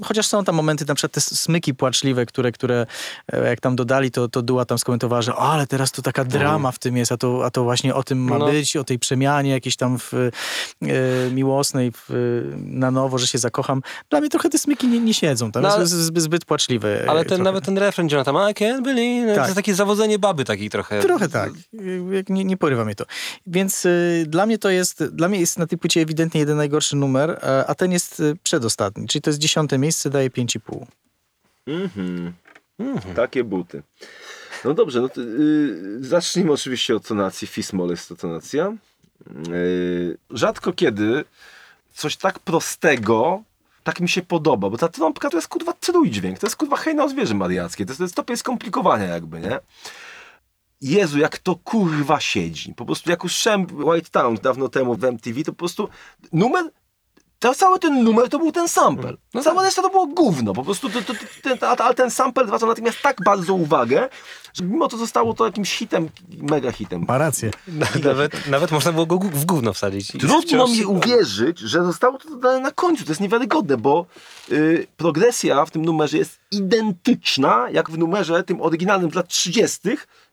chociaż 0.05 0.27
są 0.27 0.45
tam 0.45 0.55
momenty, 0.55 0.85
na 0.89 0.95
przykład 0.95 1.13
te 1.13 1.21
smyki 1.21 1.75
płaczliwe, 1.75 2.27
które, 2.27 2.53
które 2.53 2.87
e, 3.33 3.49
jak 3.49 3.61
tam 3.61 3.77
dodali, 3.77 4.11
to, 4.11 4.29
to 4.29 4.43
Dua 4.43 4.65
tam 4.65 4.79
skomentowała, 4.79 5.23
że 5.23 5.37
o, 5.37 5.53
ale 5.53 5.67
teraz 5.67 5.93
to 5.93 6.03
taka 6.03 6.25
drama 6.25 6.73
w 6.73 6.79
tym 6.79 6.97
jest, 6.97 7.13
a 7.13 7.17
to, 7.17 7.45
a 7.45 7.51
to 7.51 7.65
właśnie 7.65 7.95
o 7.95 8.03
tym 8.03 8.19
ma 8.19 8.39
No. 8.39 8.47
być, 8.47 8.77
o 8.77 8.85
tej 8.85 8.99
przemianie 8.99 9.51
jakiejś 9.51 9.77
tam 9.77 9.99
w, 9.99 10.15
e, 10.15 10.31
miłosnej 11.31 11.93
w, 11.93 12.11
na 12.57 12.91
nowo, 12.91 13.19
że 13.19 13.27
się 13.27 13.39
zakocham. 13.39 13.83
Dla 14.11 14.21
mnie 14.21 14.29
trochę 14.31 14.49
te 14.51 14.59
smyki 14.59 14.89
nie, 14.89 15.01
nie 15.01 15.15
siedzą, 15.15 15.53
tam 15.53 15.63
No, 15.63 15.69
jest 15.69 15.79
ale- 15.79 15.87
zbyt, 15.87 16.23
zbyt 16.23 16.45
płaczliwe. 16.45 17.05
e, 17.05 17.11
Ale 17.11 17.21
ten, 17.21 17.29
trochę. 17.29 17.43
nawet 17.43 17.65
ten 17.65 17.79
refren, 17.79 18.09
tam 18.09 18.37
I 18.37 18.55
can't 18.55 18.83
believe, 18.83 19.29
to 19.29 19.35
Tak. 19.35 19.45
jest 19.45 19.57
takie 19.57 19.75
zawodzenie 19.75 20.19
baby 20.19 20.45
takiej 20.45 20.71
trochę. 20.71 21.01
Trochę 21.01 21.29
tak. 21.29 21.51
Nie, 22.29 22.45
nie 22.45 22.57
porywa 22.57 22.85
mnie 22.85 22.95
to. 22.95 23.05
Więc 23.47 23.64
y, 23.87 24.27
dla 24.27 24.47
mnie 24.47 24.59
to 24.59 24.71
jest, 24.71 25.05
dla 25.05 25.29
mnie 25.29 25.41
jest 25.41 25.59
na 25.59 25.67
tej 25.67 25.79
płycie 25.79 26.01
ewidentnie 26.01 26.41
jeden 26.41 26.57
najgorszy 26.57 26.97
numer, 26.97 27.31
e, 27.31 27.67
a 27.67 27.75
ten 27.75 27.93
jest 27.93 28.21
y, 28.21 28.37
przedostatni, 28.43 29.09
czyli 29.09 29.23
to 29.23 29.31
jest 29.31 29.41
dziesiąte 29.41 29.79
miejsce, 29.79 30.11
daje 30.11 30.31
5,5. 30.31 30.87
Mhm. 31.67 32.33
Takie 33.15 33.45
buty. 33.45 33.83
No 34.65 34.75
dobrze, 34.75 35.01
no 35.01 35.09
to, 35.09 35.21
yy, 35.21 36.05
zacznijmy 36.05 36.53
oczywiście 36.53 36.97
od 36.97 37.07
tonacji. 37.09 37.49
Fismol 37.49 37.91
jest 37.91 38.09
to 38.09 38.17
tonacja. 38.17 38.73
Yy, 39.49 40.19
rzadko 40.31 40.73
kiedy 40.73 41.25
coś 41.95 42.17
tak 42.17 42.39
prostego 42.39 43.43
tak 43.85 44.01
mi 44.01 44.09
się 44.09 44.23
podoba, 44.23 44.71
bo 44.71 44.79
ta 44.79 44.89
trąbka 44.89 45.31
to 45.31 45.37
jest 45.37 45.49
kurwa 45.49 45.73
trójdźwięk, 45.73 46.39
to 46.39 46.47
jest 46.47 46.57
kurwa 46.57 46.77
hejna 46.77 47.05
o 47.05 47.09
zwierzę 47.09 47.35
mariackie, 47.35 47.87
to 47.87 47.91
jest, 47.91 47.99
to 47.99 48.05
jest 48.05 48.15
stopień 48.15 48.37
skomplikowania 48.37 49.05
jakby, 49.05 49.41
nie? 49.41 49.59
Jezu, 50.85 51.19
jak 51.19 51.39
to 51.39 51.57
kurwa 51.57 52.21
siedzi. 52.21 52.75
Po 52.75 52.85
prostu 52.85 53.11
jak 53.11 53.25
usłyszałem 53.25 53.67
White 53.71 54.11
Town 54.11 54.39
dawno 54.43 54.69
temu 54.69 54.95
w 54.95 55.05
MTV, 55.05 55.43
to 55.45 55.53
po 55.53 55.59
prostu 55.59 55.89
numer 56.33 56.71
to 57.39 57.55
cały 57.55 57.79
ten 57.79 58.05
numer 58.05 58.29
to 58.29 58.39
był 58.39 58.53
ten 58.53 58.69
sample. 58.69 59.17
No 59.35 59.43
Cała 59.43 59.57
tak. 59.57 59.65
reszta 59.65 59.83
to 59.83 59.91
było 59.91 60.07
gówno. 60.07 60.53
Po 60.53 60.65
prostu 60.65 60.91
to, 60.91 61.03
to, 61.03 61.57
to, 61.57 61.85
ale 61.85 61.95
ten 61.95 62.11
sample 62.11 62.47
zwracał 62.47 62.69
natychmiast 62.69 63.03
tak 63.03 63.17
bardzo 63.25 63.55
uwagę, 63.55 64.09
że 64.55 64.65
mimo 64.65 64.89
to 64.89 64.97
zostało 64.97 65.35
to 65.35 65.47
jakimś 65.47 65.77
hitem, 65.79 66.09
mega 66.39 66.73
hitem. 66.73 67.05
Ma 67.09 67.19
rację. 67.19 67.51
Nawet, 68.05 68.49
nawet 68.49 68.71
można 68.71 68.93
było 68.93 69.07
go 69.07 69.19
w 69.19 69.45
gówno 69.45 69.73
wsadzić. 69.73 70.13
Trudno 70.13 70.67
mi 70.67 70.85
uwierzyć, 70.85 71.59
że 71.59 71.85
zostało 71.85 72.19
to 72.19 72.29
dodane 72.29 72.61
na 72.61 72.71
końcu. 72.71 73.05
To 73.05 73.11
jest 73.11 73.21
niewiarygodne, 73.21 73.77
bo 73.77 74.07
y, 74.53 74.87
progresja 74.97 75.65
w 75.65 75.71
tym 75.71 75.85
numerze 75.85 76.19
jest 76.19 76.41
identyczna 76.57 77.67
jak 77.73 77.91
w 77.91 77.99
numerze 77.99 78.43
tym 78.43 78.61
oryginalnym 78.63 79.11
z 79.11 79.15
lat 79.15 79.29
30., 79.29 79.79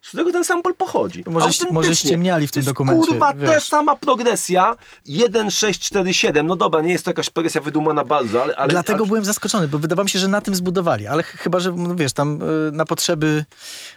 z 0.02 0.07
którego 0.07 0.31
ten 0.31 0.43
sample 0.43 0.73
pochodzi. 0.73 1.23
Może- 1.27 1.65
może 1.72 1.95
ściemniali 1.95 2.48
w 2.48 2.52
tym 2.52 2.64
dokumencie, 2.64 3.07
Kurwa, 3.07 3.34
wiesz. 3.34 3.49
ta 3.49 3.60
sama 3.60 3.95
progresja 3.95 4.76
1, 5.06 5.52
6, 5.52 5.80
4, 5.81 6.14
7. 6.14 6.48
No 6.48 6.56
dobra, 6.56 6.81
nie 6.81 6.91
jest 6.91 7.06
to 7.06 7.10
jakaś 7.11 7.30
progresja 7.30 7.61
wydumana 7.61 8.06
bardzo, 8.06 8.43
ale... 8.43 8.56
ale 8.56 8.69
Dlatego 8.69 9.06
byłem 9.06 9.26
zaskoczony, 9.26 9.68
bo 9.68 9.80
wydawało 9.80 10.03
mi 10.03 10.10
się, 10.10 10.19
że 10.19 10.27
na 10.27 10.41
tym 10.41 10.56
zbudowali, 10.56 11.07
ale 11.07 11.23
ch- 11.23 11.38
chyba, 11.38 11.60
że 11.60 11.72
no 11.72 11.95
wiesz, 11.95 12.14
tam 12.14 12.41
y, 12.68 12.72
na 12.72 12.85
potrzeby 12.85 13.45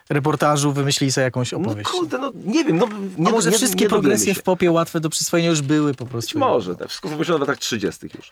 reportażu 0.08 0.72
wymyślili 0.72 1.12
sobie 1.12 1.24
jakąś 1.24 1.52
No 1.52 1.58
opowieść. 1.58 1.90
kurde, 1.90 2.18
no 2.18 2.32
nie 2.44 2.64
wiem. 2.64 2.76
No, 2.76 2.88
nie, 3.18 3.28
A 3.28 3.30
może 3.30 3.50
nie, 3.50 3.56
wszystkie 3.56 3.84
nie 3.84 3.88
progresje 3.88 4.34
w 4.34 4.42
popie 4.42 4.70
łatwe 4.72 5.00
do 5.00 5.10
przyswojenia 5.10 5.50
już 5.50 5.62
były 5.62 5.94
po 5.94 6.06
prostu. 6.06 6.28
Być 6.28 6.34
może, 6.40 6.76
tak. 6.76 6.88
Wszystko 6.88 7.08
wymyślono 7.08 7.38
w 7.38 7.40
latach 7.48 7.58
30. 7.58 8.06
już. 8.16 8.30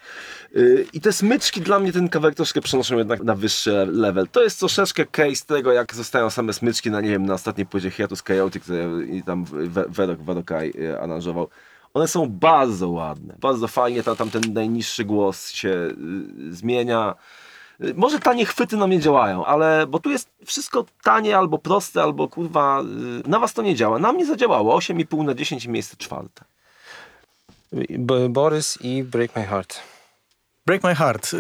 I 0.93 1.01
te 1.01 1.13
smyczki 1.13 1.61
dla 1.61 1.79
mnie 1.79 1.93
ten 1.93 2.09
kawałek 2.09 2.35
troszkę 2.35 2.61
przenoszą 2.61 2.99
jednak 2.99 3.23
na 3.23 3.35
wyższy 3.35 3.87
level. 3.93 4.29
To 4.29 4.43
jest 4.43 4.59
troszeczkę 4.59 5.07
case 5.07 5.45
tego, 5.47 5.73
jak 5.73 5.95
zostają 5.95 6.31
same 6.31 6.53
smyczki 6.53 6.91
na, 6.91 7.01
nie 7.01 7.11
wiem, 7.11 7.27
na 7.27 7.35
ostatniej 7.35 7.67
płycie 7.67 7.91
Hiatus 7.91 8.23
Coyote, 8.23 8.61
które 8.61 8.89
tam 9.27 9.45
We- 9.45 9.85
Werok 9.89 10.23
Wadokaj 10.23 10.73
yy, 10.75 11.01
aranżował. 11.01 11.49
One 11.95 12.09
są 12.09 12.27
bardzo 12.29 12.89
ładne, 12.89 13.35
bardzo 13.41 13.69
fajnie, 13.69 14.03
tam, 14.03 14.17
tam 14.17 14.31
ten 14.31 14.43
najniższy 14.53 15.05
głos 15.05 15.51
się 15.51 15.69
yy, 15.69 16.53
zmienia. 16.55 17.15
Yy, 17.81 17.95
Może 17.95 18.19
tanie 18.19 18.47
chwyty 18.47 18.77
na 18.77 18.87
mnie 18.87 19.01
działają, 19.01 19.45
ale 19.45 19.87
bo 19.87 19.99
tu 19.99 20.11
jest 20.11 20.29
wszystko 20.45 20.85
tanie 21.03 21.39
albo 21.39 21.59
proste, 21.59 22.03
albo 22.03 22.29
kurwa, 22.29 22.83
yy, 23.25 23.31
na 23.31 23.39
was 23.39 23.53
to 23.55 23.63
nie 23.63 23.75
działa. 23.75 23.99
Na 23.99 24.13
mnie 24.13 24.27
zadziałało 24.27 24.79
8,5 24.79 25.25
na 25.25 25.35
10 25.35 25.65
i 25.65 25.69
miejsce 25.69 25.97
czwarte. 25.97 26.45
Borys 28.29 28.79
i 28.81 29.03
Break 29.03 29.37
My 29.37 29.45
Heart. 29.47 29.92
Break 30.67 30.85
My 30.85 30.95
Heart. 30.95 31.35
Y, 31.35 31.39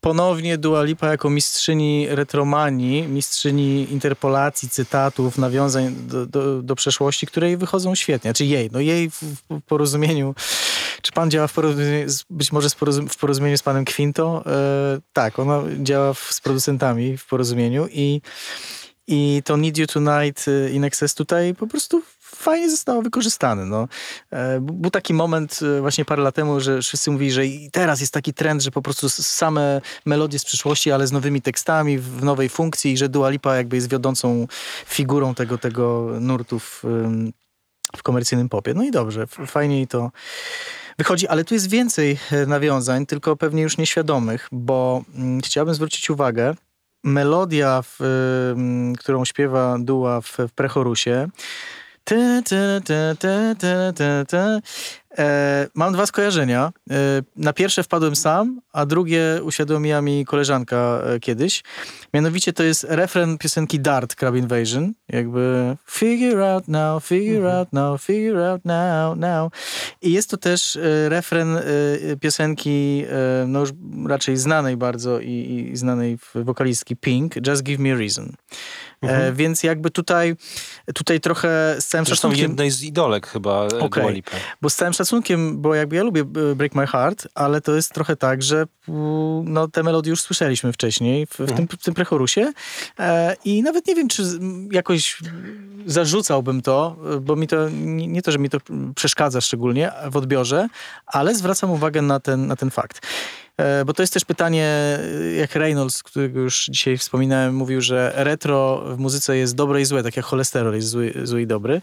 ponownie 0.00 0.58
Dua 0.58 0.82
Lipa 0.82 1.06
jako 1.10 1.30
mistrzyni 1.30 2.06
retromanii, 2.10 3.02
mistrzyni 3.02 3.92
interpolacji, 3.92 4.68
cytatów, 4.68 5.38
nawiązań 5.38 5.94
do, 5.94 6.26
do, 6.26 6.62
do 6.62 6.74
przeszłości, 6.74 7.26
które 7.26 7.46
jej 7.46 7.56
wychodzą 7.56 7.94
świetnie. 7.94 8.30
Znaczy 8.30 8.44
jej, 8.44 8.70
no 8.72 8.80
jej 8.80 9.10
w, 9.10 9.22
w 9.22 9.60
porozumieniu, 9.66 10.34
czy 11.02 11.12
pan 11.12 11.30
działa 11.30 11.46
w 11.46 11.52
porozumieniu, 11.52 12.06
być 12.30 12.52
może 12.52 12.68
w 13.08 13.16
porozumieniu 13.16 13.58
z 13.58 13.62
panem 13.62 13.84
Quinto? 13.84 14.44
E, 14.46 15.00
tak, 15.12 15.38
ona 15.38 15.62
działa 15.82 16.14
w, 16.14 16.18
z 16.18 16.40
producentami 16.40 17.16
w 17.16 17.26
porozumieniu 17.26 17.88
i 17.90 18.20
i 19.06 19.42
to 19.44 19.56
Need 19.56 19.78
You 19.78 19.86
Tonight 19.86 20.48
y, 20.48 20.70
in 20.72 20.84
Excess 20.84 21.14
tutaj 21.14 21.54
po 21.54 21.66
prostu 21.66 22.02
fajnie 22.36 22.70
zostało 22.70 23.02
wykorzystane. 23.02 23.64
No. 23.64 23.88
E, 24.32 24.60
Był 24.60 24.90
taki 24.90 25.14
moment 25.14 25.60
e, 25.78 25.80
właśnie 25.80 26.04
parę 26.04 26.22
lat 26.22 26.34
temu, 26.34 26.60
że 26.60 26.82
wszyscy 26.82 27.10
mówili, 27.10 27.32
że 27.32 27.46
i 27.46 27.70
teraz 27.70 28.00
jest 28.00 28.12
taki 28.12 28.34
trend, 28.34 28.62
że 28.62 28.70
po 28.70 28.82
prostu 28.82 29.08
same 29.08 29.80
melodie 30.06 30.38
z 30.38 30.44
przyszłości, 30.44 30.92
ale 30.92 31.06
z 31.06 31.12
nowymi 31.12 31.42
tekstami, 31.42 31.98
w 31.98 32.24
nowej 32.24 32.48
funkcji 32.48 32.92
i 32.92 32.96
że 32.96 33.08
Dua 33.08 33.30
Lipa 33.30 33.56
jakby 33.56 33.76
jest 33.76 33.90
wiodącą 33.90 34.46
figurą 34.86 35.34
tego, 35.34 35.58
tego 35.58 36.10
nurtu 36.20 36.58
w, 36.58 36.82
w 37.96 38.02
komercyjnym 38.02 38.48
popie. 38.48 38.74
No 38.74 38.84
i 38.84 38.90
dobrze, 38.90 39.26
fajniej 39.26 39.86
to 39.86 40.10
wychodzi, 40.98 41.28
ale 41.28 41.44
tu 41.44 41.54
jest 41.54 41.70
więcej 41.70 42.18
e, 42.30 42.46
nawiązań, 42.46 43.06
tylko 43.06 43.36
pewnie 43.36 43.62
już 43.62 43.78
nieświadomych, 43.78 44.48
bo 44.52 45.02
mm, 45.14 45.40
chciałbym 45.40 45.74
zwrócić 45.74 46.10
uwagę, 46.10 46.54
melodia, 47.04 47.82
w, 47.82 47.98
którą 48.98 49.24
śpiewa 49.24 49.76
Dua 49.78 50.20
w, 50.20 50.36
w 50.48 50.52
prechorusie, 50.54 51.28
ty, 52.04 52.42
ty, 52.44 54.24
ty. 54.26 54.60
E, 55.18 55.68
mam 55.74 55.92
dwa 55.92 56.06
skojarzenia. 56.06 56.72
E, 56.90 56.94
na 57.36 57.52
pierwsze 57.52 57.82
wpadłem 57.82 58.16
sam, 58.16 58.60
a 58.72 58.86
drugie 58.86 59.40
uświadomiła 59.42 60.02
mi 60.02 60.24
koleżanka 60.24 61.02
e, 61.04 61.20
kiedyś. 61.20 61.62
Mianowicie 62.14 62.52
to 62.52 62.62
jest 62.62 62.86
refren 62.88 63.38
piosenki 63.38 63.80
Dart 63.80 64.14
Crab 64.14 64.36
Invasion. 64.36 64.92
Jakby 65.08 65.76
figure 65.90 66.52
out 66.52 66.68
now, 66.68 67.04
figure 67.04 67.36
mhm. 67.36 67.56
out 67.56 67.72
now, 67.72 68.02
figure 68.02 68.50
out 68.50 68.64
now, 68.64 69.16
now. 69.16 69.52
I 70.02 70.12
jest 70.12 70.30
to 70.30 70.36
też 70.36 70.76
e, 70.76 71.08
refren 71.08 71.56
e, 71.56 71.62
piosenki 72.20 73.04
e, 73.10 73.46
no 73.46 73.60
już 73.60 73.70
raczej 74.06 74.36
znanej 74.36 74.76
bardzo 74.76 75.20
i, 75.20 75.68
i 75.72 75.76
znanej 75.76 76.18
wokalistki 76.34 76.96
Pink, 76.96 77.46
Just 77.46 77.62
Give 77.62 77.78
Me 77.78 77.92
a 77.92 77.96
Reason. 77.96 78.32
Mhm. 79.10 79.36
więc 79.36 79.62
jakby 79.62 79.90
tutaj, 79.90 80.36
tutaj 80.94 81.20
trochę 81.20 81.76
z 81.78 81.86
całym 81.86 82.06
Zresztą 82.06 82.28
szacunkiem... 82.28 82.50
jednej 82.50 82.70
z 82.70 82.82
idolek 82.82 83.26
chyba 83.26 83.66
okay. 83.80 84.22
Bo 84.62 84.70
z 84.70 84.76
całym 84.76 84.94
szacunkiem, 84.94 85.60
bo 85.62 85.74
jakby 85.74 85.96
ja 85.96 86.02
lubię 86.02 86.20
e, 86.20 86.54
Break 86.54 86.74
My 86.74 86.86
Heart, 86.86 87.28
ale 87.34 87.60
to 87.60 87.74
jest 87.74 87.92
trochę 87.92 88.16
tak, 88.16 88.42
że 88.42 88.66
no, 89.44 89.68
te 89.68 89.82
melodie 89.82 90.10
już 90.10 90.20
słyszeliśmy 90.20 90.72
wcześniej 90.72 91.26
w, 91.26 91.38
w, 91.38 91.52
tym, 91.52 91.68
w 91.68 91.84
tym 91.84 91.94
prechorusie 91.94 92.52
e, 92.98 93.36
i 93.44 93.62
nawet 93.62 93.86
nie 93.86 93.94
wiem, 93.94 94.08
czy 94.08 94.22
jakoś 94.72 95.18
zarzucałbym 95.86 96.62
to, 96.62 96.96
bo 97.20 97.36
mi 97.36 97.46
to, 97.46 97.68
nie, 97.70 98.06
nie 98.06 98.22
to, 98.22 98.32
że 98.32 98.38
mi 98.38 98.50
to 98.50 98.58
przeszkadza 98.94 99.40
szczególnie 99.40 99.92
w 100.10 100.16
odbiorze, 100.16 100.68
ale 101.06 101.34
zwracam 101.34 101.70
uwagę 101.70 102.02
na 102.02 102.20
ten, 102.20 102.46
na 102.46 102.56
ten 102.56 102.70
fakt. 102.70 103.00
E, 103.56 103.84
bo 103.84 103.92
to 103.92 104.02
jest 104.02 104.12
też 104.12 104.24
pytanie, 104.24 104.66
e, 104.66 105.32
jak 105.32 105.54
Reynolds, 105.54 106.02
którego 106.02 106.40
już 106.40 106.66
dzisiaj 106.66 106.98
wspominałem, 106.98 107.54
mówił, 107.54 107.80
że 107.80 108.12
retro 108.16 108.82
w 108.86 108.98
muzyce 108.98 109.36
jest 109.36 109.54
dobre 109.54 109.80
i 109.80 109.84
złe, 109.84 110.02
tak 110.02 110.16
jak 110.16 110.26
cholesterol 110.26 110.74
jest 110.74 110.88
zły, 110.88 111.12
zły 111.22 111.42
i 111.42 111.46
dobry. 111.46 111.80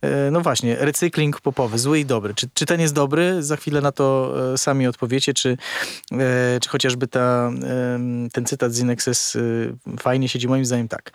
E, 0.00 0.30
no 0.30 0.40
właśnie, 0.40 0.76
recykling 0.76 1.40
popowy, 1.40 1.78
zły 1.78 1.98
i 1.98 2.04
dobry. 2.04 2.34
Czy, 2.34 2.48
czy 2.54 2.66
ten 2.66 2.80
jest 2.80 2.94
dobry? 2.94 3.42
Za 3.42 3.56
chwilę 3.56 3.80
na 3.80 3.92
to 3.92 4.34
sami 4.56 4.86
odpowiecie, 4.86 5.34
czy, 5.34 5.56
czy 6.60 6.68
chociażby 6.68 7.06
ta, 7.06 7.50
ten 8.32 8.44
cytat 8.46 8.72
z 8.72 8.80
Inexes 8.80 9.36
fajnie 10.00 10.28
siedzi? 10.28 10.48
Moim 10.48 10.64
zdaniem 10.64 10.88
tak. 10.88 11.12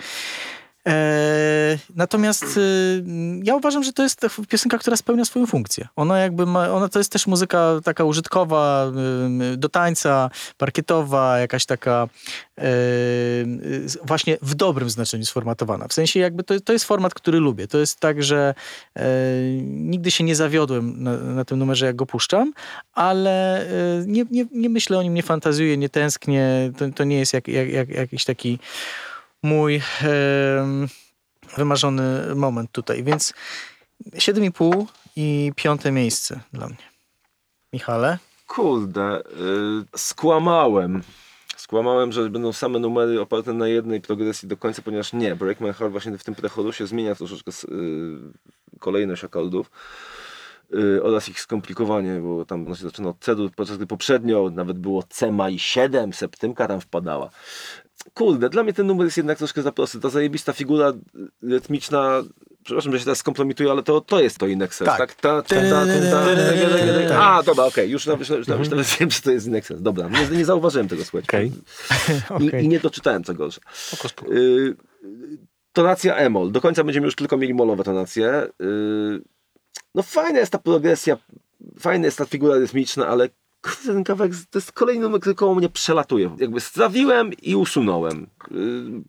E, 0.88 1.78
natomiast 1.96 2.58
y, 2.58 3.04
ja 3.44 3.56
uważam, 3.56 3.84
że 3.84 3.94
to 3.94 4.04
jest 4.04 4.22
piosenka, 4.50 4.78
która 4.78 4.98
spełnia 4.98 5.26
swoją 5.26 5.46
funkcję. 5.46 5.88
Ona 5.96 6.20
jakby 6.20 6.46
ma, 6.46 6.70
ona 6.70 6.90
to 6.90 7.00
jest 7.00 7.12
też 7.12 7.28
muzyka 7.28 7.80
taka 7.84 8.04
użytkowa, 8.04 8.92
y, 9.54 9.58
do 9.58 9.70
tańca, 9.70 10.30
parkietowa, 10.58 11.40
jakaś 11.40 11.66
taka 11.66 12.08
e, 12.58 12.64
właśnie 14.04 14.38
w 14.42 14.56
dobrym 14.56 14.90
znaczeniu 14.90 15.26
sformatowana. 15.26 15.88
W 15.88 15.94
sensie 15.94 16.20
jakby 16.20 16.44
to, 16.44 16.60
to 16.60 16.74
jest 16.74 16.86
format, 16.86 17.14
który 17.14 17.40
lubię. 17.40 17.68
To 17.68 17.78
jest 17.78 18.00
tak, 18.00 18.24
że 18.24 18.54
e, 18.96 19.04
nigdy 19.64 20.12
się 20.12 20.24
nie 20.24 20.36
zawiodłem 20.36 21.04
na, 21.04 21.18
na 21.18 21.46
tym 21.46 21.60
numerze, 21.60 21.86
jak 21.86 21.96
go 21.96 22.06
puszczam, 22.06 22.54
ale 22.94 23.66
nie, 24.08 24.26
nie, 24.32 24.46
nie 24.52 24.70
myślę 24.70 24.98
o 24.98 25.04
nim, 25.04 25.14
nie 25.14 25.24
fantazuję, 25.24 25.78
nie 25.78 25.90
tęsknię. 25.90 26.72
To, 26.78 26.86
to 26.96 27.04
nie 27.04 27.20
jest 27.20 27.34
jak, 27.34 27.48
jak, 27.48 27.70
jak, 27.70 27.90
jakiś 27.90 28.26
taki 28.26 28.60
mój 29.44 29.82
wymarzony 31.58 32.36
moment 32.36 32.72
tutaj. 32.72 33.04
Więc 33.04 33.34
7,5 34.12 34.86
i 35.16 35.52
piąte 35.56 35.92
miejsce 35.92 36.40
dla 36.54 36.68
mnie. 36.68 36.94
Michale? 37.74 38.18
Kurde, 38.48 39.24
yy, 39.40 39.86
skłamałem. 39.96 41.04
Skłamałem, 41.58 42.12
że 42.12 42.30
będą 42.30 42.54
same 42.54 42.80
numery 42.80 43.22
oparte 43.22 43.54
na 43.54 43.68
jednej 43.68 44.02
progresji 44.02 44.48
do 44.48 44.58
końca, 44.58 44.82
ponieważ 44.82 45.14
nie, 45.14 45.36
Break 45.36 45.60
My 45.60 45.74
Heart 45.74 45.92
właśnie 45.92 46.18
w 46.18 46.24
tym 46.24 46.36
prechorusie 46.36 46.88
zmienia 46.88 47.16
troszeczkę 47.16 47.52
yy, 47.68 48.20
kolejność 48.80 49.24
akordów 49.24 49.72
yy, 50.70 51.04
oraz 51.04 51.30
ich 51.30 51.40
skomplikowanie, 51.40 52.20
bo 52.20 52.46
tam 52.46 52.66
ono 52.66 52.76
się 52.76 52.84
zaczyna 52.84 53.10
od 53.10 53.20
C, 53.20 53.36
podczas 53.56 53.78
gdy 53.78 53.88
poprzednio 53.88 54.50
nawet 54.50 54.80
było 54.80 55.04
C 55.04 55.32
ma 55.32 55.50
i 55.50 55.60
7, 55.60 56.14
septymka 56.14 56.68
tam 56.68 56.82
wpadała 56.82 57.30
kurde, 58.14 58.50
dla 58.50 58.64
mnie 58.64 58.74
ten 58.74 58.88
numer 58.88 59.06
jest 59.06 59.18
jednak 59.18 59.38
troszkę 59.38 59.62
za 59.62 59.72
prosty. 59.72 60.00
Ta 60.00 60.10
zajebista 60.10 60.54
figura 60.54 60.94
rytmiczna, 61.44 62.24
przepraszam, 62.64 62.92
że 62.92 63.00
się 63.00 63.06
teraz 63.06 63.18
skompromituję, 63.18 63.72
ale 63.72 63.84
to, 63.84 64.02
to 64.02 64.22
jest 64.22 64.38
to 64.38 64.48
Inexes, 64.48 64.86
tak? 64.86 64.98
tak? 64.98 65.16
Ta, 65.16 65.42
ta, 65.42 65.56
ta, 67.10 67.20
A, 67.20 67.44
dobra, 67.44 67.66
okej, 67.66 67.90
już 67.90 68.06
nawet, 68.06 68.30
już 68.30 68.48
nawet 68.70 68.88
wiem, 69.00 69.12
że 69.12 69.22
to 69.22 69.32
jest 69.32 69.48
Inexes. 69.48 69.82
Dobra, 69.82 70.10
nie, 70.10 70.38
nie 70.38 70.46
zauważyłem 70.46 70.88
tego, 70.88 71.04
słuchajcie. 71.06 71.52
I, 72.40 72.64
I 72.64 72.68
nie 72.68 72.80
doczytałem, 72.80 73.24
co 73.24 73.34
gorsze. 73.34 73.62
Y, 74.32 74.76
tonacja 75.74 76.16
emol. 76.16 76.52
Do 76.52 76.62
końca 76.62 76.84
będziemy 76.84 77.06
już 77.06 77.16
tylko 77.16 77.38
mieli 77.38 77.54
molowe 77.54 77.84
tonacje. 77.84 78.48
Y, 78.62 79.22
no 79.96 80.04
fajna 80.04 80.40
jest 80.40 80.52
ta 80.52 80.58
progresja, 80.58 81.18
fajna 81.80 82.06
jest 82.06 82.18
ta 82.18 82.26
figura 82.26 82.56
rytmiczna, 82.56 83.08
ale 83.08 83.30
ten 83.86 84.04
kawałek 84.04 84.34
to 84.52 84.60
jest 84.60 84.72
kolejny 84.72 85.02
numer, 85.02 85.22
który 85.22 85.36
koło 85.36 85.56
mnie 85.56 85.70
przelatuje. 85.70 86.36
Jakby 86.40 86.62
strawiłem 86.62 87.34
i 87.34 87.56
usunąłem. 87.56 88.28
Yy, 88.52 88.58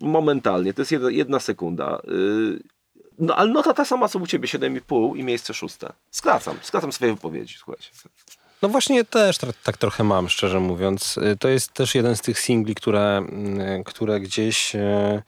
momentalnie. 0.00 0.74
To 0.74 0.82
jest 0.82 0.92
jedna, 0.92 1.10
jedna 1.10 1.40
sekunda. 1.40 2.00
Yy, 2.04 2.58
no 3.18 3.36
ale 3.36 3.52
nota 3.52 3.74
ta 3.74 3.84
sama 3.84 4.08
co 4.08 4.18
u 4.18 4.26
ciebie, 4.26 4.48
7,5 4.48 5.16
i 5.16 5.22
miejsce 5.22 5.54
szóste. 5.54 5.92
Skracam, 6.10 6.56
skracam 6.62 6.92
swoje 6.92 7.14
wypowiedzi, 7.14 7.54
słuchajcie. 7.58 7.90
No 8.62 8.68
właśnie 8.68 9.04
też 9.04 9.38
tak 9.62 9.76
trochę 9.76 10.04
mam, 10.04 10.28
szczerze 10.28 10.60
mówiąc. 10.60 11.16
Y, 11.16 11.36
to 11.36 11.48
jest 11.48 11.72
też 11.72 11.94
jeden 11.94 12.16
z 12.16 12.20
tych 12.20 12.40
singli, 12.40 12.74
które, 12.74 13.26
y, 13.80 13.84
które 13.84 14.20
gdzieś... 14.20 14.74
Y, 14.74 15.22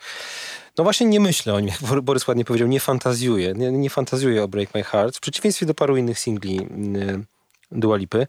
no 0.78 0.84
właśnie 0.84 1.06
nie 1.06 1.20
myślę 1.20 1.54
o 1.54 1.60
nim, 1.60 1.70
jak 1.82 2.02
Borys 2.02 2.28
ładnie 2.28 2.44
powiedział, 2.44 2.68
nie 2.68 2.80
fantazjuję. 2.80 3.52
Nie, 3.56 3.72
nie 3.72 3.90
fantazjuję 3.90 4.42
o 4.42 4.48
Break 4.48 4.74
My 4.74 4.84
Heart, 4.84 5.16
w 5.16 5.20
przeciwieństwie 5.20 5.66
do 5.66 5.74
paru 5.74 5.96
innych 5.96 6.18
singli 6.18 6.60
Dua 7.70 7.96
Lipy. 7.96 8.26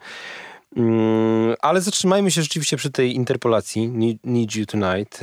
Mm, 0.75 1.55
ale 1.61 1.81
zatrzymajmy 1.81 2.31
się 2.31 2.41
rzeczywiście 2.41 2.77
przy 2.77 2.91
tej 2.91 3.15
interpolacji 3.15 3.89
Need 4.23 4.55
You 4.55 4.65
Tonight. 4.65 5.19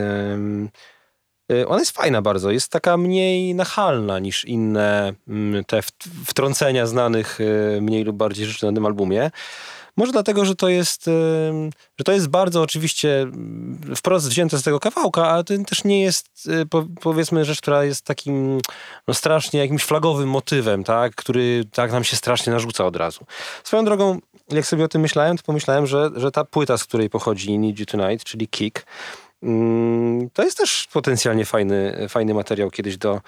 Y, 1.53 1.69
ona 1.69 1.79
jest 1.79 1.97
fajna 1.97 2.23
bardzo, 2.23 2.51
jest 2.51 2.73
taka 2.73 2.97
mniej 2.97 3.55
nachalna 3.55 4.19
niż 4.19 4.45
inne 4.45 5.15
mm, 5.29 5.65
te 5.65 5.81
wtrącenia 6.27 6.87
znanych 6.87 7.41
y, 7.41 7.79
mniej 7.81 8.05
lub 8.05 8.17
bardziej 8.17 8.47
rzeczy 8.47 8.67
na 8.67 8.73
tym 8.73 8.87
albumie. 8.87 9.31
Może 9.97 10.13
dlatego, 10.13 10.45
że 10.45 10.55
to 10.55 10.69
jest, 10.69 11.05
że 11.99 12.05
to 12.05 12.13
jest 12.13 12.29
bardzo 12.29 12.63
oczywiście 12.63 13.23
mm, 13.23 13.81
wprost 13.97 14.29
wzięte 14.29 14.59
z 14.59 14.63
tego 14.63 14.81
kawałka, 14.81 15.31
ale 15.31 15.45
to 15.45 15.55
też 15.67 15.85
nie 15.85 16.03
jest 16.03 16.47
y, 16.47 16.67
powiedzmy 17.01 17.45
rzecz, 17.45 17.61
która 17.61 17.85
jest 17.85 18.05
takim 18.05 18.61
no 19.09 19.15
strasznie 19.15 19.61
jakimś 19.61 19.85
flagowym 19.85 20.29
motywem, 20.29 20.85
tak, 20.85 21.15
który 21.15 21.65
tak 21.73 21.93
nam 21.93 22.05
się 22.05 22.17
strasznie 22.17 22.53
narzuca 22.53 22.85
od 22.85 22.97
razu. 22.97 23.27
Swoją 23.65 23.85
drogą, 23.85 24.21
jak 24.49 24.67
sobie 24.67 24.85
o 24.85 24.89
tym 24.89 25.03
myślałem, 25.03 25.37
to 25.37 25.43
pomyślałem, 25.43 25.87
że, 25.87 26.11
że 26.17 26.31
ta 26.31 26.45
płyta, 26.45 26.79
z 26.79 26.85
której 26.85 27.11
pochodzi 27.11 27.59
Need 27.59 27.79
You 27.79 27.87
Tonight, 27.87 28.25
czyli 28.25 28.49
Kick, 28.49 28.85
Mm, 29.45 30.31
to 30.31 30.43
jest 30.43 30.59
też 30.59 30.89
potencjalnie 30.93 31.45
fajny, 31.45 32.07
fajny 32.09 32.35
materiał 32.35 32.71
kiedyś 32.71 32.97
do 32.97 33.21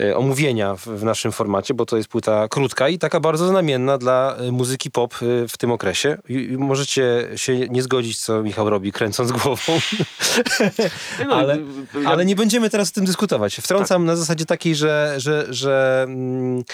e, 0.00 0.16
omówienia 0.16 0.74
w, 0.74 0.86
w, 0.86 1.04
naszym 1.04 1.32
formacie, 1.32 1.74
bo 1.74 1.86
to 1.86 1.96
jest 1.96 2.08
płyta 2.08 2.48
krótka 2.48 2.88
i 2.88 2.98
taka 2.98 3.20
bardzo 3.20 3.48
znamienna 3.48 3.98
dla 3.98 4.36
e, 4.36 4.52
muzyki 4.52 4.90
pop 4.90 5.14
e, 5.14 5.48
w 5.48 5.56
tym 5.58 5.72
okresie. 5.72 6.18
I, 6.28 6.56
możecie 6.58 7.28
się 7.36 7.58
nie 7.58 7.82
zgodzić, 7.82 8.20
co 8.20 8.42
Michał 8.42 8.70
robi, 8.70 8.92
kręcąc 8.92 9.32
głową. 9.32 9.72
No, 11.28 11.34
ale, 11.34 11.58
ale 12.06 12.24
nie 12.24 12.36
będziemy 12.36 12.70
teraz 12.70 12.90
o 12.90 12.92
tym 12.92 13.04
dyskutować. 13.04 13.56
Wtrącam 13.56 14.02
tak. 14.02 14.06
na 14.06 14.16
zasadzie 14.16 14.46
takiej, 14.46 14.74
że, 14.74 15.14
że, 15.18 15.46
że 15.50 16.04
mm, 16.08 16.64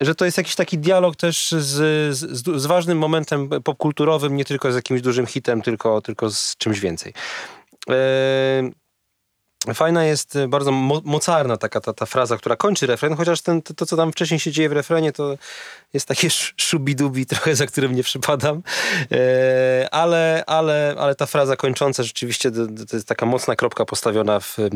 że 0.00 0.14
to 0.14 0.24
jest 0.24 0.38
jakiś 0.38 0.54
taki 0.54 0.78
dialog 0.78 1.16
też 1.16 1.52
z, 1.52 2.16
z, 2.16 2.46
z, 2.60 2.66
ważnym 2.66 2.98
momentem 2.98 3.48
popkulturowym, 3.64 4.36
nie 4.36 4.44
tylko 4.44 4.72
z 4.72 4.74
jakimś 4.74 5.00
dużym 5.00 5.26
hitem, 5.26 5.62
tylko, 5.62 6.00
tylko 6.00 6.30
z 6.30 6.56
czymś 6.56 6.80
więcej. 6.80 7.12
Yy, 7.88 7.94
fajna 9.72 10.04
jest 10.04 10.36
y, 10.36 10.48
bardzo 10.48 10.72
mo 10.72 11.00
mocarna 11.04 11.56
taka 11.56 11.80
ta, 11.80 11.92
ta 11.92 12.06
fraza, 12.06 12.36
która 12.36 12.56
kończy 12.56 12.86
refren, 12.86 13.16
chociaż 13.16 13.40
ten, 13.40 13.62
to, 13.62 13.74
to, 13.74 13.86
co 13.86 13.96
tam 13.96 14.12
wcześniej 14.12 14.40
się 14.40 14.50
dzieje 14.52 14.68
w 14.68 14.72
refrenie, 14.72 15.12
to 15.12 15.38
jest 15.92 16.08
takie 16.08 16.28
szubidubi 16.56 17.26
trochę, 17.26 17.56
za 17.56 17.66
którym 17.66 17.94
nie 17.94 18.02
przypadam. 18.02 18.62
Yy, 19.10 19.18
ale, 19.90 20.44
ale, 20.46 20.94
ale 20.98 21.14
ta 21.14 21.26
fraza 21.26 21.56
kończąca 21.56 22.02
rzeczywiście 22.02 22.50
to, 22.50 22.66
to, 22.66 22.96
jest 22.96 23.08
taka 23.08 23.26
mocna 23.26 23.56
kropka 23.56 23.84
postawiona 23.84 24.40
w, 24.40 24.58
y, 24.58 24.70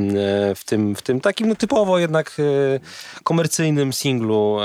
w, 0.55 0.65
tym, 0.65 0.95
w 0.95 1.03
tym 1.03 1.21
takim 1.21 1.49
no, 1.49 1.55
typowo 1.55 1.99
jednak 1.99 2.35
yy, 2.39 2.81
komercyjnym 3.25 3.93
singlu. 3.93 4.59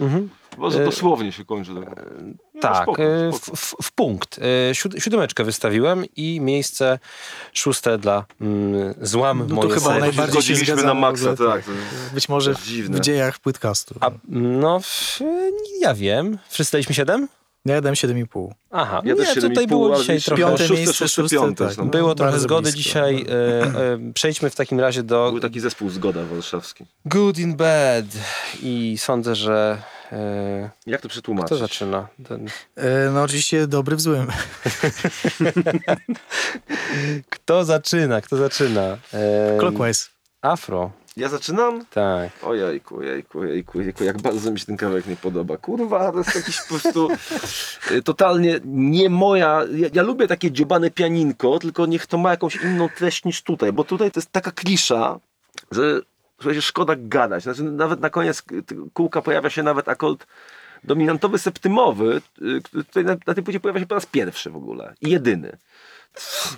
Mhm. 0.00 0.37
Może 0.58 0.84
dosłownie 0.84 1.32
się 1.32 1.44
kończy. 1.44 1.70
Tak, 1.74 1.84
no, 2.54 2.60
tak 2.60 2.82
spoko, 2.82 3.02
e, 3.02 3.32
spoko. 3.32 3.56
W, 3.56 3.60
w, 3.60 3.74
w 3.82 3.92
punkt. 3.92 4.38
E, 4.38 4.74
siód- 4.74 4.98
Siódemeczkę 5.00 5.44
wystawiłem 5.44 6.04
i 6.16 6.40
miejsce 6.40 6.98
szóste 7.52 7.98
dla 7.98 8.24
mm, 8.40 8.94
Złam 9.02 9.48
to 9.48 9.54
moje 9.54 9.70
chyba 9.70 9.98
najbardziej 9.98 10.24
się 10.24 10.32
Zgodziliśmy 10.32 10.74
na 10.74 10.80
zgadzamy 10.80 11.00
w 11.00 11.02
maksa, 11.02 11.36
tak. 11.36 11.62
Być 12.14 12.28
może 12.28 12.54
To 12.54 12.60
w 12.88 13.00
dziejach 13.00 13.38
płytcastu. 13.38 13.94
A, 14.00 14.10
no, 14.28 14.80
w, 14.80 15.18
ja 15.80 15.94
wiem. 15.94 16.38
Wszyscy 16.48 16.72
daliśmy 16.72 16.94
siedem? 16.94 17.28
Ja 17.64 17.80
dałem 17.80 17.94
7,5. 17.94 18.50
Aha, 18.70 19.02
Ja 19.04 19.14
nie, 19.14 19.34
tutaj 19.34 19.64
7,5, 19.64 19.68
było 19.68 19.86
ale 19.86 20.00
dzisiaj 20.00 20.20
trochę... 20.20 20.42
Piąte 20.42 20.58
szóste, 20.58 20.74
miejsce, 20.74 20.94
szóste, 20.94 21.22
szóste, 21.22 21.36
piąte, 21.36 21.68
tak. 21.68 21.76
no. 21.76 21.84
Było 21.84 22.14
trochę 22.14 22.30
Bardzo 22.30 22.44
zgody 22.44 22.62
blisko. 22.62 22.78
dzisiaj. 22.78 23.26
E, 23.28 23.62
e, 23.62 24.12
przejdźmy 24.14 24.50
w 24.50 24.54
takim 24.56 24.80
razie 24.80 25.02
do 25.02 25.30
Był 25.30 25.40
taki 25.40 25.60
zespół 25.60 25.90
Zgoda 25.90 26.24
warszawski. 26.24 26.84
Good 27.04 27.38
in 27.38 27.56
Bad 27.56 28.04
i 28.62 28.94
sądzę, 28.98 29.34
że... 29.34 29.82
E, 30.12 30.70
Jak 30.86 31.00
to 31.00 31.08
przetłumaczyć? 31.08 31.46
kto 31.46 31.56
zaczyna? 31.56 32.08
Ten, 32.28 32.46
E, 32.76 33.10
no 33.10 33.22
oczywiście 33.22 33.66
dobry 33.66 33.96
w 33.96 34.00
złym. 34.00 34.26
kto 37.30 37.64
zaczyna? 37.64 38.20
Kto 38.20 38.36
zaczyna? 38.36 38.98
E, 39.14 39.56
Clockwise. 39.58 40.08
Afro, 40.42 40.90
Ja 41.16 41.28
zaczynam? 41.28 41.84
tak. 41.90 42.30
Ojejku, 42.42 42.96
ojejku, 42.98 43.38
ojejku, 43.40 43.78
ojejku, 43.78 44.04
jak 44.04 44.22
bardzo 44.22 44.50
mi 44.50 44.58
się 44.60 44.66
ten 44.66 44.76
kawałek 44.76 45.06
nie 45.06 45.16
podoba. 45.16 45.56
Kurwa, 45.56 46.12
to 46.12 46.18
jest 46.18 46.34
jakiś 46.34 46.60
po 46.60 46.68
prostu 46.68 47.08
y, 47.90 48.02
totalnie 48.02 48.60
nie 48.64 49.10
moja... 49.10 49.62
Ja, 49.74 49.88
ja 49.92 50.02
lubię 50.02 50.26
takie 50.26 50.50
dziobane 50.52 50.90
pianinko, 50.90 51.58
tylko 51.58 51.86
niech 51.86 52.06
to 52.06 52.18
ma 52.18 52.30
jakąś 52.30 52.56
inną 52.56 52.88
treść 52.88 53.24
niż 53.24 53.42
tutaj, 53.42 53.72
bo 53.72 53.84
tutaj 53.84 54.10
to 54.10 54.20
jest 54.20 54.32
taka 54.32 54.50
klisza, 54.52 55.18
że 55.70 56.00
słuchajcie, 56.40 56.62
szkoda 56.62 56.94
gadać. 56.96 57.42
Znaczy, 57.42 57.62
nawet 57.62 58.00
na 58.00 58.10
koniec 58.10 58.42
kółka 58.92 59.22
pojawia 59.22 59.50
się 59.50 59.62
nawet 59.62 59.88
akord 59.88 60.26
dominantowy 60.84 61.38
septymowy, 61.38 62.22
y, 62.42 62.60
który 62.62 62.84
tutaj 62.84 63.04
na, 63.04 63.16
na 63.26 63.34
tej 63.34 63.44
płycie 63.44 63.60
pojawia 63.60 63.80
się 63.80 63.86
po 63.86 63.94
raz 63.94 64.06
pierwszy 64.06 64.50
w 64.50 64.56
ogóle 64.56 64.94
i 65.00 65.10
jedyny. 65.10 65.56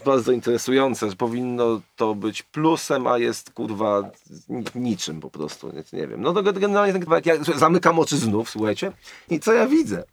Bardzo 0.04 0.32
interesujące, 0.32 1.10
że 1.10 1.16
powinno 1.16 1.80
to 1.96 2.14
być 2.14 2.42
plusem, 2.42 3.06
a 3.06 3.18
jest 3.18 3.50
kurwa 3.50 4.10
ni- 4.48 4.64
niczym 4.74 5.20
po 5.20 5.30
prostu, 5.30 5.72
nie, 5.72 6.00
nie 6.00 6.06
wiem. 6.06 6.22
No 6.22 6.32
to 6.32 6.42
generalnie 6.42 6.92
ten 6.92 7.02
kawałek, 7.02 7.26
ja 7.26 7.34
zamykam 7.56 7.98
oczy 7.98 8.16
znów, 8.16 8.50
słuchajcie, 8.50 8.92
i 9.30 9.40
co 9.40 9.52
ja 9.52 9.66
widzę? 9.66 10.04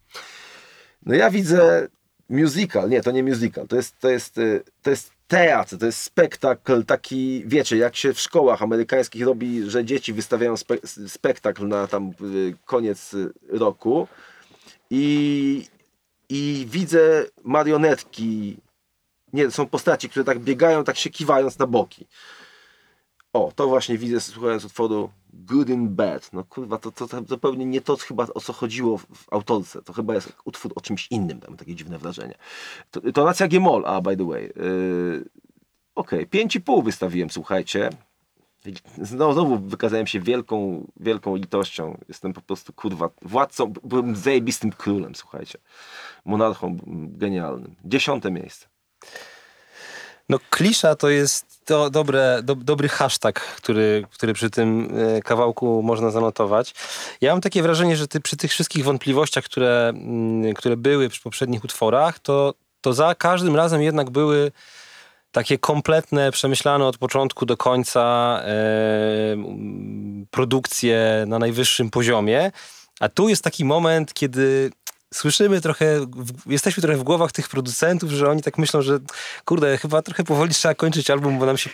No 1.06 1.14
ja 1.14 1.30
widzę 1.30 1.88
musical, 2.28 2.90
nie, 2.90 3.02
to 3.02 3.10
nie 3.10 3.22
musical, 3.22 3.68
to 3.68 3.76
jest, 3.76 3.98
to 4.00 4.10
jest, 4.10 4.38
y, 4.38 4.62
to 4.82 4.90
jest 4.90 5.17
teatr, 5.28 5.78
to 5.78 5.86
jest 5.86 6.02
spektakl 6.02 6.84
taki, 6.84 7.42
wiecie, 7.46 7.76
jak 7.76 7.96
się 7.96 8.14
w 8.14 8.20
szkołach 8.20 8.62
amerykańskich 8.62 9.24
robi, 9.24 9.70
że 9.70 9.84
dzieci 9.84 10.12
wystawiają 10.12 10.56
spe, 10.56 10.74
spektakl 11.08 11.68
na 11.68 11.86
tam 11.86 12.10
y, 12.20 12.54
koniec 12.64 13.16
roku 13.48 14.08
i, 14.90 15.66
i 16.28 16.66
widzę 16.70 17.24
marionetki, 17.44 18.56
nie, 19.32 19.50
są 19.50 19.66
postaci, 19.66 20.08
które 20.08 20.24
tak 20.24 20.38
biegają, 20.38 20.84
tak 20.84 20.96
się 20.96 21.10
kiwając 21.10 21.58
na 21.58 21.66
boki. 21.66 22.06
O, 23.32 23.52
to 23.56 23.68
właśnie 23.68 23.98
widzę 23.98 24.20
słuchając 24.20 24.64
utworu 24.64 25.10
Good 25.32 25.70
and 25.70 25.90
Bad. 25.90 26.32
No 26.32 26.44
kurwa, 26.44 26.78
to, 26.78 26.92
to, 26.92 27.08
to 27.08 27.22
zupełnie 27.24 27.66
nie 27.66 27.80
to 27.80 27.96
chyba 27.96 28.26
o 28.34 28.40
co 28.40 28.52
chodziło 28.52 28.98
w, 28.98 29.06
w 29.06 29.32
autorce. 29.32 29.82
To 29.82 29.92
chyba 29.92 30.14
jest 30.14 30.32
utwór 30.44 30.72
o 30.76 30.80
czymś 30.80 31.06
innym, 31.10 31.40
mam 31.48 31.56
takie 31.56 31.74
dziwne 31.74 31.98
wrażenie. 31.98 32.34
To, 32.90 33.12
tonacja 33.12 33.48
G-moll, 33.48 33.86
a 33.86 34.00
by 34.00 34.16
the 34.16 34.24
way. 34.24 34.42
Yy, 34.42 35.24
Okej, 35.94 36.28
i 36.54 36.60
pół 36.60 36.82
wystawiłem, 36.82 37.30
słuchajcie. 37.30 37.90
Znowu, 39.02 39.32
znowu 39.32 39.58
wykazałem 39.58 40.06
się 40.06 40.20
wielką, 40.20 40.86
wielką 41.00 41.36
litością. 41.36 41.98
Jestem 42.08 42.32
po 42.32 42.40
prostu, 42.40 42.72
kurwa, 42.72 43.10
władcą, 43.22 43.72
byłem 43.84 44.16
zajebistym 44.16 44.72
królem, 44.72 45.14
słuchajcie. 45.14 45.58
Monarchą 46.24 46.76
genialnym. 47.08 47.74
Dziesiąte 47.84 48.30
miejsce. 48.30 48.68
No 50.28 50.38
klisza 50.50 50.94
to 50.94 51.08
jest 51.08 51.64
to 51.64 51.90
dobre, 51.90 52.40
do, 52.42 52.54
dobry 52.54 52.88
hashtag, 52.88 53.40
który, 53.40 54.04
który 54.10 54.32
przy 54.32 54.50
tym 54.50 54.92
e, 55.16 55.22
kawałku 55.22 55.82
można 55.82 56.10
zanotować. 56.10 56.74
Ja 57.20 57.32
mam 57.32 57.40
takie 57.40 57.62
wrażenie, 57.62 57.96
że 57.96 58.08
ty 58.08 58.20
przy 58.20 58.36
tych 58.36 58.50
wszystkich 58.50 58.84
wątpliwościach, 58.84 59.44
które, 59.44 59.88
mm, 59.88 60.54
które 60.54 60.76
były 60.76 61.08
przy 61.08 61.22
poprzednich 61.22 61.64
utworach, 61.64 62.18
to, 62.18 62.54
to 62.80 62.92
za 62.92 63.14
każdym 63.14 63.56
razem 63.56 63.82
jednak 63.82 64.10
były 64.10 64.52
takie 65.32 65.58
kompletne, 65.58 66.32
przemyślane 66.32 66.84
od 66.84 66.98
początku 66.98 67.46
do 67.46 67.56
końca 67.56 68.00
e, 68.44 68.56
produkcje 70.30 71.24
na 71.26 71.38
najwyższym 71.38 71.90
poziomie. 71.90 72.52
A 73.00 73.08
tu 73.08 73.28
jest 73.28 73.44
taki 73.44 73.64
moment, 73.64 74.14
kiedy 74.14 74.70
słyszymy 75.14 75.60
trochę, 75.60 76.06
jesteśmy 76.46 76.80
trochę 76.80 76.98
w 76.98 77.02
głowach 77.02 77.32
tych 77.32 77.48
producentów, 77.48 78.10
że 78.10 78.30
oni 78.30 78.42
tak 78.42 78.58
myślą, 78.58 78.82
że 78.82 78.98
kurde, 79.44 79.78
chyba 79.78 80.02
trochę 80.02 80.24
powoli 80.24 80.54
trzeba 80.54 80.74
kończyć 80.74 81.10
album, 81.10 81.38
bo 81.38 81.46
nam 81.46 81.58
się 81.58 81.70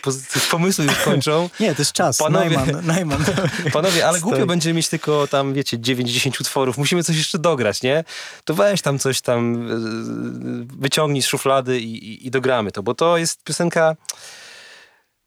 pomysły 0.51 0.85
już 0.85 0.95
kończą. 0.97 1.49
Nie, 1.59 1.75
to 1.75 1.81
jest 1.81 1.91
czas. 1.91 2.17
Panowie- 2.17 2.55
Najman, 2.55 2.85
Najman. 2.85 3.25
Panowie, 3.73 4.07
ale 4.07 4.17
Stoi. 4.19 4.29
głupio 4.29 4.45
będzie 4.45 4.73
mieć 4.73 4.89
tylko 4.89 5.27
tam, 5.27 5.53
wiecie, 5.53 5.77
9-10 5.77 6.41
utworów. 6.41 6.77
Musimy 6.77 7.03
coś 7.03 7.17
jeszcze 7.17 7.39
dograć, 7.39 7.81
nie? 7.81 8.03
To 8.45 8.53
weź 8.53 8.81
tam 8.81 8.99
coś 8.99 9.21
tam, 9.21 9.67
yy, 9.67 10.79
wyciągnij 10.79 11.21
z 11.21 11.27
szuflady 11.27 11.79
i, 11.79 12.07
i, 12.07 12.27
i 12.27 12.31
dogramy 12.31 12.71
to, 12.71 12.83
bo 12.83 12.93
to 12.93 13.17
jest 13.17 13.43
piosenka 13.43 13.95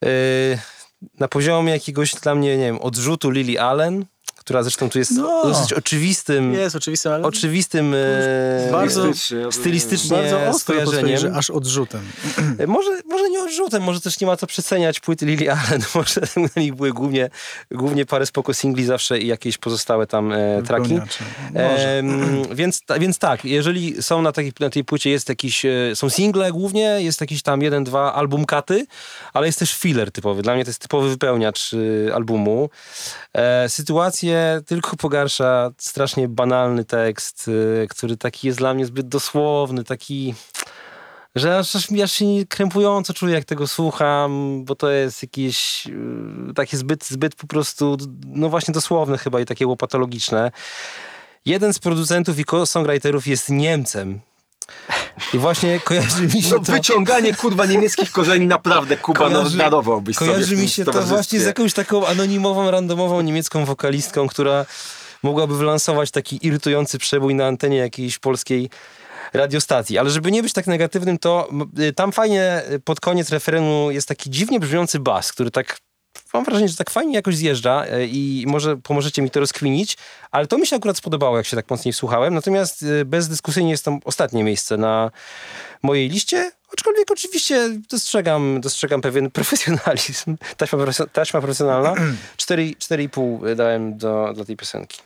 yy, 0.03 0.09
na 1.21 1.29
poziomie 1.29 1.73
jakiegoś 1.73 2.15
dla 2.15 2.35
mnie, 2.35 2.57
nie 2.57 2.65
wiem, 2.65 2.79
odrzutu 2.79 3.31
Lily 3.31 3.61
Allen, 3.61 4.05
która 4.49 4.63
zresztą 4.63 4.91
tu 4.91 4.99
jest 4.99 5.11
No. 5.11 5.43
dosyć 5.45 5.73
oczywistym, 5.73 6.55
Jest 6.55 6.77
oczywiste, 6.77 7.15
ale 7.15 7.25
oczywistym 7.25 7.93
yy, 7.93 8.73
Bardzo- 8.73 9.05
Stylistycznie, 9.51 10.17
bardzo 10.17 10.41
ostro 10.49 10.75
skojarzeniem. 10.75 11.19
że 11.19 11.33
aż 11.35 11.51
odrzutem. 11.51 12.01
E, 12.59 12.67
Może, 12.67 12.91
może 13.09 13.31
nie 13.31 13.41
odrzutem, 13.43 13.83
może 13.83 14.01
też 14.01 14.21
nie 14.21 14.27
ma 14.27 14.37
co 14.37 14.47
przeceniać 14.47 15.01
płyty 15.01 15.27
Lily 15.27 15.53
Allen. 15.53 15.83
Może 15.95 16.21
na 16.37 16.63
nich 16.63 16.75
były 16.75 16.93
głównie, 16.93 17.31
głównie 17.71 18.07
parę 18.07 18.27
spoko 18.27 18.55
singli 18.55 18.85
zawsze 18.85 19.19
i 19.19 19.27
jakieś 19.27 19.59
pozostałe 19.59 20.07
tam 20.07 20.33
e, 20.33 20.63
traki. 20.67 20.99
Em, 21.55 22.43
więc, 22.55 22.81
ta- 22.81 22.99
więc 22.99 23.19
tak, 23.19 23.45
jeżeli 23.45 24.03
są 24.03 24.23
na, 24.23 24.33
takiej, 24.33 24.53
na 24.61 24.71
tej 24.71 24.85
płycie 24.85 25.11
jest 25.11 25.29
jakiś, 25.29 25.65
e, 25.65 25.71
są 25.95 26.11
single 26.11 26.53
głównie, 26.53 26.81
jest 26.99 27.21
jakiś 27.21 27.43
tam 27.43 27.63
jeden, 27.63 27.85
dwa 27.85 28.15
album 28.15 28.45
katy, 28.45 28.87
ale 29.33 29.47
jest 29.47 29.59
też 29.59 29.75
filler 29.75 30.13
typowy. 30.13 30.43
Dla 30.43 30.55
mnie 30.55 30.65
to 30.65 30.71
jest 30.71 30.81
typowy 30.81 31.09
wypełniacz 31.09 31.73
y, 31.73 32.11
albumu. 32.15 32.71
E, 33.37 33.69
tylko 34.67 34.97
pogarsza 34.97 35.71
strasznie 35.79 36.29
banalny 36.29 36.85
tekst, 36.85 37.49
y, 37.49 37.87
który 37.91 38.17
taki 38.17 38.47
jest 38.47 38.59
dla 38.59 38.75
mnie 38.75 38.87
zbyt 38.87 39.09
dosłowny, 39.09 39.85
taki 39.85 40.35
że 41.35 41.59
aż, 41.59 41.77
aż, 41.77 41.89
aż 42.05 42.13
się 42.13 42.25
krępująco 42.49 43.15
czuję, 43.15 43.35
jak 43.35 43.45
tego 43.45 43.67
słucham, 43.67 44.63
bo 44.65 44.75
to 44.75 44.91
jest 44.91 45.23
jakieś 45.23 45.87
yy, 45.87 46.55
takie 46.55 46.77
zbyt, 46.77 47.05
zbyt 47.05 47.35
po 47.35 47.47
prostu, 47.47 47.97
no 48.27 48.49
właśnie 48.49 48.75
dosłowne 48.75 49.19
chyba 49.19 49.41
i 49.41 49.45
takie 49.45 49.67
łopatologiczne. 49.67 50.51
Jeden 51.45 51.73
z 51.73 51.79
producentów 51.79 52.39
i 52.39 52.45
songwriterów 52.65 53.27
jest 53.27 53.49
Niemcem. 53.49 54.21
I 55.35 55.39
właśnie 55.39 55.81
kojarzy 55.81 56.23
mi 56.35 56.43
się 56.43 56.55
No, 56.55 56.59
to... 56.59 56.73
wyciąganie 56.73 57.35
kurwa 57.35 57.67
niemieckich 57.67 58.13
korzeni 58.13 58.47
naprawdę 58.47 58.97
Kuba 58.97 59.29
no, 59.29 59.43
Kojarzy- 59.43 59.57
darowałbyś 59.57 60.17
sobie 60.17 60.31
w 60.31 60.35
Kojarzy 60.35 60.51
tym 60.51 60.61
mi 60.61 60.69
się 60.69 60.85
to 60.85 61.03
właśnie 61.03 61.41
z 61.41 61.45
jakąś 61.45 61.73
taką 61.73 62.07
anonimową, 62.07 62.71
randomową 62.71 63.21
niemiecką 63.21 63.65
wokalistką, 63.65 64.29
która 64.29 64.67
mogłaby 65.23 65.59
wylansować 65.59 66.11
taki 66.11 66.47
irytujący 66.47 66.99
przebój 66.99 67.35
na 67.35 67.47
antenie 67.47 67.77
jakiejś 67.77 68.19
polskiej 68.19 68.71
radiostacji. 69.33 69.99
Ale 69.99 70.11
żeby 70.11 70.31
nie 70.33 70.43
być 70.43 70.53
tak 70.53 70.67
negatywnym, 70.67 71.19
to 71.19 71.49
y, 71.81 71.93
tam 71.93 72.13
fajnie 72.13 72.63
y, 72.73 72.81
pod 72.81 73.01
koniec 73.01 73.31
referenu 73.31 73.91
jest 73.91 74.09
taki 74.09 74.31
dziwnie 74.31 74.61
brzmiący 74.61 74.99
bas, 74.99 75.33
który 75.33 75.51
tak 75.51 75.79
mam 76.35 76.45
wrażenie, 76.45 76.69
że 76.69 76.77
tak 76.77 76.91
fajnie 76.91 77.15
jakoś 77.15 77.37
zjeżdża 77.37 77.87
y, 77.87 78.07
i 78.07 78.45
może 78.47 78.77
pomożecie 78.77 79.23
mi 79.23 79.31
to 79.31 79.41
rozkminić, 79.41 79.97
ale 80.31 80.47
to 80.47 80.59
mi 80.59 80.67
się 80.67 80.77
akurat 80.77 80.97
spodobało, 80.97 81.37
jak 81.37 81.47
się 81.47 81.57
tak 81.57 81.71
mocniej 81.71 81.93
słuchałem. 81.93 82.35
Natomiast 82.35 82.83
y, 82.83 83.05
bezdyskusyjnie 83.05 83.71
jest 83.71 83.85
to 83.85 83.99
ostatnie 84.05 84.45
miejsce 84.45 84.77
na 84.77 85.11
mojej 85.83 86.09
liście, 86.09 86.53
aczkolwiek 86.73 87.11
oczywiście 87.11 87.71
dostrzegam, 87.91 88.61
dostrzegam 88.61 89.01
pewien 89.01 89.31
profesjonalizm. 89.41 90.37
Taśma, 90.57 90.79
taśma 91.13 91.41
profesjonalna. 91.41 91.95
4 92.37 92.71
4,5 92.71 93.55
dałem 93.55 93.99
do, 93.99 94.33
dla 94.35 94.45
tej 94.45 94.57
piosenki. 94.57 94.99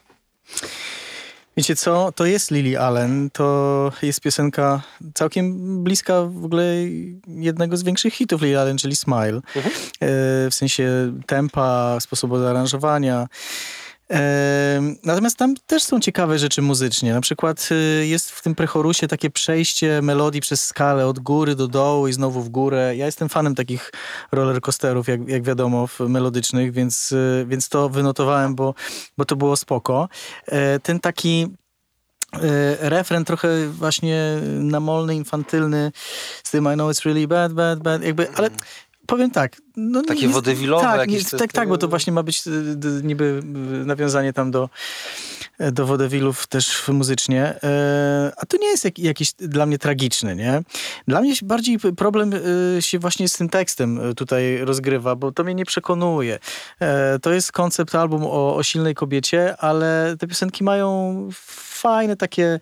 Wiecie 1.57 1.77
co, 1.77 2.12
to 2.12 2.27
jest 2.27 2.51
Lily 2.51 2.81
Allen, 2.81 3.31
to 3.31 3.93
jest 4.03 4.20
piosenka 4.20 4.83
całkiem 5.15 5.79
bliska 5.85 6.23
w 6.23 6.45
ogóle 6.45 6.65
jednego 7.27 7.77
z 7.77 7.83
większych 7.83 8.15
hitów 8.15 8.43
Lily 8.43 8.59
Allen, 8.61 8.79
czyli 8.79 8.97
Smile. 8.97 9.37
E, 9.37 9.41
w 10.51 10.55
sensie 10.55 11.12
tempa, 11.27 11.97
sposobu 12.01 12.39
zaaranżowania. 12.39 13.29
E, 14.12 14.94
natomiast 15.05 15.36
tam 15.36 15.55
też 15.66 15.82
są 15.82 16.01
ciekawe 16.01 16.39
rzeczy 16.39 16.62
muzycznie. 16.62 17.14
Na 17.14 17.20
przykład 17.20 17.68
e, 17.70 18.06
jest 18.06 18.30
w 18.30 18.43
tym 18.43 18.55
prechorusie 18.55 19.09
takie 19.09 19.30
przejście 19.30 20.02
melodii 20.02 20.40
przez 20.40 20.64
skalę 20.64 21.06
od 21.06 21.18
góry 21.18 21.55
do 21.55 21.68
dołu 21.68 22.09
i 22.09 22.12
znowu 22.12 22.43
w 22.43 22.48
górę. 22.48 22.97
Ja 22.97 23.06
jestem 23.06 23.28
fanem 23.28 23.55
takich 23.55 23.93
rollercoasterów, 24.32 25.09
jak, 25.09 25.28
jak 25.28 25.43
wiadomo, 25.43 25.89
melodycznych, 26.01 26.72
więc, 26.72 27.12
e, 27.12 27.47
więc 27.47 27.68
to 27.68 27.89
wynotowałem, 27.89 28.55
bo, 28.55 28.74
bo 29.18 29.24
to 29.24 29.36
było 29.36 29.56
spoko. 29.56 30.09
E, 30.47 30.80
ten 30.80 31.01
taki 31.01 31.48
refren 32.80 33.24
trochę 33.24 33.68
właśnie 33.68 34.39
namolny, 34.59 35.14
infantylny 35.14 35.93
z 36.44 36.51
tym 36.51 36.68
I 36.72 36.74
know 36.74 36.90
it's 36.90 37.05
really 37.05 37.28
bad, 37.28 37.52
bad, 37.52 37.78
bad, 37.78 38.02
jakby, 38.02 38.30
ale 38.30 38.51
powiem 39.07 39.31
tak. 39.31 39.57
No, 39.77 40.03
Takie 40.03 40.29
wodewilowe 40.29 40.83
tak, 40.83 41.01
jakieś. 41.01 41.33
Nie, 41.33 41.39
tak, 41.39 41.53
tak, 41.53 41.69
bo 41.69 41.79
to 41.79 41.89
właśnie 41.89 42.12
ma 42.12 42.23
być 42.23 42.43
niby 43.03 43.43
nawiązanie 43.85 44.33
tam 44.33 44.51
do 44.51 44.69
do 45.73 45.87
wodewilów 45.87 46.47
też 46.47 46.89
muzycznie, 46.89 47.55
e, 47.65 48.33
a 48.37 48.47
to 48.47 48.57
nie 48.57 48.66
jest 48.66 48.85
jak, 48.85 48.99
jakiś 48.99 49.33
dla 49.33 49.66
mnie 49.66 49.79
tragiczny, 49.79 50.37
nie? 50.37 50.62
Dla 51.09 51.20
mnie 51.20 51.35
bardziej 51.43 51.79
problem 51.79 52.33
e, 52.79 52.83
się 52.83 52.99
właśnie 52.99 53.29
z 53.29 53.37
tym 53.37 53.49
tekstem 53.49 54.11
e, 54.11 54.15
tutaj 54.15 54.59
rozgrywa, 54.59 55.16
bo 55.16 55.33
to 55.33 55.45
mnie 55.45 55.55
nie 55.55 55.65
przekonuje. 55.65 56.39
To 57.23 57.33
jest 57.33 57.53
koncept 57.53 57.95
album 57.95 58.24
o, 58.24 58.57
o 58.57 58.62
silnej 58.62 58.95
kobiecie, 58.95 59.57
ale 59.57 60.16
te 60.19 60.27
piosenki 60.27 60.65
mają 60.65 61.29
fajne 61.83 62.16
takie 62.16 62.61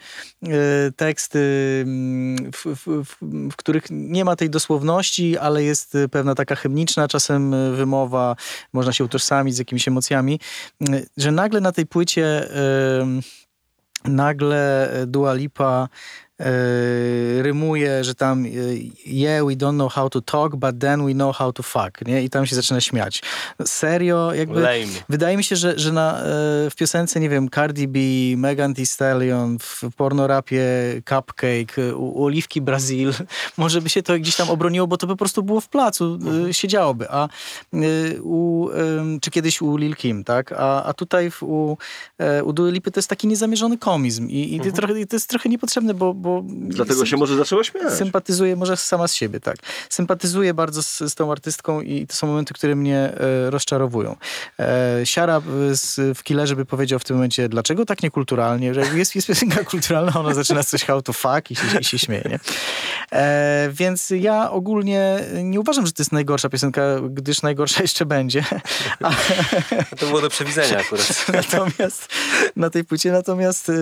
teksty, 0.96 1.38
mm, 1.86 2.52
w, 2.52 2.66
w, 2.66 3.04
w, 3.04 3.16
w, 3.50 3.56
których 3.56 3.84
nie 3.90 4.24
ma 4.24 4.36
tej 4.36 4.50
dosłowności, 4.50 5.38
ale 5.38 5.62
jest 5.62 5.96
pewna 6.10 6.34
taka 6.34 6.54
chemiczna 6.54 7.08
czasem 7.08 7.54
wymowa, 7.76 8.36
można 8.72 8.92
się 8.92 9.04
utożsamić 9.04 9.54
z 9.54 9.58
jakimiś 9.58 9.88
emocjami, 9.88 10.40
że 11.16 11.32
nagle 11.32 11.60
na 11.60 11.72
tej 11.72 11.86
płycie 11.86 12.48
nagle 14.04 14.62
Dua 15.06 15.34
Lipa 15.34 15.90
rymuje, 17.42 18.04
że 18.04 18.14
tam 18.14 18.46
yy, 18.46 18.78
yeah, 19.06 19.46
we 19.46 19.52
don't 19.52 19.74
know 19.74 19.92
how 19.92 20.08
to 20.08 20.20
talk, 20.20 20.56
but 20.56 20.78
then 20.78 21.06
we 21.06 21.12
know 21.12 21.36
how 21.36 21.52
to 21.52 21.62
fuck, 21.62 22.06
nie? 22.06 22.22
I 22.22 22.30
tam 22.30 22.46
się 22.46 22.56
zaczyna 22.56 22.80
śmiać. 22.80 23.22
Serio, 23.64 24.34
jakby... 24.34 24.60
Lame. 24.60 24.92
Wydaje 25.08 25.36
mi 25.36 25.44
się, 25.44 25.56
że, 25.56 25.78
że 25.78 25.92
na, 25.92 26.18
yy, 26.64 26.70
w 26.70 26.74
piosence, 26.76 27.20
nie 27.20 27.28
wiem, 27.28 27.48
Cardi 27.50 27.88
B, 27.88 27.98
Megan 28.36 28.74
Thee 28.74 28.86
Stallion, 28.86 29.58
w 29.58 29.82
pornorapie 29.96 30.64
Cupcake, 31.08 31.96
u, 31.96 32.20
u 32.20 32.24
Oliwki 32.24 32.60
Brazil, 32.60 33.12
może 33.56 33.80
by 33.80 33.88
się 33.88 34.02
to 34.02 34.18
gdzieś 34.18 34.36
tam 34.36 34.50
obroniło, 34.50 34.86
bo 34.86 34.96
to 34.96 35.06
po 35.06 35.16
prostu 35.16 35.42
było 35.42 35.60
w 35.60 35.68
placu, 35.68 36.04
mhm. 36.04 36.52
siedziałoby. 36.52 37.06
A 37.10 37.28
u, 38.22 38.68
czy 39.20 39.30
kiedyś 39.30 39.62
u 39.62 39.76
Lil 39.76 39.96
Kim, 39.96 40.24
tak? 40.24 40.52
A, 40.52 40.84
a 40.84 40.92
tutaj 40.92 41.30
w, 41.30 41.42
u, 41.42 41.78
u 42.44 42.52
Dua 42.52 42.70
Lipy 42.70 42.90
to 42.90 42.98
jest 42.98 43.08
taki 43.08 43.26
niezamierzony 43.26 43.78
komizm 43.78 44.28
i, 44.28 44.52
i, 44.52 44.54
mhm. 44.54 44.70
to, 44.70 44.76
trochę, 44.76 45.06
to 45.06 45.16
jest 45.16 45.28
trochę 45.28 45.48
niepotrzebne, 45.48 45.94
bo, 45.94 46.14
bo 46.14 46.29
bo... 46.30 46.42
Dlatego 46.46 47.06
się 47.06 47.16
może 47.16 47.36
zaczęło 47.36 47.64
śmiać. 47.64 47.92
Sympatyzuję, 47.92 48.56
może 48.56 48.76
sama 48.76 49.08
z 49.08 49.14
siebie, 49.14 49.40
tak. 49.40 49.56
Sympatyzuję 49.88 50.54
bardzo 50.54 50.82
z, 50.82 50.98
z 50.98 51.14
tą 51.14 51.32
artystką 51.32 51.80
i 51.80 52.06
to 52.06 52.14
są 52.14 52.26
momenty, 52.26 52.54
które 52.54 52.76
mnie 52.76 52.96
e, 52.96 53.50
rozczarowują. 53.50 54.16
E, 54.58 55.00
Siara 55.04 55.42
z, 55.72 56.18
w 56.18 56.22
Killerze 56.22 56.56
by 56.56 56.64
powiedział 56.64 56.98
w 56.98 57.04
tym 57.04 57.16
momencie, 57.16 57.48
dlaczego 57.48 57.86
tak 57.86 58.02
niekulturalnie, 58.02 58.74
że 58.74 58.80
jest, 58.80 59.14
jest 59.14 59.28
piosenka 59.28 59.64
kulturalna, 59.64 60.12
ona 60.14 60.34
zaczyna 60.34 60.62
coś 60.64 60.84
how 60.84 61.02
to 61.02 61.12
fuck 61.12 61.50
i 61.50 61.56
się, 61.56 61.62
i 61.80 61.84
się 61.84 61.98
śmieje, 61.98 62.24
nie? 62.30 62.38
E, 63.12 63.70
więc 63.72 64.10
ja 64.10 64.50
ogólnie 64.50 65.24
nie 65.42 65.60
uważam, 65.60 65.86
że 65.86 65.92
to 65.92 66.02
jest 66.02 66.12
najgorsza 66.12 66.48
piosenka, 66.48 66.82
gdyż 67.10 67.42
najgorsza 67.42 67.82
jeszcze 67.82 68.06
będzie. 68.06 68.44
A... 69.02 69.10
To 70.00 70.06
było 70.06 70.20
do 70.20 70.30
przewidzenia 70.30 70.78
akurat. 70.78 71.26
natomiast 71.34 72.08
na 72.56 72.70
tej 72.70 72.84
płycie, 72.84 73.12
natomiast 73.12 73.72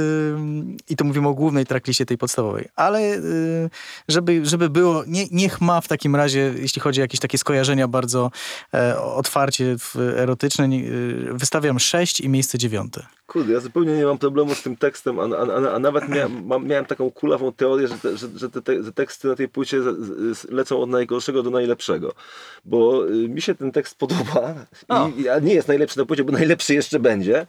i 0.89 0.97
to 0.97 1.05
mówimy 1.05 1.29
o 1.29 1.35
głównej 1.35 1.67
trackliście 1.67 2.07
tej 2.07 2.19
podstawowej, 2.19 2.38
podstawowej. 2.39 2.69
Ale 2.77 3.01
y, 3.01 3.71
żeby, 4.09 4.47
żeby 4.47 4.71
było, 4.71 5.05
nie, 5.07 5.25
niech 5.31 5.61
ma 5.61 5.81
w 5.81 5.89
takim 5.89 6.17
razie, 6.17 6.55
jeśli 6.59 6.83
chodzi 6.83 7.01
o 7.01 7.05
jakieś 7.05 7.21
takie 7.21 7.39
skojarzenia 7.39 7.89
bardzo 7.89 8.31
e, 8.75 9.01
otwarcie 9.01 9.77
erotyczne, 10.17 10.67
y, 10.67 11.29
wystawiam 11.33 11.79
6 11.79 12.21
i 12.21 12.29
miejsce 12.29 12.59
dziewiąte. 12.59 13.07
Kurde, 13.27 13.53
ja 13.53 13.61
zupełnie 13.61 13.97
nie 13.97 14.05
mam 14.05 14.19
problemu 14.19 14.55
z 14.55 14.63
tym 14.63 14.77
tekstem, 14.77 15.19
a, 15.21 15.23
a, 15.23 15.75
a 15.75 15.79
nawet 15.79 16.09
miałem, 16.09 16.67
miałem, 16.67 16.85
taką 16.85 17.11
kulawą 17.11 17.53
teorię, 17.53 17.89
że 17.89 17.99
te, 17.99 18.17
że, 18.17 18.29
że 18.37 18.51
te, 18.51 18.63
te 18.63 18.93
teksty 18.93 19.29
na 19.29 19.35
tej 19.35 19.49
płycie 19.49 19.77
lecą 20.49 20.81
od 20.81 20.91
najgorszego 20.91 21.43
do 21.43 21.51
najlepszego. 21.51 22.15
Bo 22.65 23.09
y, 23.09 23.29
mi 23.29 23.43
się 23.43 23.55
ten 23.55 23.73
tekst 23.73 23.99
podoba, 23.99 24.55
i, 25.17 25.29
a 25.29 25.39
nie 25.39 25.55
jest 25.55 25.69
najlepszy 25.69 25.99
na 25.99 26.07
płycie, 26.07 26.25
bo 26.25 26.33
najlepszy 26.33 26.75
jeszcze 26.75 26.99
będzie. 26.99 27.47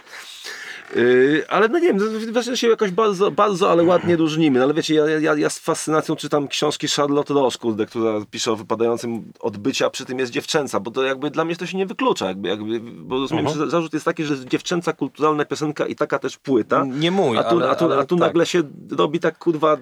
Yy, 0.95 1.45
ale 1.47 1.67
no 1.67 1.79
nie 1.79 1.87
wiem, 1.87 1.99
właśnie 2.33 2.57
się 2.57 2.67
jakoś 2.67 2.91
bardzo, 2.91 3.31
bardzo, 3.31 3.71
ale 3.71 3.83
ładnie 3.83 4.15
różnimy. 4.15 4.59
No, 4.59 4.65
ale 4.65 4.73
wiecie, 4.73 4.95
ja, 4.95 5.09
ja, 5.09 5.35
ja 5.35 5.49
z 5.49 5.59
fascynacją 5.59 6.15
czytam 6.15 6.47
książki 6.47 6.87
Charlotte 6.87 7.33
kurde, 7.59 7.85
która 7.85 8.13
pisze 8.31 8.51
o 8.51 8.55
wypadającym 8.55 9.31
odbycia, 9.39 9.85
a 9.85 9.89
przy 9.89 10.05
tym 10.05 10.19
jest 10.19 10.31
dziewczęca, 10.31 10.79
bo 10.79 10.91
to 10.91 11.03
jakby 11.03 11.31
dla 11.31 11.45
mnie 11.45 11.55
to 11.55 11.65
się 11.65 11.77
nie 11.77 11.85
wyklucza, 11.85 12.25
jakby, 12.27 12.49
jakby 12.49 12.79
bo 12.79 13.19
rozumiem, 13.19 13.45
uh 13.45 13.51
-huh. 13.51 13.57
że 13.57 13.69
zarzut 13.69 13.93
jest 13.93 14.05
taki, 14.05 14.23
że 14.23 14.45
dziewczęca 14.45 14.93
kulturalna 14.93 15.45
piosenka 15.45 15.87
i 15.87 15.95
taka 15.95 16.19
też 16.19 16.37
płyta. 16.37 16.85
Nie 16.85 17.11
mój, 17.11 17.37
a 17.37 17.43
tu, 17.43 17.55
ale, 17.55 17.69
a 17.69 17.75
tu, 17.75 17.85
ale 17.85 17.97
a 17.97 18.05
tu 18.05 18.15
tak. 18.15 18.27
nagle 18.27 18.45
się 18.45 18.63
robi 18.91 19.19
tak 19.19 19.37
kurwa 19.37 19.77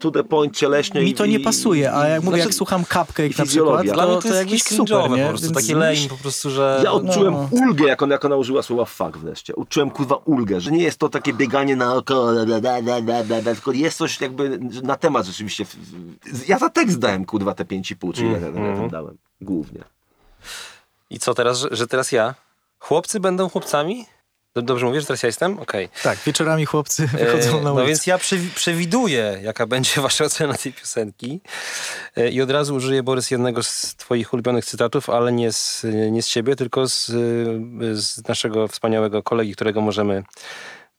to 0.00 0.10
the 0.10 0.24
point 0.24 0.56
cieleśnie. 0.56 1.00
Mi 1.00 1.14
to 1.14 1.26
nie 1.26 1.40
pasuje, 1.40 1.92
a 1.94 2.08
jak 2.08 2.22
mówię, 2.22 2.36
jak 2.36 2.44
znaczy, 2.44 2.56
słucham 2.56 2.84
Cupcake 2.84 3.38
na 3.38 3.44
przykład, 3.44 3.86
Dla 3.86 4.06
mnie 4.06 4.14
to, 4.14 4.22
to 4.22 4.34
jest 4.42 4.76
super, 4.76 5.10
nie? 5.10 5.22
po 5.22 5.28
prostu, 5.28 5.52
taki 5.52 5.74
lame 5.74 6.08
po 6.08 6.16
prostu, 6.16 6.50
że... 6.50 6.80
Ja 6.84 6.92
odczułem 6.92 7.34
no. 7.34 7.48
ulgę, 7.52 7.86
jak, 7.86 8.02
on, 8.02 8.10
jak 8.10 8.24
ona 8.24 8.36
użyła 8.36 8.62
słowa 8.62 8.84
fuck 8.84 9.16
wreszcie. 9.16 9.56
Odczułem 9.56 9.90
kurwa 9.90 10.01
ulgę, 10.24 10.60
że 10.60 10.70
nie 10.70 10.82
jest 10.82 10.98
to 10.98 11.08
takie 11.08 11.32
bieganie 11.32 11.76
na 11.76 11.94
oko, 11.94 12.32
tylko 13.44 13.72
jest 13.72 13.98
coś 13.98 14.20
jakby 14.20 14.58
na 14.82 14.96
temat 14.96 15.26
rzeczywiście. 15.26 15.64
Ja 16.48 16.58
za 16.58 16.70
tekst 16.70 16.98
dałem 16.98 17.24
kurwa 17.24 17.54
te 17.54 17.64
5,5, 17.64 18.14
czyli 18.14 18.28
mm, 18.28 18.56
ja, 18.56 18.82
ja 18.82 18.88
dałem 18.88 19.18
głównie. 19.40 19.84
I 21.10 21.18
co 21.18 21.34
teraz, 21.34 21.66
że 21.70 21.86
teraz 21.86 22.12
ja? 22.12 22.34
Chłopcy 22.78 23.20
będą 23.20 23.48
chłopcami? 23.48 24.06
Dobrze 24.54 24.86
mówię, 24.86 25.00
że 25.00 25.06
teraz 25.06 25.22
ja 25.22 25.26
jestem? 25.26 25.58
Okej. 25.58 25.84
Okay. 25.84 26.02
Tak, 26.02 26.18
wieczorami 26.26 26.66
chłopcy 26.66 27.06
wychodzą 27.06 27.50
na 27.50 27.72
ulicę. 27.72 27.82
No 27.82 27.86
więc 27.86 28.06
ja 28.06 28.18
przewiduję, 28.54 29.38
jaka 29.42 29.66
będzie 29.66 30.00
wasza 30.00 30.24
ocena 30.24 30.54
tej 30.54 30.72
piosenki 30.72 31.40
e, 32.16 32.30
i 32.30 32.42
od 32.42 32.50
razu 32.50 32.74
użyję, 32.74 33.02
Borys, 33.02 33.30
jednego 33.30 33.62
z 33.62 33.94
twoich 33.96 34.32
ulubionych 34.32 34.64
cytatów, 34.64 35.10
ale 35.10 35.32
nie 35.32 35.52
z, 35.52 35.86
nie 36.10 36.22
z 36.22 36.28
ciebie, 36.28 36.56
tylko 36.56 36.88
z, 36.88 37.06
z 37.92 38.28
naszego 38.28 38.68
wspaniałego 38.68 39.22
kolegi, 39.22 39.54
którego 39.54 39.80
możemy 39.80 40.22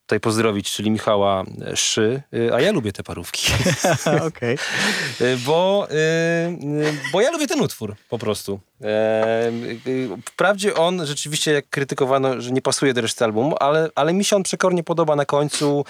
tutaj 0.05 0.19
pozdrowić, 0.19 0.71
czyli 0.71 0.91
Michała 0.91 1.43
Szy, 1.75 2.21
a 2.53 2.61
ja 2.61 2.71
lubię 2.71 2.91
te 2.91 3.03
parówki. 3.03 3.51
Okej. 4.27 4.57
bo, 5.45 5.87
bo 7.11 7.21
ja 7.21 7.31
lubię 7.31 7.47
ten 7.47 7.61
utwór 7.61 7.95
po 8.09 8.17
prostu. 8.17 8.59
Wprawdzie 10.29 10.75
on 10.75 11.05
rzeczywiście, 11.05 11.51
jak 11.51 11.69
krytykowano, 11.69 12.41
że 12.41 12.51
nie 12.51 12.61
pasuje 12.61 12.93
do 12.93 13.01
reszty 13.01 13.23
albumu, 13.23 13.55
ale, 13.59 13.89
ale 13.95 14.13
mi 14.13 14.25
się 14.25 14.35
on 14.35 14.43
przekornie 14.43 14.83
podoba 14.83 15.15
na 15.15 15.25
końcu 15.25 15.85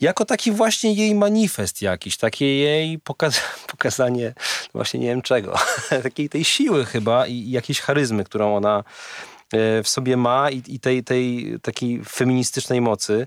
jako 0.00 0.24
taki 0.24 0.52
właśnie 0.52 0.92
jej 0.92 1.14
manifest 1.14 1.82
jakiś, 1.82 2.16
takie 2.16 2.58
jej 2.58 2.98
pokaz 2.98 3.40
pokazanie, 3.72 4.34
właśnie 4.72 5.00
nie 5.00 5.06
wiem 5.06 5.22
czego, 5.22 5.54
takiej 6.02 6.28
tej 6.28 6.44
siły 6.44 6.84
chyba 6.84 7.26
i 7.26 7.50
jakiejś 7.50 7.80
charyzmy, 7.80 8.24
którą 8.24 8.56
ona 8.56 8.84
E, 8.84 9.33
w 9.52 9.88
sobie 9.88 10.16
ma 10.16 10.50
i, 10.50 10.62
i 10.66 10.80
tej, 10.80 11.04
tej 11.04 11.54
takiej 11.62 12.04
feministycznej 12.04 12.80
mocy. 12.80 13.26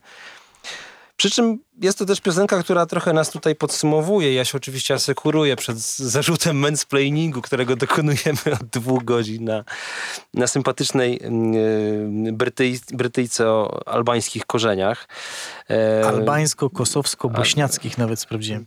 Przy 1.18 1.30
czym 1.30 1.60
jest 1.82 1.98
to 1.98 2.06
też 2.06 2.22
piosenka, 2.22 2.64
która 2.64 2.86
trochę 2.86 3.14
nas 3.14 3.30
tutaj 3.30 3.56
podsumowuje. 3.56 4.34
Ja 4.34 4.46
się 4.46 4.58
oczywiście 4.58 4.94
asekuruję 4.94 5.56
przed 5.56 5.78
zarzutem 5.98 6.60
mansplainingu, 6.60 7.42
którego 7.42 7.76
dokonujemy 7.76 8.40
od 8.62 8.68
dwóch 8.68 9.04
godzin 9.04 9.44
na, 9.44 9.64
na 10.34 10.48
sympatycznej 10.48 11.22
yy, 12.24 12.32
Brytyj, 12.32 12.80
Brytyjce 12.92 13.50
o 13.50 13.88
albańskich 13.88 14.46
korzeniach. 14.46 15.08
E, 15.70 16.02
Albańsko-kosowsko-bośniackich 16.06 17.94
a, 17.98 18.02
nawet 18.02 18.20
sprawdziłem. 18.20 18.66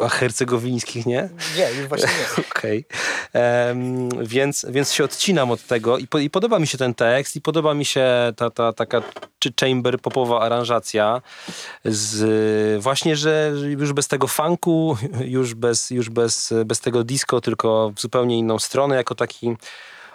A 0.00 0.08
hercegowińskich 0.08 1.06
nie? 1.06 1.28
Nie, 1.56 1.88
właśnie 1.88 2.08
nie. 2.08 2.44
Okej. 2.50 2.84
Okay. 3.28 4.26
więc, 4.26 4.66
więc 4.68 4.92
się 4.92 5.04
odcinam 5.04 5.50
od 5.50 5.66
tego 5.66 5.98
i, 5.98 6.06
po, 6.06 6.18
i 6.18 6.30
podoba 6.30 6.58
mi 6.58 6.66
się 6.66 6.78
ten 6.78 6.94
tekst 6.94 7.36
i 7.36 7.40
podoba 7.40 7.74
mi 7.74 7.84
się 7.84 8.32
ta, 8.36 8.50
ta 8.50 8.72
taka 8.72 9.02
czy 9.38 9.52
chamber 9.60 10.00
popowa 10.00 10.40
aranżacja 10.40 11.22
z 11.94 12.82
właśnie, 12.82 13.16
że 13.16 13.52
już 13.78 13.92
bez 13.92 14.08
tego 14.08 14.26
funku, 14.26 14.96
już 15.20 15.54
bez, 15.54 15.90
już 15.90 16.10
bez, 16.10 16.54
bez 16.64 16.80
tego 16.80 17.04
disco, 17.04 17.40
tylko 17.40 17.92
w 17.96 18.00
zupełnie 18.00 18.38
inną 18.38 18.58
stronę, 18.58 18.96
jako 18.96 19.14
taki 19.14 19.56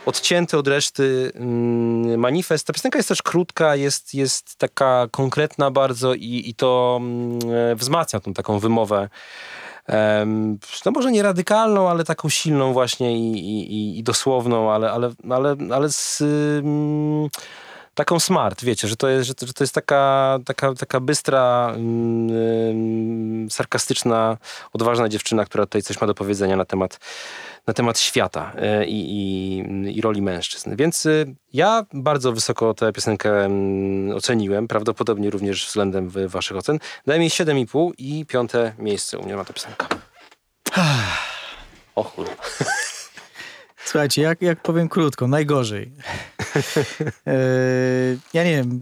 odcięty 0.05 0.57
od 0.57 0.67
reszty 0.67 1.31
mm, 1.35 2.19
manifest. 2.19 2.67
Ta 2.67 2.73
piosenka 2.73 2.99
jest 2.99 3.09
też 3.09 3.21
krótka, 3.21 3.75
jest, 3.75 4.13
jest 4.13 4.55
taka 4.55 5.07
konkretna 5.11 5.71
bardzo 5.71 6.13
i, 6.13 6.43
i 6.45 6.55
to 6.55 6.99
mm, 7.01 7.39
wzmacnia 7.75 8.19
tą 8.19 8.33
taką 8.33 8.59
wymowę. 8.59 9.09
no 10.85 10.91
może 10.91 11.11
nie 11.11 11.23
radykalną, 11.23 11.89
ale 11.89 12.03
taką 12.03 12.29
silną 12.29 12.73
właśnie 12.73 13.17
i, 13.17 13.37
i, 13.37 13.99
i 13.99 14.03
dosłowną, 14.03 14.71
ale, 14.71 14.91
ale, 14.91 15.11
ale, 15.29 15.55
ale 15.71 15.89
z, 15.89 16.21
mm, 16.21 17.29
taką 17.95 18.19
smart, 18.19 18.63
wiecie, 18.63 18.87
że 18.87 18.95
to 18.95 19.07
jest, 19.07 19.27
że 19.27 19.33
to, 19.35 19.63
jest 19.63 19.73
taka, 19.73 20.39
taka, 20.45 20.73
taka 20.73 20.99
bystra, 20.99 21.73
mm, 21.75 23.51
sarkastyczna, 23.51 24.37
odważna 24.73 25.09
dziewczyna, 25.09 25.45
która 25.45 25.65
tutaj 25.65 25.81
coś 25.81 26.01
ma 26.01 26.07
do 26.07 26.13
powiedzenia 26.13 26.55
na 26.55 26.65
temat, 26.65 26.99
na 27.67 27.73
temat 27.73 27.99
świata 27.99 28.51
e, 28.55 28.85
i, 28.85 29.97
i, 29.97 30.01
roli 30.01 30.21
mężczyzn. 30.21 30.75
Więc 30.75 31.05
y, 31.05 31.35
ja 31.53 31.85
bardzo 31.93 32.31
wysoko 32.31 32.73
tę 32.73 32.93
piosenkę 32.93 33.45
mm, 33.45 34.15
oceniłem, 34.15 34.67
prawdopodobnie 34.67 35.29
również 35.29 35.67
względem 35.67 36.09
waszych 36.27 36.57
ocen. 36.57 36.79
Dałem 37.07 37.21
jej 37.21 37.31
7,5 37.31 37.91
i 37.97 38.25
piąte 38.25 38.73
miejsce 38.79 39.17
u 39.17 39.23
mnie 39.23 39.35
ma 39.35 39.45
ta 39.45 39.53
piosenka. 39.53 39.87
O. 41.95 42.11
Słuchajcie, 43.85 44.21
jak, 44.21 44.41
jak 44.41 44.61
powiem 44.61 44.89
krótko, 44.89 45.27
najgorzej. 45.27 45.91
Eee, 47.25 48.17
ja 48.33 48.43
nie 48.43 48.55
wiem, 48.55 48.79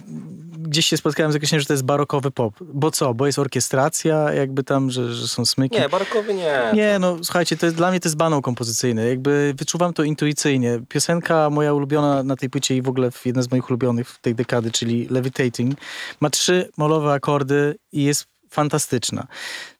gdzieś 0.57 0.85
się 0.85 0.97
spotkałem 0.97 1.31
z 1.31 1.35
określeniem, 1.35 1.61
że 1.61 1.67
to 1.67 1.73
jest 1.73 1.83
barokowy 1.83 2.31
pop. 2.31 2.53
Bo 2.61 2.91
co? 2.91 3.13
Bo 3.13 3.25
jest 3.25 3.39
orkiestracja, 3.39 4.33
jakby 4.33 4.63
tam, 4.63 4.91
że, 4.91 5.13
że 5.13 5.27
są 5.27 5.45
smyki. 5.45 5.79
Nie, 5.79 5.89
barokowy 5.89 6.33
nie. 6.33 6.71
Nie, 6.73 6.99
no 6.99 7.17
słuchajcie, 7.23 7.57
to 7.57 7.65
jest, 7.65 7.77
dla 7.77 7.89
mnie 7.89 7.99
to 7.99 8.09
jest 8.09 8.17
banał 8.17 8.41
kompozycyjny. 8.41 9.09
Jakby 9.09 9.53
wyczuwam 9.57 9.93
to 9.93 10.03
intuicyjnie. 10.03 10.79
Piosenka 10.89 11.49
moja 11.49 11.73
ulubiona 11.73 12.23
na 12.23 12.35
tej 12.35 12.49
płycie 12.49 12.77
i 12.77 12.81
w 12.81 12.89
ogóle 12.89 13.09
jedna 13.25 13.41
z 13.41 13.51
moich 13.51 13.69
ulubionych 13.69 14.09
w 14.09 14.21
tej 14.21 14.35
dekady, 14.35 14.71
czyli 14.71 15.07
Levitating, 15.09 15.75
ma 16.19 16.29
trzy 16.29 16.69
molowe 16.77 17.13
akordy 17.13 17.75
i 17.91 18.03
jest 18.03 18.25
fantastyczna 18.49 19.27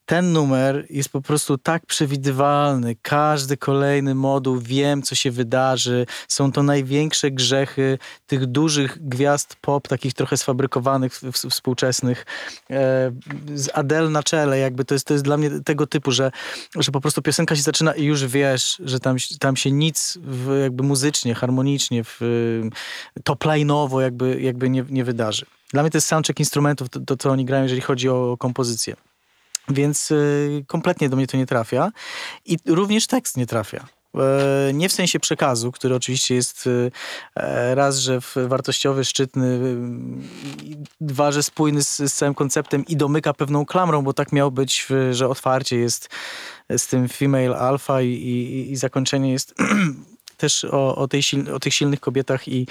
ten 0.06 0.32
numer 0.32 0.86
jest 0.90 1.08
po 1.08 1.22
prostu 1.22 1.58
tak 1.58 1.86
przewidywalny. 1.86 2.96
Każdy 3.02 3.56
kolejny 3.56 4.14
moduł, 4.14 4.58
wiem, 4.58 5.02
co 5.02 5.14
się 5.14 5.30
wydarzy. 5.30 6.06
Są 6.28 6.52
to 6.52 6.62
największe 6.62 7.30
grzechy 7.30 7.98
tych 8.26 8.46
dużych 8.46 9.08
gwiazd 9.08 9.56
pop, 9.60 9.88
takich 9.88 10.14
trochę 10.14 10.36
sfabrykowanych, 10.36 11.20
współczesnych. 11.50 12.26
E, 12.70 13.12
z 13.54 13.68
Adele 13.74 14.10
na 14.10 14.22
czele, 14.22 14.58
jakby 14.58 14.84
to 14.84 14.94
jest, 14.94 15.06
to 15.06 15.14
jest 15.14 15.24
dla 15.24 15.36
mnie 15.36 15.50
tego 15.64 15.86
typu, 15.86 16.10
że, 16.10 16.30
że 16.76 16.92
po 16.92 17.00
prostu 17.00 17.22
piosenka 17.22 17.56
się 17.56 17.62
zaczyna 17.62 17.94
i 17.94 18.04
już 18.04 18.26
wiesz, 18.26 18.82
że 18.84 19.00
tam, 19.00 19.16
tam 19.40 19.56
się 19.56 19.70
nic 19.70 20.18
w, 20.22 20.58
jakby 20.62 20.82
muzycznie, 20.82 21.34
harmonicznie, 21.34 22.04
w, 22.04 22.20
topline'owo 23.24 24.00
jakby, 24.00 24.40
jakby 24.40 24.70
nie, 24.70 24.84
nie 24.90 25.04
wydarzy. 25.04 25.46
Dla 25.72 25.82
mnie 25.82 25.90
to 25.90 25.98
jest 25.98 26.06
soundcheck 26.06 26.40
instrumentów, 26.40 26.88
to, 26.88 27.00
to 27.00 27.16
co 27.16 27.30
oni 27.30 27.44
grają, 27.44 27.62
jeżeli 27.62 27.80
chodzi 27.80 28.08
o 28.08 28.36
kompozycję. 28.38 28.96
Więc 29.68 30.10
y, 30.10 30.64
kompletnie 30.66 31.08
do 31.08 31.16
mnie 31.16 31.26
to 31.26 31.36
nie 31.36 31.46
trafia. 31.46 31.92
I 32.44 32.58
również 32.66 33.06
tekst 33.06 33.36
nie 33.36 33.46
trafia. 33.46 33.86
E, 34.14 34.72
nie 34.74 34.88
w 34.88 34.92
sensie 34.92 35.20
przekazu, 35.20 35.72
który 35.72 35.94
oczywiście 35.94 36.34
jest 36.34 36.66
y, 36.66 36.90
e, 37.36 37.74
raz, 37.74 37.98
że 37.98 38.18
wartościowy, 38.36 39.04
szczytny, 39.04 39.46
y, 39.46 39.76
dwa, 41.00 41.32
że 41.32 41.42
spójny 41.42 41.82
z, 41.82 41.96
z 41.96 42.14
całym 42.14 42.34
konceptem 42.34 42.84
i 42.86 42.96
domyka 42.96 43.34
pewną 43.34 43.66
klamrą, 43.66 44.02
bo 44.02 44.12
tak 44.12 44.32
miał 44.32 44.50
być, 44.52 44.86
że 45.10 45.28
otwarcie 45.28 45.76
jest 45.76 46.08
z 46.76 46.86
tym 46.86 47.08
female 47.08 47.56
alpha 47.56 48.02
i, 48.02 48.08
i, 48.08 48.72
i 48.72 48.76
zakończenie 48.76 49.32
jest 49.32 49.54
też 50.36 50.64
o, 50.64 50.96
o, 50.96 51.08
tej 51.08 51.22
o 51.54 51.60
tych 51.60 51.74
silnych 51.74 52.00
kobietach 52.00 52.48
i 52.48 52.66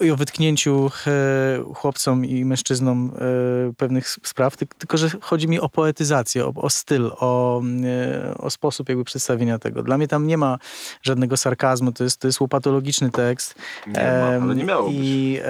i 0.00 0.10
o 0.10 0.16
wytknięciu 0.16 0.90
e, 1.06 1.74
chłopcom 1.74 2.24
i 2.24 2.44
mężczyznom 2.44 3.12
e, 3.14 3.72
pewnych 3.72 4.08
spraw, 4.08 4.56
tylko 4.56 4.96
że 4.96 5.10
chodzi 5.20 5.48
mi 5.48 5.60
o 5.60 5.68
poetyzację, 5.68 6.46
o, 6.46 6.52
o 6.56 6.70
styl, 6.70 7.10
o, 7.20 7.62
e, 7.84 8.34
o, 8.38 8.50
sposób 8.50 8.88
jakby 8.88 9.04
przedstawienia 9.04 9.58
tego. 9.58 9.82
Dla 9.82 9.98
mnie 9.98 10.08
tam 10.08 10.26
nie 10.26 10.38
ma 10.38 10.58
żadnego 11.02 11.36
sarkazmu, 11.36 11.92
to 11.92 12.04
jest, 12.04 12.20
to 12.20 12.28
jest 12.28 12.40
łopatologiczny 12.40 13.10
tekst. 13.10 13.54
Nie 13.86 13.92
ma, 13.92 14.44
ale 14.44 14.54
nie 14.54 14.64
miało 14.64 14.90
I, 14.92 15.40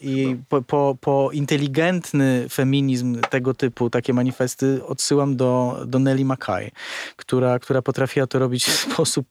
i 0.00 0.36
po, 0.48 0.62
po, 0.62 0.96
po, 1.00 1.30
inteligentny 1.32 2.46
feminizm 2.50 3.20
tego 3.20 3.54
typu, 3.54 3.90
takie 3.90 4.14
manifesty 4.14 4.86
odsyłam 4.86 5.36
do, 5.36 5.82
do 5.86 5.98
Nelly 5.98 6.24
Mackay, 6.24 6.70
która, 7.16 7.58
która 7.58 7.82
potrafiła 7.82 8.26
to 8.26 8.38
robić 8.38 8.64
w 8.64 8.92
sposób 8.92 9.26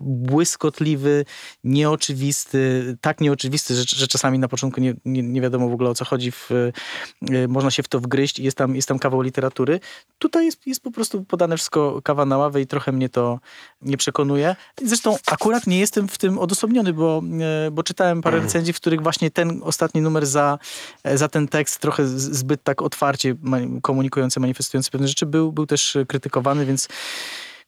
błyskotliwy, 0.00 1.24
nieoczywisty, 1.64 2.96
tak 3.00 3.20
nieoczywisty, 3.20 3.74
że, 3.74 3.84
że 3.86 4.08
czasami 4.14 4.38
na 4.38 4.48
początku 4.48 4.80
nie, 4.80 4.94
nie, 5.04 5.22
nie, 5.22 5.40
wiadomo 5.40 5.68
w 5.68 5.72
ogóle 5.72 5.90
o 5.90 5.94
co 5.94 6.04
chodzi, 6.04 6.32
w, 6.32 6.50
y, 6.50 6.72
można 7.48 7.70
się 7.70 7.82
w 7.82 7.88
to 7.88 8.00
wgryźć 8.00 8.38
i 8.38 8.44
jest 8.44 8.56
tam, 8.56 8.76
jest 8.76 8.88
tam 8.88 8.98
kawał 8.98 9.20
literatury. 9.20 9.80
Tutaj 10.18 10.44
jest, 10.44 10.66
jest 10.66 10.82
po 10.82 10.90
prostu 10.90 11.24
podane 11.24 11.56
wszystko 11.56 12.00
kawa 12.04 12.24
na 12.24 12.38
ławę 12.38 12.60
i 12.60 12.66
trochę 12.66 12.92
mnie 12.92 13.08
to 13.08 13.40
nie 13.82 13.96
przekonuje. 13.96 14.56
Zresztą 14.82 15.16
akurat 15.26 15.66
nie 15.66 15.78
jestem 15.78 16.08
w 16.08 16.18
tym 16.18 16.38
odosobniony, 16.38 16.92
bo, 16.92 17.22
y, 17.66 17.70
bo 17.70 17.82
czytałem 17.82 18.22
parę 18.22 18.36
mhm. 18.36 18.48
recenzji, 18.48 18.72
w 18.72 18.76
których 18.76 19.02
właśnie 19.02 19.30
ten 19.30 19.60
ostatni 19.64 20.00
numer 20.00 20.26
za, 20.26 20.58
za 21.14 21.28
ten 21.28 21.48
tekst 21.48 21.80
trochę 21.80 22.06
zbyt 22.06 22.62
tak 22.62 22.82
otwarcie 22.82 23.34
komunikujący, 23.82 24.40
manifestujący 24.40 24.90
pewne 24.90 25.08
rzeczy 25.08 25.26
był, 25.26 25.52
był 25.52 25.66
też 25.66 25.98
krytykowany, 26.08 26.66
więc 26.66 26.88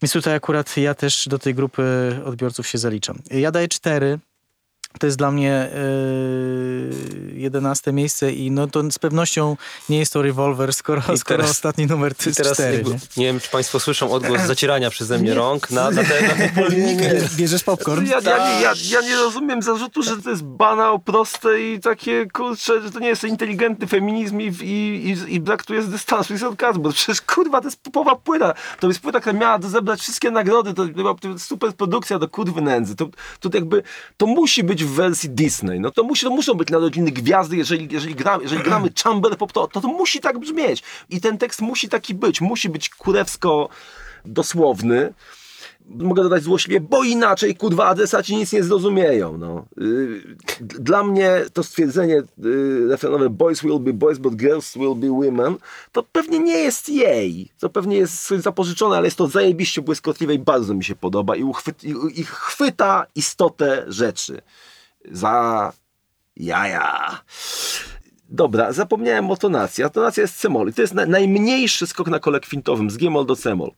więc 0.02 0.12
tutaj 0.12 0.35
akurat 0.35 0.77
ja 0.77 0.94
też 0.94 1.28
do 1.28 1.39
tej 1.39 1.55
grupy 1.55 2.16
odbiorców 2.24 2.66
się 2.66 2.78
zaliczam. 2.78 3.18
Ja 3.31 3.51
daję 3.51 3.68
cztery. 3.68 4.18
To 4.98 5.06
jest 5.06 5.18
dla 5.18 5.31
mnie 5.31 5.70
yy, 5.74 7.32
jedenaste 7.32 7.93
miejsce 7.93 8.32
i 8.32 8.51
no 8.51 8.66
to 8.66 8.90
z 8.90 8.98
pewnością 8.98 9.56
nie 9.89 9.98
jest 9.98 10.12
to 10.12 10.23
rewolwer, 10.23 10.74
skoro, 10.74 11.02
teraz, 11.02 11.20
skoro 11.20 11.44
ostatni 11.44 11.86
numer 11.86 12.14
to 12.14 12.24
jest 12.27 12.36
teraz, 12.36 12.52
cztery. 12.52 12.85
Nie? 12.85 12.98
nie? 13.16 13.27
wiem, 13.27 13.40
czy 13.40 13.51
państwo 13.51 13.81
słyszą 13.81 14.10
odgłos 14.10 14.43
zacierania 14.52 14.90
przeze 14.90 15.18
mnie 15.18 15.35
rąk 15.35 15.70
na, 15.70 15.90
na 15.90 16.05
tę 16.05 16.23
na 16.23 16.35
Bierzesz 17.36 17.64
popcorn? 17.64 18.06
Ja, 18.06 18.20
ja, 18.24 18.60
ja, 18.60 18.73
ja, 18.90 19.01
nie 19.01 19.16
rozumiem 19.16 19.62
zarzutu, 19.62 20.02
że 20.02 20.16
to 20.16 20.31
jest 20.31 20.43
banał, 20.43 20.98
proste 20.98 21.62
i 21.62 21.81
takie, 21.81 22.27
kurczę, 22.32 22.82
że 22.82 22.90
to 22.90 22.98
nie 22.98 23.09
jest 23.09 23.24
inteligentny 23.24 23.86
feminizm 23.86 24.40
i, 24.40 24.47
i, 24.47 25.09
i, 25.10 25.35
i 25.35 25.40
brak 25.40 25.64
tu 25.64 25.74
jest 25.74 25.90
dystansu 25.90 26.35
i 26.35 26.39
sarkazmu, 26.39 26.82
bo 26.82 26.93
przecież 26.93 27.20
kurwa, 27.20 27.60
to 27.60 27.66
jest 27.66 27.82
popowa 27.82 28.16
płyta. 28.16 28.55
To 28.81 28.89
jest 28.89 29.01
płyta, 29.01 29.20
która 29.20 29.32
miała 29.32 29.59
zebrać 29.62 30.01
wszystkie 30.01 30.31
nagrody, 30.31 30.74
to 30.74 30.85
była 30.85 31.14
super 31.39 31.73
produkcja 31.73 32.18
do 32.18 32.28
kurwy 32.28 32.60
nędzy. 32.60 32.97
To, 32.97 33.09
to 33.40 33.51
jakby, 33.55 33.82
to 34.16 34.27
musi 34.27 34.64
być 34.64 34.86
w 34.87 34.95
wersji 34.95 35.31
Disney. 35.31 35.81
No 35.81 35.91
to, 35.91 36.03
musi, 36.03 36.27
to 36.27 36.31
muszą 36.31 36.55
być 36.55 36.71
narodziny 36.71 37.11
gwiazdy, 37.11 37.57
jeżeli, 37.57 37.89
jeżeli, 37.91 38.15
gra, 38.15 38.39
jeżeli 38.43 38.63
gramy 38.69 38.91
chamber 39.05 39.37
pop, 39.37 39.53
to, 39.53 39.69
to, 39.69 39.81
to 39.81 39.89
musi 39.89 40.21
tak 40.21 40.39
brzmieć. 40.39 40.83
I 41.11 41.21
ten 41.21 41.39
tekst 41.39 41.61
musi 41.61 41.89
taki 41.89 42.15
być. 42.15 42.41
Musi 42.41 42.69
być 42.69 42.89
kurewsko 42.89 43.69
dosłowny 44.25 45.13
mogę 45.89 46.23
dodać 46.23 46.43
złośliwie, 46.43 46.81
bo 46.81 47.05
inaczej 47.05 47.57
kurwa 47.57 47.87
adresaci 47.87 48.37
nic 48.37 48.53
nie 48.53 48.63
zrozumieją. 48.63 49.39
No. 49.39 49.65
Y, 49.81 50.37
dla 50.61 51.05
mnie 51.05 51.45
to 51.53 51.63
stwierdzenie 51.63 52.23
y, 52.45 52.89
refrenowe 52.89 53.31
boys 53.31 53.63
will 53.63 53.81
be 53.81 53.93
boys, 53.93 54.19
but 54.19 54.35
girls 54.35 54.75
will 54.75 54.95
be 54.95 55.09
women, 55.09 55.57
to 55.93 56.03
pewnie 56.03 56.39
nie 56.39 56.59
jest 56.59 56.89
jej. 56.89 57.53
To 57.59 57.71
pewnie 57.71 57.97
jest 57.97 58.29
zapożyczone, 58.29 58.97
ale 58.97 59.07
jest 59.07 59.19
to 59.19 59.29
zajebiście 59.29 59.83
błyskotliwe 59.83 60.35
i 60.35 60.39
bardzo 60.39 60.75
mi 60.75 60.85
się 60.85 60.97
podoba 60.97 61.37
i, 61.37 61.43
uchwyt, 61.43 61.85
i, 61.85 61.95
i 62.15 62.25
chwyta 62.25 63.07
istotę 63.15 63.85
rzeczy 63.89 64.43
za 65.11 65.73
jaja. 66.37 67.20
Dobra, 68.28 68.73
zapomniałem 68.73 69.31
o 69.31 69.37
tonacji. 69.37 69.85
A 69.85 69.89
tonacja 69.89 70.20
jest 70.20 70.37
c-moll. 70.37 70.69
I 70.69 70.73
to 70.73 70.83
jest 70.83 70.95
na, 70.95 71.07
najmniejszy 71.07 71.87
skok 71.87 72.09
na 72.09 72.19
kole 72.19 72.41
kwintowym 72.41 72.91
z 72.91 72.97
g-moll 72.97 73.27
do 73.27 73.37
c-moll 73.37 73.70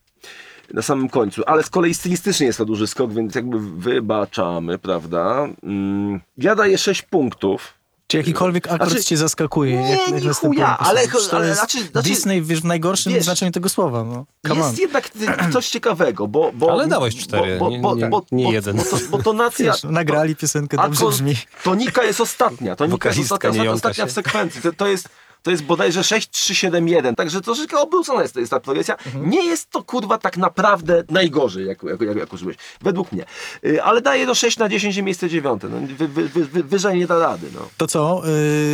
na 0.75 0.83
samym 0.83 1.09
końcu. 1.09 1.43
Ale 1.47 1.63
z 1.63 1.71
kolei 1.71 1.95
stylistycznie 1.95 2.47
jest 2.47 2.59
to 2.59 2.65
duży 2.65 2.87
skok, 2.87 3.13
więc 3.13 3.35
jakby 3.35 3.61
wybaczamy, 3.61 4.79
prawda? 4.79 5.49
Mm, 5.63 6.21
ja 6.39 6.55
daję 6.55 6.79
6 6.79 7.03
punktów 7.03 7.78
czy 8.09 8.17
jakikolwiek 8.17 8.67
akord 8.67 8.91
znaczy, 8.91 9.05
cię 9.05 9.17
zaskakuje? 9.17 9.83
Nie, 9.83 9.91
jak, 9.91 10.25
jak 10.25 10.37
chuja, 10.37 10.79
ale, 10.79 11.01
ale 11.33 11.55
znaczy, 11.55 11.85
znaczy, 11.85 12.09
Disney 12.09 12.43
wiesz, 12.43 12.61
w 12.61 12.65
najgorszym 12.65 13.13
wiesz, 13.13 13.25
znaczeniu 13.25 13.53
tego 13.53 13.69
słowa. 13.69 14.05
No. 14.05 14.27
Come 14.47 14.61
jest 14.61 14.71
on. 14.71 14.77
jednak 14.77 15.11
coś 15.53 15.69
ciekawego, 15.69 16.29
bo... 16.29 16.51
bo 16.55 16.73
ale 16.73 16.87
dałeś 16.87 17.17
cztery, 17.17 17.59
bo, 17.59 17.71
bo, 17.81 17.95
nie, 17.95 18.03
nie, 18.03 18.21
nie 18.33 18.53
jeden. 18.53 18.77
Bo, 18.77 18.83
to, 18.83 18.97
bo 19.11 19.23
tonacja... 19.23 19.67
Wiesz, 19.73 19.83
nagrali 19.83 20.37
piosenkę, 20.37 20.77
dobrze 20.77 21.07
brzmi. 21.07 21.35
Tonika 21.65 22.05
jest 22.05 22.21
ostatnia. 22.21 22.77
Tonika 22.77 23.09
jest 23.09 23.33
ostatnia, 23.33 23.73
ostatnia 23.73 24.07
w 24.07 24.13
sekwencji. 24.13 24.63
To, 24.63 24.73
to 24.73 24.87
jest 24.87 25.09
to 25.43 25.51
jest 25.51 25.63
bodajże 25.63 26.05
6371, 26.05 27.15
także 27.15 27.41
troszeczkę 27.41 27.79
obrócona 27.79 28.23
jest, 28.23 28.37
jest 28.37 28.51
ta 28.51 28.61
progresja. 28.61 28.97
Mhm. 28.97 29.31
Nie 29.31 29.45
jest 29.45 29.71
to 29.71 29.83
kurwa 29.83 30.19
tak 30.19 30.37
naprawdę 30.37 31.05
najgorzej, 31.11 31.67
jak, 31.67 31.83
jak, 31.83 32.01
jak, 32.01 32.17
jak 32.17 32.33
użyłeś, 32.33 32.57
według 32.81 33.13
mnie. 33.13 33.25
Yy, 33.63 33.83
ale 33.83 34.01
daje 34.01 34.27
do 34.27 34.35
6 34.35 34.59
na 34.59 34.69
10 34.69 34.97
miejsce 34.97 35.29
dziewiąte. 35.29 35.69
No, 35.69 35.77
wy, 35.99 36.09
wy, 36.09 36.29
wy, 36.29 36.65
wyżej 36.65 36.99
nie 36.99 37.07
da 37.07 37.19
rady. 37.19 37.47
No. 37.55 37.69
To 37.77 37.87
co? 37.87 38.23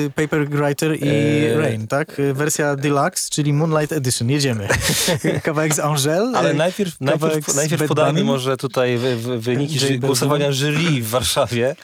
Yy, 0.02 0.10
Paper 0.10 0.48
Writer 0.48 0.96
i 0.96 1.06
yy... 1.06 1.60
Rain, 1.60 1.86
tak? 1.86 2.18
Yy, 2.18 2.34
wersja 2.34 2.76
Deluxe, 2.76 3.30
czyli 3.30 3.52
Moonlight 3.52 3.92
Edition. 3.92 4.30
Jedziemy. 4.30 4.68
kawałek 5.42 5.74
z 5.74 5.78
Angel. 5.78 6.36
Ale 6.36 6.54
najpierw, 6.54 7.00
najpierw, 7.00 7.54
najpierw 7.54 7.88
podamy 7.88 8.24
może 8.24 8.56
tutaj 8.56 8.98
wy, 8.98 9.16
wy, 9.16 9.38
wyniki 9.38 9.98
głosowania 9.98 10.52
jury 10.52 11.02
w 11.02 11.08
Warszawie. 11.08 11.76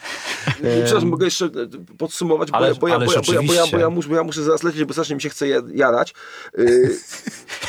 Przepraszam, 0.83 1.09
mogę 1.09 1.25
jeszcze 1.25 1.49
podsumować, 1.97 2.51
bo, 2.51 2.57
ale, 2.57 2.75
bo, 2.75 2.87
ja, 2.87 2.99
bo, 2.99 3.13
ja, 3.13 3.21
bo, 3.21 3.33
ja, 3.33 3.41
bo, 3.71 3.77
ja, 3.77 3.89
bo 4.07 4.15
ja 4.15 4.23
muszę 4.23 4.43
zaraz 4.43 4.63
lecieć 4.63 4.80
powiedzieć, 4.81 4.87
bo 4.87 4.93
strasznie 4.93 5.15
mi 5.15 5.21
się 5.21 5.29
chce 5.29 5.47
ja- 5.47 5.61
jarać. 5.73 6.13
Yy, 6.57 6.97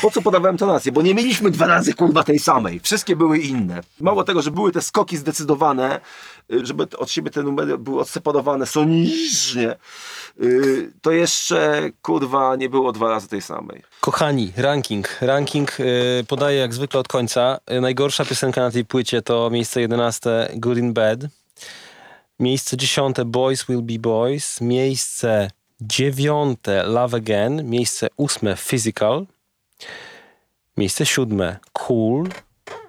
po 0.01 0.11
co 0.11 0.21
podawałem 0.21 0.57
tonację? 0.57 0.91
Bo 0.91 1.01
nie 1.01 1.15
mieliśmy 1.15 1.51
dwa 1.51 1.67
razy 1.67 1.93
kurwa 1.93 2.23
tej 2.23 2.39
samej. 2.39 2.79
Wszystkie 2.79 3.15
były 3.15 3.37
inne. 3.39 3.81
Mało 3.99 4.23
tego, 4.23 4.41
że 4.41 4.51
były 4.51 4.71
te 4.71 4.81
skoki 4.81 5.17
zdecydowane, 5.17 5.99
yy, 6.49 6.65
żeby 6.65 6.87
od 6.97 7.11
siebie 7.11 7.31
te 7.31 7.43
numery 7.43 7.77
były 7.77 8.01
odseparowane 8.01 8.65
sonicznie, 8.65 9.75
yy, 10.39 10.91
to 11.01 11.11
jeszcze 11.11 11.89
kurwa 12.01 12.55
nie 12.55 12.69
było 12.69 12.91
dwa 12.91 13.09
razy 13.09 13.27
tej 13.27 13.41
samej. 13.41 13.81
Kochani, 14.01 14.51
ranking. 14.57 15.07
Ranking 15.21 15.79
y, 15.79 16.25
podaję 16.27 16.57
jak 16.59 16.73
zwykle 16.73 16.99
od 16.99 17.07
końca. 17.07 17.59
Y, 17.71 17.81
najgorsza 17.81 18.25
piosenka 18.25 18.61
na 18.61 18.71
tej 18.71 18.85
płycie 18.85 19.21
to 19.21 19.49
miejsce 19.49 19.81
11 19.81 20.49
Good 20.55 20.77
in 20.77 20.93
Bad. 20.93 21.19
Miejsce 22.39 22.77
10 22.77 23.15
Boys 23.25 23.65
Will 23.65 23.81
Be 23.81 23.99
Boys. 23.99 24.61
Miejsce 24.61 25.49
9 25.87 26.57
Love 26.85 27.17
Again. 27.17 27.69
Miejsce 27.69 28.07
8 28.17 28.55
Physical. 28.55 29.25
Miejsce 30.77 31.05
7 31.05 31.57
Cool. 31.87 32.29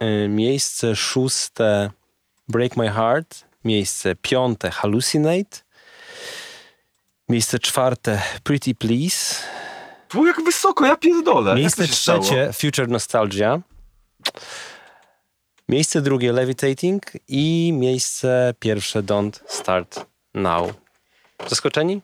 Y, 0.02 0.28
miejsce 0.28 0.96
6 0.96 1.52
Break 2.48 2.76
My 2.76 2.88
Heart. 2.88 3.44
Miejsce 3.64 4.14
5 4.14 4.64
Hallucinate. 4.70 5.64
Miejsce 7.28 7.58
4 7.58 7.96
Pretty 8.42 8.74
Please. 8.74 9.34
Tu 10.08 10.26
jak 10.26 10.44
wysoko, 10.44 10.86
ja 10.86 10.96
pierdolę. 10.96 11.54
Miejsce 11.54 11.88
trzecie 11.88 12.52
Future 12.52 12.88
Nostalgia. 12.88 13.60
Miejsce 15.68 16.02
drugie 16.02 16.32
Levitating 16.32 17.02
i 17.28 17.72
miejsce 17.74 18.54
pierwsze 18.60 19.02
Don't 19.02 19.40
Start 19.46 20.06
Now. 20.34 20.72
Zaskoczeni? 21.48 22.00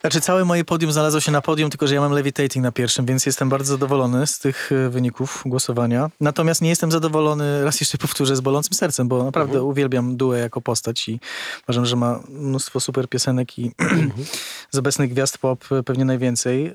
Znaczy 0.00 0.20
całe 0.20 0.44
moje 0.44 0.64
podium 0.64 0.92
znalazło 0.92 1.20
się 1.20 1.32
na 1.32 1.40
podium, 1.40 1.70
tylko 1.70 1.86
że 1.86 1.94
ja 1.94 2.00
mam 2.00 2.12
levitating 2.12 2.62
na 2.62 2.72
pierwszym, 2.72 3.06
więc 3.06 3.26
jestem 3.26 3.48
bardzo 3.48 3.72
zadowolony 3.72 4.26
z 4.26 4.38
tych 4.38 4.72
e, 4.72 4.88
wyników 4.88 5.42
głosowania. 5.46 6.10
Natomiast 6.20 6.62
nie 6.62 6.68
jestem 6.68 6.92
zadowolony, 6.92 7.64
raz 7.64 7.80
jeszcze 7.80 7.98
powtórzę, 7.98 8.36
z 8.36 8.40
bolącym 8.40 8.74
sercem, 8.74 9.08
bo 9.08 9.24
naprawdę 9.24 9.62
uwielbiam 9.62 10.16
Duę 10.16 10.38
jako 10.38 10.60
postać 10.60 11.08
i 11.08 11.20
uważam, 11.68 11.86
że 11.86 11.96
ma 11.96 12.20
mnóstwo 12.28 12.80
super 12.80 13.08
piosenek 13.08 13.58
i 13.58 13.72
z 14.70 14.78
obecnych 14.78 15.10
gwiazd 15.10 15.38
pop 15.38 15.64
e, 15.72 15.82
pewnie 15.82 16.04
najwięcej. 16.04 16.74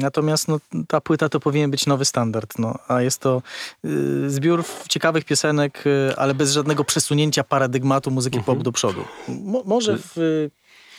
Natomiast 0.00 0.48
no, 0.48 0.60
ta 0.88 1.00
płyta 1.00 1.28
to 1.28 1.40
powinien 1.40 1.70
być 1.70 1.86
nowy 1.86 2.04
standard, 2.04 2.58
no, 2.58 2.78
a 2.88 3.02
jest 3.02 3.20
to 3.20 3.42
y, 3.84 4.30
zbiór 4.30 4.64
ciekawych 4.88 5.24
piosenek, 5.24 5.84
y, 5.86 6.16
ale 6.16 6.34
bez 6.34 6.52
żadnego 6.52 6.84
przesunięcia 6.84 7.44
paradygmatu 7.44 8.10
muzyki 8.10 8.40
pop 8.40 8.62
do 8.62 8.72
przodu. 8.72 9.04
Mo, 9.28 9.62
może 9.66 9.98
w, 9.98 10.18
y, 10.18 10.50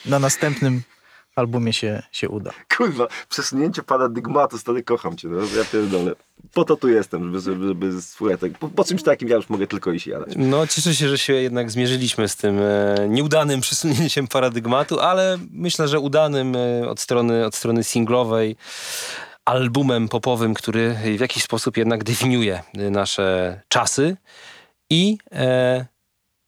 na 0.06 0.18
następnym 0.18 0.82
albumie 1.36 1.72
się, 1.72 2.02
się 2.12 2.28
uda. 2.28 2.50
Kurwa, 2.76 3.06
przesunięcie 3.28 3.82
paradygmatu, 3.82 4.58
stary, 4.58 4.82
kocham 4.82 5.16
cię, 5.16 5.28
no, 5.28 5.40
ja 5.40 5.64
pierdolę. 5.72 6.12
Po 6.52 6.64
to 6.64 6.76
tu 6.76 6.88
jestem, 6.88 7.24
żeby, 7.24 7.40
żeby, 7.40 7.66
żeby 7.68 8.02
słuchaj, 8.02 8.38
tak, 8.38 8.58
po, 8.58 8.68
po 8.68 8.84
czymś 8.84 9.02
takim 9.02 9.28
ja 9.28 9.36
już 9.36 9.48
mogę 9.48 9.66
tylko 9.66 9.92
iść 9.92 10.06
jadać. 10.06 10.28
No, 10.36 10.66
cieszę 10.66 10.94
się, 10.94 11.08
że 11.08 11.18
się 11.18 11.32
jednak 11.32 11.70
zmierzyliśmy 11.70 12.28
z 12.28 12.36
tym 12.36 12.58
e, 12.58 13.08
nieudanym 13.08 13.60
przesunięciem 13.66 14.28
paradygmatu, 14.28 15.00
ale 15.00 15.38
myślę, 15.50 15.88
że 15.88 16.00
udanym 16.00 16.56
e, 16.56 16.88
od, 16.88 17.00
strony, 17.00 17.46
od 17.46 17.54
strony 17.54 17.84
singlowej 17.84 18.56
albumem 19.44 20.08
popowym, 20.08 20.54
który 20.54 20.94
w 21.16 21.20
jakiś 21.20 21.42
sposób 21.42 21.76
jednak 21.76 22.04
definiuje 22.04 22.62
e, 22.74 22.90
nasze 22.90 23.60
czasy. 23.68 24.16
I 24.90 25.18
e, 25.32 25.86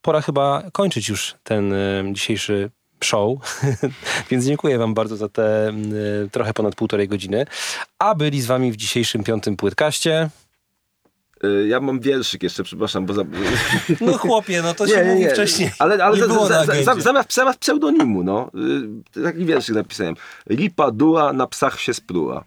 pora 0.02 0.20
chyba 0.20 0.62
kończyć 0.72 1.08
już 1.08 1.34
ten 1.42 1.72
e, 1.72 2.04
dzisiejszy 2.12 2.70
show, 3.04 3.38
więc 4.30 4.44
dziękuję 4.44 4.78
wam 4.78 4.94
bardzo 4.94 5.16
za 5.16 5.28
te 5.28 5.68
e, 5.68 5.72
trochę 6.32 6.52
ponad 6.52 6.74
półtorej 6.74 7.08
godziny. 7.08 7.46
A 7.98 8.14
byli 8.14 8.40
z 8.42 8.46
wami 8.46 8.72
w 8.72 8.76
dzisiejszym 8.76 9.24
piątym 9.24 9.56
płytkaście. 9.56 10.30
Y, 11.44 11.66
Ja 11.68 11.80
mam 11.80 12.00
wierszyk 12.00 12.42
jeszcze, 12.42 12.64
przepraszam, 12.64 13.06
bo 13.06 13.14
za... 13.14 13.22
No 14.00 14.18
chłopie, 14.18 14.62
no 14.62 14.74
to 14.74 14.86
się 14.88 15.04
mówi 15.04 15.28
wcześniej. 15.28 15.70
Ale, 15.78 16.04
ale 16.04 16.16
Nie 16.18 16.26
za, 16.26 16.46
za, 16.48 16.64
za, 16.84 16.94
zamiast, 17.00 17.32
zamiast 17.34 17.58
pseudonimu, 17.58 18.24
no. 18.24 18.50
y, 19.16 19.22
Taki 19.22 19.44
wierszyk 19.44 19.74
napisałem. 19.74 20.14
Lipa 20.50 20.90
duła 20.90 21.32
na 21.32 21.46
psach 21.46 21.80
się 21.80 21.94
spruła. 21.94 22.44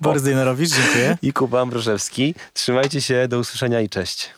Borys 0.00 0.22
Dejnarowicz, 0.22 0.70
dziękuję. 0.70 1.18
i 1.22 1.32
Kuba 1.32 1.60
Ambrożewski. 1.60 2.34
Trzymajcie 2.52 3.00
się, 3.00 3.28
do 3.28 3.38
usłyszenia 3.38 3.80
i 3.80 3.88
cześć. 3.88 4.30